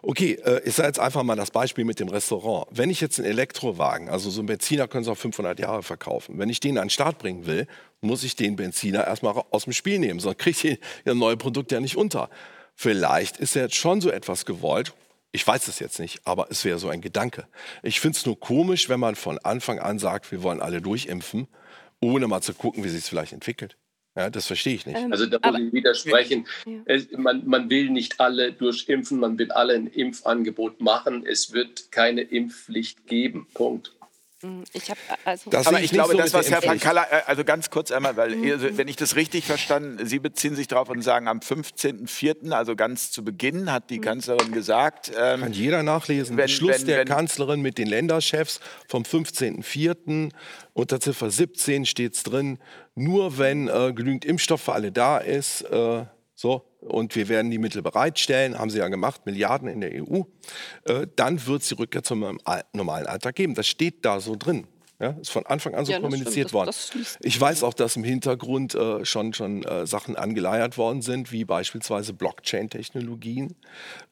Okay, 0.02 0.40
äh, 0.46 0.62
ich 0.64 0.76
sage 0.76 0.88
jetzt 0.88 1.00
einfach 1.00 1.24
mal 1.24 1.36
das 1.36 1.52
Beispiel 1.52 1.84
mit 1.84 2.00
dem 2.00 2.08
Restaurant. 2.08 2.68
Wenn 2.72 2.90
ich 2.90 3.02
jetzt 3.02 3.20
einen 3.20 3.28
Elektrowagen, 3.28 4.08
also 4.08 4.30
so 4.30 4.40
einen 4.40 4.48
Benziner 4.48 4.88
können 4.88 5.04
Sie 5.04 5.12
auch 5.12 5.18
500 5.18 5.60
Jahre 5.60 5.84
verkaufen, 5.84 6.40
wenn 6.40 6.48
ich 6.48 6.62
den 6.62 6.78
an 6.78 6.86
den 6.86 6.90
Start 6.90 7.18
bringen 7.18 7.48
will, 7.48 7.68
muss 8.00 8.24
ich 8.24 8.38
den 8.38 8.56
Benziner 8.56 9.06
erstmal 9.06 9.44
aus 9.52 9.66
dem 9.66 9.74
Spiel 9.74 10.00
nehmen, 10.00 10.22
sonst 10.22 10.38
kriege 10.38 10.70
ich 10.70 10.80
das 11.04 11.16
neue 11.16 11.36
Produkt 11.36 11.74
ja 11.74 11.82
nicht 11.82 11.98
unter. 11.98 12.30
Vielleicht 12.76 13.38
ist 13.38 13.56
ja 13.56 13.64
jetzt 13.64 13.76
schon 13.76 14.00
so 14.00 14.10
etwas 14.10 14.46
gewollt, 14.46 14.94
ich 15.34 15.46
weiß 15.46 15.68
es 15.68 15.80
jetzt 15.80 16.00
nicht, 16.00 16.22
aber 16.24 16.48
es 16.50 16.64
wäre 16.64 16.80
so 16.80 16.88
ein 16.88 17.02
Gedanke. 17.02 17.48
Ich 17.84 18.00
finde 18.00 18.18
es 18.18 18.26
nur 18.26 18.40
komisch, 18.40 18.88
wenn 18.88 19.02
man 19.02 19.16
von 19.16 19.38
Anfang 19.40 19.80
an 19.80 20.00
sagt, 20.00 20.32
wir 20.32 20.44
wollen 20.44 20.62
alle 20.62 20.82
durchimpfen, 20.82 21.50
ohne 22.00 22.28
mal 22.28 22.40
zu 22.40 22.54
gucken, 22.54 22.86
wie 22.86 22.90
sich 22.90 23.00
es 23.00 23.10
vielleicht 23.10 23.34
entwickelt. 23.34 23.76
Ja, 24.16 24.30
das 24.30 24.48
verstehe 24.48 24.76
ich 24.76 24.86
nicht. 24.86 24.98
Ähm, 24.98 25.12
also 25.12 25.26
da 25.26 25.52
muss 25.52 25.60
ich 25.60 25.74
widersprechen. 25.74 26.48
Ja. 26.66 26.74
Es, 26.86 27.12
man, 27.12 27.46
man, 27.46 27.70
will 27.70 27.90
nicht 27.90 28.20
alle 28.20 28.54
durchimpfen, 28.54 29.20
man 29.20 29.38
will 29.38 29.52
alle 29.52 29.74
ein 29.74 29.88
Impfangebot 29.88 30.80
machen. 30.80 31.26
Es 31.26 31.52
wird 31.52 31.92
keine 31.92 32.22
Impfpflicht 32.22 33.08
geben. 33.08 33.48
Punkt. 33.54 33.92
Hm, 34.42 34.64
ich 34.74 34.90
habe 34.90 35.00
also. 35.24 35.50
Das 35.50 35.68
aber 35.68 35.82
ich 35.82 35.92
glaube, 35.92 36.12
so 36.12 36.18
das, 36.18 36.34
was 36.34 36.52
Herr 36.52 36.64
Van 36.64 36.80
Kaller, 36.80 37.08
äh, 37.10 37.22
also 37.26 37.44
ganz 37.44 37.70
kurz 37.70 37.92
einmal, 37.92 38.16
weil, 38.16 38.36
mhm. 38.36 38.52
also, 38.52 38.78
wenn 38.78 38.88
ich 38.88 38.96
das 38.96 39.16
richtig 39.16 39.46
verstanden, 39.46 40.06
Sie 40.06 40.20
beziehen 40.20 40.56
sich 40.56 40.68
darauf 40.68 40.90
und 40.90 41.02
sagen, 41.02 41.28
am 41.28 41.40
15.04., 41.40 42.52
also 42.52 42.76
ganz 42.76 43.12
zu 43.12 43.24
Beginn, 43.24 43.72
hat 43.72 43.90
die 43.90 43.98
mhm. 43.98 44.04
Kanzlerin 44.04 44.52
gesagt. 44.52 45.12
Ähm, 45.18 45.42
Kann 45.42 45.54
jeder 45.54 45.84
nachlesen. 45.84 46.38
Wenn, 46.38 46.48
Schluss 46.48 46.80
wenn, 46.80 46.88
der 46.88 47.00
wenn, 47.00 47.08
Kanzlerin 47.08 47.62
mit 47.62 47.78
den 47.78 47.88
Länderchefs 47.88 48.60
vom 48.88 49.04
15.04. 49.04 50.32
Unter 50.74 51.00
Ziffer 51.00 51.32
17 51.32 51.86
steht 51.86 52.16
es 52.16 52.24
drin, 52.24 52.60
nur 52.96 53.38
wenn 53.38 53.68
äh, 53.68 53.94
genügend 53.94 54.26
Impfstoff 54.26 54.62
für 54.62 54.74
alle 54.74 54.92
da 54.92 55.18
ist, 55.18 55.62
äh, 55.62 56.06
so, 56.36 56.66
und 56.82 57.16
wir 57.16 57.30
werden 57.30 57.50
die 57.50 57.58
Mittel 57.58 57.82
bereitstellen, 57.82 58.60
haben 58.60 58.70
sie 58.70 58.80
ja 58.80 58.88
gemacht, 58.90 59.26
Milliarden 59.26 59.68
in 59.68 59.82
der 59.82 59.92
EU, 60.04 60.24
äh, 60.84 61.08
dann 61.16 61.46
wird 61.46 61.62
es 61.62 61.70
die 61.70 61.76
Rückkehr 61.76 62.04
zum 62.04 62.40
normalen 62.74 63.08
Alltag 63.08 63.36
geben. 63.36 63.56
Das 63.56 63.68
steht 63.68 64.04
da 64.06 64.20
so 64.20 64.36
drin. 64.36 64.68
Ja, 65.00 65.10
ist 65.10 65.32
von 65.32 65.46
Anfang 65.46 65.76
an 65.76 65.84
so 65.84 65.92
ja, 65.92 66.00
kommuniziert 66.00 66.54
worden. 66.54 66.68
Das, 66.68 66.92
das 66.92 67.18
ich 67.20 67.40
weiß 67.40 67.64
auch, 67.64 67.74
dass 67.74 67.98
im 67.98 68.06
Hintergrund 68.06 68.76
äh, 68.76 69.04
schon, 69.04 69.34
schon 69.34 69.64
äh, 69.64 69.86
Sachen 69.86 70.16
angeleiert 70.16 70.78
worden 70.78 71.02
sind, 71.02 71.34
wie 71.34 71.44
beispielsweise 71.44 72.14
Blockchain-Technologien, 72.14 73.56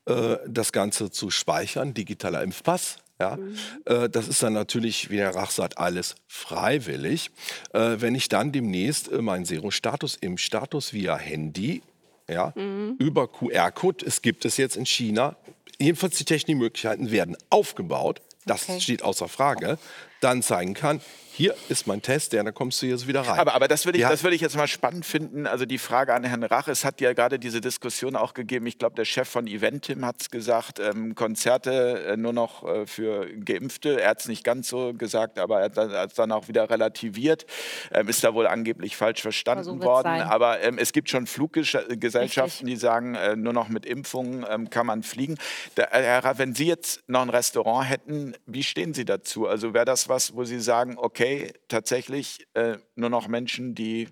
äh, 0.08 0.36
das 0.46 0.74
Ganze 0.74 1.10
zu 1.10 1.30
speichern, 1.30 1.94
digitaler 1.94 2.44
Impfpass. 2.44 2.98
Ja, 3.24 3.38
mhm. 3.38 3.55
Äh, 3.86 4.09
das 4.09 4.28
ist 4.28 4.43
dann 4.43 4.51
natürlich, 4.51 5.09
wie 5.09 5.15
der 5.15 5.34
Rach 5.34 5.49
sagt, 5.49 5.78
alles 5.78 6.15
freiwillig. 6.28 7.32
Äh, 7.74 7.95
wenn 7.99 8.15
ich 8.15 8.28
dann 8.28 8.51
demnächst 8.51 9.09
äh, 9.09 9.21
meinen 9.21 9.45
Serum-Status, 9.45 10.17
Impfstatus 10.17 10.91
via 10.91 11.15
Handy, 11.15 11.84
ja, 12.28 12.51
mhm. 12.55 12.97
über 12.99 13.30
QR-Code, 13.30 14.05
es 14.05 14.21
gibt 14.21 14.43
es 14.43 14.57
jetzt 14.57 14.76
in 14.76 14.86
China, 14.86 15.38
jedenfalls 15.80 16.17
die 16.17 16.26
technischen 16.26 16.59
Möglichkeiten 16.59 17.11
werden 17.11 17.38
aufgebaut, 17.49 18.21
das 18.45 18.67
okay. 18.67 18.82
steht 18.82 19.03
außer 19.03 19.30
Frage, 19.30 19.78
dann 20.19 20.43
zeigen 20.43 20.74
kann, 20.74 20.99
hier 21.36 21.56
ist 21.68 21.88
mein 21.88 22.00
Test, 22.00 22.34
ja, 22.34 22.44
dann 22.44 22.54
kommst 22.54 22.80
du 22.84 22.86
jetzt 22.86 23.08
wieder 23.08 23.22
rein. 23.22 23.40
Aber, 23.40 23.56
aber 23.56 23.68
das 23.68 23.86
würde 23.86 23.98
ich, 23.98 24.04
ja. 24.04 24.22
würd 24.22 24.34
ich 24.36 24.42
jetzt 24.42 24.56
mal 24.56 24.68
spannend 24.68 25.04
finden. 25.04 25.48
Also 25.48 25.66
die 25.66 25.80
Frage 25.80 26.14
an 26.14 26.24
Herrn 26.24 26.44
Rach, 26.44 26.68
es 26.68 26.86
hat 26.86 27.02
ja 27.02 27.14
gerade 27.14 27.40
diese 27.40 27.60
Diskussion 27.60 28.16
auch 28.16 28.36
gegeben, 28.36 28.68
ich 28.68 28.78
glaube, 28.78 28.96
der 28.96 29.06
Chef 29.06 29.28
von 29.28 29.48
Eventim 29.48 30.06
hat 30.06 30.22
es 30.22 30.30
gesagt, 30.30 30.80
ähm, 30.80 31.16
Konzerte 31.16 32.04
äh, 32.06 32.18
nur 32.18 32.34
noch 32.34 32.64
äh, 32.64 32.86
für 32.86 33.26
Geimpfte. 33.34 34.00
Er 34.00 34.12
hat 34.12 34.20
es 34.20 34.28
nicht 34.28 34.44
ganz 34.44 34.68
so 34.68 34.94
gesagt, 34.94 35.40
aber 35.40 35.62
er 35.62 35.72
hat 35.72 36.12
es 36.12 36.14
dann 36.14 36.32
auch 36.32 36.50
wieder 36.50 36.70
relativiert. 36.70 37.48
Ähm, 37.92 38.08
ist 38.10 38.24
da 38.24 38.36
wohl 38.36 38.46
angeblich 38.46 38.96
falsch 38.96 39.24
verstanden 39.24 39.64
so 39.64 39.82
worden. 39.82 40.20
Sein. 40.20 40.22
Aber 40.22 40.62
ähm, 40.62 40.78
es 40.78 40.94
gibt 40.94 41.10
schon 41.10 41.26
Fluggesellschaften, 41.26 42.68
die 42.68 42.76
sagen, 42.76 43.16
äh, 43.16 43.36
nur 43.36 43.54
noch 43.54 43.70
mit 43.70 43.88
Impfungen 43.88 44.46
ähm, 44.48 44.70
kann 44.70 44.86
man 44.86 45.02
fliegen. 45.02 45.38
Da, 45.74 45.86
äh, 45.86 46.04
Herr 46.04 46.24
Rach, 46.24 46.38
wenn 46.38 46.54
Sie 46.54 46.68
jetzt 46.68 47.02
noch 47.08 47.24
ein 47.24 47.32
Restaurant 47.32 47.90
hätten, 47.90 48.36
wie 48.46 48.62
stehen 48.62 48.94
Sie 48.94 49.04
dazu? 49.04 49.48
Also 49.48 49.74
wäre 49.74 49.86
das 49.86 50.10
was, 50.10 50.36
wo 50.36 50.44
Sie 50.44 50.60
sagen, 50.60 50.94
okay, 50.98 51.22
tatsächlich 51.67 52.47
äh, 52.53 52.78
nur 52.95 53.09
noch 53.09 53.28
Menschen, 53.28 53.76
die 53.76 54.09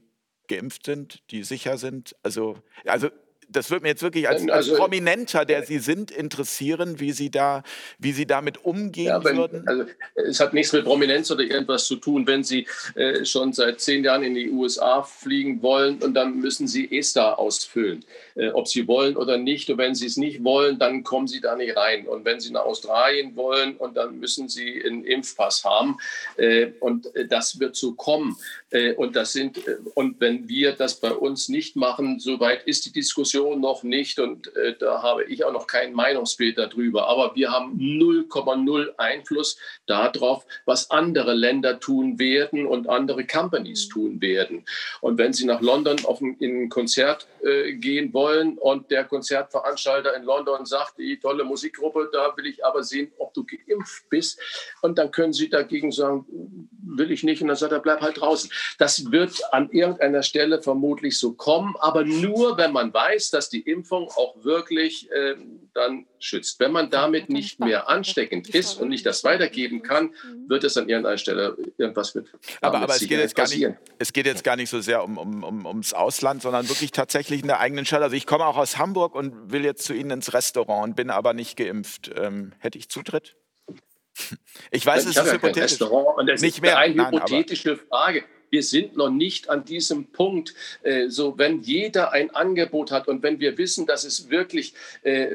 geimpft 0.48 0.86
sind, 0.86 1.24
die 1.32 1.44
sicher 1.44 1.78
sind. 1.78 2.16
Also, 2.24 2.58
also 2.86 3.10
das 3.52 3.70
würde 3.70 3.84
mir 3.84 3.90
jetzt 3.90 4.04
wirklich 4.04 4.28
als, 4.28 4.42
als 4.44 4.52
also, 4.52 4.76
Prominenter, 4.76 5.46
der 5.46 5.64
Sie 5.64 5.80
sind, 5.80 6.12
interessieren, 6.12 7.00
wie 7.00 7.12
Sie, 7.12 7.30
da, 7.30 7.64
wie 8.00 8.12
Sie 8.12 8.26
damit 8.26 8.64
umgehen 8.64 9.08
ja, 9.08 9.24
wenn, 9.24 9.38
würden. 9.38 9.68
Also, 9.68 9.86
es 10.16 10.40
hat 10.40 10.54
nichts 10.54 10.74
mit 10.74 10.86
Prominenz 10.86 11.30
oder 11.32 11.44
irgendwas 11.44 11.86
zu 11.86 11.98
tun. 11.98 12.26
Wenn 12.28 12.44
Sie 12.44 12.68
äh, 12.96 13.26
schon 13.26 13.54
seit 13.54 13.80
zehn 13.80 14.04
Jahren 14.04 14.24
in 14.24 14.36
die 14.36 14.50
USA 14.50 15.04
fliegen 15.04 15.62
wollen 15.62 16.00
und 16.00 16.14
dann 16.14 16.40
müssen 16.40 16.68
Sie 16.68 16.98
ESTA 16.98 17.34
ausfüllen, 17.34 18.06
äh, 18.36 18.50
ob 18.50 18.68
Sie 18.68 18.88
wollen 18.88 19.16
oder 19.16 19.38
nicht. 19.38 19.70
Und 19.70 19.78
wenn 19.78 19.96
Sie 19.96 20.06
es 20.06 20.18
nicht 20.18 20.44
wollen, 20.44 20.80
dann 20.80 21.04
kommen 21.04 21.28
Sie 21.28 21.42
da 21.42 21.56
nicht 21.56 21.76
rein. 21.76 22.08
Und 22.08 22.26
wenn 22.26 22.40
Sie 22.40 22.52
nach 22.52 22.66
Australien 22.66 23.36
wollen 23.36 23.76
und 23.78 23.98
dann 23.98 24.20
müssen 24.20 24.50
Sie 24.50 24.84
einen 24.86 25.04
Impfpass 25.04 25.64
haben. 25.64 25.98
Äh, 26.38 26.72
und 26.80 27.14
äh, 27.16 27.28
das 27.28 27.60
wird 27.60 27.76
so 27.76 27.94
kommen. 27.94 28.38
Äh, 28.72 28.94
und 28.94 29.16
das 29.16 29.34
sind, 29.34 29.68
äh, 29.68 29.78
und 29.94 30.20
wenn 30.20 30.48
wir 30.48 30.72
das 30.74 31.00
bei 31.00 31.12
uns 31.12 31.50
nicht 31.50 31.76
machen, 31.76 32.20
soweit 32.20 32.64
ist 32.64 32.86
die 32.86 32.92
Diskussion 32.92 33.60
noch 33.60 33.84
nicht 33.84 34.20
und 34.20 34.56
äh, 34.56 34.76
da 34.78 35.04
habe 35.04 35.26
ich 35.26 35.44
auch 35.44 35.52
noch 35.52 35.68
kein 35.68 35.94
Meinungsbild 35.94 36.58
darüber. 36.58 37.08
Aber 37.08 37.36
wir 37.36 37.52
haben 37.52 37.78
0,0 37.78 38.96
Einfluss 38.98 39.58
darauf, 39.86 40.46
was 40.66 40.90
andere 40.90 41.34
Länder 41.34 41.80
tun 41.80 42.18
werden 42.18 42.66
und 42.66 42.90
andere 42.90 43.28
Companies 43.28 43.88
mhm. 43.88 43.92
tun 43.92 44.22
werden. 44.22 44.66
Und 45.02 45.18
wenn 45.18 45.34
Sie 45.34 45.46
nach 45.46 45.62
London 45.62 45.98
auf 46.06 46.22
ein, 46.22 46.38
in 46.40 46.64
ein 46.64 46.70
Konzert 46.70 47.28
äh, 47.44 47.74
gehen 47.74 48.14
wollen 48.14 48.58
und 48.58 48.90
der 48.90 49.04
Konzertveranstalter 49.04 50.16
in 50.16 50.24
London 50.24 50.66
sagt, 50.66 50.98
die 50.98 51.20
tolle 51.20 51.44
Musikgruppe, 51.44 52.10
da 52.12 52.36
will 52.38 52.46
ich 52.46 52.64
aber 52.66 52.84
sehen, 52.84 53.12
ob 53.18 53.34
du 53.34 53.46
geimpft 53.46 54.10
bist. 54.10 54.40
Und 54.82 54.98
dann 54.98 55.12
können 55.12 55.34
Sie 55.34 55.50
dagegen 55.50 55.92
sagen, 55.92 56.70
will 56.84 57.12
ich 57.12 57.24
nicht. 57.24 57.42
Und 57.42 57.50
dann 57.50 57.58
sagt 57.58 57.74
er, 57.74 57.80
bleib 57.80 58.02
halt 58.02 58.20
draußen. 58.20 58.50
Das 58.78 59.12
wird 59.12 59.42
an 59.54 59.70
irgendeiner 59.72 60.24
Stelle 60.24 60.62
vermutlich 60.62 61.18
so 61.18 61.34
kommen, 61.34 61.76
aber 61.80 62.04
nur, 62.04 62.58
wenn 62.58 62.72
man 62.72 62.94
weiß, 62.94 63.32
dass 63.32 63.50
die 63.50 63.62
Impfung 63.62 64.10
auch 64.10 64.44
wirklich 64.44 65.10
äh, 65.12 65.36
dann 65.74 66.06
schützt. 66.20 66.60
Wenn 66.60 66.72
man 66.72 66.90
damit 66.90 67.30
nicht 67.30 67.60
mehr 67.60 67.90
ansteckend 67.90 68.50
ist 68.50 68.80
und 68.80 68.90
nicht 68.90 69.06
das 69.06 69.24
weitergeben 69.24 69.82
kann, 69.82 70.14
wird 70.48 70.64
es 70.64 70.78
an 70.78 70.90
irgendeiner 70.90 71.18
Stelle 71.18 71.58
irgendwas 71.78 72.16
mit. 72.16 72.28
Aber, 72.62 72.80
aber 72.80 72.96
es, 72.96 73.00
geht 73.00 73.12
jetzt 73.12 73.36
gar 73.36 73.48
nicht, 73.48 73.68
es 74.00 74.14
geht 74.14 74.26
jetzt 74.26 74.44
gar 74.44 74.56
nicht 74.56 74.70
so 74.70 74.82
sehr 74.82 75.04
um, 75.04 75.18
um, 75.18 75.44
um, 75.44 75.66
ums 75.66 75.94
Ausland, 75.94 76.42
sondern 76.42 76.68
wirklich 76.70 76.92
tatsächlich 76.92 77.42
in 77.42 77.48
der 77.48 77.60
eigenen 77.60 77.86
Stadt. 77.86 78.02
Also 78.02 78.16
ich 78.16 78.26
komme 78.26 78.46
auch 78.46 78.58
aus 78.58 78.78
Hamburg 78.78 79.16
und 79.16 79.52
will 79.52 79.64
jetzt 79.64 79.84
zu 79.84 79.94
Ihnen 79.94 80.12
ins 80.12 80.34
Restaurant 80.34 80.84
und 80.84 80.96
bin 80.96 81.10
aber 81.10 81.34
nicht 81.34 81.58
geimpft. 81.58 82.12
Ähm, 82.16 82.54
hätte 82.60 82.78
ich 82.78 82.90
Zutritt? 82.90 83.36
Ich 84.72 84.86
weiß, 84.86 85.04
es 85.04 85.12
ist 85.12 85.16
ja 85.16 85.24
hypothetisch. 85.26 85.72
Restaurant 85.72 86.18
und 86.18 86.28
das 86.28 86.42
nicht 86.42 86.56
ist 86.56 86.62
mehr. 86.62 86.78
eine 86.78 87.08
hypothetische 87.08 87.78
Frage 87.78 88.24
wir 88.52 88.64
sind 88.64 88.98
noch 88.98 89.10
nicht 89.10 89.50
an 89.50 89.66
diesem 89.66 90.06
Punkt. 90.06 90.54
Äh, 90.84 91.08
so, 91.08 91.38
wenn 91.38 91.62
jeder 91.62 92.12
ein 92.12 92.36
Angebot 92.36 92.92
hat 92.92 93.08
und 93.08 93.24
wenn 93.24 93.40
wir 93.40 93.58
wissen, 93.58 93.88
dass 93.88 94.04
es 94.04 94.30
wirklich 94.30 94.74
äh, 95.02 95.28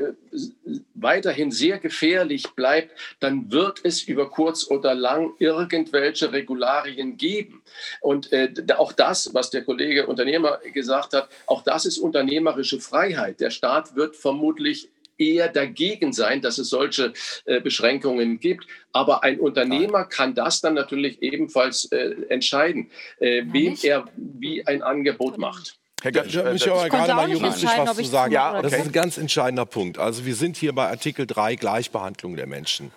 weiterhin 0.94 1.50
sehr 1.50 1.78
gefährlich 1.78 2.50
bleibt, 2.54 2.92
dann 3.18 3.50
wird 3.50 3.80
es 3.82 4.02
über 4.02 4.30
kurz 4.30 4.70
oder 4.70 4.94
lang 4.94 5.32
irgendwelche 5.38 6.32
Regularien 6.32 7.16
geben. 7.16 7.62
Und 8.00 8.32
äh, 8.32 8.52
auch 8.76 8.92
das, 8.92 9.32
was 9.34 9.50
der 9.50 9.64
Kollege 9.64 10.06
Unternehmer 10.06 10.60
gesagt 10.72 11.14
hat, 11.14 11.28
auch 11.46 11.62
das 11.62 11.86
ist 11.86 11.98
unternehmerische 11.98 12.80
Freiheit. 12.80 13.40
Der 13.40 13.50
Staat 13.50 13.96
wird 13.96 14.14
vermutlich 14.14 14.88
eher 15.18 15.48
dagegen 15.48 16.12
sein, 16.12 16.40
dass 16.40 16.58
es 16.58 16.68
solche 16.68 17.12
äh, 17.44 17.60
Beschränkungen 17.60 18.40
gibt. 18.40 18.66
Aber 18.92 19.22
ein 19.24 19.38
Unternehmer 19.40 20.04
kann 20.04 20.34
das 20.34 20.60
dann 20.60 20.74
natürlich 20.74 21.22
ebenfalls 21.22 21.86
äh, 21.92 22.14
entscheiden, 22.28 22.90
äh, 23.18 23.42
wem 23.46 23.76
er 23.82 24.06
wie 24.16 24.66
ein 24.66 24.82
Angebot 24.82 25.38
macht. 25.38 25.78
Herr 26.02 26.12
Götz, 26.12 26.34
ja, 26.34 26.52
ich 26.52 26.70
aber 26.70 26.88
gerade 26.88 27.14
mal 27.14 27.30
juristisch 27.30 27.70
was 27.76 27.96
zu 27.96 28.04
sagen. 28.04 28.32
Ja, 28.32 28.52
okay. 28.52 28.62
Das 28.62 28.72
ist 28.74 28.86
ein 28.86 28.92
ganz 28.92 29.18
entscheidender 29.18 29.66
Punkt. 29.66 29.98
Also 29.98 30.26
wir 30.26 30.34
sind 30.34 30.56
hier 30.56 30.74
bei 30.74 30.88
Artikel 30.88 31.26
3 31.26 31.56
Gleichbehandlung 31.56 32.36
der 32.36 32.46
Menschen. 32.46 32.92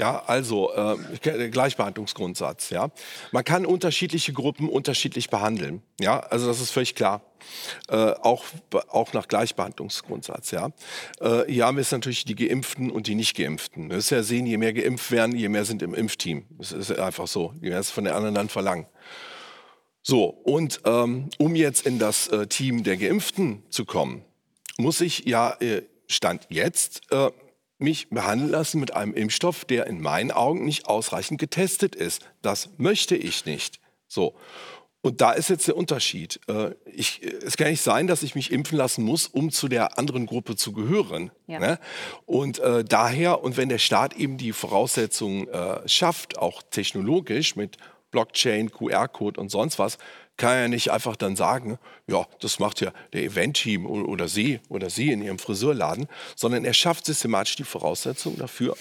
Ja, 0.00 0.22
also 0.26 0.72
äh, 0.72 0.96
Gleichbehandlungsgrundsatz. 1.50 2.70
Ja, 2.70 2.90
man 3.32 3.44
kann 3.44 3.66
unterschiedliche 3.66 4.32
Gruppen 4.32 4.66
unterschiedlich 4.66 5.28
behandeln. 5.28 5.82
Ja, 6.00 6.20
also 6.20 6.46
das 6.46 6.58
ist 6.62 6.70
völlig 6.70 6.94
klar. 6.94 7.20
Äh, 7.88 7.96
auch, 8.22 8.46
auch 8.88 9.12
nach 9.12 9.28
Gleichbehandlungsgrundsatz. 9.28 10.52
Ja, 10.52 10.70
äh, 11.20 11.44
hier 11.46 11.66
haben 11.66 11.76
wir 11.76 11.82
jetzt 11.82 11.92
natürlich 11.92 12.24
die 12.24 12.34
Geimpften 12.34 12.90
und 12.90 13.08
die 13.08 13.14
Nicht-Geimpften. 13.14 13.90
Das 13.90 13.98
ist 13.98 14.10
ja 14.10 14.22
sehen, 14.22 14.46
je 14.46 14.56
mehr 14.56 14.72
geimpft 14.72 15.10
werden, 15.10 15.36
je 15.36 15.50
mehr 15.50 15.66
sind 15.66 15.82
im 15.82 15.92
Impfteam. 15.92 16.46
Das 16.56 16.72
ist 16.72 16.98
einfach 16.98 17.26
so. 17.26 17.52
Je 17.60 17.68
mehr 17.68 17.78
es 17.78 17.90
von 17.90 18.04
den 18.04 18.14
anderen 18.14 18.34
dann 18.34 18.48
verlangen. 18.48 18.86
So, 20.02 20.24
und 20.24 20.80
ähm, 20.86 21.28
um 21.36 21.54
jetzt 21.54 21.84
in 21.84 21.98
das 21.98 22.28
äh, 22.28 22.46
Team 22.46 22.84
der 22.84 22.96
Geimpften 22.96 23.64
zu 23.68 23.84
kommen, 23.84 24.24
muss 24.78 25.02
ich 25.02 25.26
ja, 25.26 25.58
äh, 25.60 25.82
Stand 26.06 26.46
jetzt, 26.48 27.02
äh, 27.12 27.30
mich 27.80 28.10
behandeln 28.10 28.50
lassen 28.50 28.80
mit 28.80 28.94
einem 28.94 29.14
Impfstoff, 29.14 29.64
der 29.64 29.86
in 29.86 30.00
meinen 30.00 30.30
Augen 30.30 30.64
nicht 30.64 30.86
ausreichend 30.86 31.40
getestet 31.40 31.94
ist. 31.94 32.22
Das 32.42 32.70
möchte 32.78 33.16
ich 33.16 33.44
nicht. 33.46 33.80
So. 34.06 34.34
Und 35.02 35.22
da 35.22 35.32
ist 35.32 35.48
jetzt 35.48 35.66
der 35.66 35.76
Unterschied. 35.76 36.40
Äh, 36.46 36.72
ich, 36.84 37.22
es 37.22 37.56
kann 37.56 37.70
nicht 37.70 37.80
sein, 37.80 38.06
dass 38.06 38.22
ich 38.22 38.34
mich 38.34 38.52
impfen 38.52 38.76
lassen 38.76 39.02
muss, 39.02 39.26
um 39.26 39.50
zu 39.50 39.68
der 39.68 39.98
anderen 39.98 40.26
Gruppe 40.26 40.56
zu 40.56 40.72
gehören. 40.72 41.30
Ja. 41.46 41.58
Ne? 41.58 41.78
Und 42.26 42.58
äh, 42.58 42.84
daher, 42.84 43.42
und 43.42 43.56
wenn 43.56 43.70
der 43.70 43.78
Staat 43.78 44.14
eben 44.16 44.36
die 44.36 44.52
Voraussetzungen 44.52 45.48
äh, 45.48 45.88
schafft, 45.88 46.36
auch 46.36 46.62
technologisch 46.70 47.56
mit 47.56 47.78
Blockchain, 48.10 48.70
QR-Code 48.70 49.40
und 49.40 49.50
sonst 49.50 49.78
was, 49.78 49.96
kann 50.40 50.56
er 50.56 50.68
nicht 50.68 50.90
einfach 50.90 51.16
dann 51.16 51.36
sagen, 51.36 51.78
ja, 52.06 52.26
das 52.40 52.58
macht 52.58 52.80
ja 52.80 52.92
der 53.12 53.24
Event-Team 53.24 53.84
oder 53.84 54.26
Sie 54.26 54.60
oder 54.70 54.88
Sie 54.88 55.12
in 55.12 55.22
Ihrem 55.22 55.38
Friseurladen, 55.38 56.08
sondern 56.34 56.64
er 56.64 56.72
schafft 56.72 57.04
systematisch 57.04 57.56
die 57.56 57.64
Voraussetzungen 57.64 58.38
dafür 58.38 58.74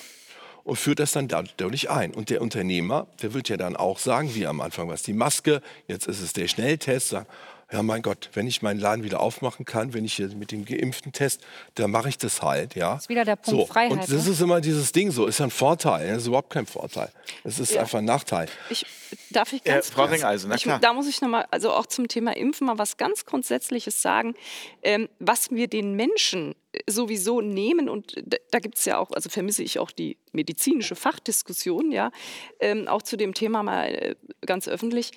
und 0.64 0.78
führt 0.78 1.00
das 1.00 1.12
dann 1.12 1.28
dadurch 1.28 1.90
ein. 1.90 2.14
Und 2.14 2.30
der 2.30 2.42
Unternehmer, 2.42 3.08
der 3.22 3.34
wird 3.34 3.50
ja 3.50 3.58
dann 3.58 3.76
auch 3.76 4.00
sagen, 4.00 4.34
wie 4.36 4.48
am 4.48 4.62
Anfang 4.62 4.88
was 4.88 5.04
die 5.04 5.12
Maske, 5.12 5.62
jetzt 5.88 6.08
ist 6.08 6.22
es 6.22 6.32
der 6.32 6.48
Schnelltest, 6.48 7.10
sagen, 7.10 7.28
ja 7.72 7.84
mein 7.84 8.02
Gott, 8.02 8.30
wenn 8.34 8.48
ich 8.48 8.62
meinen 8.62 8.80
Laden 8.80 9.04
wieder 9.04 9.20
aufmachen 9.20 9.66
kann, 9.66 9.94
wenn 9.94 10.06
ich 10.06 10.14
hier 10.16 10.28
mit 10.30 10.52
dem 10.52 10.66
geimpften 10.66 11.12
Test, 11.12 11.42
dann 11.76 11.92
mache 11.92 12.10
ich 12.10 12.18
das 12.18 12.42
halt, 12.42 12.76
ja. 12.76 12.94
Das 12.94 13.04
ist 13.04 13.10
wieder 13.10 13.26
der 13.26 13.36
Punkt 13.36 13.60
so. 13.60 13.66
Freiheit. 13.66 13.92
Und 13.92 14.02
das 14.02 14.26
ne? 14.26 14.32
ist 14.32 14.42
immer 14.42 14.62
dieses 14.62 14.92
Ding 14.92 15.12
so, 15.12 15.28
ist 15.28 15.42
ein 15.42 15.52
Vorteil, 15.52 16.08
das 16.08 16.20
ist 16.20 16.28
überhaupt 16.28 16.50
kein 16.50 16.66
Vorteil. 16.66 17.12
Es 17.44 17.60
ist 17.60 17.74
ja. 17.74 17.82
einfach 17.82 18.00
ein 18.00 18.06
Nachteil. 18.06 18.48
Ich, 18.70 18.86
darf 19.30 19.54
ich 19.54 19.64
ganz 19.64 19.90
ja, 19.90 19.94
Frau 19.94 20.06
Ringeisen, 20.06 20.50
na 20.50 20.58
klar. 20.58 20.78
Ich, 20.78 20.82
da 20.82 20.94
muss 20.94 21.08
ich 21.08 21.22
nochmal, 21.22 21.46
also 21.52 21.72
auch 21.72 21.86
zum 21.86 22.08
Thema 22.08 22.36
Impfen 22.36 22.68
mal 22.68 22.78
was 22.78 22.98
ganz 22.98 23.26
Grundsätzliches 23.26 24.02
sagen, 24.02 24.34
ähm, 24.82 25.08
was 25.20 25.52
wir 25.52 25.68
den 25.68 25.96
Menschen 25.96 26.56
sowieso 26.88 27.42
nehmen 27.42 27.90
und 27.90 28.16
da 28.52 28.60
gibt 28.60 28.78
es 28.78 28.86
ja 28.86 29.00
auch, 29.00 29.12
also 29.12 29.30
vermisse 29.30 29.64
ich 29.64 29.80
auch 29.80 29.90
die 29.90 30.18
medizinische 30.34 30.96
Fachdiskussion, 30.96 31.92
ja, 31.92 32.12
ähm, 32.60 32.88
auch 32.88 33.02
zu 33.02 33.18
dem 33.18 33.34
Thema 33.34 33.64
mal 33.64 33.88
äh, 33.88 34.16
ganz 34.46 34.68
öffentlich 34.68 35.12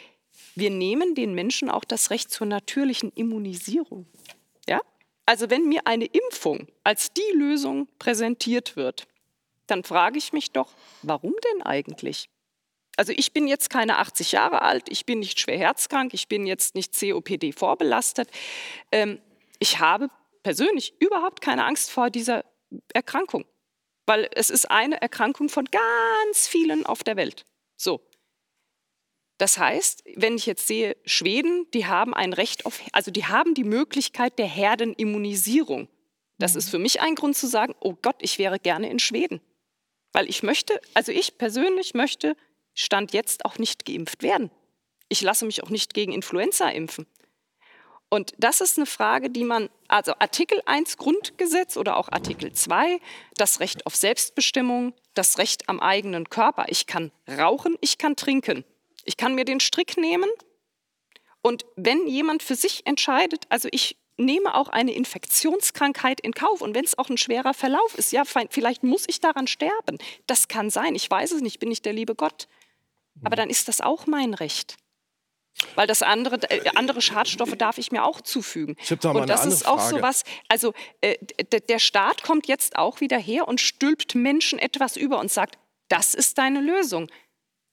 wir 0.54 0.70
nehmen 0.70 1.14
den 1.14 1.34
Menschen 1.34 1.70
auch 1.70 1.84
das 1.84 2.10
Recht 2.10 2.30
zur 2.30 2.46
natürlichen 2.46 3.12
Immunisierung. 3.12 4.06
Ja? 4.68 4.80
Also 5.26 5.50
wenn 5.50 5.68
mir 5.68 5.86
eine 5.86 6.06
Impfung 6.06 6.68
als 6.84 7.12
die 7.12 7.36
Lösung 7.36 7.88
präsentiert 7.98 8.76
wird, 8.76 9.06
dann 9.66 9.84
frage 9.84 10.18
ich 10.18 10.32
mich 10.32 10.52
doch, 10.52 10.72
warum 11.02 11.34
denn 11.52 11.62
eigentlich? 11.62 12.28
Also 12.96 13.12
ich 13.16 13.32
bin 13.32 13.48
jetzt 13.48 13.70
keine 13.70 13.98
80 13.98 14.32
Jahre 14.32 14.62
alt, 14.62 14.88
ich 14.90 15.06
bin 15.06 15.20
nicht 15.20 15.40
schwer 15.40 15.58
herzkrank, 15.58 16.12
ich 16.12 16.28
bin 16.28 16.46
jetzt 16.46 16.74
nicht 16.74 16.98
COPD 16.98 17.52
vorbelastet. 17.52 18.28
Ähm, 18.90 19.20
ich 19.58 19.78
habe 19.78 20.10
persönlich 20.42 20.94
überhaupt 20.98 21.40
keine 21.40 21.64
Angst 21.64 21.90
vor 21.90 22.10
dieser 22.10 22.44
Erkrankung, 22.92 23.44
weil 24.06 24.28
es 24.34 24.50
ist 24.50 24.70
eine 24.70 25.00
Erkrankung 25.00 25.48
von 25.48 25.64
ganz 25.64 26.46
vielen 26.46 26.84
auf 26.84 27.02
der 27.02 27.16
Welt. 27.16 27.44
So. 27.76 28.00
Das 29.42 29.58
heißt, 29.58 30.04
wenn 30.14 30.36
ich 30.36 30.46
jetzt 30.46 30.68
sehe, 30.68 30.96
Schweden, 31.04 31.66
die 31.74 31.86
haben 31.86 32.14
ein 32.14 32.32
Recht 32.32 32.64
auf, 32.64 32.80
also 32.92 33.10
die 33.10 33.24
haben 33.24 33.54
die 33.54 33.64
Möglichkeit 33.64 34.38
der 34.38 34.46
Herdenimmunisierung. 34.46 35.88
Das 36.38 36.54
ist 36.54 36.66
mhm. 36.66 36.70
für 36.70 36.78
mich 36.78 37.00
ein 37.00 37.16
Grund 37.16 37.36
zu 37.36 37.48
sagen, 37.48 37.74
oh 37.80 37.96
Gott, 38.00 38.14
ich 38.20 38.38
wäre 38.38 38.60
gerne 38.60 38.88
in 38.88 39.00
Schweden. 39.00 39.40
Weil 40.12 40.28
ich 40.28 40.44
möchte, 40.44 40.80
also 40.94 41.10
ich 41.10 41.38
persönlich 41.38 41.92
möchte 41.92 42.36
Stand 42.72 43.14
jetzt 43.14 43.44
auch 43.44 43.58
nicht 43.58 43.84
geimpft 43.84 44.22
werden. 44.22 44.52
Ich 45.08 45.22
lasse 45.22 45.44
mich 45.44 45.64
auch 45.64 45.70
nicht 45.70 45.92
gegen 45.92 46.12
Influenza 46.12 46.68
impfen. 46.68 47.04
Und 48.10 48.34
das 48.38 48.60
ist 48.60 48.78
eine 48.78 48.86
Frage, 48.86 49.28
die 49.28 49.42
man, 49.42 49.70
also 49.88 50.12
Artikel 50.20 50.62
1 50.66 50.98
Grundgesetz 50.98 51.76
oder 51.76 51.96
auch 51.96 52.12
Artikel 52.12 52.52
2, 52.52 53.00
das 53.34 53.58
Recht 53.58 53.86
auf 53.86 53.96
Selbstbestimmung, 53.96 54.94
das 55.14 55.38
Recht 55.38 55.68
am 55.68 55.80
eigenen 55.80 56.30
Körper. 56.30 56.66
Ich 56.68 56.86
kann 56.86 57.10
rauchen, 57.26 57.76
ich 57.80 57.98
kann 57.98 58.14
trinken. 58.14 58.64
Ich 59.04 59.16
kann 59.16 59.34
mir 59.34 59.44
den 59.44 59.60
Strick 59.60 59.96
nehmen. 59.96 60.30
Und 61.42 61.64
wenn 61.76 62.06
jemand 62.06 62.42
für 62.42 62.54
sich 62.54 62.86
entscheidet, 62.86 63.44
also 63.48 63.68
ich 63.72 63.96
nehme 64.16 64.54
auch 64.54 64.68
eine 64.68 64.92
Infektionskrankheit 64.92 66.20
in 66.20 66.32
Kauf. 66.32 66.60
Und 66.60 66.74
wenn 66.74 66.84
es 66.84 66.96
auch 66.98 67.08
ein 67.08 67.18
schwerer 67.18 67.54
Verlauf 67.54 67.96
ist, 67.96 68.12
ja, 68.12 68.24
vielleicht 68.24 68.82
muss 68.82 69.04
ich 69.08 69.20
daran 69.20 69.46
sterben. 69.46 69.98
Das 70.26 70.48
kann 70.48 70.70
sein. 70.70 70.94
Ich 70.94 71.10
weiß 71.10 71.32
es 71.32 71.42
nicht, 71.42 71.58
bin 71.58 71.70
ich 71.70 71.82
der 71.82 71.92
liebe 71.92 72.14
Gott. 72.14 72.46
Aber 73.24 73.36
dann 73.36 73.50
ist 73.50 73.68
das 73.68 73.80
auch 73.80 74.06
mein 74.06 74.34
Recht. 74.34 74.76
Weil 75.74 75.86
das 75.86 76.02
andere, 76.02 76.36
äh, 76.50 76.70
andere 76.76 77.02
Schadstoffe 77.02 77.56
darf 77.56 77.78
ich 77.78 77.92
mir 77.92 78.04
auch 78.04 78.20
zufügen. 78.20 78.76
Ich 78.80 78.98
da 78.98 79.10
und 79.10 79.28
das 79.28 79.44
ist 79.44 79.66
auch 79.66 79.80
Frage. 79.80 79.96
so 79.96 80.02
was, 80.02 80.24
also 80.48 80.72
äh, 81.02 81.16
der 81.68 81.78
Staat 81.78 82.22
kommt 82.22 82.48
jetzt 82.48 82.76
auch 82.76 83.00
wieder 83.00 83.18
her 83.18 83.46
und 83.46 83.60
stülpt 83.60 84.14
Menschen 84.14 84.58
etwas 84.58 84.96
über 84.96 85.18
und 85.18 85.30
sagt, 85.30 85.58
das 85.88 86.14
ist 86.14 86.38
deine 86.38 86.60
Lösung. 86.60 87.08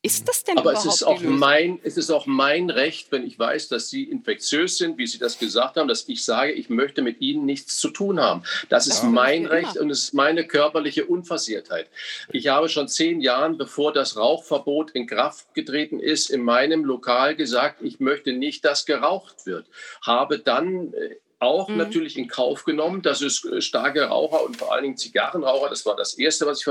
Ist 0.01 0.29
das 0.29 0.45
denn 0.45 0.57
Aber 0.57 0.71
überhaupt 0.71 0.87
es 0.87 0.95
ist, 1.01 1.03
auch 1.03 1.19
mein, 1.21 1.79
es 1.83 1.97
ist 1.97 2.09
auch 2.09 2.25
mein 2.25 2.69
Recht, 2.69 3.11
wenn 3.11 3.27
ich 3.27 3.37
weiß, 3.37 3.67
dass 3.67 3.89
Sie 3.89 4.03
infektiös 4.03 4.77
sind, 4.77 4.97
wie 4.97 5.05
Sie 5.05 5.17
das 5.17 5.37
gesagt 5.39 5.75
haben, 5.75 5.89
dass 5.89 6.07
ich 6.07 6.23
sage, 6.23 6.53
ich 6.53 6.69
möchte 6.69 7.01
mit 7.01 7.19
Ihnen 7.19 7.45
nichts 7.45 7.77
zu 7.77 7.89
tun 7.89 8.21
haben. 8.21 8.43
Das 8.69 8.87
ist 8.87 9.03
ja, 9.03 9.09
mein 9.09 9.45
Recht 9.45 9.75
und 9.77 9.89
es 9.89 10.03
ist 10.03 10.13
meine 10.13 10.47
körperliche 10.47 11.05
Unversehrtheit. 11.05 11.89
Ich 12.31 12.47
habe 12.47 12.69
schon 12.69 12.87
zehn 12.87 13.19
Jahre, 13.19 13.53
bevor 13.55 13.91
das 13.91 14.15
Rauchverbot 14.15 14.91
in 14.91 15.05
Kraft 15.05 15.53
getreten 15.53 15.99
ist, 15.99 16.29
in 16.29 16.43
meinem 16.43 16.85
Lokal 16.85 17.35
gesagt, 17.35 17.81
ich 17.81 17.99
möchte 17.99 18.31
nicht, 18.31 18.63
dass 18.63 18.85
geraucht 18.85 19.45
wird. 19.45 19.65
Habe 20.01 20.39
dann 20.39 20.93
äh, 20.93 21.15
auch 21.39 21.69
mhm. 21.69 21.77
natürlich 21.77 22.17
in 22.17 22.27
Kauf 22.27 22.65
genommen, 22.65 23.01
dass 23.01 23.21
es 23.21 23.45
äh, 23.45 23.61
starke 23.61 24.03
Raucher 24.03 24.43
und 24.43 24.57
vor 24.57 24.73
allen 24.73 24.83
Dingen 24.83 24.97
Zigarrenraucher, 24.97 25.69
das 25.69 25.85
war 25.85 25.95
das 25.95 26.17
Erste, 26.17 26.45
was 26.45 26.59
ich 26.59 26.63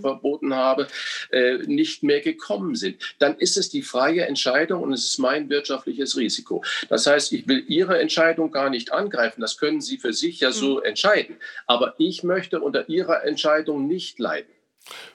verboten 0.00 0.54
habe, 0.54 0.86
äh, 1.30 1.58
nicht 1.66 2.02
mehr 2.02 2.20
gekommen 2.20 2.74
sind. 2.74 3.14
Dann 3.18 3.36
ist 3.38 3.56
es 3.56 3.70
die 3.70 3.82
freie 3.82 4.26
Entscheidung 4.26 4.82
und 4.82 4.92
es 4.92 5.04
ist 5.04 5.18
mein 5.18 5.48
wirtschaftliches 5.48 6.16
Risiko. 6.16 6.62
Das 6.88 7.06
heißt, 7.06 7.32
ich 7.32 7.48
will 7.48 7.64
Ihre 7.68 7.98
Entscheidung 7.98 8.50
gar 8.50 8.70
nicht 8.70 8.92
angreifen. 8.92 9.40
Das 9.40 9.56
können 9.56 9.80
Sie 9.80 9.98
für 9.98 10.12
sich 10.12 10.40
ja 10.40 10.52
so 10.52 10.76
mhm. 10.76 10.84
entscheiden. 10.84 11.36
Aber 11.66 11.94
ich 11.98 12.22
möchte 12.22 12.60
unter 12.60 12.88
Ihrer 12.88 13.24
Entscheidung 13.24 13.86
nicht 13.86 14.18
leiden. 14.18 14.52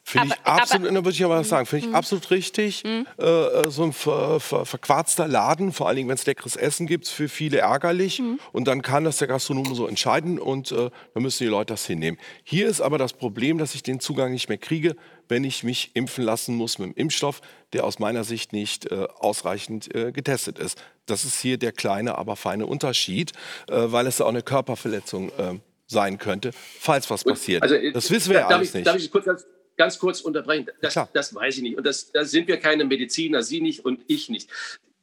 Finde 0.03 0.35
ich 0.35 0.45
absolut, 0.45 0.87
da 0.87 0.93
würde 0.93 1.09
ich 1.09 1.23
aber 1.23 1.39
was 1.39 1.49
sagen, 1.49 1.65
finde 1.65 1.85
ich 1.85 1.89
mhm. 1.89 1.95
absolut 1.95 2.29
richtig. 2.31 2.83
Mhm. 2.83 3.07
Äh, 3.17 3.69
so 3.69 3.83
ein 3.83 3.93
ver, 3.93 4.39
ver, 4.39 4.65
verquarzter 4.65 5.27
Laden, 5.27 5.73
vor 5.73 5.87
allen 5.87 5.97
Dingen, 5.97 6.09
wenn 6.09 6.15
es 6.15 6.25
leckeres 6.25 6.55
Essen 6.55 6.87
gibt, 6.87 7.07
für 7.07 7.27
viele 7.27 7.57
ärgerlich. 7.57 8.19
Mhm. 8.19 8.39
Und 8.51 8.67
dann 8.67 8.81
kann 8.81 9.03
das 9.03 9.17
der 9.17 9.27
Gastronom 9.27 9.73
so 9.73 9.87
entscheiden 9.87 10.39
und 10.39 10.71
äh, 10.71 10.89
dann 11.13 11.23
müssen 11.23 11.43
die 11.43 11.49
Leute 11.49 11.73
das 11.73 11.85
hinnehmen. 11.85 12.19
Hier 12.43 12.67
ist 12.67 12.81
aber 12.81 12.97
das 12.97 13.13
Problem, 13.13 13.57
dass 13.57 13.75
ich 13.75 13.83
den 13.83 13.99
Zugang 13.99 14.31
nicht 14.31 14.47
mehr 14.47 14.57
kriege, 14.57 14.95
wenn 15.27 15.43
ich 15.43 15.63
mich 15.63 15.91
impfen 15.95 16.23
lassen 16.23 16.55
muss 16.55 16.77
mit 16.77 16.85
einem 16.85 16.95
Impfstoff, 16.95 17.41
der 17.73 17.83
aus 17.83 17.99
meiner 17.99 18.23
Sicht 18.23 18.53
nicht 18.53 18.91
äh, 18.91 19.07
ausreichend 19.19 19.93
äh, 19.93 20.11
getestet 20.11 20.59
ist. 20.59 20.81
Das 21.07 21.25
ist 21.25 21.39
hier 21.39 21.57
der 21.57 21.71
kleine, 21.71 22.17
aber 22.17 22.35
feine 22.35 22.67
Unterschied, 22.67 23.31
äh, 23.67 23.73
weil 23.87 24.07
es 24.07 24.21
auch 24.21 24.29
eine 24.29 24.43
Körperverletzung 24.43 25.29
äh, 25.29 25.59
sein 25.87 26.17
könnte, 26.17 26.51
falls 26.79 27.09
was 27.09 27.23
passiert. 27.23 27.63
Also, 27.63 27.75
das 27.93 28.09
wissen 28.09 28.31
wir 28.31 28.41
ja 28.41 28.47
alles 28.47 28.69
ich, 28.69 28.73
nicht. 28.75 28.87
Darf 28.87 28.97
ich 28.97 29.11
kurz 29.11 29.27
als 29.27 29.45
ganz 29.77 29.99
kurz 29.99 30.21
unterbrechen. 30.21 30.67
Das, 30.81 30.97
das 31.13 31.35
weiß 31.35 31.57
ich 31.57 31.63
nicht. 31.63 31.77
Und 31.77 31.85
das, 31.85 32.11
da 32.11 32.23
sind 32.23 32.47
wir 32.47 32.57
keine 32.57 32.85
Mediziner, 32.85 33.43
Sie 33.43 33.61
nicht 33.61 33.85
und 33.85 34.01
ich 34.07 34.29
nicht 34.29 34.49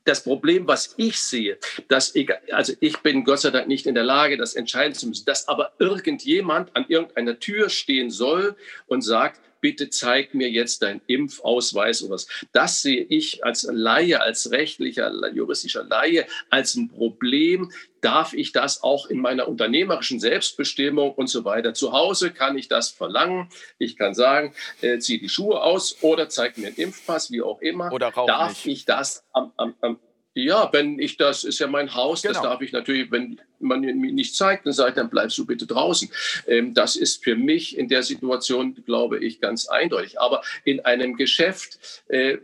das 0.05 0.25
Problem, 0.25 0.67
was 0.67 0.95
ich 0.97 1.19
sehe, 1.19 1.59
dass 1.89 2.15
ich, 2.15 2.31
also 2.53 2.73
ich 2.81 2.99
bin 2.99 3.25
Gott 3.25 3.41
sei 3.41 3.51
Dank 3.51 3.69
nicht 3.69 3.87
in 3.87 3.95
der 3.95 4.05
Lage, 4.05 4.37
das 4.37 4.55
entscheiden 4.55 4.95
zu 4.95 5.07
müssen, 5.09 5.25
dass 5.27 5.49
aber 5.49 5.73
irgendjemand 5.79 6.75
an 6.75 6.87
irgendeiner 6.89 7.39
Tür 7.39 7.69
stehen 7.69 8.11
soll 8.11 8.57
und 8.87 9.03
sagt, 9.03 9.41
bitte 9.63 9.89
zeig 9.89 10.35
mir 10.35 10.51
jetzt 10.51 10.83
deinen 10.83 11.01
Impfausweis 11.07 12.03
oder 12.03 12.15
was. 12.15 12.29
Das 12.53 12.83
sehe 12.83 13.07
ich 13.09 13.43
als 13.45 13.67
Laie, 13.71 14.21
als 14.21 14.51
rechtlicher, 14.51 15.11
juristischer 15.33 15.85
Laie 15.85 16.27
als 16.51 16.75
ein 16.75 16.91
Problem. 16.91 17.73
Darf 18.03 18.35
ich 18.35 18.51
das 18.51 18.83
auch 18.83 19.07
in 19.07 19.21
meiner 19.21 19.49
unternehmerischen 19.49 20.19
Selbstbestimmung 20.19 21.15
und 21.15 21.29
so 21.29 21.45
weiter? 21.45 21.73
Zu 21.73 21.93
Hause 21.93 22.33
kann 22.33 22.59
ich 22.59 22.69
das 22.69 22.91
verlangen. 22.91 23.49
Ich 23.79 23.97
kann 23.97 24.13
sagen, 24.13 24.53
äh, 24.81 24.99
zieh 24.99 25.21
die 25.21 25.29
Schuhe 25.29 25.63
aus 25.63 26.03
oder 26.03 26.29
zeig 26.29 26.59
mir 26.59 26.67
einen 26.67 26.77
Impfpass, 26.77 27.31
wie 27.31 27.43
auch 27.43 27.61
immer. 27.61 27.93
Oder 27.93 28.11
Darf 28.11 28.67
nicht. 28.67 28.79
ich 28.81 28.85
das 28.85 29.25
am, 29.33 29.53
am, 29.57 29.75
am 29.81 30.01
ja, 30.35 30.71
wenn 30.73 30.99
ich 30.99 31.17
das 31.17 31.45
ist 31.45 31.59
ja 31.59 31.67
mein 31.67 31.95
Haus, 31.95 32.23
genau. 32.23 32.35
das 32.35 32.43
darf 32.43 32.61
ich 32.63 32.73
natürlich, 32.73 33.11
wenn 33.11 33.41
man 33.59 33.81
mir 33.81 34.13
nicht 34.13 34.35
zeigt, 34.35 34.67
dann 34.67 34.73
sage 34.73 34.91
ich, 34.91 34.97
dann 34.97 35.11
bleibst 35.11 35.37
du 35.39 35.47
bitte 35.47 35.67
draußen. 35.67 36.11
Ähm, 36.47 36.75
das 36.75 36.97
ist 36.97 37.23
für 37.23 37.37
mich 37.37 37.77
in 37.77 37.89
der 37.89 38.03
Situation, 38.03 38.75
glaube 38.87 39.23
ich, 39.23 39.41
ganz 39.41 39.69
eindeutig. 39.69 40.21
Aber 40.21 40.43
in 40.65 40.81
einem 40.81 41.17
Geschäft, 41.17 42.03
äh, 42.09 42.39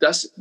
das 0.00 0.34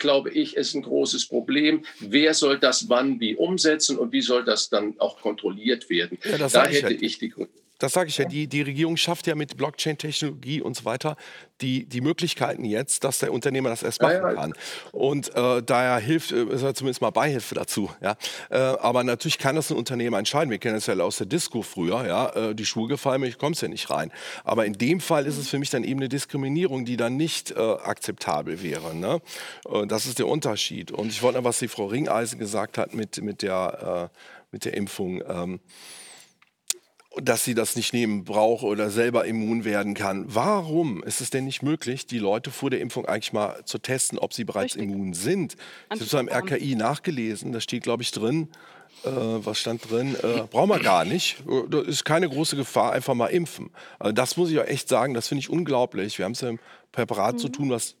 glaube 0.00 0.30
ich, 0.30 0.56
ist 0.56 0.74
ein 0.74 0.82
großes 0.82 1.26
Problem. 1.28 1.84
Wer 2.00 2.34
soll 2.34 2.58
das 2.58 2.88
wann 2.88 3.20
wie 3.20 3.36
umsetzen 3.36 3.98
und 3.98 4.12
wie 4.12 4.22
soll 4.22 4.44
das 4.44 4.70
dann 4.70 4.98
auch 4.98 5.20
kontrolliert 5.20 5.90
werden? 5.90 6.18
Ja, 6.24 6.48
da 6.48 6.66
hätte 6.66 6.94
ich, 6.94 7.02
ich 7.02 7.18
die 7.18 7.32
das 7.80 7.94
sage 7.94 8.08
ich 8.08 8.18
ja, 8.18 8.26
die, 8.26 8.46
die 8.46 8.62
Regierung 8.62 8.96
schafft 8.96 9.26
ja 9.26 9.34
mit 9.34 9.56
Blockchain-Technologie 9.56 10.60
und 10.60 10.76
so 10.76 10.84
weiter 10.84 11.16
die, 11.60 11.86
die 11.86 12.00
Möglichkeiten 12.00 12.64
jetzt, 12.64 13.04
dass 13.04 13.18
der 13.18 13.32
Unternehmer 13.32 13.70
das 13.70 13.82
erst 13.82 14.00
machen 14.02 14.14
ja, 14.14 14.28
ja. 14.28 14.34
kann. 14.34 14.52
Und 14.92 15.34
äh, 15.34 15.62
daher 15.62 15.98
hilft, 15.98 16.32
äh, 16.32 16.44
ist 16.44 16.62
er 16.62 16.74
zumindest 16.74 17.00
mal 17.00 17.10
Beihilfe 17.10 17.54
dazu. 17.54 17.90
Ja? 18.00 18.16
Äh, 18.50 18.58
aber 18.58 19.04
natürlich 19.04 19.38
kann 19.38 19.56
das 19.56 19.70
ein 19.70 19.76
Unternehmer 19.76 20.18
entscheiden. 20.18 20.50
Wir 20.50 20.58
kennen 20.58 20.76
es 20.76 20.86
ja 20.86 20.94
aus 20.96 21.18
der 21.18 21.26
Disco 21.26 21.62
früher. 21.62 22.06
Ja? 22.06 22.28
Äh, 22.30 22.54
die 22.54 22.66
Schuhe 22.66 22.88
gefallen 22.88 23.20
mir, 23.20 23.28
ich 23.28 23.38
komme 23.38 23.56
ja 23.58 23.68
nicht 23.68 23.90
rein. 23.90 24.12
Aber 24.44 24.66
in 24.66 24.74
dem 24.74 25.00
Fall 25.00 25.26
ist 25.26 25.38
es 25.38 25.48
für 25.48 25.58
mich 25.58 25.70
dann 25.70 25.84
eben 25.84 26.00
eine 26.00 26.08
Diskriminierung, 26.08 26.84
die 26.84 26.96
dann 26.96 27.16
nicht 27.16 27.50
äh, 27.50 27.58
akzeptabel 27.58 28.62
wäre. 28.62 28.94
Ne? 28.94 29.20
Äh, 29.68 29.86
das 29.86 30.06
ist 30.06 30.18
der 30.18 30.28
Unterschied. 30.28 30.90
Und 30.92 31.08
ich 31.08 31.22
wollte 31.22 31.38
noch, 31.38 31.44
was 31.44 31.58
die 31.58 31.68
Frau 31.68 31.86
Ringeisen 31.86 32.38
gesagt 32.38 32.78
hat 32.78 32.94
mit, 32.94 33.22
mit, 33.22 33.42
der, 33.42 34.10
mit 34.50 34.64
der 34.64 34.74
Impfung. 34.74 35.22
Ähm, 35.28 35.60
dass 37.16 37.44
sie 37.44 37.54
das 37.54 37.74
nicht 37.74 37.92
nehmen 37.92 38.24
braucht 38.24 38.62
oder 38.62 38.88
selber 38.90 39.24
immun 39.24 39.64
werden 39.64 39.94
kann. 39.94 40.24
Warum 40.28 41.02
ist 41.02 41.20
es 41.20 41.30
denn 41.30 41.44
nicht 41.44 41.62
möglich, 41.62 42.06
die 42.06 42.18
Leute 42.18 42.50
vor 42.50 42.70
der 42.70 42.80
Impfung 42.80 43.04
eigentlich 43.06 43.32
mal 43.32 43.64
zu 43.64 43.78
testen, 43.78 44.18
ob 44.18 44.32
sie 44.32 44.44
bereits 44.44 44.76
Richtig. 44.76 44.92
immun 44.92 45.14
sind? 45.14 45.54
Ich 45.54 45.90
habe 45.90 46.04
es 46.04 46.10
beim 46.10 46.28
RKI 46.28 46.76
nachgelesen, 46.76 47.50
da 47.52 47.60
steht, 47.60 47.82
glaube 47.82 48.04
ich, 48.04 48.12
drin, 48.12 48.48
äh, 49.04 49.08
was 49.10 49.58
stand 49.58 49.90
drin? 49.90 50.14
Äh, 50.14 50.42
brauchen 50.50 50.68
wir 50.68 50.78
gar 50.78 51.04
nicht. 51.04 51.42
Da 51.68 51.80
ist 51.80 52.04
keine 52.04 52.28
große 52.28 52.56
Gefahr, 52.56 52.92
einfach 52.92 53.14
mal 53.14 53.28
impfen. 53.28 53.70
Also 53.98 54.12
das 54.12 54.36
muss 54.36 54.50
ich 54.50 54.58
auch 54.60 54.66
echt 54.66 54.88
sagen, 54.88 55.14
das 55.14 55.28
finde 55.28 55.40
ich 55.40 55.50
unglaublich. 55.50 56.18
Wir 56.18 56.24
haben 56.24 56.32
es 56.32 56.40
ja 56.42 56.50
im 56.50 56.60
Präparat 56.92 57.34
mhm. 57.34 57.38
zu 57.38 57.48
tun, 57.48 57.70
was 57.70 57.96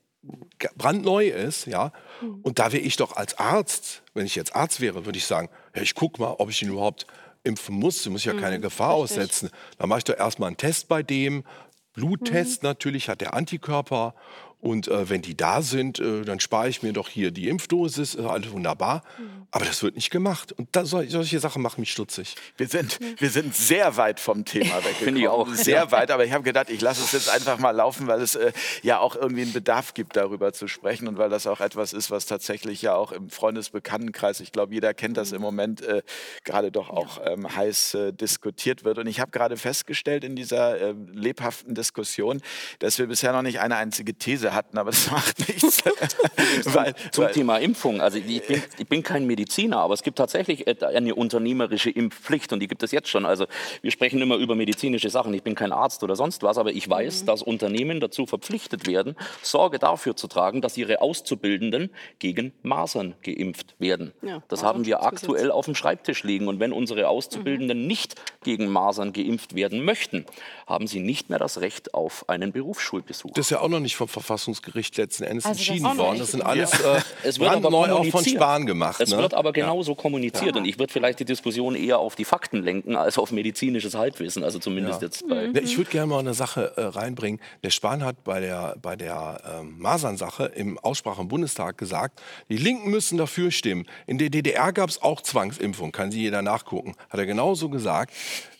brandneu 0.76 1.28
ist, 1.28 1.66
ja. 1.66 1.92
Mhm. 2.20 2.40
Und 2.42 2.58
da 2.58 2.72
wäre 2.72 2.82
ich 2.82 2.96
doch 2.96 3.16
als 3.16 3.38
Arzt, 3.38 4.02
wenn 4.14 4.26
ich 4.26 4.34
jetzt 4.34 4.54
Arzt 4.54 4.80
wäre, 4.80 5.06
würde 5.06 5.18
ich 5.18 5.24
sagen, 5.24 5.48
ja, 5.74 5.82
ich 5.82 5.94
gucke 5.94 6.20
mal, 6.20 6.34
ob 6.38 6.50
ich 6.50 6.60
ihn 6.62 6.68
überhaupt 6.68 7.06
impfen 7.44 7.74
muss. 7.76 8.02
Du 8.02 8.10
musst 8.10 8.24
ja 8.24 8.34
keine 8.34 8.58
mhm, 8.58 8.62
Gefahr 8.62 9.00
richtig. 9.00 9.18
aussetzen. 9.18 9.50
Dann 9.78 9.88
mache 9.88 9.98
ich 9.98 10.04
doch 10.04 10.16
erstmal 10.16 10.48
einen 10.48 10.56
Test 10.56 10.88
bei 10.88 11.02
dem. 11.02 11.44
Bluttest 11.92 12.62
mhm. 12.62 12.68
natürlich, 12.68 13.08
hat 13.08 13.20
der 13.20 13.34
Antikörper 13.34 14.14
Und 14.60 14.88
äh, 14.88 15.08
wenn 15.08 15.22
die 15.22 15.36
da 15.36 15.62
sind, 15.62 16.00
äh, 16.00 16.22
dann 16.22 16.38
spare 16.38 16.68
ich 16.68 16.82
mir 16.82 16.92
doch 16.92 17.08
hier 17.08 17.30
die 17.30 17.48
Impfdosis, 17.48 18.14
äh, 18.14 18.20
alles 18.22 18.50
wunderbar. 18.52 19.02
Mhm. 19.18 19.46
Aber 19.50 19.64
das 19.64 19.82
wird 19.82 19.94
nicht 19.94 20.10
gemacht. 20.10 20.52
Und 20.52 20.68
da, 20.72 20.84
solche 20.84 21.40
Sachen 21.40 21.62
machen 21.62 21.80
mich 21.80 21.90
stutzig. 21.90 22.36
Wir 22.58 22.68
sind, 22.68 22.98
wir 23.18 23.30
sind 23.30 23.56
sehr 23.56 23.96
weit 23.96 24.20
vom 24.20 24.44
Thema 24.44 24.76
weggekommen. 24.76 24.94
Finde 24.96 25.20
ich 25.22 25.28
auch. 25.28 25.48
Sehr 25.54 25.90
weit, 25.92 26.10
aber 26.10 26.26
ich 26.26 26.32
habe 26.32 26.44
gedacht, 26.44 26.68
ich 26.68 26.80
lasse 26.80 27.02
es 27.02 27.12
jetzt 27.12 27.30
einfach 27.30 27.58
mal 27.58 27.70
laufen, 27.70 28.06
weil 28.06 28.20
es 28.20 28.34
äh, 28.34 28.52
ja 28.82 28.98
auch 28.98 29.16
irgendwie 29.16 29.42
einen 29.42 29.52
Bedarf 29.52 29.94
gibt, 29.94 30.16
darüber 30.16 30.52
zu 30.52 30.68
sprechen 30.68 31.08
und 31.08 31.16
weil 31.16 31.30
das 31.30 31.46
auch 31.46 31.60
etwas 31.60 31.94
ist, 31.94 32.10
was 32.10 32.26
tatsächlich 32.26 32.82
ja 32.82 32.94
auch 32.94 33.12
im 33.12 33.30
Freundesbekanntenkreis, 33.30 34.40
ich 34.40 34.52
glaube, 34.52 34.74
jeder 34.74 34.92
kennt 34.92 35.16
das 35.16 35.32
im 35.32 35.40
Moment, 35.40 35.80
äh, 35.80 36.02
gerade 36.44 36.70
doch 36.70 36.90
auch 36.90 37.18
ähm, 37.24 37.56
heiß 37.56 37.94
äh, 37.94 38.12
diskutiert 38.12 38.84
wird. 38.84 38.98
Und 38.98 39.06
ich 39.06 39.20
habe 39.20 39.30
gerade 39.30 39.56
festgestellt 39.56 40.22
in 40.22 40.36
dieser 40.36 40.92
lebhaften 40.92 41.74
Diskussion, 41.74 42.40
dass 42.78 42.98
wir 42.98 43.06
bisher 43.06 43.32
noch 43.32 43.42
nicht 43.42 43.60
eine 43.60 43.76
einzige 43.76 44.14
These 44.14 44.49
hatten, 44.54 44.78
aber 44.78 44.90
das 44.90 45.10
macht 45.10 45.38
nichts. 45.48 45.82
weil, 46.64 46.94
Zum 47.12 47.24
weil, 47.24 47.32
Thema 47.32 47.58
Impfung. 47.58 48.00
Also 48.00 48.18
ich 48.18 48.46
bin, 48.46 48.62
ich 48.78 48.88
bin 48.88 49.02
kein 49.02 49.26
Mediziner, 49.26 49.78
aber 49.78 49.94
es 49.94 50.02
gibt 50.02 50.18
tatsächlich 50.18 50.66
eine 50.82 51.14
unternehmerische 51.14 51.90
Impfpflicht 51.90 52.52
und 52.52 52.60
die 52.60 52.68
gibt 52.68 52.82
es 52.82 52.92
jetzt 52.92 53.08
schon. 53.08 53.26
Also 53.26 53.46
wir 53.82 53.90
sprechen 53.90 54.20
immer 54.20 54.36
über 54.36 54.54
medizinische 54.54 55.10
Sachen. 55.10 55.32
Ich 55.34 55.42
bin 55.42 55.54
kein 55.54 55.72
Arzt 55.72 56.02
oder 56.02 56.16
sonst 56.16 56.42
was, 56.42 56.58
aber 56.58 56.72
ich 56.72 56.88
weiß, 56.88 57.22
mhm. 57.22 57.26
dass 57.26 57.42
Unternehmen 57.42 58.00
dazu 58.00 58.26
verpflichtet 58.26 58.86
werden, 58.86 59.16
Sorge 59.42 59.78
dafür 59.78 60.16
zu 60.16 60.28
tragen, 60.28 60.60
dass 60.60 60.76
ihre 60.76 61.00
Auszubildenden 61.00 61.90
gegen 62.18 62.52
Masern 62.62 63.14
geimpft 63.22 63.74
werden. 63.78 64.12
Ja, 64.22 64.42
das 64.48 64.62
haben 64.62 64.86
wir 64.86 65.02
aktuell 65.02 65.50
auf 65.50 65.66
dem 65.66 65.74
Schreibtisch 65.74 66.24
liegen. 66.24 66.48
Und 66.48 66.60
wenn 66.60 66.72
unsere 66.72 67.08
Auszubildenden 67.08 67.82
mhm. 67.82 67.86
nicht 67.86 68.14
gegen 68.42 68.68
Masern 68.68 69.12
geimpft 69.12 69.54
werden 69.54 69.84
möchten, 69.84 70.26
haben 70.70 70.86
sie 70.86 71.00
nicht 71.00 71.28
mehr 71.28 71.38
das 71.38 71.60
Recht 71.60 71.94
auf 71.94 72.28
einen 72.28 72.52
Berufsschulbesuch. 72.52 73.32
Das 73.34 73.46
ist 73.46 73.50
ja 73.50 73.60
auch 73.60 73.68
noch 73.68 73.80
nicht 73.80 73.96
vom 73.96 74.08
Verfassungsgericht 74.08 74.96
letzten 74.96 75.24
Endes 75.24 75.44
also 75.44 75.58
entschieden 75.58 75.98
worden. 75.98 76.18
Das 76.18 76.30
sind 76.30 76.42
alles 76.42 76.72
ja. 76.72 76.96
äh, 76.96 77.00
es 77.24 77.38
wird 77.38 77.50
brandneu 77.50 77.92
auch 77.92 78.06
von 78.06 78.24
Spahn 78.24 78.66
gemacht. 78.66 79.00
Es 79.00 79.10
ne? 79.10 79.18
wird 79.18 79.34
aber 79.34 79.52
genauso 79.52 79.92
ja. 79.92 79.96
kommuniziert. 79.96 80.56
Und 80.56 80.64
ich 80.64 80.78
würde 80.78 80.92
vielleicht 80.92 81.20
die 81.20 81.24
Diskussion 81.24 81.74
eher 81.74 81.98
auf 81.98 82.14
die 82.14 82.24
Fakten 82.24 82.62
lenken, 82.62 82.96
als 82.96 83.18
auf 83.18 83.32
medizinisches 83.32 83.94
Halbwissen. 83.94 84.44
Also 84.44 84.58
zumindest 84.58 85.02
jetzt 85.02 85.28
bei. 85.28 85.48
Mhm. 85.48 85.56
Ich 85.56 85.76
würde 85.76 85.90
gerne 85.90 86.06
mal 86.06 86.20
eine 86.20 86.34
Sache 86.34 86.72
äh, 86.76 86.82
reinbringen. 86.82 87.40
Der 87.62 87.70
Spahn 87.70 88.04
hat 88.04 88.22
bei 88.24 88.40
der, 88.40 88.76
bei 88.80 88.96
der 88.96 89.42
ähm, 89.60 89.78
Masern-Sache 89.78 90.44
im 90.54 90.78
Aussprache 90.78 91.20
im 91.20 91.28
Bundestag 91.28 91.78
gesagt, 91.78 92.20
die 92.48 92.56
Linken 92.56 92.90
müssen 92.90 93.18
dafür 93.18 93.50
stimmen. 93.50 93.86
In 94.06 94.18
der 94.18 94.30
DDR 94.30 94.72
gab 94.72 94.88
es 94.88 95.02
auch 95.02 95.20
Zwangsimpfung, 95.20 95.92
kann 95.92 96.12
sich 96.12 96.20
jeder 96.20 96.42
nachgucken. 96.42 96.94
Hat 97.08 97.18
er 97.18 97.26
genauso 97.26 97.68
gesagt. 97.68 98.12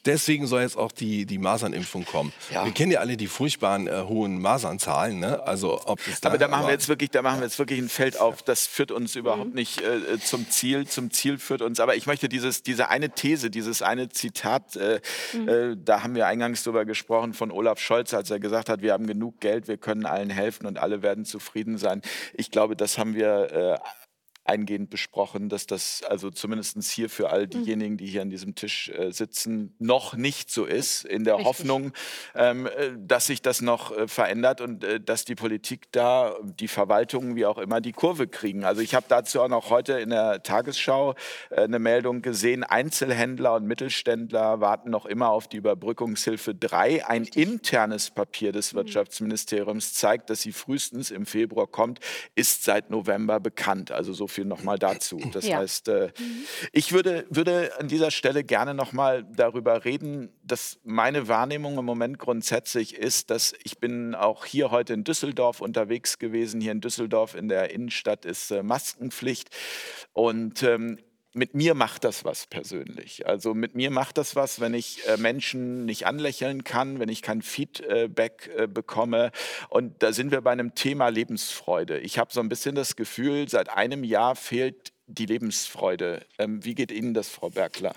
Deswegen 0.06 0.46
soll 0.46 0.62
jetzt 0.62 0.76
auch 0.76 0.92
die, 0.92 1.26
die 1.26 1.38
Masernimpfung 1.38 2.04
kommen. 2.04 2.32
Ja. 2.52 2.64
Wir 2.64 2.72
kennen 2.72 2.92
ja 2.92 3.00
alle 3.00 3.16
die 3.16 3.26
furchtbaren 3.26 3.86
äh, 3.86 4.04
hohen 4.08 4.40
Masernzahlen. 4.40 5.18
Ne? 5.18 5.42
Also, 5.46 5.80
ob 5.86 6.00
da, 6.20 6.28
aber 6.28 6.38
da 6.38 6.48
machen, 6.48 6.66
wir 6.66 6.72
jetzt 6.72 6.88
wirklich, 6.88 7.10
da 7.10 7.22
machen 7.22 7.40
wir 7.40 7.44
jetzt 7.44 7.58
wirklich 7.58 7.78
ein 7.78 7.88
Feld 7.88 8.18
auf, 8.18 8.42
das 8.42 8.66
führt 8.66 8.92
uns 8.92 9.16
überhaupt 9.16 9.50
mhm. 9.50 9.54
nicht 9.54 9.80
äh, 9.82 10.18
zum 10.20 10.48
Ziel. 10.48 10.86
Zum 10.86 11.10
Ziel 11.10 11.38
führt 11.38 11.62
uns, 11.62 11.80
aber 11.80 11.96
ich 11.96 12.06
möchte 12.06 12.28
dieses, 12.28 12.62
diese 12.62 12.88
eine 12.88 13.10
These, 13.10 13.50
dieses 13.50 13.82
eine 13.82 14.08
Zitat, 14.08 14.76
äh, 14.76 15.00
mhm. 15.32 15.48
Äh, 15.48 15.76
da 15.76 16.02
haben 16.02 16.14
wir 16.14 16.26
eingangs 16.26 16.62
darüber 16.62 16.84
gesprochen 16.84 17.34
von 17.34 17.50
Olaf 17.50 17.78
Scholz, 17.78 18.14
als 18.14 18.30
er 18.30 18.38
gesagt 18.38 18.68
hat, 18.68 18.82
wir 18.82 18.92
haben 18.92 19.06
genug 19.06 19.40
Geld, 19.40 19.68
wir 19.68 19.76
können 19.76 20.06
allen 20.06 20.30
helfen 20.30 20.66
und 20.66 20.78
alle 20.78 21.02
werden 21.02 21.24
zufrieden 21.24 21.78
sein. 21.78 22.02
Ich 22.34 22.50
glaube, 22.50 22.76
das 22.76 22.98
haben 22.98 23.14
wir 23.14 23.52
äh, 23.52 23.78
eingehend 24.50 24.90
besprochen, 24.90 25.48
dass 25.48 25.66
das 25.66 26.02
also 26.02 26.30
zumindest 26.30 26.82
hier 26.90 27.08
für 27.08 27.30
all 27.30 27.44
mhm. 27.44 27.50
diejenigen, 27.50 27.96
die 27.96 28.06
hier 28.06 28.22
an 28.22 28.30
diesem 28.30 28.54
Tisch 28.56 28.90
äh, 28.90 29.12
sitzen, 29.12 29.74
noch 29.78 30.14
nicht 30.14 30.50
so 30.50 30.64
ist, 30.64 31.04
in 31.04 31.24
der 31.24 31.34
Richtig. 31.34 31.48
Hoffnung, 31.48 31.92
ähm, 32.34 32.66
äh, 32.66 32.90
dass 32.98 33.26
sich 33.26 33.42
das 33.42 33.60
noch 33.60 33.96
äh, 33.96 34.08
verändert 34.08 34.60
und 34.60 34.82
äh, 34.82 35.00
dass 35.00 35.24
die 35.24 35.36
Politik 35.36 35.92
da, 35.92 36.34
die 36.42 36.68
Verwaltungen, 36.68 37.36
wie 37.36 37.46
auch 37.46 37.58
immer, 37.58 37.80
die 37.80 37.92
Kurve 37.92 38.26
kriegen. 38.26 38.64
Also 38.64 38.82
ich 38.82 38.94
habe 38.94 39.06
dazu 39.08 39.40
auch 39.40 39.48
noch 39.48 39.70
heute 39.70 39.94
in 39.94 40.10
der 40.10 40.42
Tagesschau 40.42 41.14
äh, 41.50 41.62
eine 41.62 41.78
Meldung 41.78 42.22
gesehen, 42.22 42.64
Einzelhändler 42.64 43.54
und 43.54 43.66
Mittelständler 43.66 44.60
warten 44.60 44.90
noch 44.90 45.06
immer 45.06 45.30
auf 45.30 45.46
die 45.46 45.58
Überbrückungshilfe 45.58 46.54
3. 46.54 47.06
Ein 47.06 47.24
internes 47.24 48.10
Papier 48.10 48.50
des 48.50 48.72
mhm. 48.72 48.78
Wirtschaftsministeriums 48.78 49.94
zeigt, 49.94 50.28
dass 50.30 50.42
sie 50.42 50.52
frühestens 50.52 51.12
im 51.12 51.24
Februar 51.24 51.68
kommt, 51.68 52.00
ist 52.34 52.64
seit 52.64 52.90
November 52.90 53.38
bekannt. 53.38 53.92
Also 53.92 54.12
so 54.12 54.26
viel 54.26 54.39
viel 54.40 54.46
nochmal 54.46 54.78
dazu. 54.78 55.18
Das 55.32 55.46
ja. 55.46 55.58
heißt, 55.58 55.88
äh, 55.88 56.12
mhm. 56.18 56.44
ich 56.72 56.92
würde, 56.92 57.24
würde 57.30 57.78
an 57.78 57.86
dieser 57.86 58.10
Stelle 58.10 58.42
gerne 58.42 58.74
nochmal 58.74 59.24
darüber 59.24 59.84
reden, 59.84 60.30
dass 60.42 60.80
meine 60.82 61.28
Wahrnehmung 61.28 61.78
im 61.78 61.84
Moment 61.84 62.18
grundsätzlich 62.18 62.94
ist, 62.94 63.30
dass 63.30 63.54
ich 63.62 63.78
bin 63.78 64.14
auch 64.14 64.44
hier 64.44 64.70
heute 64.70 64.92
in 64.94 65.04
Düsseldorf 65.04 65.60
unterwegs 65.60 66.18
gewesen. 66.18 66.60
Hier 66.60 66.72
in 66.72 66.80
Düsseldorf 66.80 67.34
in 67.34 67.48
der 67.48 67.70
Innenstadt 67.70 68.24
ist 68.24 68.50
äh, 68.50 68.62
Maskenpflicht. 68.62 69.50
Und 70.12 70.62
ähm, 70.64 70.98
mit 71.32 71.54
mir 71.54 71.74
macht 71.74 72.04
das 72.04 72.24
was 72.24 72.46
persönlich. 72.46 73.26
Also 73.26 73.54
mit 73.54 73.74
mir 73.74 73.90
macht 73.90 74.18
das 74.18 74.34
was, 74.34 74.60
wenn 74.60 74.74
ich 74.74 75.06
äh, 75.06 75.16
Menschen 75.16 75.84
nicht 75.84 76.06
anlächeln 76.06 76.64
kann, 76.64 76.98
wenn 76.98 77.08
ich 77.08 77.22
kein 77.22 77.42
Feedback 77.42 78.50
äh, 78.56 78.66
bekomme. 78.66 79.30
Und 79.68 80.02
da 80.02 80.12
sind 80.12 80.32
wir 80.32 80.40
bei 80.40 80.50
einem 80.50 80.74
Thema 80.74 81.08
Lebensfreude. 81.08 81.98
Ich 81.98 82.18
habe 82.18 82.32
so 82.32 82.40
ein 82.40 82.48
bisschen 82.48 82.74
das 82.74 82.96
Gefühl, 82.96 83.48
seit 83.48 83.70
einem 83.70 84.02
Jahr 84.02 84.34
fehlt 84.34 84.92
die 85.06 85.26
Lebensfreude. 85.26 86.24
Ähm, 86.38 86.64
wie 86.64 86.74
geht 86.74 86.92
Ihnen 86.92 87.14
das, 87.14 87.28
Frau 87.28 87.50
Bergler? 87.50 87.92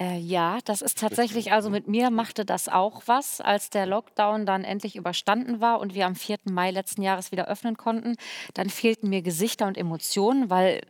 Äh, 0.00 0.18
ja, 0.18 0.58
das 0.64 0.82
ist 0.82 0.98
tatsächlich, 0.98 1.52
also 1.52 1.70
mit 1.70 1.88
mir 1.88 2.10
machte 2.10 2.44
das 2.44 2.68
auch 2.68 3.02
was, 3.06 3.40
als 3.40 3.70
der 3.70 3.86
Lockdown 3.86 4.46
dann 4.46 4.64
endlich 4.64 4.96
überstanden 4.96 5.60
war 5.60 5.80
und 5.80 5.94
wir 5.94 6.06
am 6.06 6.16
4. 6.16 6.38
Mai 6.44 6.70
letzten 6.70 7.02
Jahres 7.02 7.32
wieder 7.32 7.48
öffnen 7.48 7.76
konnten. 7.76 8.16
Dann 8.54 8.70
fehlten 8.70 9.08
mir 9.08 9.22
Gesichter 9.22 9.66
und 9.66 9.78
Emotionen, 9.78 10.50
weil 10.50 10.82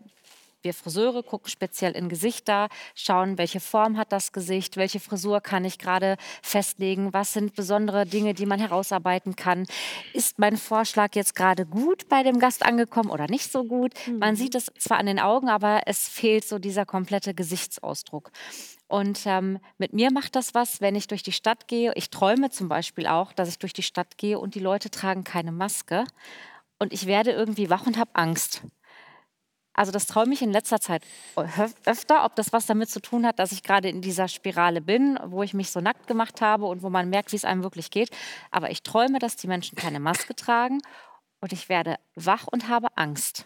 wir 0.62 0.74
Friseure 0.74 1.22
gucken 1.22 1.48
speziell 1.48 1.92
in 1.92 2.08
Gesichter, 2.08 2.68
schauen, 2.94 3.38
welche 3.38 3.60
Form 3.60 3.96
hat 3.96 4.12
das 4.12 4.32
Gesicht, 4.32 4.76
welche 4.76 5.00
Frisur 5.00 5.40
kann 5.40 5.64
ich 5.64 5.78
gerade 5.78 6.16
festlegen, 6.42 7.12
was 7.12 7.32
sind 7.32 7.54
besondere 7.54 8.06
Dinge, 8.06 8.34
die 8.34 8.46
man 8.46 8.58
herausarbeiten 8.58 9.36
kann. 9.36 9.66
Ist 10.14 10.38
mein 10.38 10.56
Vorschlag 10.56 11.14
jetzt 11.14 11.36
gerade 11.36 11.64
gut 11.64 12.08
bei 12.08 12.22
dem 12.22 12.38
Gast 12.38 12.64
angekommen 12.64 13.10
oder 13.10 13.28
nicht 13.28 13.52
so 13.52 13.64
gut? 13.64 13.92
Mhm. 14.06 14.18
Man 14.18 14.36
sieht 14.36 14.54
es 14.54 14.66
zwar 14.78 14.98
an 14.98 15.06
den 15.06 15.20
Augen, 15.20 15.48
aber 15.48 15.82
es 15.86 16.08
fehlt 16.08 16.44
so 16.44 16.58
dieser 16.58 16.86
komplette 16.86 17.34
Gesichtsausdruck. 17.34 18.30
Und 18.88 19.20
ähm, 19.26 19.58
mit 19.76 19.92
mir 19.92 20.10
macht 20.10 20.34
das 20.34 20.54
was, 20.54 20.80
wenn 20.80 20.96
ich 20.96 21.06
durch 21.06 21.22
die 21.22 21.32
Stadt 21.32 21.68
gehe. 21.68 21.92
Ich 21.94 22.10
träume 22.10 22.50
zum 22.50 22.68
Beispiel 22.68 23.06
auch, 23.06 23.32
dass 23.32 23.48
ich 23.48 23.58
durch 23.58 23.74
die 23.74 23.82
Stadt 23.82 24.16
gehe 24.16 24.38
und 24.38 24.54
die 24.54 24.60
Leute 24.60 24.90
tragen 24.90 25.24
keine 25.24 25.52
Maske. 25.52 26.04
Und 26.78 26.92
ich 26.92 27.06
werde 27.06 27.32
irgendwie 27.32 27.70
wach 27.70 27.86
und 27.86 27.98
habe 27.98 28.10
Angst. 28.14 28.62
Also 29.78 29.92
das 29.92 30.06
träume 30.06 30.34
ich 30.34 30.42
in 30.42 30.50
letzter 30.50 30.80
Zeit 30.80 31.04
öfter, 31.84 32.24
ob 32.24 32.34
das 32.34 32.52
was 32.52 32.66
damit 32.66 32.90
zu 32.90 33.00
tun 33.00 33.24
hat, 33.24 33.38
dass 33.38 33.52
ich 33.52 33.62
gerade 33.62 33.88
in 33.88 34.00
dieser 34.00 34.26
Spirale 34.26 34.80
bin, 34.80 35.16
wo 35.26 35.44
ich 35.44 35.54
mich 35.54 35.70
so 35.70 35.80
nackt 35.80 36.08
gemacht 36.08 36.40
habe 36.40 36.66
und 36.66 36.82
wo 36.82 36.90
man 36.90 37.08
merkt, 37.08 37.30
wie 37.30 37.36
es 37.36 37.44
einem 37.44 37.62
wirklich 37.62 37.92
geht. 37.92 38.10
Aber 38.50 38.72
ich 38.72 38.82
träume, 38.82 39.20
dass 39.20 39.36
die 39.36 39.46
Menschen 39.46 39.76
keine 39.76 40.00
Maske 40.00 40.34
tragen 40.34 40.80
und 41.40 41.52
ich 41.52 41.68
werde 41.68 41.94
wach 42.16 42.48
und 42.48 42.68
habe 42.68 42.88
Angst. 42.96 43.44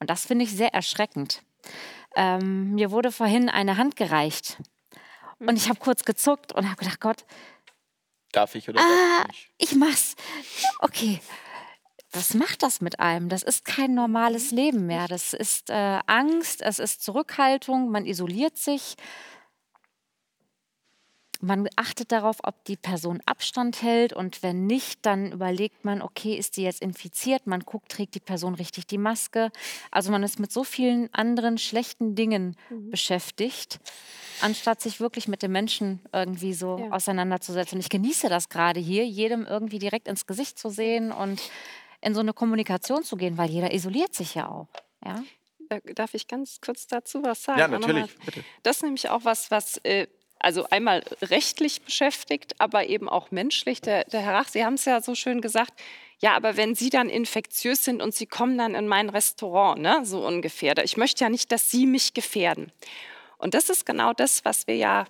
Und 0.00 0.10
das 0.10 0.26
finde 0.26 0.44
ich 0.44 0.50
sehr 0.50 0.74
erschreckend. 0.74 1.42
Ähm, 2.16 2.74
mir 2.74 2.90
wurde 2.90 3.12
vorhin 3.12 3.48
eine 3.48 3.76
Hand 3.76 3.94
gereicht 3.94 4.58
und 5.38 5.56
ich 5.56 5.68
habe 5.68 5.78
kurz 5.78 6.04
gezuckt 6.04 6.52
und 6.52 6.66
habe 6.66 6.76
gedacht, 6.76 6.98
Gott, 6.98 7.24
darf 8.32 8.56
ich 8.56 8.68
oder 8.68 8.80
ah, 8.80 8.82
darf 8.82 9.28
ich 9.30 9.36
nicht? 9.36 9.50
Ich 9.58 9.76
mach's. 9.76 10.16
Okay 10.80 11.20
was 12.12 12.34
macht 12.34 12.62
das 12.62 12.80
mit 12.80 13.00
einem? 13.00 13.28
Das 13.28 13.42
ist 13.42 13.64
kein 13.64 13.94
normales 13.94 14.50
Leben 14.50 14.86
mehr. 14.86 15.08
Das 15.08 15.34
ist 15.34 15.70
äh, 15.70 15.98
Angst, 16.06 16.62
es 16.62 16.78
ist 16.78 17.02
Zurückhaltung, 17.02 17.90
man 17.90 18.06
isoliert 18.06 18.56
sich. 18.56 18.96
Man 21.40 21.68
achtet 21.76 22.10
darauf, 22.10 22.38
ob 22.42 22.64
die 22.64 22.76
Person 22.76 23.20
Abstand 23.24 23.82
hält 23.82 24.12
und 24.12 24.42
wenn 24.42 24.66
nicht, 24.66 25.06
dann 25.06 25.30
überlegt 25.30 25.84
man, 25.84 26.02
okay, 26.02 26.34
ist 26.34 26.56
die 26.56 26.62
jetzt 26.62 26.82
infiziert? 26.82 27.46
Man 27.46 27.60
guckt, 27.60 27.92
trägt 27.92 28.16
die 28.16 28.20
Person 28.20 28.56
richtig 28.56 28.88
die 28.88 28.98
Maske? 28.98 29.52
Also 29.92 30.10
man 30.10 30.24
ist 30.24 30.40
mit 30.40 30.50
so 30.50 30.64
vielen 30.64 31.14
anderen 31.14 31.56
schlechten 31.56 32.16
Dingen 32.16 32.56
mhm. 32.70 32.90
beschäftigt, 32.90 33.78
anstatt 34.40 34.80
sich 34.80 34.98
wirklich 34.98 35.28
mit 35.28 35.44
dem 35.44 35.52
Menschen 35.52 36.00
irgendwie 36.12 36.54
so 36.54 36.78
ja. 36.78 36.90
auseinanderzusetzen. 36.90 37.78
Ich 37.78 37.88
genieße 37.88 38.28
das 38.28 38.48
gerade 38.48 38.80
hier, 38.80 39.06
jedem 39.06 39.46
irgendwie 39.46 39.78
direkt 39.78 40.08
ins 40.08 40.26
Gesicht 40.26 40.58
zu 40.58 40.70
sehen 40.70 41.12
und 41.12 41.40
in 42.00 42.14
so 42.14 42.20
eine 42.20 42.32
Kommunikation 42.32 43.02
zu 43.02 43.16
gehen, 43.16 43.38
weil 43.38 43.50
jeder 43.50 43.72
isoliert 43.72 44.14
sich 44.14 44.34
ja 44.34 44.48
auch. 44.48 44.68
Ja? 45.04 45.22
Darf 45.94 46.14
ich 46.14 46.28
ganz 46.28 46.60
kurz 46.60 46.86
dazu 46.86 47.22
was 47.22 47.42
sagen? 47.42 47.60
Ja, 47.60 47.68
natürlich. 47.68 48.10
Das 48.62 48.76
ist 48.76 48.82
nämlich 48.82 49.10
auch 49.10 49.24
was, 49.24 49.50
was 49.50 49.78
äh, 49.84 50.06
also 50.38 50.64
einmal 50.70 51.02
rechtlich 51.22 51.82
beschäftigt, 51.82 52.54
aber 52.58 52.86
eben 52.86 53.08
auch 53.08 53.30
menschlich. 53.30 53.80
Der, 53.80 54.04
der 54.04 54.20
Herr 54.20 54.34
Rach, 54.34 54.48
Sie 54.48 54.64
haben 54.64 54.74
es 54.74 54.84
ja 54.84 55.00
so 55.00 55.14
schön 55.14 55.40
gesagt, 55.40 55.72
ja, 56.20 56.34
aber 56.34 56.56
wenn 56.56 56.74
Sie 56.74 56.90
dann 56.90 57.08
infektiös 57.08 57.84
sind 57.84 58.02
und 58.02 58.14
Sie 58.14 58.26
kommen 58.26 58.58
dann 58.58 58.74
in 58.74 58.88
mein 58.88 59.08
Restaurant, 59.08 59.80
ne, 59.80 60.00
so 60.04 60.26
ungefähr, 60.26 60.74
ich 60.84 60.96
möchte 60.96 61.24
ja 61.24 61.30
nicht, 61.30 61.52
dass 61.52 61.70
Sie 61.70 61.86
mich 61.86 62.14
gefährden. 62.14 62.72
Und 63.36 63.54
das 63.54 63.70
ist 63.70 63.86
genau 63.86 64.12
das, 64.12 64.44
was 64.44 64.66
wir 64.66 64.76
ja 64.76 65.06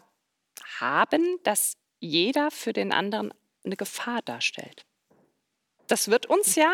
haben, 0.81 1.39
dass 1.45 1.77
jeder 2.01 2.51
für 2.51 2.73
den 2.73 2.93
anderen 2.93 3.33
eine 3.65 3.77
Gefahr 3.77 4.23
darstellt. 4.23 4.85
Das 5.89 6.09
wird 6.09 6.27
uns 6.27 6.55
ja 6.55 6.73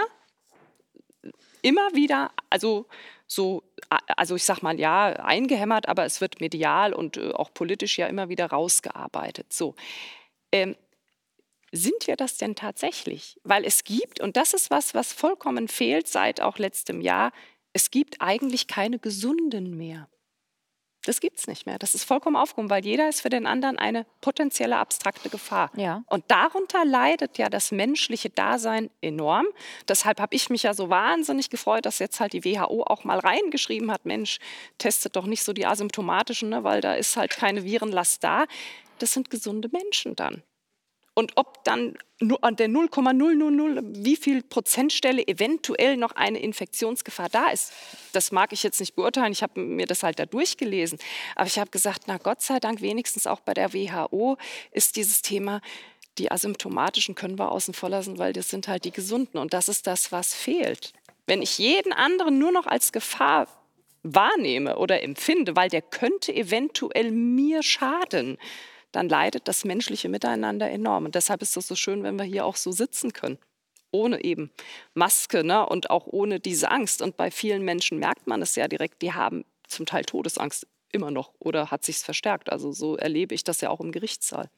immer 1.62 1.94
wieder, 1.94 2.30
also 2.50 2.86
so, 3.26 3.62
also 3.88 4.36
ich 4.36 4.44
sag 4.44 4.62
mal 4.62 4.78
ja, 4.78 5.06
eingehämmert, 5.06 5.88
aber 5.88 6.04
es 6.04 6.20
wird 6.20 6.40
medial 6.40 6.92
und 6.92 7.16
äh, 7.16 7.32
auch 7.32 7.52
politisch 7.54 7.98
ja 7.98 8.06
immer 8.06 8.28
wieder 8.28 8.46
rausgearbeitet. 8.46 9.52
So. 9.52 9.74
Ähm, 10.52 10.76
sind 11.72 12.06
wir 12.06 12.16
das 12.16 12.36
denn 12.36 12.54
tatsächlich? 12.54 13.40
Weil 13.42 13.64
es 13.64 13.82
gibt, 13.82 14.20
und 14.20 14.36
das 14.36 14.54
ist 14.54 14.70
was, 14.70 14.94
was 14.94 15.12
vollkommen 15.12 15.66
fehlt 15.66 16.06
seit 16.06 16.40
auch 16.40 16.58
letztem 16.58 17.00
Jahr, 17.00 17.32
es 17.72 17.90
gibt 17.90 18.20
eigentlich 18.20 18.68
keine 18.68 19.00
Gesunden 19.00 19.76
mehr. 19.76 20.08
Das 21.04 21.20
gibt 21.20 21.38
es 21.38 21.46
nicht 21.46 21.66
mehr. 21.66 21.78
Das 21.78 21.94
ist 21.94 22.04
vollkommen 22.04 22.36
aufgehoben, 22.36 22.70
weil 22.70 22.84
jeder 22.84 23.08
ist 23.08 23.20
für 23.20 23.28
den 23.28 23.46
anderen 23.46 23.78
eine 23.78 24.06
potenzielle 24.20 24.78
abstrakte 24.78 25.28
Gefahr. 25.28 25.70
Ja. 25.76 26.02
Und 26.08 26.24
darunter 26.28 26.84
leidet 26.84 27.36
ja 27.36 27.50
das 27.50 27.72
menschliche 27.72 28.30
Dasein 28.30 28.90
enorm. 29.02 29.46
Deshalb 29.86 30.18
habe 30.20 30.34
ich 30.34 30.48
mich 30.48 30.62
ja 30.62 30.72
so 30.72 30.88
wahnsinnig 30.88 31.50
gefreut, 31.50 31.84
dass 31.84 31.98
jetzt 31.98 32.20
halt 32.20 32.32
die 32.32 32.44
WHO 32.44 32.84
auch 32.84 33.04
mal 33.04 33.18
reingeschrieben 33.18 33.90
hat, 33.90 34.06
Mensch, 34.06 34.38
testet 34.78 35.16
doch 35.16 35.26
nicht 35.26 35.44
so 35.44 35.52
die 35.52 35.66
asymptomatischen, 35.66 36.48
ne, 36.48 36.64
weil 36.64 36.80
da 36.80 36.94
ist 36.94 37.16
halt 37.16 37.32
keine 37.32 37.64
Virenlast 37.64 38.24
da. 38.24 38.46
Das 38.98 39.12
sind 39.12 39.28
gesunde 39.28 39.68
Menschen 39.68 40.16
dann. 40.16 40.42
Und 41.14 41.32
ob 41.36 41.62
dann 41.64 41.96
an 42.42 42.56
der 42.56 42.68
0,000 42.68 44.04
wie 44.04 44.16
viel 44.16 44.42
Prozentstelle 44.42 45.26
eventuell 45.26 45.96
noch 45.96 46.12
eine 46.12 46.40
Infektionsgefahr 46.40 47.28
da 47.28 47.50
ist, 47.50 47.72
das 48.12 48.32
mag 48.32 48.52
ich 48.52 48.62
jetzt 48.62 48.80
nicht 48.80 48.96
beurteilen. 48.96 49.32
Ich 49.32 49.42
habe 49.42 49.60
mir 49.60 49.86
das 49.86 50.02
halt 50.02 50.18
da 50.18 50.26
durchgelesen. 50.26 50.98
Aber 51.36 51.46
ich 51.46 51.58
habe 51.58 51.70
gesagt, 51.70 52.04
na 52.06 52.18
Gott 52.18 52.42
sei 52.42 52.58
Dank, 52.58 52.80
wenigstens 52.80 53.26
auch 53.26 53.40
bei 53.40 53.54
der 53.54 53.72
WHO 53.72 54.36
ist 54.72 54.96
dieses 54.96 55.22
Thema, 55.22 55.60
die 56.18 56.30
asymptomatischen 56.30 57.14
können 57.14 57.38
wir 57.38 57.52
außen 57.52 57.74
vor 57.74 57.90
lassen, 57.90 58.18
weil 58.18 58.32
das 58.32 58.48
sind 58.48 58.68
halt 58.68 58.84
die 58.84 58.92
Gesunden. 58.92 59.38
Und 59.38 59.52
das 59.52 59.68
ist 59.68 59.86
das, 59.86 60.10
was 60.10 60.34
fehlt. 60.34 60.92
Wenn 61.26 61.42
ich 61.42 61.58
jeden 61.58 61.92
anderen 61.92 62.38
nur 62.38 62.52
noch 62.52 62.66
als 62.66 62.92
Gefahr 62.92 63.48
wahrnehme 64.02 64.76
oder 64.76 65.02
empfinde, 65.02 65.56
weil 65.56 65.70
der 65.70 65.82
könnte 65.82 66.34
eventuell 66.34 67.10
mir 67.10 67.62
schaden, 67.62 68.36
dann 68.94 69.08
leidet 69.08 69.48
das 69.48 69.64
menschliche 69.64 70.08
Miteinander 70.08 70.70
enorm. 70.70 71.06
Und 71.06 71.16
deshalb 71.16 71.42
ist 71.42 71.56
es 71.56 71.66
so 71.66 71.74
schön, 71.74 72.04
wenn 72.04 72.16
wir 72.16 72.24
hier 72.24 72.46
auch 72.46 72.56
so 72.56 72.70
sitzen 72.70 73.12
können. 73.12 73.38
Ohne 73.90 74.22
eben 74.22 74.50
Maske 74.94 75.44
ne? 75.44 75.66
und 75.66 75.90
auch 75.90 76.06
ohne 76.06 76.38
diese 76.38 76.70
Angst. 76.70 77.02
Und 77.02 77.16
bei 77.16 77.30
vielen 77.30 77.64
Menschen 77.64 77.98
merkt 77.98 78.26
man 78.26 78.40
es 78.40 78.54
ja 78.54 78.68
direkt, 78.68 79.02
die 79.02 79.12
haben 79.12 79.44
zum 79.66 79.84
Teil 79.84 80.04
Todesangst 80.04 80.66
immer 80.92 81.10
noch 81.10 81.32
oder 81.40 81.72
hat 81.72 81.84
sich 81.84 81.98
verstärkt. 81.98 82.52
Also 82.52 82.70
so 82.72 82.96
erlebe 82.96 83.34
ich 83.34 83.42
das 83.42 83.60
ja 83.60 83.70
auch 83.70 83.80
im 83.80 83.90
Gerichtssaal. 83.90 84.48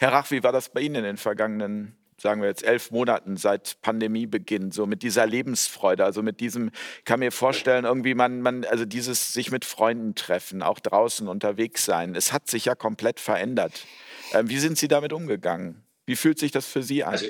Herr 0.00 0.12
Rach, 0.12 0.30
wie 0.32 0.42
war 0.42 0.52
das 0.52 0.70
bei 0.70 0.80
Ihnen 0.80 0.96
in 0.96 1.04
den 1.04 1.16
vergangenen 1.16 1.96
sagen 2.20 2.40
wir 2.40 2.48
jetzt 2.48 2.64
elf 2.64 2.90
Monaten 2.90 3.36
seit 3.36 3.80
Pandemiebeginn, 3.82 4.70
so 4.72 4.86
mit 4.86 5.02
dieser 5.02 5.26
Lebensfreude, 5.26 6.04
also 6.04 6.22
mit 6.22 6.40
diesem, 6.40 6.70
ich 6.98 7.04
kann 7.04 7.20
mir 7.20 7.32
vorstellen, 7.32 7.84
irgendwie 7.84 8.14
man, 8.14 8.40
man, 8.40 8.64
also 8.64 8.84
dieses 8.84 9.32
sich 9.32 9.50
mit 9.50 9.64
Freunden 9.64 10.14
treffen, 10.14 10.62
auch 10.62 10.80
draußen 10.80 11.28
unterwegs 11.28 11.84
sein, 11.84 12.14
es 12.14 12.32
hat 12.32 12.48
sich 12.48 12.64
ja 12.64 12.74
komplett 12.74 13.20
verändert. 13.20 13.86
Ähm, 14.32 14.48
wie 14.48 14.58
sind 14.58 14.78
Sie 14.78 14.88
damit 14.88 15.12
umgegangen? 15.12 15.84
Wie 16.06 16.16
fühlt 16.16 16.38
sich 16.38 16.52
das 16.52 16.66
für 16.66 16.82
Sie 16.82 17.04
an? 17.04 17.12
Also 17.12 17.26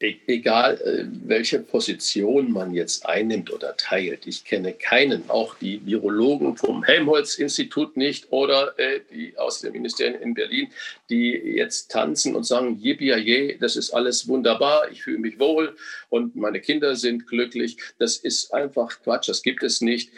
egal 0.00 0.80
äh, 0.80 1.04
welche 1.26 1.58
Position 1.58 2.52
man 2.52 2.72
jetzt 2.72 3.04
einnimmt 3.04 3.52
oder 3.52 3.76
teilt. 3.76 4.26
Ich 4.26 4.44
kenne 4.44 4.72
keinen, 4.72 5.28
auch 5.28 5.56
die 5.56 5.84
Virologen 5.84 6.56
vom 6.56 6.84
Helmholtz-Institut 6.84 7.96
nicht 7.96 8.30
oder 8.30 8.78
äh, 8.78 9.00
die 9.12 9.36
aus 9.36 9.60
dem 9.60 9.72
Ministerium 9.72 10.22
in 10.22 10.34
Berlin, 10.34 10.68
die 11.10 11.32
jetzt 11.32 11.90
tanzen 11.90 12.36
und 12.36 12.44
sagen, 12.44 12.78
yippie 12.80 13.58
das 13.60 13.76
ist 13.76 13.90
alles 13.90 14.28
wunderbar, 14.28 14.90
ich 14.90 15.02
fühle 15.02 15.18
mich 15.18 15.38
wohl 15.40 15.76
und 16.10 16.36
meine 16.36 16.60
Kinder 16.60 16.94
sind 16.94 17.26
glücklich. 17.26 17.78
Das 17.98 18.16
ist 18.16 18.54
einfach 18.54 19.00
Quatsch, 19.02 19.28
das 19.28 19.42
gibt 19.42 19.62
es 19.64 19.80
nicht 19.80 20.12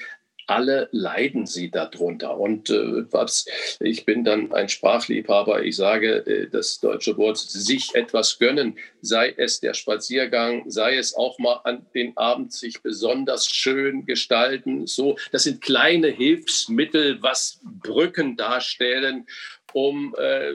alle 0.51 0.89
leiden 0.91 1.47
sie 1.47 1.71
darunter. 1.71 2.37
Und 2.37 2.71
äh, 2.71 3.05
was, 3.13 3.47
ich 3.79 4.05
bin 4.05 4.25
dann 4.25 4.53
ein 4.53 4.69
Sprachliebhaber. 4.69 5.63
Ich 5.63 5.77
sage, 5.77 6.27
äh, 6.27 6.49
das 6.49 6.81
deutsche 6.81 7.17
Wort 7.17 7.39
sich 7.39 7.95
etwas 7.95 8.39
gönnen, 8.41 8.77
sei 9.01 9.33
es 9.37 9.61
der 9.61 9.75
Spaziergang, 9.75 10.69
sei 10.69 10.97
es 10.97 11.15
auch 11.15 11.39
mal 11.39 11.61
an 11.63 11.87
den 11.95 12.17
Abend 12.17 12.53
sich 12.53 12.83
besonders 12.83 13.47
schön 13.47 14.07
gestalten. 14.07 14.89
So, 14.89 15.17
das 15.31 15.45
sind 15.45 15.61
kleine 15.61 16.09
Hilfsmittel, 16.09 17.23
was 17.23 17.61
Brücken 17.63 18.37
darstellen, 18.37 19.29
um 19.73 20.17
äh, 20.19 20.55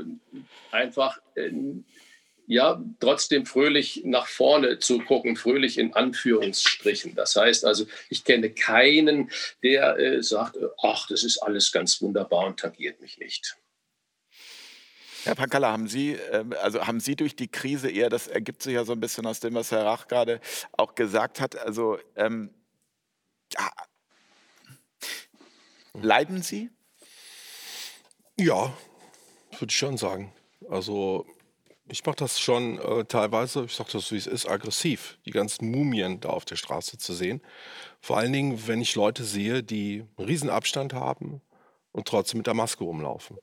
einfach 0.72 1.20
äh, 1.36 1.52
ja, 2.48 2.82
trotzdem 3.00 3.46
fröhlich 3.46 4.02
nach 4.06 4.28
vorne 4.28 4.80
zu 4.80 5.00
gucken, 5.00 5.36
fröhlich 5.36 5.78
in 5.78 5.94
Anführungsstrichen. 5.94 7.16
Das 7.16 7.36
heißt 7.36 7.66
also, 7.66 7.86
ich 8.10 8.24
kenne 8.24 8.52
keinen, 8.52 9.32
der 9.64 9.98
äh, 9.98 10.24
sagt, 10.24 10.58
ach, 10.82 11.08
das 11.08 11.24
ist 11.24 11.40
alles 11.40 11.72
ganz 11.72 12.02
wunderbar 12.02 12.48
und 12.48 12.60
tangiert 12.60 13.02
mich 13.02 13.18
nicht. 13.18 13.58
Herr 15.24 15.34
Pankala, 15.34 15.72
haben 15.72 15.88
Sie, 15.88 16.12
ähm, 16.32 16.54
also 16.62 16.86
haben 16.86 17.00
Sie 17.00 17.16
durch 17.16 17.36
die 17.36 17.48
Krise 17.48 17.90
eher, 17.90 18.10
das 18.10 18.28
ergibt 18.28 18.62
sich 18.62 18.76
ja 18.76 18.86
so 18.86 18.92
ein 18.92 19.00
bisschen 19.00 19.26
aus 19.26 19.40
dem, 19.40 19.56
was 19.56 19.72
Herr 19.72 19.84
Rach 19.84 20.08
gerade 20.08 20.40
auch 20.74 20.94
gesagt 20.94 21.42
hat, 21.42 21.56
also 21.58 21.98
ähm, 22.16 22.54
ja, 23.54 23.72
leiden 25.94 26.44
Sie? 26.44 26.70
Ja, 28.38 28.78
würde 29.60 29.72
ich 29.72 29.78
schon 29.78 29.98
sagen. 29.98 30.32
Also 30.70 31.26
ich 31.88 32.06
mache 32.06 32.16
das 32.18 32.40
schon 32.40 32.80
äh, 32.80 33.06
teilweise, 33.06 33.66
ich 33.66 33.76
sage 33.76 33.92
das 33.94 34.12
wie 34.12 34.18
es 34.18 34.28
ist, 34.28 34.48
aggressiv, 34.48 35.20
die 35.26 35.32
ganzen 35.32 35.70
Mumien 35.70 36.20
da 36.20 36.30
auf 36.30 36.46
der 36.46 36.56
Straße 36.56 36.98
zu 36.98 37.14
sehen. 37.14 37.42
Vor 38.02 38.18
allen 38.18 38.34
Dingen, 38.34 38.68
wenn 38.68 38.82
ich 38.82 38.96
Leute 38.96 39.24
sehe, 39.24 39.62
die 39.62 40.06
einen 40.18 40.28
Riesenabstand 40.28 40.94
haben 40.94 41.42
und 41.92 42.08
trotzdem 42.08 42.40
mit 42.40 42.48
der 42.48 42.56
Maske 42.56 42.84
rumlaufen. 42.84 43.38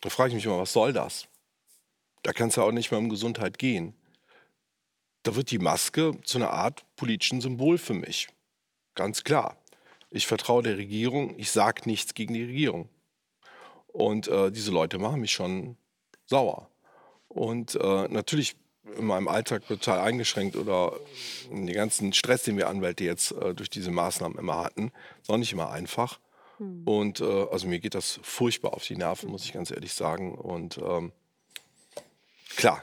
Da 0.00 0.08
frage 0.08 0.30
ich 0.30 0.34
mich 0.34 0.46
immer, 0.46 0.58
was 0.58 0.72
soll 0.72 0.92
das? 0.92 1.28
Da 2.22 2.32
kann 2.32 2.48
es 2.48 2.56
ja 2.56 2.62
auch 2.62 2.72
nicht 2.72 2.90
mehr 2.90 2.98
um 2.98 3.08
Gesundheit 3.08 3.58
gehen. 3.58 3.94
Da 5.22 5.36
wird 5.36 5.50
die 5.50 5.58
Maske 5.58 6.18
zu 6.24 6.38
einer 6.38 6.50
Art 6.50 6.84
politischen 6.96 7.40
Symbol 7.40 7.78
für 7.78 7.94
mich. 7.94 8.28
Ganz 8.94 9.24
klar. 9.24 9.56
Ich 10.10 10.26
vertraue 10.26 10.62
der 10.62 10.76
Regierung, 10.76 11.38
ich 11.38 11.50
sage 11.50 11.82
nichts 11.86 12.14
gegen 12.14 12.34
die 12.34 12.44
Regierung. 12.44 12.88
Und 13.86 14.28
äh, 14.28 14.50
diese 14.50 14.70
Leute 14.70 14.98
machen 14.98 15.20
mich 15.20 15.32
schon 15.32 15.76
sauer. 16.26 16.71
Und 17.32 17.76
äh, 17.76 18.08
natürlich 18.08 18.56
in 18.96 19.06
meinem 19.06 19.28
Alltag 19.28 19.66
total 19.66 20.00
eingeschränkt 20.00 20.56
oder 20.56 20.92
den 21.50 21.72
ganzen 21.72 22.12
Stress, 22.12 22.42
den 22.42 22.58
wir 22.58 22.68
Anwälte 22.68 23.04
jetzt 23.04 23.32
äh, 23.32 23.54
durch 23.54 23.70
diese 23.70 23.90
Maßnahmen 23.90 24.38
immer 24.38 24.62
hatten, 24.62 24.92
ist 25.22 25.30
auch 25.30 25.38
nicht 25.38 25.52
immer 25.52 25.70
einfach. 25.70 26.18
Hm. 26.58 26.82
Und 26.84 27.20
äh, 27.20 27.46
also 27.50 27.68
mir 27.68 27.78
geht 27.78 27.94
das 27.94 28.20
furchtbar 28.22 28.74
auf 28.74 28.84
die 28.84 28.96
Nerven, 28.96 29.30
muss 29.30 29.44
ich 29.44 29.52
ganz 29.52 29.70
ehrlich 29.70 29.94
sagen. 29.94 30.34
Und 30.34 30.78
ähm, 30.78 31.12
klar, 32.56 32.82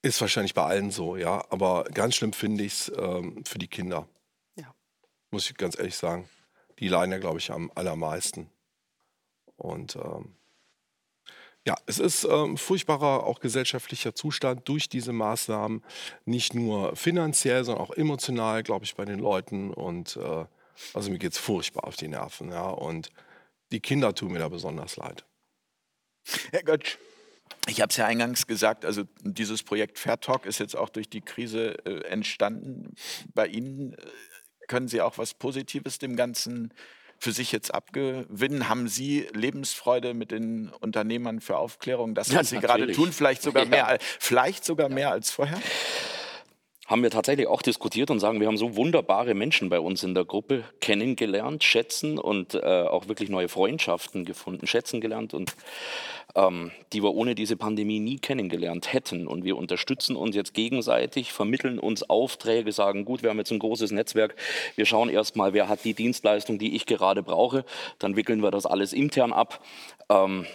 ist 0.00 0.20
wahrscheinlich 0.20 0.54
bei 0.54 0.64
allen 0.64 0.90
so, 0.90 1.16
ja. 1.16 1.44
Aber 1.50 1.84
ganz 1.92 2.14
schlimm 2.14 2.32
finde 2.32 2.64
ich 2.64 2.72
es 2.72 2.92
ähm, 2.96 3.44
für 3.44 3.58
die 3.58 3.68
Kinder. 3.68 4.08
Ja. 4.56 4.74
Muss 5.30 5.50
ich 5.50 5.56
ganz 5.56 5.78
ehrlich 5.78 5.96
sagen. 5.96 6.28
Die 6.78 6.88
leiden 6.88 7.12
ja, 7.12 7.18
glaube 7.18 7.38
ich, 7.38 7.50
am 7.50 7.70
allermeisten. 7.74 8.48
Und 9.56 9.96
ähm, 9.96 10.34
ja, 11.66 11.76
es 11.86 11.98
ist 11.98 12.24
ähm, 12.24 12.56
furchtbarer 12.56 13.24
auch 13.24 13.38
gesellschaftlicher 13.38 14.14
Zustand 14.14 14.68
durch 14.68 14.88
diese 14.88 15.12
Maßnahmen, 15.12 15.82
nicht 16.24 16.54
nur 16.54 16.96
finanziell, 16.96 17.64
sondern 17.64 17.84
auch 17.84 17.92
emotional, 17.92 18.62
glaube 18.62 18.84
ich, 18.84 18.96
bei 18.96 19.04
den 19.04 19.20
Leuten. 19.20 19.72
Und 19.72 20.16
äh, 20.16 20.44
also 20.92 21.10
mir 21.10 21.18
geht 21.18 21.32
es 21.32 21.38
furchtbar 21.38 21.84
auf 21.84 21.96
die 21.96 22.08
Nerven, 22.08 22.50
ja. 22.50 22.68
Und 22.68 23.10
die 23.70 23.80
Kinder 23.80 24.14
tun 24.14 24.32
mir 24.32 24.40
da 24.40 24.48
besonders 24.48 24.96
leid. 24.96 25.24
Herr 26.50 26.64
Götsch, 26.64 26.98
ich 27.68 27.80
habe 27.80 27.90
es 27.90 27.96
ja 27.96 28.06
eingangs 28.06 28.46
gesagt, 28.46 28.84
also 28.84 29.04
dieses 29.20 29.62
Projekt 29.62 29.98
Fair 29.98 30.18
Talk 30.18 30.46
ist 30.46 30.58
jetzt 30.58 30.76
auch 30.76 30.88
durch 30.88 31.08
die 31.08 31.20
Krise 31.20 31.76
äh, 31.86 32.04
entstanden. 32.08 32.94
Bei 33.34 33.46
Ihnen 33.46 33.92
äh, 33.92 33.96
können 34.66 34.88
Sie 34.88 35.00
auch 35.00 35.16
was 35.16 35.34
Positives 35.34 35.98
dem 35.98 36.16
Ganzen 36.16 36.72
für 37.22 37.30
sich 37.30 37.52
jetzt 37.52 37.72
abgewinnen? 37.72 38.68
Haben 38.68 38.88
Sie 38.88 39.28
Lebensfreude 39.32 40.12
mit 40.12 40.32
den 40.32 40.72
Unternehmern 40.80 41.40
für 41.40 41.56
Aufklärung? 41.56 42.16
Das, 42.16 42.30
was 42.30 42.34
ja, 42.34 42.44
Sie 42.44 42.58
gerade 42.58 42.90
tun, 42.90 43.12
vielleicht 43.12 43.42
sogar, 43.42 43.62
ja. 43.62 43.68
mehr, 43.68 43.98
vielleicht 44.18 44.64
sogar 44.64 44.88
mehr 44.88 45.12
als 45.12 45.30
vorher? 45.30 45.60
Haben 46.86 47.02
wir 47.02 47.10
tatsächlich 47.10 47.46
auch 47.46 47.62
diskutiert 47.62 48.10
und 48.10 48.18
sagen, 48.18 48.40
wir 48.40 48.48
haben 48.48 48.56
so 48.56 48.76
wunderbare 48.76 49.34
Menschen 49.34 49.68
bei 49.68 49.78
uns 49.78 50.02
in 50.02 50.14
der 50.14 50.24
Gruppe 50.24 50.64
kennengelernt, 50.80 51.62
schätzen 51.62 52.18
und 52.18 52.54
äh, 52.54 52.58
auch 52.60 53.06
wirklich 53.06 53.28
neue 53.28 53.48
Freundschaften 53.48 54.24
gefunden, 54.24 54.66
schätzen 54.66 55.00
gelernt 55.00 55.32
und 55.32 55.54
ähm, 56.34 56.72
die 56.92 57.02
wir 57.02 57.14
ohne 57.14 57.36
diese 57.36 57.56
Pandemie 57.56 58.00
nie 58.00 58.18
kennengelernt 58.18 58.92
hätten. 58.92 59.28
Und 59.28 59.44
wir 59.44 59.56
unterstützen 59.56 60.16
uns 60.16 60.34
jetzt 60.34 60.54
gegenseitig, 60.54 61.32
vermitteln 61.32 61.78
uns 61.78 62.02
Aufträge, 62.02 62.72
sagen, 62.72 63.04
gut, 63.04 63.22
wir 63.22 63.30
haben 63.30 63.38
jetzt 63.38 63.52
ein 63.52 63.60
großes 63.60 63.92
Netzwerk, 63.92 64.34
wir 64.74 64.84
schauen 64.84 65.08
erstmal, 65.08 65.52
wer 65.52 65.68
hat 65.68 65.84
die 65.84 65.94
Dienstleistung, 65.94 66.58
die 66.58 66.74
ich 66.74 66.86
gerade 66.86 67.22
brauche, 67.22 67.64
dann 68.00 68.16
wickeln 68.16 68.42
wir 68.42 68.50
das 68.50 68.66
alles 68.66 68.92
intern 68.92 69.32
ab. 69.32 69.64
Ähm, 70.08 70.46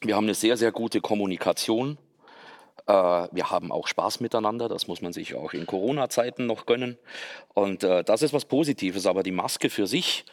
wir 0.00 0.16
haben 0.16 0.24
eine 0.24 0.34
sehr, 0.34 0.56
sehr 0.56 0.72
gute 0.72 1.02
Kommunikation 1.02 1.98
wir 2.90 3.50
haben 3.50 3.72
auch 3.72 3.86
Spaß 3.86 4.20
miteinander, 4.20 4.68
das 4.68 4.86
muss 4.86 5.02
man 5.02 5.12
sich 5.12 5.34
auch 5.34 5.52
in 5.52 5.66
Corona-Zeiten 5.66 6.46
noch 6.46 6.66
gönnen. 6.66 6.98
Und 7.54 7.84
äh, 7.84 8.04
das 8.04 8.22
ist 8.22 8.32
was 8.32 8.44
Positives, 8.44 9.06
aber 9.06 9.22
die 9.22 9.32
Maske 9.32 9.70
für 9.70 9.86
sich 9.86 10.24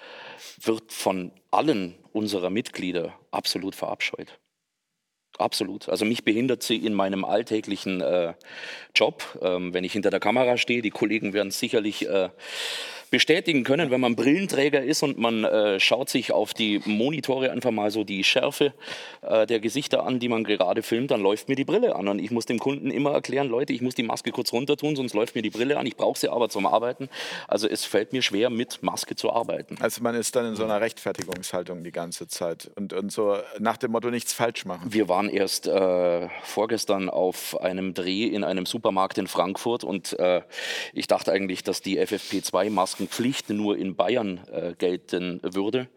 wird 0.61 0.91
von 0.91 1.31
allen 1.51 1.95
unserer 2.13 2.49
Mitglieder 2.49 3.13
absolut 3.31 3.75
verabscheut. 3.75 4.39
Absolut. 5.37 5.87
Also 5.87 6.03
mich 6.03 6.23
behindert 6.23 6.63
sie 6.63 6.77
in 6.77 6.93
meinem 6.93 7.23
alltäglichen 7.23 8.01
äh, 8.01 8.33
Job, 8.95 9.23
ähm, 9.41 9.73
wenn 9.73 9.83
ich 9.83 9.93
hinter 9.93 10.09
der 10.09 10.19
Kamera 10.19 10.57
stehe. 10.57 10.81
Die 10.81 10.89
Kollegen 10.89 11.33
werden 11.33 11.51
sicherlich 11.51 12.07
äh, 12.07 12.29
bestätigen 13.11 13.63
können, 13.63 13.91
wenn 13.91 14.01
man 14.01 14.15
Brillenträger 14.15 14.83
ist 14.83 15.03
und 15.03 15.17
man 15.17 15.43
äh, 15.43 15.79
schaut 15.79 16.09
sich 16.09 16.31
auf 16.31 16.53
die 16.53 16.81
Monitore 16.85 17.51
einfach 17.51 17.71
mal 17.71 17.91
so 17.91 18.03
die 18.03 18.23
Schärfe 18.23 18.73
äh, 19.21 19.45
der 19.45 19.59
Gesichter 19.59 20.05
an, 20.05 20.19
die 20.19 20.29
man 20.29 20.43
gerade 20.43 20.83
filmt, 20.83 21.11
dann 21.11 21.21
läuft 21.21 21.49
mir 21.49 21.55
die 21.55 21.63
Brille 21.63 21.95
an. 21.95 22.07
Und 22.07 22.19
ich 22.19 22.31
muss 22.31 22.45
dem 22.45 22.59
Kunden 22.59 22.91
immer 22.91 23.11
erklären, 23.11 23.47
Leute, 23.47 23.73
ich 23.73 23.81
muss 23.81 23.95
die 23.95 24.03
Maske 24.03 24.31
kurz 24.31 24.51
runter 24.51 24.77
tun, 24.77 24.95
sonst 24.95 25.13
läuft 25.13 25.35
mir 25.35 25.41
die 25.41 25.49
Brille 25.49 25.77
an. 25.77 25.85
Ich 25.85 25.95
brauche 25.95 26.19
sie 26.19 26.29
aber 26.29 26.49
zum 26.49 26.65
Arbeiten. 26.65 27.09
Also 27.47 27.67
es 27.67 27.85
fällt 27.85 28.13
mir 28.13 28.21
schwer, 28.21 28.49
mit 28.49 28.83
Maske 28.83 29.15
zu 29.15 29.31
arbeiten. 29.31 29.77
Also 29.79 30.01
man 30.03 30.15
ist 30.15 30.35
dann 30.35 30.45
in 30.45 30.55
so 30.55 30.63
einer 30.63 30.81
Rechtfertigungshaltung 30.81 31.83
die 31.83 31.91
ganze 31.91 32.27
Zeit 32.27 32.69
und, 32.75 32.93
und 32.93 33.11
so 33.11 33.37
nach 33.59 33.77
dem 33.77 33.91
Motto 33.91 34.09
nichts 34.09 34.33
falsch 34.33 34.65
machen. 34.65 34.93
Wir 34.93 35.07
waren 35.07 35.29
erst 35.29 35.67
äh, 35.67 36.27
vorgestern 36.43 37.09
auf 37.09 37.59
einem 37.61 37.93
Dreh 37.93 38.25
in 38.25 38.43
einem 38.43 38.65
Supermarkt 38.65 39.17
in 39.17 39.27
Frankfurt 39.27 39.83
und 39.83 40.17
äh, 40.19 40.41
ich 40.93 41.07
dachte 41.07 41.31
eigentlich, 41.31 41.63
dass 41.63 41.81
die 41.81 41.99
FFP2-Maske 41.99 42.96
Maskenpflicht 42.97 43.49
nur 43.49 43.77
in 43.77 43.95
Bayern 43.95 44.39
äh, 44.51 44.73
gelten 44.73 45.39
würde. 45.43 45.87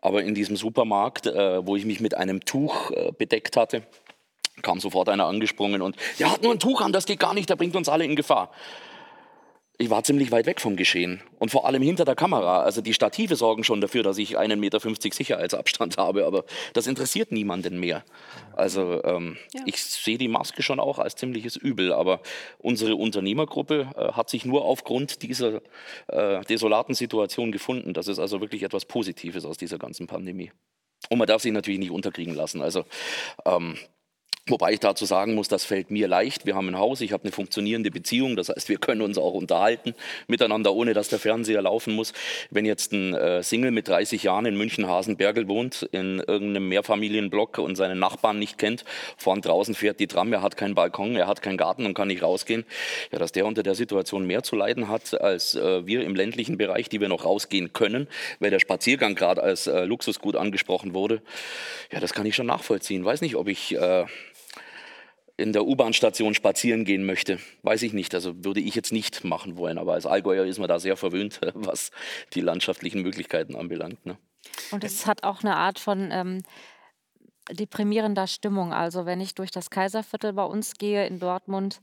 Aber 0.00 0.22
in 0.22 0.34
diesem 0.34 0.56
Supermarkt, 0.56 1.26
äh, 1.26 1.66
wo 1.66 1.76
ich 1.76 1.84
mich 1.84 2.00
mit 2.00 2.16
einem 2.16 2.40
Tuch 2.40 2.90
äh, 2.90 3.12
bedeckt 3.16 3.56
hatte, 3.56 3.82
kam 4.62 4.80
sofort 4.80 5.08
einer 5.08 5.26
angesprungen 5.26 5.82
und 5.82 5.96
der 6.18 6.32
hat 6.32 6.42
nur 6.42 6.52
ein 6.52 6.58
Tuch 6.58 6.80
an, 6.80 6.92
das 6.92 7.06
geht 7.06 7.18
gar 7.18 7.34
nicht, 7.34 7.50
der 7.50 7.56
bringt 7.56 7.76
uns 7.76 7.88
alle 7.88 8.04
in 8.04 8.16
Gefahr 8.16 8.50
ich 9.78 9.90
war 9.90 10.04
ziemlich 10.04 10.30
weit 10.30 10.46
weg 10.46 10.60
vom 10.60 10.76
Geschehen 10.76 11.22
und 11.38 11.50
vor 11.50 11.66
allem 11.66 11.82
hinter 11.82 12.04
der 12.04 12.14
Kamera. 12.14 12.62
Also 12.62 12.80
die 12.82 12.94
Stative 12.94 13.36
sorgen 13.36 13.64
schon 13.64 13.80
dafür, 13.80 14.02
dass 14.02 14.18
ich 14.18 14.36
einen 14.38 14.60
Meter 14.60 14.80
Sicherheitsabstand 14.80 15.96
habe, 15.96 16.26
aber 16.26 16.44
das 16.74 16.86
interessiert 16.86 17.32
niemanden 17.32 17.80
mehr. 17.80 18.04
Also 18.54 19.02
ähm, 19.04 19.38
ja. 19.54 19.62
ich 19.66 19.82
sehe 19.82 20.18
die 20.18 20.28
Maske 20.28 20.62
schon 20.62 20.78
auch 20.78 20.98
als 20.98 21.16
ziemliches 21.16 21.56
Übel, 21.56 21.92
aber 21.92 22.20
unsere 22.58 22.96
Unternehmergruppe 22.96 23.90
äh, 23.96 24.12
hat 24.12 24.28
sich 24.30 24.44
nur 24.44 24.64
aufgrund 24.64 25.22
dieser 25.22 25.62
äh, 26.08 26.42
desolaten 26.44 26.94
Situation 26.94 27.50
gefunden. 27.50 27.94
Das 27.94 28.08
ist 28.08 28.18
also 28.18 28.40
wirklich 28.40 28.62
etwas 28.62 28.84
Positives 28.84 29.44
aus 29.44 29.56
dieser 29.56 29.78
ganzen 29.78 30.06
Pandemie. 30.06 30.52
Und 31.08 31.18
man 31.18 31.26
darf 31.26 31.42
sich 31.42 31.52
natürlich 31.52 31.80
nicht 31.80 31.90
unterkriegen 31.90 32.34
lassen. 32.34 32.62
Also 32.62 32.84
ähm, 33.44 33.76
Wobei 34.48 34.72
ich 34.72 34.80
dazu 34.80 35.04
sagen 35.04 35.36
muss, 35.36 35.46
das 35.46 35.64
fällt 35.64 35.92
mir 35.92 36.08
leicht. 36.08 36.46
Wir 36.46 36.56
haben 36.56 36.66
ein 36.66 36.76
Haus, 36.76 37.00
ich 37.00 37.12
habe 37.12 37.22
eine 37.22 37.30
funktionierende 37.30 37.92
Beziehung. 37.92 38.34
Das 38.34 38.48
heißt, 38.48 38.68
wir 38.68 38.78
können 38.78 39.00
uns 39.00 39.16
auch 39.16 39.34
unterhalten 39.34 39.94
miteinander, 40.26 40.74
ohne 40.74 40.94
dass 40.94 41.06
der 41.06 41.20
Fernseher 41.20 41.62
laufen 41.62 41.94
muss. 41.94 42.12
Wenn 42.50 42.64
jetzt 42.64 42.92
ein 42.92 43.14
äh, 43.14 43.44
Single 43.44 43.70
mit 43.70 43.86
30 43.86 44.24
Jahren 44.24 44.44
in 44.46 44.56
München-Hasenbergel 44.56 45.46
wohnt, 45.46 45.88
in 45.92 46.18
irgendeinem 46.18 46.68
Mehrfamilienblock 46.70 47.58
und 47.58 47.76
seine 47.76 47.94
Nachbarn 47.94 48.40
nicht 48.40 48.58
kennt, 48.58 48.84
vorn 49.16 49.42
draußen 49.42 49.76
fährt 49.76 50.00
die 50.00 50.08
Tram, 50.08 50.32
er 50.32 50.42
hat 50.42 50.56
keinen 50.56 50.74
Balkon, 50.74 51.14
er 51.14 51.28
hat 51.28 51.40
keinen 51.40 51.56
Garten 51.56 51.86
und 51.86 51.94
kann 51.94 52.08
nicht 52.08 52.24
rausgehen, 52.24 52.64
ja, 53.12 53.20
dass 53.20 53.30
der 53.30 53.46
unter 53.46 53.62
der 53.62 53.76
Situation 53.76 54.26
mehr 54.26 54.42
zu 54.42 54.56
leiden 54.56 54.88
hat 54.88 55.20
als 55.20 55.54
äh, 55.54 55.86
wir 55.86 56.02
im 56.02 56.16
ländlichen 56.16 56.58
Bereich, 56.58 56.88
die 56.88 57.00
wir 57.00 57.08
noch 57.08 57.24
rausgehen 57.24 57.72
können, 57.72 58.08
weil 58.40 58.50
der 58.50 58.58
Spaziergang 58.58 59.14
gerade 59.14 59.40
als 59.40 59.68
äh, 59.68 59.84
Luxusgut 59.84 60.34
angesprochen 60.34 60.94
wurde, 60.94 61.22
ja, 61.92 62.00
das 62.00 62.12
kann 62.12 62.26
ich 62.26 62.34
schon 62.34 62.46
nachvollziehen. 62.46 63.04
Weiß 63.04 63.20
nicht, 63.20 63.36
ob 63.36 63.46
ich 63.46 63.76
in 65.42 65.52
der 65.52 65.66
U-Bahn-Station 65.66 66.34
spazieren 66.34 66.84
gehen 66.84 67.04
möchte. 67.04 67.38
Weiß 67.62 67.82
ich 67.82 67.92
nicht, 67.92 68.14
also 68.14 68.44
würde 68.44 68.60
ich 68.60 68.74
jetzt 68.74 68.92
nicht 68.92 69.24
machen 69.24 69.56
wollen. 69.56 69.76
Aber 69.76 69.94
als 69.94 70.06
Allgäuer 70.06 70.46
ist 70.46 70.58
man 70.58 70.68
da 70.68 70.78
sehr 70.78 70.96
verwöhnt, 70.96 71.40
was 71.54 71.90
die 72.34 72.40
landschaftlichen 72.40 73.02
Möglichkeiten 73.02 73.56
anbelangt. 73.56 74.06
Ne? 74.06 74.16
Und 74.70 74.84
es 74.84 75.06
hat 75.06 75.24
auch 75.24 75.42
eine 75.42 75.56
Art 75.56 75.78
von 75.78 76.10
ähm, 76.12 76.42
deprimierender 77.50 78.26
Stimmung. 78.26 78.72
Also 78.72 79.04
wenn 79.04 79.20
ich 79.20 79.34
durch 79.34 79.50
das 79.50 79.70
Kaiserviertel 79.70 80.32
bei 80.32 80.44
uns 80.44 80.74
gehe 80.74 81.06
in 81.06 81.18
Dortmund, 81.18 81.80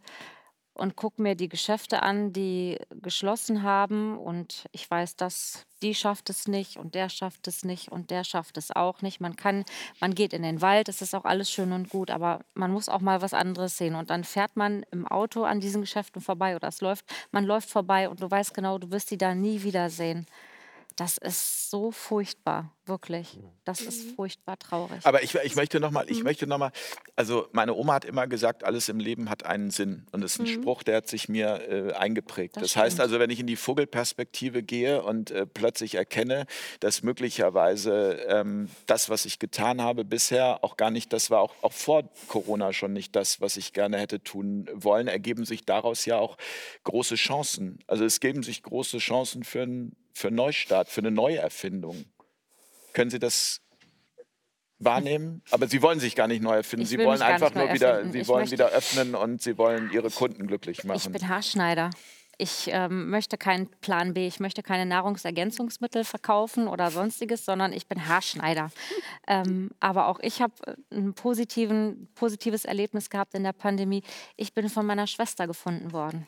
und 0.79 0.95
gucke 0.95 1.21
mir 1.21 1.35
die 1.35 1.49
Geschäfte 1.49 2.01
an, 2.01 2.33
die 2.33 2.77
geschlossen 3.01 3.63
haben. 3.63 4.17
Und 4.17 4.65
ich 4.71 4.89
weiß, 4.89 5.15
dass 5.15 5.65
die 5.81 5.95
schafft 5.95 6.29
es 6.29 6.47
nicht 6.47 6.77
und 6.77 6.95
der 6.95 7.09
schafft 7.09 7.47
es 7.47 7.63
nicht 7.63 7.91
und 7.91 8.09
der 8.11 8.23
schafft 8.23 8.57
es 8.57 8.71
auch 8.75 9.01
nicht. 9.01 9.21
Man 9.21 9.35
kann, 9.35 9.65
man 9.99 10.15
geht 10.15 10.33
in 10.33 10.43
den 10.43 10.61
Wald, 10.61 10.89
es 10.89 11.01
ist 11.01 11.13
auch 11.15 11.25
alles 11.25 11.51
schön 11.51 11.71
und 11.71 11.89
gut, 11.89 12.11
aber 12.11 12.41
man 12.53 12.71
muss 12.71 12.89
auch 12.89 13.01
mal 13.01 13.21
was 13.21 13.33
anderes 13.33 13.77
sehen. 13.77 13.95
Und 13.95 14.09
dann 14.09 14.23
fährt 14.23 14.55
man 14.55 14.83
im 14.91 15.07
Auto 15.07 15.43
an 15.43 15.59
diesen 15.59 15.81
Geschäften 15.81 16.21
vorbei 16.21 16.55
oder 16.55 16.67
es 16.67 16.81
läuft, 16.81 17.05
man 17.31 17.45
läuft 17.45 17.69
vorbei 17.69 18.09
und 18.09 18.21
du 18.21 18.29
weißt 18.29 18.53
genau, 18.53 18.77
du 18.77 18.91
wirst 18.91 19.11
die 19.11 19.17
da 19.17 19.35
nie 19.35 19.63
wiedersehen. 19.63 20.25
Das 20.99 21.17
ist 21.17 21.69
so 21.69 21.91
furchtbar, 21.91 22.73
wirklich. 22.83 23.39
Das 23.63 23.79
ist 23.79 24.05
mhm. 24.05 24.15
furchtbar 24.15 24.59
traurig. 24.59 24.99
Aber 25.05 25.23
ich, 25.23 25.33
ich 25.33 25.55
möchte 25.55 25.79
nochmal, 25.79 26.09
ich 26.09 26.17
mhm. 26.17 26.23
möchte 26.25 26.45
noch 26.45 26.57
mal, 26.57 26.73
also 27.15 27.47
meine 27.53 27.73
Oma 27.73 27.93
hat 27.93 28.03
immer 28.03 28.27
gesagt, 28.27 28.65
alles 28.65 28.89
im 28.89 28.99
Leben 28.99 29.29
hat 29.29 29.45
einen 29.45 29.71
Sinn. 29.71 30.07
Und 30.11 30.19
das 30.19 30.33
ist 30.33 30.39
ein 30.39 30.47
mhm. 30.47 30.61
Spruch, 30.61 30.83
der 30.83 30.97
hat 30.97 31.07
sich 31.07 31.29
mir 31.29 31.61
äh, 31.69 31.93
eingeprägt. 31.93 32.57
Das, 32.57 32.63
das 32.63 32.75
heißt 32.75 32.99
also, 32.99 33.17
wenn 33.17 33.29
ich 33.29 33.39
in 33.39 33.47
die 33.47 33.55
Vogelperspektive 33.55 34.61
gehe 34.61 35.01
und 35.01 35.31
äh, 35.31 35.45
plötzlich 35.45 35.95
erkenne, 35.95 36.47
dass 36.81 37.01
möglicherweise 37.01 38.25
ähm, 38.27 38.67
das, 38.85 39.09
was 39.09 39.23
ich 39.23 39.39
getan 39.39 39.81
habe 39.81 40.03
bisher, 40.03 40.65
auch 40.65 40.75
gar 40.75 40.91
nicht 40.91 41.13
das 41.13 41.29
war, 41.29 41.39
auch, 41.39 41.55
auch 41.61 41.71
vor 41.71 42.09
Corona 42.27 42.73
schon 42.73 42.91
nicht 42.91 43.15
das, 43.15 43.39
was 43.39 43.55
ich 43.55 43.71
gerne 43.71 43.99
hätte 43.99 44.21
tun 44.21 44.67
wollen, 44.73 45.07
ergeben 45.07 45.45
sich 45.45 45.63
daraus 45.63 46.03
ja 46.03 46.17
auch 46.17 46.35
große 46.83 47.15
Chancen. 47.15 47.79
Also 47.87 48.03
es 48.03 48.19
geben 48.19 48.43
sich 48.43 48.63
große 48.63 48.97
Chancen 48.97 49.45
für 49.45 49.61
ein 49.61 49.95
für 50.19 50.27
einen 50.27 50.35
Neustart, 50.35 50.89
für 50.89 51.01
eine 51.01 51.11
Neuerfindung. 51.11 52.05
Können 52.93 53.09
Sie 53.09 53.19
das 53.19 53.61
wahrnehmen? 54.77 55.41
Aber 55.51 55.67
Sie 55.67 55.81
wollen 55.81 56.01
sich 56.01 56.15
gar 56.15 56.27
nicht 56.27 56.43
neu 56.43 56.55
erfinden. 56.55 56.85
Sie 56.85 56.99
wollen 56.99 57.21
einfach 57.21 57.53
nur 57.53 57.71
wieder, 57.73 58.05
Sie 58.11 58.27
wollen 58.27 58.51
wieder 58.51 58.67
öffnen 58.69 59.15
und 59.15 59.41
Sie 59.41 59.57
wollen 59.57 59.91
Ihre 59.91 60.09
Kunden 60.09 60.47
glücklich 60.47 60.83
machen. 60.83 60.97
Ich 60.97 61.09
bin 61.09 61.29
Haarschneider. 61.29 61.89
Ich 62.37 62.69
ähm, 62.71 63.09
möchte 63.09 63.37
keinen 63.37 63.67
Plan 63.81 64.13
B, 64.13 64.25
ich 64.25 64.39
möchte 64.39 64.63
keine 64.63 64.85
Nahrungsergänzungsmittel 64.85 66.05
verkaufen 66.05 66.69
oder 66.69 66.89
sonstiges, 66.89 67.43
sondern 67.43 67.73
ich 67.73 67.87
bin 67.87 68.07
Haarschneider. 68.07 68.71
Ähm, 69.27 69.69
aber 69.79 70.07
auch 70.07 70.19
ich 70.21 70.41
habe 70.41 70.53
ein 70.91 71.13
positives 71.13 72.65
Erlebnis 72.65 73.11
gehabt 73.11 73.35
in 73.35 73.43
der 73.43 73.53
Pandemie. 73.53 74.01
Ich 74.37 74.55
bin 74.55 74.69
von 74.69 74.87
meiner 74.87 75.05
Schwester 75.05 75.45
gefunden 75.45 75.91
worden. 75.91 76.25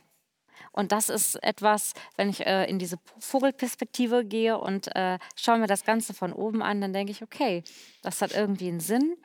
Und 0.71 0.91
das 0.91 1.09
ist 1.09 1.35
etwas, 1.43 1.93
wenn 2.15 2.29
ich 2.29 2.45
äh, 2.45 2.65
in 2.65 2.79
diese 2.79 2.97
Vogelperspektive 3.19 4.23
gehe 4.25 4.57
und 4.57 4.95
äh, 4.95 5.19
schaue 5.35 5.59
mir 5.59 5.67
das 5.67 5.83
Ganze 5.83 6.13
von 6.13 6.31
oben 6.33 6.61
an, 6.61 6.81
dann 6.81 6.93
denke 6.93 7.11
ich, 7.11 7.21
okay, 7.21 7.63
das 8.01 8.21
hat 8.21 8.33
irgendwie 8.33 8.69
einen 8.69 8.79
Sinn. 8.79 9.17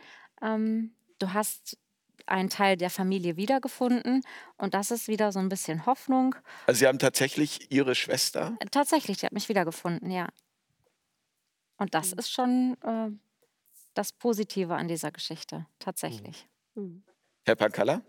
Ähm, 0.43 0.95
du 1.19 1.33
hast 1.33 1.79
einen 2.27 2.51
Teil 2.51 2.77
der 2.77 2.91
Familie 2.91 3.37
wiedergefunden 3.37 4.23
und 4.59 4.75
das 4.75 4.91
ist 4.91 5.07
wieder 5.07 5.31
so 5.31 5.39
ein 5.39 5.49
bisschen 5.49 5.87
Hoffnung. 5.87 6.35
Also 6.67 6.81
Sie 6.81 6.87
haben 6.89 6.99
tatsächlich 6.99 7.71
Ihre 7.71 7.95
Schwester? 7.95 8.57
Äh, 8.59 8.67
tatsächlich, 8.67 9.19
die 9.19 9.27
hat 9.27 9.33
mich 9.33 9.49
wiedergefunden, 9.49 10.11
ja. 10.11 10.29
Und 11.79 11.95
das 11.95 12.13
mhm. 12.13 12.19
ist 12.19 12.33
schon 12.33 12.77
äh, 12.83 13.11
das 13.95 14.13
Positive 14.13 14.75
an 14.75 14.89
dieser 14.89 15.13
Geschichte, 15.13 15.67
tatsächlich. 15.79 16.49
Mhm. 16.75 17.05
Herr 17.47 17.55
Pankalla? 17.55 18.03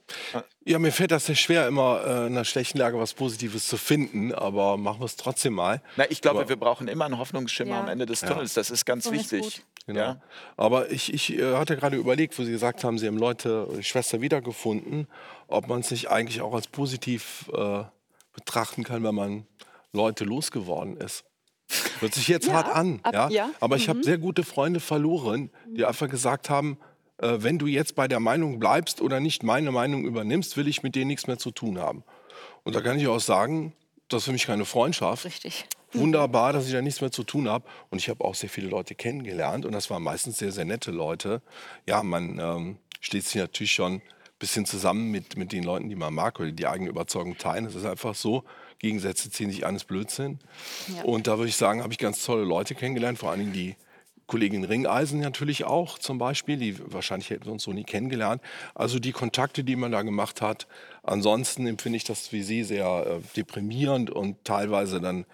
Ja, 0.65 0.79
mir 0.79 0.91
fällt 0.91 1.11
das 1.11 1.27
sehr 1.27 1.35
schwer, 1.35 1.67
immer 1.67 2.01
äh, 2.03 2.09
in 2.25 2.33
einer 2.33 2.43
schlechten 2.43 2.79
Lage 2.79 2.97
was 2.97 3.13
Positives 3.13 3.67
zu 3.67 3.77
finden, 3.77 4.33
aber 4.33 4.77
machen 4.77 4.99
wir 4.99 5.05
es 5.05 5.15
trotzdem 5.15 5.53
mal. 5.53 5.83
Na, 5.95 6.09
ich 6.09 6.21
glaube, 6.21 6.39
aber, 6.39 6.49
wir 6.49 6.55
brauchen 6.55 6.87
immer 6.87 7.05
einen 7.05 7.19
Hoffnungsschimmer 7.19 7.75
ja. 7.75 7.81
am 7.81 7.87
Ende 7.87 8.07
des 8.07 8.21
Tunnels. 8.21 8.55
Das 8.55 8.71
ist 8.71 8.83
ganz 8.85 9.03
so 9.03 9.11
wichtig. 9.11 9.45
Ist 9.45 9.61
genau. 9.85 9.99
ja? 9.99 10.21
Aber 10.57 10.89
ich, 10.89 11.13
ich 11.13 11.37
äh, 11.37 11.53
hatte 11.53 11.77
gerade 11.77 11.97
überlegt, 11.97 12.37
wo 12.39 12.43
Sie 12.43 12.51
gesagt 12.51 12.83
haben, 12.83 12.97
Sie 12.97 13.05
haben 13.05 13.19
Leute, 13.19 13.67
die 13.77 13.83
Schwester 13.83 14.21
wiedergefunden, 14.21 15.07
ob 15.47 15.67
man 15.67 15.81
es 15.81 15.91
nicht 15.91 16.09
eigentlich 16.09 16.41
auch 16.41 16.55
als 16.55 16.65
positiv 16.65 17.47
äh, 17.53 17.83
betrachten 18.33 18.83
kann, 18.83 19.03
wenn 19.03 19.13
man 19.13 19.45
Leute 19.93 20.23
losgeworden 20.23 20.97
ist. 20.97 21.25
Hört 21.99 22.15
sich 22.15 22.27
jetzt 22.27 22.47
ja, 22.47 22.53
hart 22.53 22.75
an, 22.75 23.01
ab, 23.03 23.13
ja? 23.13 23.29
ja? 23.29 23.49
aber 23.59 23.75
mhm. 23.75 23.81
ich 23.83 23.89
habe 23.89 24.03
sehr 24.03 24.17
gute 24.17 24.43
Freunde 24.43 24.79
verloren, 24.79 25.51
die 25.67 25.85
einfach 25.85 26.09
gesagt 26.09 26.49
haben, 26.49 26.79
äh, 27.19 27.37
wenn 27.39 27.57
du 27.57 27.67
jetzt 27.67 27.95
bei 27.95 28.07
der 28.07 28.19
Meinung 28.19 28.59
bleibst 28.59 29.01
oder 29.01 29.19
nicht 29.19 29.43
meine 29.43 29.71
Meinung 29.71 30.05
übernimmst, 30.05 30.57
will 30.57 30.67
ich 30.67 30.83
mit 30.83 30.95
dir 30.95 31.05
nichts 31.05 31.27
mehr 31.27 31.37
zu 31.37 31.51
tun 31.51 31.79
haben. 31.79 32.03
Und 32.63 32.75
da 32.75 32.81
kann 32.81 32.99
ich 32.99 33.07
auch 33.07 33.19
sagen, 33.19 33.73
das 34.09 34.19
ist 34.21 34.25
für 34.25 34.31
mich 34.31 34.45
keine 34.45 34.65
Freundschaft. 34.65 35.25
Richtig. 35.25 35.65
Wunderbar, 35.93 36.53
dass 36.53 36.65
ich 36.67 36.73
da 36.73 36.81
nichts 36.81 37.01
mehr 37.01 37.11
zu 37.11 37.23
tun 37.23 37.49
habe. 37.49 37.65
Und 37.89 37.99
ich 37.99 38.09
habe 38.09 38.23
auch 38.23 38.35
sehr 38.35 38.49
viele 38.49 38.67
Leute 38.67 38.93
kennengelernt 38.93 39.65
und 39.65 39.71
das 39.71 39.89
waren 39.89 40.03
meistens 40.03 40.37
sehr, 40.37 40.51
sehr 40.51 40.65
nette 40.65 40.91
Leute. 40.91 41.41
Ja, 41.87 42.03
man 42.03 42.39
ähm, 42.39 42.77
steht 42.99 43.25
sich 43.25 43.35
natürlich 43.35 43.71
schon 43.71 43.93
ein 43.93 44.01
bisschen 44.39 44.65
zusammen 44.65 45.11
mit, 45.11 45.37
mit 45.37 45.51
den 45.51 45.63
Leuten, 45.63 45.89
die 45.89 45.95
man 45.95 46.13
mag 46.13 46.39
oder 46.39 46.51
die 46.51 46.67
eigene 46.67 46.89
Überzeugung 46.89 47.37
teilen. 47.37 47.65
Es 47.65 47.75
ist 47.75 47.85
einfach 47.85 48.15
so, 48.15 48.43
Gegensätze 48.79 49.31
ziehen 49.31 49.49
sich 49.49 49.65
eines 49.65 49.85
Blödsinn. 49.85 50.39
Ja. 50.95 51.03
Und 51.03 51.27
da 51.27 51.37
würde 51.37 51.49
ich 51.49 51.55
sagen, 51.55 51.81
habe 51.81 51.93
ich 51.93 51.99
ganz 51.99 52.23
tolle 52.23 52.43
Leute 52.43 52.75
kennengelernt, 52.75 53.17
vor 53.17 53.31
allen 53.31 53.39
Dingen 53.39 53.53
die 53.53 53.75
Kollegin 54.27 54.65
Ringeisen 54.65 55.21
natürlich 55.21 55.63
auch 55.63 55.97
zum 55.97 56.17
Beispiel, 56.17 56.57
die 56.57 56.93
wahrscheinlich 56.93 57.29
hätten 57.29 57.45
wir 57.45 57.53
uns 57.53 57.63
so 57.63 57.71
nie 57.71 57.85
kennengelernt. 57.85 58.41
Also 58.75 58.99
die 58.99 59.13
Kontakte, 59.13 59.63
die 59.63 59.75
man 59.75 59.91
da 59.91 60.01
gemacht 60.01 60.41
hat. 60.41 60.67
Ansonsten 61.03 61.65
empfinde 61.65 61.97
ich 61.97 62.03
das 62.03 62.31
wie 62.33 62.43
Sie 62.43 62.63
sehr 62.63 63.05
äh, 63.07 63.19
deprimierend 63.35 64.09
und 64.09 64.43
teilweise 64.43 64.99
dann 64.99 65.25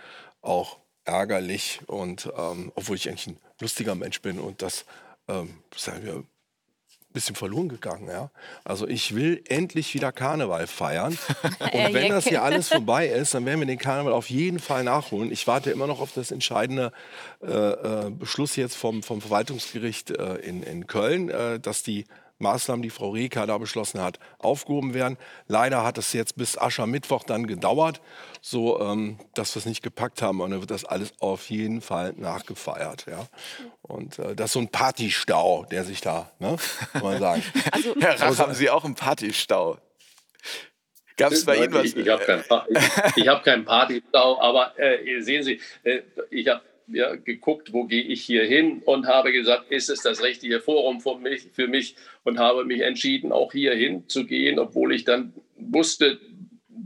auch 0.42 0.78
ärgerlich. 1.06 1.82
Und 1.88 2.32
ähm, 2.38 2.72
obwohl 2.76 2.96
ich 2.96 3.10
eigentlich 3.10 3.28
ein 3.28 3.40
lustiger 3.60 3.96
Mensch 3.96 4.22
bin 4.22 4.40
und 4.40 4.62
das 4.62 4.86
ähm, 5.28 5.56
sagen 5.76 6.04
wir, 6.04 6.24
bisschen 7.14 7.36
verloren 7.36 7.70
gegangen. 7.70 8.08
Ja? 8.10 8.30
Also 8.64 8.88
ich 8.88 9.16
will 9.16 9.42
endlich 9.48 9.94
wieder 9.94 10.12
Karneval 10.12 10.68
feiern. 10.68 11.18
Und 11.74 11.94
wenn 11.94 12.10
das 12.10 12.26
hier 12.26 12.44
alles 12.44 12.68
vorbei 12.70 13.08
ist, 13.08 13.34
dann 13.34 13.46
werden 13.46 13.60
wir 13.60 13.68
den 13.68 13.78
Karneval 13.78 14.14
auf 14.14 14.30
jeden 14.30 14.60
Fall 14.60 14.84
nachholen. 14.84 15.32
Ich 15.32 15.48
warte 15.48 15.72
immer 15.72 15.88
noch 15.88 16.02
auf 16.02 16.12
das 16.14 16.32
entscheidende 16.32 16.92
äh, 17.42 17.52
äh, 17.52 18.10
Beschluss 18.10 18.56
jetzt 18.56 18.76
vom, 18.76 19.04
vom 19.04 19.22
Verwaltungsgericht 19.22 20.12
äh, 20.12 20.36
in, 20.36 20.64
in 20.64 20.88
Köln, 20.88 21.30
äh, 21.30 21.60
dass 21.60 21.84
die 21.84 22.06
Maßnahmen, 22.44 22.84
die 22.84 22.92
Frau 22.92 23.10
Reker 23.10 23.48
da 23.48 23.58
beschlossen 23.58 24.02
hat, 24.02 24.20
aufgehoben 24.38 24.94
werden. 24.94 25.18
Leider 25.48 25.84
hat 25.84 25.98
es 25.98 26.14
jetzt 26.14 26.36
bis 26.38 26.58
Aschermittwoch 26.58 27.24
dann 27.24 27.48
gedauert, 27.48 28.02
so 28.42 28.80
ähm, 28.80 29.18
dass 29.34 29.56
wir 29.56 29.62
es 29.62 29.66
nicht 29.66 29.82
gepackt 29.82 30.22
haben. 30.22 30.42
Und 30.42 30.52
dann 30.52 30.60
wird 30.60 30.70
das 30.70 30.86
alles 30.86 31.14
auf 31.20 31.50
jeden 31.50 31.82
Fall 31.82 32.14
nachgefeiert. 32.18 33.06
Ja? 33.08 33.26
Und 33.82 34.20
äh, 34.20 34.36
das 34.36 34.48
ist 34.48 34.54
so 34.54 34.60
ein 34.60 34.70
Partystau, 34.70 35.66
der 35.72 35.84
sich 35.84 36.02
da, 36.02 36.32
ne, 36.38 36.58
kann 36.92 37.02
man 37.02 37.20
sagen. 37.20 37.44
Also, 37.72 37.96
Herr 38.00 38.20
Rach, 38.20 38.38
haben 38.38 38.54
Sie 38.54 38.70
auch 38.70 38.86
einen 38.86 38.94
Partystau? 38.94 39.80
Gab 41.18 41.32
es 41.32 41.46
bei 41.46 41.58
Ihnen 41.58 41.74
was? 41.74 41.86
Ich, 41.86 41.96
ich 41.96 42.10
habe 42.10 42.24
keinen, 42.24 42.44
hab 43.28 43.44
keinen 43.44 43.66
Partystau, 43.66 44.40
aber 44.40 44.78
äh, 44.78 45.22
sehen 45.22 45.44
Sie, 45.44 45.60
äh, 45.84 46.02
ich 46.30 46.48
habe 46.48 46.62
ja, 46.88 47.16
geguckt, 47.16 47.74
wo 47.74 47.86
gehe 47.86 48.04
ich 48.04 48.24
hier 48.24 48.44
hin 48.46 48.82
und 48.86 49.08
habe 49.08 49.32
gesagt, 49.32 49.72
ist 49.72 49.90
es 49.90 50.02
das 50.02 50.24
richtige 50.24 50.60
Forum 50.60 51.02
für 51.02 51.18
mich, 51.18 51.50
für 51.54 51.68
mich 51.68 51.96
und 52.24 52.40
habe 52.40 52.66
mich 52.66 52.82
entschieden, 52.82 53.32
auch 53.32 53.52
hier 53.52 53.74
hinzugehen, 53.74 54.60
obwohl 54.60 54.94
ich 54.94 55.04
dann 55.04 55.34
wusste, 55.58 56.20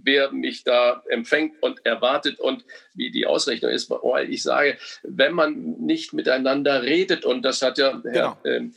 wer 0.04 0.32
mich 0.32 0.64
da 0.64 1.04
empfängt 1.10 1.62
und 1.62 1.86
erwartet 1.86 2.40
und 2.40 2.66
wie 2.94 3.12
die 3.12 3.26
Ausrichtung 3.26 3.70
ist. 3.70 3.90
Weil 3.90 4.32
ich 4.32 4.44
sage, 4.44 4.78
wenn 5.04 5.34
man 5.34 5.76
nicht 5.80 6.14
miteinander 6.14 6.84
redet, 6.84 7.26
und 7.26 7.44
das 7.44 7.62
hat 7.62 7.78
ja 7.78 8.02
Herr 8.04 8.38
genau. 8.44 8.68
äh, 8.68 8.70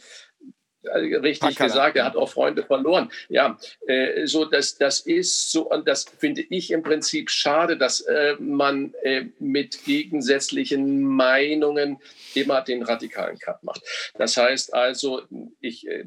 richtig 0.84 1.40
Packala. 1.40 1.68
gesagt, 1.68 1.96
er 1.96 2.04
hat 2.04 2.16
auch 2.16 2.28
Freunde 2.30 2.62
verloren. 2.62 3.10
Ja, 3.28 3.58
äh, 3.86 4.26
so 4.26 4.44
das, 4.44 4.78
das 4.78 5.00
ist 5.00 5.50
so, 5.50 5.70
und 5.70 5.86
das 5.86 6.04
finde 6.04 6.42
ich 6.42 6.70
im 6.70 6.82
Prinzip 6.82 7.30
schade, 7.30 7.76
dass 7.76 8.00
äh, 8.00 8.36
man 8.38 8.94
äh, 9.02 9.26
mit 9.38 9.84
gegensätzlichen 9.84 11.02
Meinungen 11.02 11.98
immer 12.34 12.62
den 12.62 12.82
radikalen 12.82 13.38
Cut 13.38 13.62
macht. 13.62 13.82
Das 14.16 14.36
heißt 14.36 14.74
also, 14.74 15.22
ich 15.60 15.86
äh, 15.86 16.04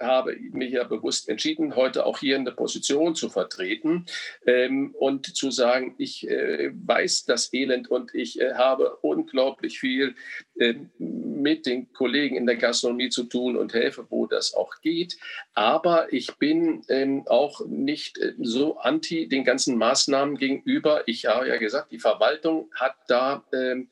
habe 0.00 0.36
mich 0.52 0.72
ja 0.72 0.84
bewusst 0.84 1.28
entschieden, 1.28 1.76
heute 1.76 2.06
auch 2.06 2.18
hier 2.18 2.36
in 2.36 2.44
der 2.44 2.52
Position 2.52 3.14
zu 3.14 3.28
vertreten 3.28 4.06
ähm, 4.46 4.94
und 4.98 5.36
zu 5.36 5.50
sagen, 5.50 5.94
ich 5.98 6.28
äh, 6.28 6.70
weiß 6.74 7.24
das 7.26 7.52
Elend 7.52 7.90
und 7.90 8.14
ich 8.14 8.40
äh, 8.40 8.54
habe 8.54 8.96
unglaublich 9.02 9.78
viel 9.78 10.14
äh, 10.58 10.74
mit 10.98 11.66
den 11.66 11.92
Kollegen 11.92 12.36
in 12.36 12.46
der 12.46 12.56
Gastronomie 12.56 13.10
zu 13.10 13.24
tun 13.24 13.56
und 13.56 13.74
helfe, 13.74 14.06
wo 14.08 14.26
das 14.26 14.54
auch 14.54 14.80
geht. 14.80 15.18
Aber 15.54 16.12
ich 16.12 16.36
bin 16.36 16.82
ähm, 16.88 17.24
auch 17.26 17.66
nicht 17.66 18.18
äh, 18.18 18.34
so 18.38 18.78
anti 18.78 19.28
den 19.28 19.44
ganzen 19.44 19.76
Maßnahmen 19.76 20.36
gegenüber. 20.36 21.02
Ich 21.06 21.26
habe 21.26 21.48
ja 21.48 21.56
gesagt, 21.58 21.92
die 21.92 21.98
Verwaltung 21.98 22.70
hat 22.74 22.94
da 23.08 23.44
ähm, 23.52 23.88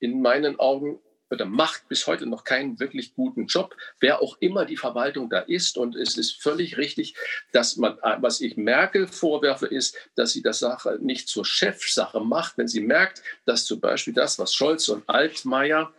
in 0.00 0.20
meinen 0.20 0.58
Augen 0.58 0.98
oder 1.32 1.46
macht 1.46 1.88
bis 1.88 2.06
heute 2.06 2.26
noch 2.26 2.44
keinen 2.44 2.78
wirklich 2.78 3.14
guten 3.14 3.46
Job, 3.46 3.74
wer 4.00 4.20
auch 4.20 4.36
immer 4.40 4.66
die 4.66 4.76
Verwaltung 4.76 5.30
da 5.30 5.38
ist. 5.38 5.78
Und 5.78 5.96
es 5.96 6.18
ist 6.18 6.42
völlig 6.42 6.76
richtig, 6.76 7.14
dass 7.52 7.78
man, 7.78 7.96
was 8.18 8.42
ich 8.42 8.58
Merkel 8.58 9.06
vorwerfe, 9.06 9.66
ist, 9.66 9.96
dass 10.14 10.32
sie 10.32 10.42
das 10.42 10.58
Sache 10.58 10.98
nicht 11.00 11.28
zur 11.28 11.46
Chefsache 11.46 12.20
macht, 12.20 12.58
wenn 12.58 12.68
sie 12.68 12.80
merkt, 12.80 13.22
dass 13.46 13.64
zum 13.64 13.80
Beispiel 13.80 14.12
das, 14.12 14.38
was 14.38 14.52
Scholz 14.52 14.88
und 14.90 15.08
Altmaier 15.08 15.94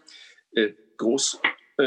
äh, 0.52 0.74
groß 0.98 1.40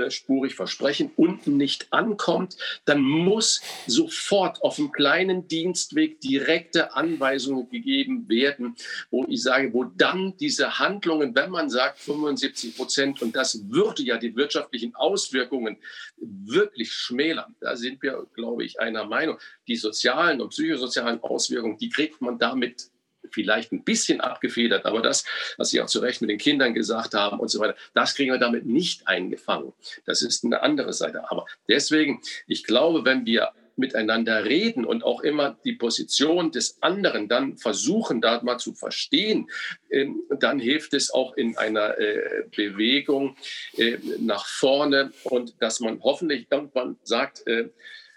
spurig 0.09 0.55
versprechen, 0.55 1.11
unten 1.17 1.57
nicht 1.57 1.93
ankommt, 1.93 2.57
dann 2.85 3.01
muss 3.01 3.63
sofort 3.87 4.63
auf 4.63 4.77
dem 4.77 4.93
kleinen 4.93 5.49
Dienstweg 5.49 6.21
direkte 6.21 6.95
Anweisungen 6.95 7.69
gegeben 7.71 8.29
werden, 8.29 8.75
wo 9.11 9.25
ich 9.29 9.43
sage, 9.43 9.73
wo 9.73 9.85
dann 9.85 10.37
diese 10.39 10.79
Handlungen, 10.79 11.35
wenn 11.35 11.51
man 11.51 11.71
sagt 11.71 11.99
75 11.99 12.77
Prozent, 12.77 13.23
und 13.23 13.37
das 13.37 13.71
würde 13.71 14.03
ja 14.03 14.19
die 14.19 14.35
wirtschaftlichen 14.37 14.95
Auswirkungen 14.95 15.79
wirklich 16.17 16.93
schmälern, 16.93 17.55
da 17.61 17.77
sind 17.77 18.03
wir, 18.03 18.27
glaube 18.35 18.65
ich, 18.65 18.81
einer 18.81 19.05
Meinung, 19.05 19.39
die 19.69 19.77
sozialen 19.77 20.41
und 20.41 20.51
psychosozialen 20.51 21.23
Auswirkungen, 21.23 21.79
die 21.79 21.91
kriegt 21.91 22.21
man 22.21 22.39
damit 22.39 22.91
vielleicht 23.32 23.73
ein 23.73 23.85
bisschen 23.85 24.20
abgefedert, 24.20 24.86
aber 24.86 25.03
das, 25.03 25.24
was 25.57 25.70
Sie 25.70 25.81
auch 25.81 25.86
zu 25.86 26.01
Recht 26.01 26.20
mit 26.20 26.31
den 26.31 26.39
Kindern 26.39 26.74
gesagt 26.74 27.15
haben 27.15 27.39
und 27.40 27.48
so 27.48 27.61
weiter, 27.61 27.77
das 27.94 28.15
kriegen 28.15 28.32
wir 28.32 28.39
damit 28.39 28.66
nicht 28.66 29.07
eingefangen. 29.09 29.73
Das 30.05 30.23
ist 30.23 30.44
eine 30.44 30.62
andere 30.62 30.93
Seite. 30.93 31.31
Aber 31.31 31.47
deswegen, 31.69 32.20
ich 32.47 32.65
glaube, 32.65 33.05
wenn 33.05 33.27
wir 33.27 33.53
miteinander 33.77 34.44
reden 34.44 34.85
und 34.85 35.05
auch 35.05 35.20
immer 35.20 35.59
die 35.65 35.74
Position 35.74 36.51
des 36.51 36.82
anderen 36.82 37.28
dann 37.28 37.57
versuchen, 37.57 38.20
da 38.20 38.43
mal 38.43 38.59
zu 38.59 38.73
verstehen, 38.73 39.48
ähm, 39.90 40.23
dann 40.40 40.59
hilft 40.59 40.94
es 40.94 41.11
auch 41.11 41.36
in 41.36 41.57
einer 41.57 41.98
äh, 41.98 42.44
Bewegung 42.55 43.36
äh, 43.77 43.98
nach 44.19 44.47
vorne 44.47 45.12
und 45.24 45.55
dass 45.61 45.81
man 45.81 46.01
hoffentlich 46.03 46.47
irgendwann 46.51 46.97
sagt, 47.03 47.47
äh, 47.47 47.69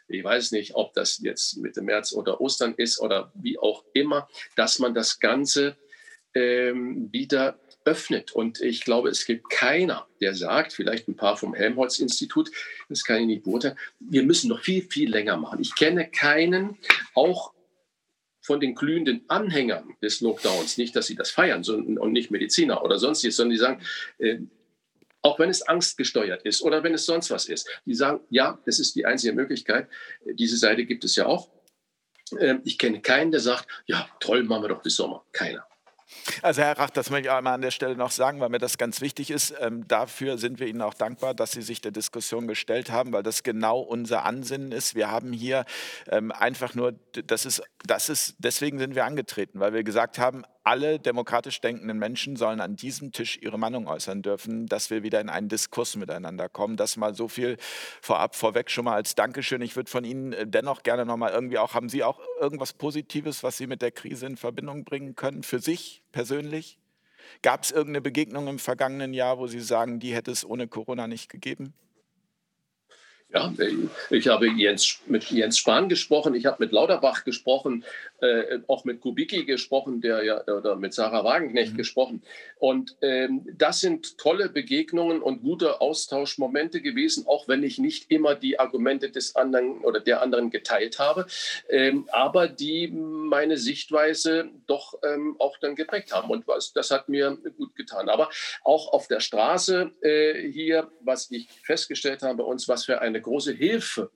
ich 0.10 0.24
weiß 0.24 0.52
nicht, 0.52 0.76
ob 0.76 0.94
das 0.94 1.20
jetzt 1.20 1.58
Mitte 1.58 1.82
März 1.82 2.14
oder 2.14 2.42
Ostern 2.42 2.74
ist 2.76 3.00
oder 3.00 3.32
wie 3.36 3.58
auch 3.60 3.84
immer, 3.94 4.28
dass 4.56 4.80
man 4.80 4.94
das 4.94 5.20
Ganze 5.20 5.78
ähm, 6.34 7.10
wieder 7.12 7.60
öffnet. 7.86 8.32
Und 8.32 8.62
ich 8.62 8.84
glaube, 8.84 9.10
es 9.10 9.26
gibt 9.26 9.50
keiner, 9.50 10.08
der 10.22 10.36
sagt, 10.36 10.74
vielleicht 10.74 11.08
ein 11.08 11.16
paar 11.16 11.38
vom 11.38 11.54
Helmholtz-Institut, 11.54 12.52
das 12.90 13.04
kann 13.04 13.22
ich 13.22 13.28
nicht 13.28 13.44
beurteilen, 13.44 13.78
wir 14.00 14.24
müssen 14.24 14.50
noch 14.50 14.62
viel, 14.62 14.84
viel 14.84 15.10
länger 15.10 15.38
machen. 15.38 15.60
Ich 15.62 15.76
kenne 15.76 16.10
keinen, 16.10 16.78
auch 17.14 17.54
von 18.42 18.60
den 18.60 18.76
glühenden 18.76 19.24
Anhängern 19.28 19.96
des 20.02 20.22
Lockdowns, 20.22 20.78
nicht, 20.78 20.96
dass 20.96 21.08
sie 21.08 21.16
das 21.16 21.30
feiern 21.30 21.64
sondern, 21.64 21.98
und 21.98 22.14
nicht 22.14 22.32
Mediziner 22.32 22.84
oder 22.84 22.98
sonstiges, 22.98 23.36
sondern 23.36 23.52
die 23.52 23.58
sagen, 23.58 23.82
äh, 24.18 24.40
auch 25.22 25.40
wenn 25.40 25.50
es 25.50 25.62
angstgesteuert 25.62 26.44
ist 26.44 26.62
oder 26.62 26.84
wenn 26.84 26.94
es 26.94 27.06
sonst 27.06 27.30
was 27.32 27.48
ist. 27.48 27.68
Die 27.86 27.96
sagen, 27.96 28.22
ja, 28.30 28.60
das 28.66 28.80
ist 28.80 28.96
die 28.96 29.06
einzige 29.06 29.34
Möglichkeit. 29.34 29.88
Diese 30.26 30.58
Seite 30.58 30.86
gibt 30.86 31.04
es 31.04 31.16
ja 31.16 31.26
auch. 31.26 31.50
Ähm, 32.40 32.62
ich 32.64 32.78
kenne 32.78 33.02
keinen, 33.02 33.32
der 33.32 33.40
sagt, 33.40 33.68
ja, 33.86 34.08
toll, 34.20 34.44
machen 34.44 34.64
wir 34.64 34.70
doch 34.70 34.82
bis 34.82 34.96
Sommer. 34.96 35.26
Keiner. 35.32 35.66
Also 36.42 36.62
Herr 36.62 36.78
Rach, 36.78 36.90
das 36.90 37.10
möchte 37.10 37.28
ich 37.28 37.32
einmal 37.32 37.54
an 37.54 37.62
der 37.62 37.72
Stelle 37.72 37.96
noch 37.96 38.12
sagen, 38.12 38.40
weil 38.40 38.50
mir 38.50 38.58
das 38.58 38.78
ganz 38.78 39.02
wichtig 39.02 39.30
ist. 39.30 39.54
Ähm, 39.60 39.88
dafür 39.88 40.38
sind 40.38 40.60
wir 40.60 40.68
Ihnen 40.68 40.82
auch 40.82 40.94
dankbar, 40.94 41.34
dass 41.34 41.52
Sie 41.52 41.62
sich 41.62 41.82
der 41.82 41.92
Diskussion 41.92 42.48
gestellt 42.48 42.90
haben, 42.90 43.14
weil 43.14 43.24
das 43.24 43.44
genau 43.44 43.80
unser 43.80 44.26
Ansinnen 44.26 44.72
ist. 44.72 44.96
Wir 44.96 45.12
haben 45.12 45.34
hier 45.34 45.66
ähm, 46.10 46.32
einfach 46.32 46.74
nur, 46.74 46.94
das 47.14 47.46
ist, 47.46 47.62
das 47.86 48.10
ist, 48.10 48.36
deswegen 48.40 48.80
sind 48.80 48.96
wir 48.96 49.06
angetreten, 49.06 49.60
weil 49.60 49.74
wir 49.74 49.84
gesagt 49.84 50.18
haben, 50.18 50.44
alle 50.70 51.00
demokratisch 51.00 51.62
denkenden 51.62 51.98
Menschen 51.98 52.36
sollen 52.36 52.62
an 52.62 52.76
diesem 52.76 53.12
Tisch 53.12 53.40
ihre 53.42 53.58
Meinung 53.58 53.88
äußern 53.88 54.22
dürfen, 54.22 54.68
dass 54.68 54.92
wir 54.92 55.02
wieder 55.02 55.20
in 55.20 55.28
einen 55.28 55.50
Diskurs 55.50 55.96
miteinander 55.96 56.48
kommen. 56.48 56.78
Das 56.78 56.96
mal 56.96 57.16
so 57.16 57.28
viel 57.28 57.58
vorab, 58.04 58.36
vorweg 58.36 58.70
schon 58.70 58.86
mal 58.86 58.94
als 58.94 59.16
Dankeschön. 59.16 59.64
Ich 59.64 59.76
würde 59.76 59.90
von 59.90 60.04
Ihnen 60.04 60.32
äh, 60.32 60.46
dennoch 60.46 60.84
gerne 60.84 61.08
noch 61.08 61.18
mal 61.18 61.32
irgendwie 61.32 61.58
auch, 61.58 61.74
haben 61.74 61.90
Sie 61.90 62.04
auch 62.04 62.20
irgendwas 62.40 62.74
Positives, 62.74 63.42
was 63.42 63.58
Sie 63.58 63.66
mit 63.66 63.82
der 63.82 63.90
Krise 63.90 64.28
in 64.28 64.38
Verbindung 64.38 64.84
bringen 64.84 65.16
können, 65.16 65.42
für 65.42 65.58
sich 65.58 66.04
persönlich? 66.12 66.78
Gab 67.42 67.64
es 67.64 67.72
irgendeine 67.72 68.02
Begegnung 68.02 68.48
im 68.48 68.60
vergangenen 68.60 69.16
Jahr, 69.16 69.40
wo 69.40 69.48
Sie 69.48 69.62
sagen, 69.62 70.00
die 70.00 70.14
hätte 70.14 70.30
es 70.30 70.46
ohne 70.46 70.68
Corona 70.68 71.08
nicht 71.08 71.32
gegeben? 71.32 71.74
Ja, 73.32 73.54
ich 74.10 74.28
habe 74.28 74.48
Jens, 74.50 75.02
mit 75.06 75.30
Jens 75.30 75.60
Spahn 75.60 75.88
gesprochen, 75.88 76.34
ich 76.34 76.48
habe 76.48 76.64
mit 76.64 76.72
Lauterbach 76.72 77.24
gesprochen, 77.24 77.86
äh, 78.22 78.60
auch 78.68 78.86
mit 78.86 79.02
Kubicki 79.02 79.46
gesprochen, 79.46 80.02
der 80.02 80.24
ja 80.24 80.44
oder 80.48 80.76
mit 80.76 80.94
Sarah 80.94 81.24
Wagenknecht 81.24 81.74
mhm. 81.74 81.78
gesprochen. 81.78 82.22
Und 82.58 82.98
ähm, 83.02 83.46
das 83.58 83.80
sind 83.80 84.18
tolle 84.18 84.50
Begegnungen 84.50 85.22
und 85.22 85.42
gute 85.42 85.82
Austauschmomente 85.82 86.82
gewesen, 86.82 87.26
auch 87.28 87.48
wenn 87.48 87.64
ich 87.64 87.80
nicht 87.80 88.12
immer 88.12 88.36
die 88.36 88.60
Argumente 88.60 89.10
des 89.10 89.36
anderen 89.36 89.80
oder 89.82 90.00
der 90.00 90.22
anderen 90.22 90.50
geteilt 90.50 91.00
habe, 91.00 91.26
ähm, 91.70 92.08
aber 92.12 92.48
die 92.48 92.88
meine 92.90 93.58
Sichtweise 93.58 94.50
doch 94.68 95.00
ähm, 95.04 95.36
auch 95.40 95.58
dann 95.58 95.76
geprägt 95.76 96.14
haben. 96.14 96.30
Und 96.30 96.48
was, 96.48 96.74
das 96.74 96.92
hat 96.92 97.10
mir 97.10 97.38
gut 97.58 97.76
getan. 97.76 98.10
Aber 98.10 98.30
auch 98.64 98.92
auf 98.94 99.08
der 99.08 99.20
Straße 99.20 99.92
äh, 100.02 100.52
hier, 100.52 100.92
was 101.02 101.32
ich 101.32 101.48
festgestellt 101.64 102.22
habe 102.22 102.40
bei 102.40 102.44
uns, 102.44 102.68
was 102.68 102.86
für 102.86 103.02
eine 103.02 103.22
große 103.22 103.54
Hilfe 103.54 104.12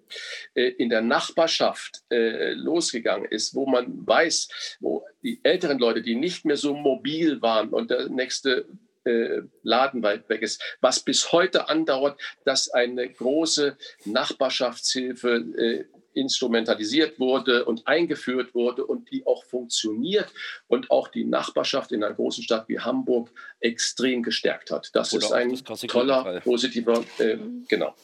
äh, 0.55 0.67
in 0.67 0.89
der 0.89 1.01
Nachbarschaft 1.01 2.03
äh, 2.09 2.53
losgegangen 2.53 3.29
ist, 3.29 3.55
wo 3.55 3.65
man 3.65 3.92
weiß, 4.05 4.77
wo 4.79 5.05
die 5.23 5.39
älteren 5.43 5.79
Leute, 5.79 6.01
die 6.01 6.15
nicht 6.15 6.45
mehr 6.45 6.57
so 6.57 6.73
mobil 6.73 7.41
waren 7.41 7.69
und 7.69 7.91
der 7.91 8.09
nächste 8.09 8.65
äh, 9.05 9.41
Laden 9.63 10.03
weit 10.03 10.29
weg 10.29 10.41
ist. 10.41 10.61
Was 10.81 10.99
bis 11.01 11.31
heute 11.31 11.69
andauert, 11.69 12.19
dass 12.45 12.69
eine 12.69 13.09
große 13.09 13.77
Nachbarschaftshilfe 14.05 15.35
äh, 15.57 15.85
instrumentalisiert 16.13 17.19
wurde 17.19 17.65
und 17.65 17.87
eingeführt 17.87 18.53
wurde 18.53 18.85
und 18.85 19.09
die 19.11 19.25
auch 19.25 19.43
funktioniert 19.45 20.31
und 20.67 20.91
auch 20.91 21.07
die 21.07 21.25
Nachbarschaft 21.25 21.91
in 21.91 22.03
einer 22.03 22.13
großen 22.13 22.43
Stadt 22.43 22.69
wie 22.69 22.79
Hamburg 22.79 23.31
extrem 23.59 24.23
gestärkt 24.23 24.71
hat. 24.71 24.91
Das 24.93 25.13
Oder 25.13 25.25
ist 25.25 25.31
ein 25.33 25.63
das 25.65 25.81
toller, 25.81 26.41
positiver, 26.41 27.03
äh, 27.17 27.37
genau. 27.67 27.95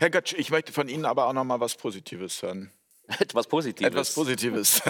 Herr 0.00 0.10
Götsch, 0.10 0.34
ich 0.36 0.50
möchte 0.50 0.72
von 0.72 0.88
Ihnen 0.88 1.04
aber 1.04 1.26
auch 1.26 1.32
noch 1.32 1.44
mal 1.44 1.60
was 1.60 1.76
Positives 1.76 2.42
hören. 2.42 2.72
Etwas 3.18 3.46
Positives. 3.46 3.90
Etwas 3.90 4.14
Positives. 4.14 4.82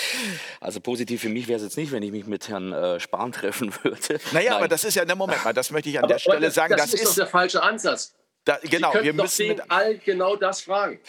also 0.60 0.80
positiv 0.80 1.20
für 1.20 1.28
mich 1.28 1.48
wäre 1.48 1.56
es 1.56 1.64
jetzt 1.64 1.76
nicht, 1.76 1.90
wenn 1.90 2.02
ich 2.02 2.12
mich 2.12 2.26
mit 2.26 2.48
Herrn 2.48 2.72
äh, 2.72 3.00
Spahn 3.00 3.32
treffen 3.32 3.72
würde. 3.82 4.20
Naja, 4.32 4.50
Nein. 4.50 4.58
aber 4.58 4.68
das 4.68 4.84
ist 4.84 4.94
ja, 4.94 5.04
ne 5.04 5.16
Moment 5.16 5.44
mal, 5.44 5.52
das 5.52 5.70
möchte 5.70 5.90
ich 5.90 5.98
an 5.98 6.04
aber, 6.04 6.14
der 6.14 6.18
Stelle 6.20 6.46
das, 6.46 6.54
sagen. 6.54 6.76
Das, 6.76 6.90
das 6.90 7.00
ist 7.00 7.08
doch 7.08 7.14
der 7.14 7.26
falsche 7.26 7.62
Ansatz. 7.62 8.14
Da, 8.44 8.58
genau, 8.62 8.92
Sie 8.92 9.02
wir 9.02 9.12
müssen 9.12 9.48
doch 9.48 9.56
den 9.56 9.70
all 9.70 9.98
genau 9.98 10.36
das 10.36 10.60
fragen. 10.60 11.00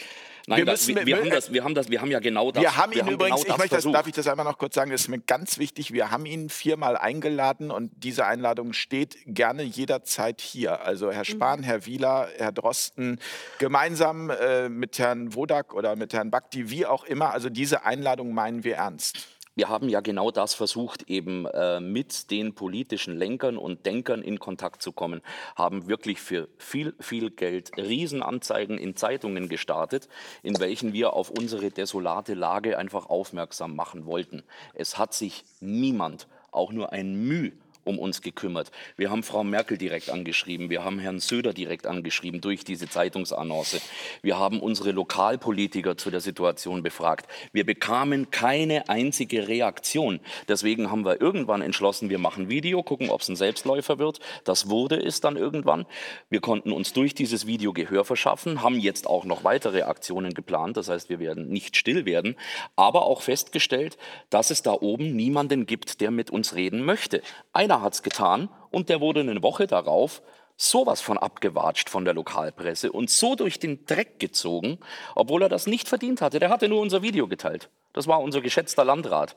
Nein, 0.48 0.64
wir, 0.64 0.72
müssen, 0.72 0.96
wir, 0.96 1.06
wir, 1.06 1.16
haben 1.18 1.28
das, 1.28 1.52
wir, 1.52 1.62
haben 1.62 1.74
das, 1.74 1.90
wir 1.90 2.00
haben 2.00 2.10
ja 2.10 2.20
genau 2.20 2.50
das. 2.50 2.62
Wir 2.62 2.74
haben 2.74 2.92
ihn 2.92 3.06
wir 3.06 3.12
übrigens, 3.12 3.42
genau 3.42 3.54
ich 3.54 3.58
möchte 3.58 3.76
das, 3.76 3.84
darf 3.84 4.06
ich 4.06 4.14
das 4.14 4.26
einmal 4.28 4.46
noch 4.46 4.56
kurz 4.56 4.74
sagen, 4.74 4.90
das 4.90 5.02
ist 5.02 5.08
mir 5.08 5.18
ganz 5.18 5.58
wichtig, 5.58 5.92
wir 5.92 6.10
haben 6.10 6.24
ihn 6.24 6.48
viermal 6.48 6.96
eingeladen 6.96 7.70
und 7.70 7.92
diese 8.02 8.24
Einladung 8.24 8.72
steht 8.72 9.18
gerne 9.26 9.62
jederzeit 9.62 10.40
hier. 10.40 10.80
Also 10.80 11.12
Herr 11.12 11.20
mhm. 11.20 11.24
Spahn, 11.24 11.60
mhm. 11.60 11.64
Herr 11.64 11.84
Wieler, 11.84 12.28
Herr 12.38 12.52
Drosten, 12.52 13.20
gemeinsam 13.58 14.30
äh, 14.30 14.70
mit 14.70 14.98
Herrn 14.98 15.34
Wodak 15.34 15.74
oder 15.74 15.96
mit 15.96 16.14
Herrn 16.14 16.30
Bakti, 16.30 16.70
wie 16.70 16.86
auch 16.86 17.04
immer. 17.04 17.34
Also 17.34 17.50
diese 17.50 17.84
Einladung 17.84 18.32
meinen 18.32 18.64
wir 18.64 18.76
ernst 18.76 19.28
wir 19.58 19.68
haben 19.68 19.88
ja 19.88 20.00
genau 20.00 20.30
das 20.30 20.54
versucht, 20.54 21.10
eben 21.10 21.44
äh, 21.46 21.80
mit 21.80 22.30
den 22.30 22.54
politischen 22.54 23.16
Lenkern 23.16 23.56
und 23.56 23.86
Denkern 23.86 24.22
in 24.22 24.38
Kontakt 24.38 24.82
zu 24.82 24.92
kommen, 24.92 25.20
haben 25.56 25.88
wirklich 25.88 26.20
für 26.20 26.48
viel, 26.58 26.94
viel 27.00 27.30
Geld 27.30 27.72
Riesenanzeigen 27.76 28.78
in 28.78 28.94
Zeitungen 28.94 29.48
gestartet, 29.48 30.08
in 30.44 30.60
welchen 30.60 30.92
wir 30.92 31.12
auf 31.12 31.30
unsere 31.30 31.72
desolate 31.72 32.34
Lage 32.34 32.78
einfach 32.78 33.06
aufmerksam 33.06 33.74
machen 33.74 34.06
wollten. 34.06 34.44
Es 34.74 34.96
hat 34.96 35.12
sich 35.12 35.44
niemand 35.58 36.28
auch 36.52 36.70
nur 36.70 36.92
ein 36.92 37.16
Mühe 37.16 37.52
um 37.88 37.98
uns 37.98 38.22
gekümmert. 38.22 38.70
Wir 38.96 39.10
haben 39.10 39.22
Frau 39.22 39.42
Merkel 39.42 39.78
direkt 39.78 40.10
angeschrieben, 40.10 40.70
wir 40.70 40.84
haben 40.84 40.98
Herrn 40.98 41.18
Söder 41.18 41.54
direkt 41.54 41.86
angeschrieben 41.86 42.40
durch 42.40 42.64
diese 42.64 42.88
Zeitungsannonce. 42.88 43.80
Wir 44.22 44.38
haben 44.38 44.60
unsere 44.60 44.92
Lokalpolitiker 44.92 45.96
zu 45.96 46.10
der 46.10 46.20
Situation 46.20 46.82
befragt. 46.82 47.26
Wir 47.52 47.64
bekamen 47.64 48.30
keine 48.30 48.88
einzige 48.88 49.48
Reaktion. 49.48 50.20
Deswegen 50.46 50.90
haben 50.90 51.04
wir 51.04 51.20
irgendwann 51.20 51.62
entschlossen, 51.62 52.10
wir 52.10 52.18
machen 52.18 52.50
Video, 52.50 52.82
gucken, 52.82 53.08
ob 53.08 53.22
es 53.22 53.28
ein 53.28 53.36
Selbstläufer 53.36 53.98
wird. 53.98 54.20
Das 54.44 54.68
wurde 54.68 54.96
es 54.96 55.20
dann 55.20 55.36
irgendwann. 55.36 55.86
Wir 56.28 56.40
konnten 56.40 56.72
uns 56.72 56.92
durch 56.92 57.14
dieses 57.14 57.46
Video 57.46 57.72
Gehör 57.72 58.04
verschaffen, 58.04 58.62
haben 58.62 58.78
jetzt 58.78 59.06
auch 59.06 59.24
noch 59.24 59.44
weitere 59.44 59.82
Aktionen 59.82 60.34
geplant. 60.34 60.76
Das 60.76 60.88
heißt, 60.88 61.08
wir 61.08 61.18
werden 61.18 61.48
nicht 61.48 61.76
still 61.76 62.04
werden, 62.04 62.36
aber 62.76 63.06
auch 63.06 63.22
festgestellt, 63.22 63.96
dass 64.28 64.50
es 64.50 64.62
da 64.62 64.72
oben 64.72 65.16
niemanden 65.16 65.64
gibt, 65.64 66.00
der 66.02 66.10
mit 66.10 66.30
uns 66.30 66.54
reden 66.54 66.84
möchte. 66.84 67.22
Einer 67.52 67.77
hat 67.80 67.94
es 67.94 68.02
getan 68.02 68.48
und 68.70 68.88
der 68.88 69.00
wurde 69.00 69.20
eine 69.20 69.42
Woche 69.42 69.66
darauf 69.66 70.22
sowas 70.56 71.00
von 71.00 71.16
abgewatscht 71.16 71.88
von 71.88 72.04
der 72.04 72.14
Lokalpresse 72.14 72.90
und 72.90 73.10
so 73.10 73.36
durch 73.36 73.60
den 73.60 73.86
Dreck 73.86 74.18
gezogen, 74.18 74.78
obwohl 75.14 75.42
er 75.42 75.48
das 75.48 75.66
nicht 75.66 75.88
verdient 75.88 76.20
hatte. 76.20 76.40
Der 76.40 76.50
hatte 76.50 76.68
nur 76.68 76.80
unser 76.80 77.00
Video 77.00 77.28
geteilt. 77.28 77.70
Das 77.92 78.08
war 78.08 78.20
unser 78.20 78.40
geschätzter 78.40 78.84
Landrat. 78.84 79.36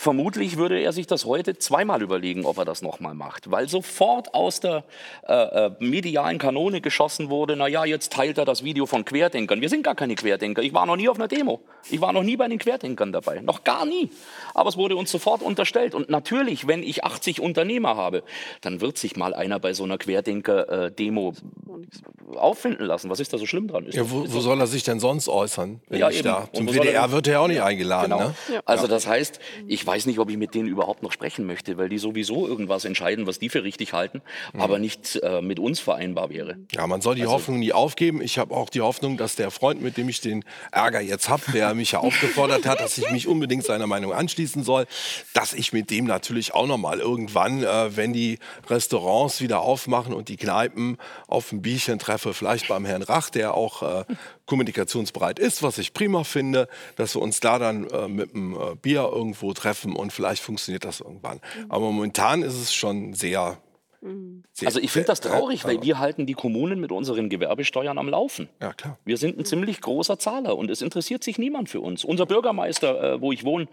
Vermutlich 0.00 0.56
würde 0.56 0.78
er 0.78 0.92
sich 0.92 1.08
das 1.08 1.24
heute 1.24 1.58
zweimal 1.58 2.02
überlegen, 2.02 2.46
ob 2.46 2.56
er 2.58 2.64
das 2.64 2.82
nochmal 2.82 3.14
macht, 3.14 3.50
weil 3.50 3.68
sofort 3.68 4.32
aus 4.32 4.60
der 4.60 4.84
äh, 5.26 5.32
äh, 5.32 5.70
medialen 5.80 6.38
Kanone 6.38 6.80
geschossen 6.80 7.30
wurde, 7.30 7.56
naja, 7.56 7.84
jetzt 7.84 8.12
teilt 8.12 8.38
er 8.38 8.44
das 8.44 8.62
Video 8.62 8.86
von 8.86 9.04
Querdenkern. 9.04 9.60
Wir 9.60 9.68
sind 9.68 9.82
gar 9.82 9.96
keine 9.96 10.14
Querdenker. 10.14 10.62
Ich 10.62 10.72
war 10.72 10.86
noch 10.86 10.94
nie 10.94 11.08
auf 11.08 11.16
einer 11.16 11.26
Demo. 11.26 11.62
Ich 11.90 12.00
war 12.00 12.12
noch 12.12 12.22
nie 12.22 12.36
bei 12.36 12.46
den 12.46 12.58
Querdenkern 12.58 13.10
dabei. 13.10 13.40
Noch 13.40 13.64
gar 13.64 13.86
nie. 13.86 14.08
Aber 14.54 14.68
es 14.68 14.76
wurde 14.76 14.94
uns 14.94 15.10
sofort 15.10 15.42
unterstellt. 15.42 15.96
Und 15.96 16.08
natürlich, 16.08 16.68
wenn 16.68 16.84
ich 16.84 17.02
80 17.02 17.40
Unternehmer 17.40 17.96
habe, 17.96 18.22
dann 18.60 18.80
wird 18.80 18.98
sich 18.98 19.16
mal 19.16 19.34
einer 19.34 19.58
bei 19.58 19.72
so 19.72 19.82
einer 19.82 19.98
Querdenker-Demo 19.98 21.32
äh, 21.32 22.36
auffinden 22.36 22.84
lassen. 22.84 23.10
Was 23.10 23.18
ist 23.18 23.32
da 23.32 23.38
so 23.38 23.46
schlimm 23.46 23.66
dran? 23.66 23.86
Ist 23.86 23.96
ja, 23.96 24.08
wo, 24.08 24.24
wo 24.28 24.38
soll 24.38 24.60
er 24.60 24.68
sich 24.68 24.84
denn 24.84 25.00
sonst 25.00 25.28
äußern? 25.28 25.80
ja, 25.90 26.08
eben. 26.08 26.22
Da? 26.22 26.48
Zum 26.52 26.68
WDR 26.68 27.10
wird 27.10 27.26
er 27.26 27.32
ja 27.32 27.40
auch 27.40 27.48
nicht 27.48 27.62
eingeladen. 27.62 28.12
Genau. 28.12 28.28
Ne? 28.28 28.34
Ja. 28.52 28.60
Also 28.64 28.86
das 28.86 29.08
heißt, 29.08 29.40
ich 29.66 29.87
weiß 29.88 30.04
nicht, 30.04 30.18
ob 30.18 30.28
ich 30.28 30.36
mit 30.36 30.54
denen 30.54 30.68
überhaupt 30.68 31.02
noch 31.02 31.12
sprechen 31.12 31.46
möchte, 31.46 31.78
weil 31.78 31.88
die 31.88 31.96
sowieso 31.96 32.46
irgendwas 32.46 32.84
entscheiden, 32.84 33.26
was 33.26 33.38
die 33.38 33.48
für 33.48 33.64
richtig 33.64 33.94
halten, 33.94 34.20
mhm. 34.52 34.60
aber 34.60 34.78
nicht 34.78 35.16
äh, 35.22 35.40
mit 35.40 35.58
uns 35.58 35.80
vereinbar 35.80 36.28
wäre. 36.28 36.58
Ja, 36.72 36.86
man 36.86 37.00
soll 37.00 37.14
die 37.14 37.22
also, 37.22 37.32
Hoffnung 37.32 37.58
nie 37.58 37.72
aufgeben. 37.72 38.20
Ich 38.20 38.38
habe 38.38 38.54
auch 38.54 38.68
die 38.68 38.82
Hoffnung, 38.82 39.16
dass 39.16 39.34
der 39.34 39.50
Freund, 39.50 39.80
mit 39.80 39.96
dem 39.96 40.08
ich 40.10 40.20
den 40.20 40.44
Ärger 40.72 41.00
jetzt 41.00 41.30
habe, 41.30 41.42
der 41.52 41.74
mich 41.78 41.92
ja 41.92 42.00
aufgefordert 42.00 42.66
hat, 42.66 42.80
dass 42.80 42.98
ich 42.98 43.10
mich 43.10 43.26
unbedingt 43.26 43.64
seiner 43.64 43.86
Meinung 43.86 44.12
anschließen 44.12 44.62
soll, 44.62 44.86
dass 45.32 45.54
ich 45.54 45.72
mit 45.72 45.90
dem 45.90 46.04
natürlich 46.04 46.52
auch 46.52 46.66
noch 46.66 46.78
mal 46.78 47.00
irgendwann, 47.00 47.62
äh, 47.62 47.96
wenn 47.96 48.12
die 48.12 48.38
Restaurants 48.68 49.40
wieder 49.40 49.60
aufmachen 49.60 50.12
und 50.12 50.28
die 50.28 50.36
Kneipen 50.36 50.98
auf 51.26 51.50
ein 51.50 51.62
Bierchen 51.62 51.98
treffe, 51.98 52.34
vielleicht 52.34 52.68
beim 52.68 52.84
Herrn 52.84 53.02
Rach, 53.02 53.30
der 53.30 53.54
auch 53.54 53.82
äh, 53.82 54.04
kommunikationsbereit 54.48 55.38
ist, 55.38 55.62
was 55.62 55.78
ich 55.78 55.92
prima 55.92 56.24
finde, 56.24 56.68
dass 56.96 57.14
wir 57.14 57.22
uns 57.22 57.38
da 57.38 57.58
dann 57.58 57.88
äh, 57.88 58.08
mit 58.08 58.34
einem 58.34 58.54
äh, 58.54 58.74
Bier 58.80 59.08
irgendwo 59.12 59.52
treffen 59.52 59.77
und 59.84 60.12
vielleicht 60.12 60.42
funktioniert 60.42 60.84
das 60.84 61.00
irgendwann. 61.00 61.36
Mhm. 61.38 61.70
Aber 61.70 61.86
momentan 61.86 62.42
ist 62.42 62.54
es 62.54 62.74
schon 62.74 63.14
sehr 63.14 63.58
mhm. 64.00 64.44
also 64.64 64.80
ich 64.80 64.90
finde 64.90 65.06
das 65.08 65.20
traurig, 65.20 65.64
weil 65.64 65.82
wir 65.82 65.98
halten 65.98 66.26
die 66.26 66.34
Kommunen 66.34 66.80
mit 66.80 66.92
unseren 66.92 67.28
Gewerbesteuern 67.28 67.98
am 67.98 68.08
Laufen. 68.08 68.48
Ja, 68.60 68.72
klar. 68.72 68.98
Wir 69.04 69.16
sind 69.16 69.38
ein 69.38 69.44
ziemlich 69.44 69.80
großer 69.80 70.18
Zahler 70.18 70.56
und 70.56 70.70
es 70.70 70.82
interessiert 70.82 71.24
sich 71.24 71.38
niemand 71.38 71.68
für 71.68 71.80
uns. 71.80 72.04
Unser 72.04 72.26
Bürgermeister, 72.26 73.14
äh, 73.14 73.20
wo 73.20 73.32
ich 73.32 73.44
wohne, 73.44 73.68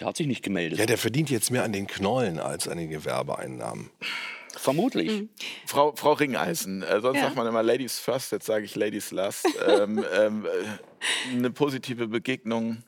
der 0.00 0.08
hat 0.08 0.16
sich 0.16 0.26
nicht 0.26 0.42
gemeldet. 0.42 0.78
Ja, 0.78 0.86
der 0.86 0.98
verdient 0.98 1.30
jetzt 1.30 1.50
mehr 1.50 1.64
an 1.64 1.72
den 1.72 1.86
Knollen 1.86 2.38
als 2.38 2.66
an 2.66 2.78
den 2.78 2.90
Gewerbeeinnahmen. 2.90 3.90
Vermutlich. 4.56 5.22
Mhm. 5.22 5.28
Frau, 5.66 5.92
Frau 5.96 6.12
Ringeisen, 6.12 6.82
äh, 6.82 7.00
sonst 7.00 7.16
ja. 7.16 7.24
sagt 7.24 7.36
man 7.36 7.46
immer 7.46 7.62
Ladies 7.62 7.98
first, 7.98 8.32
jetzt 8.32 8.46
sage 8.46 8.64
ich 8.64 8.74
Ladies 8.74 9.10
last. 9.10 9.46
ähm, 9.66 10.04
ähm, 10.14 10.46
äh, 10.46 11.36
eine 11.36 11.50
positive 11.50 12.08
Begegnung, 12.08 12.82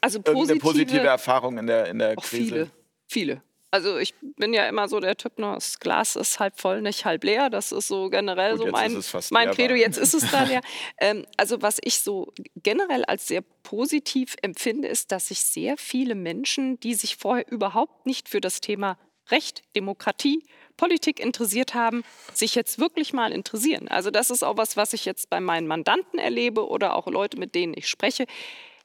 also 0.00 0.20
positive, 0.20 0.58
positive 0.58 1.06
Erfahrung 1.06 1.58
in 1.58 1.66
der, 1.66 1.86
in 1.86 1.98
der 1.98 2.16
Krise? 2.16 2.44
Viele, 2.46 2.70
viele. 3.06 3.42
Also 3.70 3.98
ich 3.98 4.14
bin 4.36 4.54
ja 4.54 4.68
immer 4.68 4.88
so 4.88 5.00
der 5.00 5.16
Typ, 5.16 5.32
das 5.36 5.78
Glas 5.80 6.16
ist 6.16 6.38
halb 6.40 6.58
voll, 6.58 6.80
nicht 6.82 7.04
halb 7.04 7.24
leer. 7.24 7.50
Das 7.50 7.72
ist 7.72 7.88
so 7.88 8.08
generell 8.08 8.56
Gut, 8.56 8.66
so 8.66 8.72
mein, 8.72 9.04
mein 9.30 9.50
Credo. 9.50 9.74
Jetzt 9.74 9.98
ist 9.98 10.14
es 10.14 10.30
da 10.30 10.44
leer. 10.44 10.60
ähm, 10.98 11.26
also 11.36 11.60
was 11.62 11.78
ich 11.82 12.00
so 12.00 12.32
generell 12.56 13.04
als 13.04 13.26
sehr 13.26 13.42
positiv 13.62 14.36
empfinde, 14.40 14.88
ist, 14.88 15.12
dass 15.12 15.28
sich 15.28 15.40
sehr 15.40 15.76
viele 15.76 16.14
Menschen, 16.14 16.80
die 16.80 16.94
sich 16.94 17.16
vorher 17.16 17.50
überhaupt 17.50 18.06
nicht 18.06 18.28
für 18.28 18.40
das 18.40 18.60
Thema 18.60 18.98
Recht, 19.30 19.62
Demokratie, 19.74 20.44
Politik 20.76 21.18
interessiert 21.18 21.74
haben, 21.74 22.04
sich 22.32 22.54
jetzt 22.54 22.78
wirklich 22.78 23.12
mal 23.12 23.32
interessieren. 23.32 23.88
Also 23.88 24.10
das 24.10 24.30
ist 24.30 24.44
auch 24.44 24.56
was, 24.56 24.76
was 24.76 24.92
ich 24.92 25.04
jetzt 25.04 25.28
bei 25.28 25.40
meinen 25.40 25.66
Mandanten 25.66 26.18
erlebe 26.18 26.68
oder 26.68 26.94
auch 26.94 27.08
Leute, 27.08 27.36
mit 27.38 27.54
denen 27.54 27.74
ich 27.76 27.88
spreche. 27.88 28.26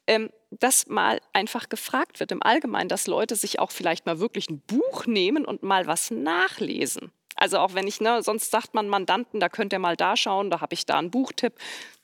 Ähm, 0.08 0.30
dass 0.50 0.88
mal 0.88 1.22
einfach 1.32 1.70
gefragt 1.70 2.20
wird 2.20 2.32
im 2.32 2.44
Allgemeinen, 2.44 2.90
dass 2.90 3.08
Leute 3.08 3.36
sich 3.36 3.60
auch 3.60 3.72
vielleicht 3.72 4.06
mal 4.06 4.20
wirklich 4.20 4.50
ein 4.50 4.60
Buch 4.60 5.06
nehmen 5.06 5.46
und 5.46 5.64
mal 5.64 5.88
was 5.88 6.12
nachlesen. 6.12 7.12
Also 7.36 7.60
auch 7.60 7.74
wenn 7.74 7.88
ich, 7.88 8.02
ne, 8.02 8.22
sonst 8.22 8.52
sagt 8.52 8.74
man 8.74 8.90
Mandanten, 8.90 9.40
da 9.40 9.48
könnt 9.48 9.72
ihr 9.72 9.80
mal 9.80 9.96
da 9.96 10.18
schauen, 10.18 10.50
da 10.50 10.60
habe 10.60 10.74
ich 10.74 10.86
da 10.86 11.00
einen 11.00 11.12
Buchtipp 11.12 11.54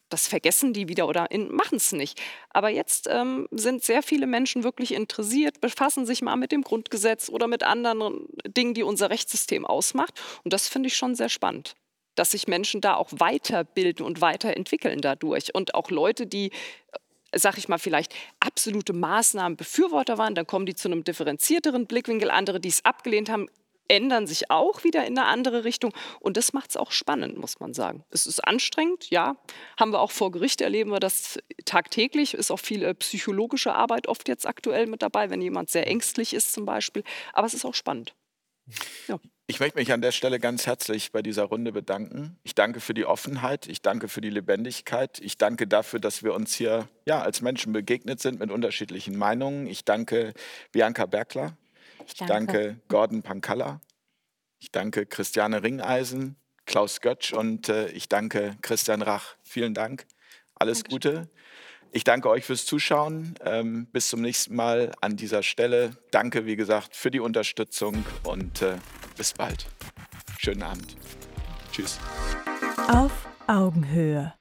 das 0.10 0.28
vergessen 0.28 0.74
die 0.74 0.88
wieder 0.88 1.08
oder 1.08 1.28
machen 1.50 1.78
es 1.78 1.92
nicht. 1.92 2.22
Aber 2.50 2.70
jetzt 2.70 3.08
ähm, 3.10 3.48
sind 3.52 3.84
sehr 3.84 4.04
viele 4.04 4.28
Menschen 4.28 4.64
wirklich 4.64 4.94
interessiert, 4.94 5.60
befassen 5.62 6.06
sich 6.06 6.22
mal 6.22 6.36
mit 6.36 6.52
dem 6.52 6.62
Grundgesetz 6.62 7.30
oder 7.30 7.48
mit 7.48 7.64
anderen 7.64 8.28
Dingen, 8.46 8.74
die 8.74 8.84
unser 8.84 9.10
Rechtssystem 9.10 9.66
ausmacht. 9.66 10.20
Und 10.44 10.54
das 10.54 10.68
finde 10.68 10.88
ich 10.88 10.98
schon 10.98 11.16
sehr 11.16 11.30
spannend, 11.30 11.76
dass 12.16 12.32
sich 12.32 12.48
Menschen 12.48 12.82
da 12.82 12.96
auch 12.96 13.10
weiterbilden 13.12 14.06
und 14.06 14.22
weiterentwickeln 14.22 15.02
dadurch. 15.02 15.54
Und 15.54 15.76
auch 15.76 15.90
Leute, 15.90 16.26
die 16.26 16.52
sag 17.36 17.58
ich 17.58 17.68
mal, 17.68 17.78
vielleicht 17.78 18.14
absolute 18.40 18.94
Maßnahmenbefürworter 18.94 20.18
waren, 20.18 20.36
dann 20.36 20.48
kommen 20.48 20.66
die 20.66 20.76
zu 20.76 20.88
einem 20.88 21.04
differenzierteren 21.04 21.86
Blickwinkel. 21.86 22.32
Andere, 22.32 22.60
die 22.60 22.70
es 22.70 22.86
abgelehnt 22.86 23.30
haben, 23.30 23.48
ändern 23.88 24.28
sich 24.28 24.50
auch 24.52 24.84
wieder 24.84 25.06
in 25.06 25.18
eine 25.18 25.28
andere 25.28 25.64
Richtung. 25.64 25.94
Und 26.20 26.38
das 26.38 26.54
macht 26.54 26.72
es 26.72 26.78
auch 26.78 26.92
spannend, 26.92 27.38
muss 27.38 27.60
man 27.60 27.74
sagen. 27.74 28.04
Es 28.10 28.28
ist 28.28 28.40
anstrengend, 28.40 29.10
ja. 29.10 29.38
Haben 29.80 29.92
wir 29.92 30.00
auch 30.00 30.12
vor 30.12 30.32
Gericht, 30.32 30.62
erleben 30.62 30.92
wir 30.92 31.00
das 31.00 31.40
tagtäglich. 31.66 32.34
Ist 32.34 32.52
auch 32.52 32.60
viel 32.60 32.84
äh, 32.84 32.94
psychologische 32.96 33.74
Arbeit 33.74 34.08
oft 34.08 34.28
jetzt 34.28 34.46
aktuell 34.46 34.88
mit 34.88 35.02
dabei, 35.02 35.30
wenn 35.30 35.42
jemand 35.42 35.70
sehr 35.70 35.88
ängstlich 35.88 36.34
ist 36.34 36.54
zum 36.54 36.66
Beispiel. 36.66 37.04
Aber 37.34 37.48
es 37.48 37.54
ist 37.54 37.66
auch 37.66 37.76
spannend. 37.76 38.14
Ja. 39.08 39.20
Ich 39.50 39.62
möchte 39.62 39.78
mich 39.78 39.94
an 39.94 40.02
der 40.02 40.12
Stelle 40.12 40.42
ganz 40.42 40.68
herzlich 40.68 41.14
bei 41.14 41.22
dieser 41.22 41.44
Runde 41.44 41.72
bedanken. 41.72 42.38
Ich 42.44 42.54
danke 42.54 42.82
für 42.82 42.94
die 42.94 43.06
Offenheit, 43.06 43.66
ich 43.68 43.82
danke 43.82 44.10
für 44.10 44.20
die 44.20 44.30
Lebendigkeit, 44.30 45.20
ich 45.22 45.38
danke 45.38 45.68
dafür, 45.68 46.02
dass 46.02 46.22
wir 46.22 46.34
uns 46.34 46.54
hier 46.54 46.90
ja, 47.06 47.22
als 47.22 47.40
Menschen 47.40 47.72
begegnet 47.72 48.20
sind 48.20 48.40
mit 48.40 48.52
unterschiedlichen 48.52 49.18
Meinungen. 49.18 49.66
Ich 49.66 49.86
danke 49.86 50.34
Bianca 50.74 51.06
Bergler, 51.06 51.56
Ich 52.06 52.16
danke, 52.16 52.34
danke 52.34 52.82
Gordon 52.90 53.24
Pankalla. 53.24 53.80
Ich 54.60 54.74
danke 54.74 55.06
Christiane 55.06 55.64
Ringeisen, 55.64 56.36
Klaus 56.66 57.00
Götsch 57.00 57.32
und 57.32 57.70
äh, 57.70 57.88
ich 57.92 58.10
danke 58.10 58.58
Christian 58.62 59.02
Rach. 59.02 59.38
Vielen 59.44 59.74
Dank. 59.74 60.08
Alles 60.56 60.84
Dankeschön. 60.84 61.22
Gute. 61.22 61.30
Ich 61.98 62.04
danke 62.04 62.30
euch 62.30 62.46
fürs 62.46 62.68
Zuschauen. 62.68 63.34
Ähm, 63.44 63.88
bis 63.92 64.10
zum 64.10 64.22
nächsten 64.22 64.56
Mal 64.56 64.92
an 65.02 65.18
dieser 65.18 65.42
Stelle. 65.42 65.98
Danke, 66.12 66.46
wie 66.46 66.56
gesagt, 66.56 66.96
für 66.96 67.10
die 67.10 67.20
Unterstützung 67.20 68.06
und 68.22 68.62
äh, 68.62 68.76
bis 69.18 69.34
bald. 69.34 69.66
Schönen 70.38 70.62
Abend. 70.62 70.96
Tschüss. 71.72 71.98
Auf 72.88 73.12
Augenhöhe. 73.48 74.32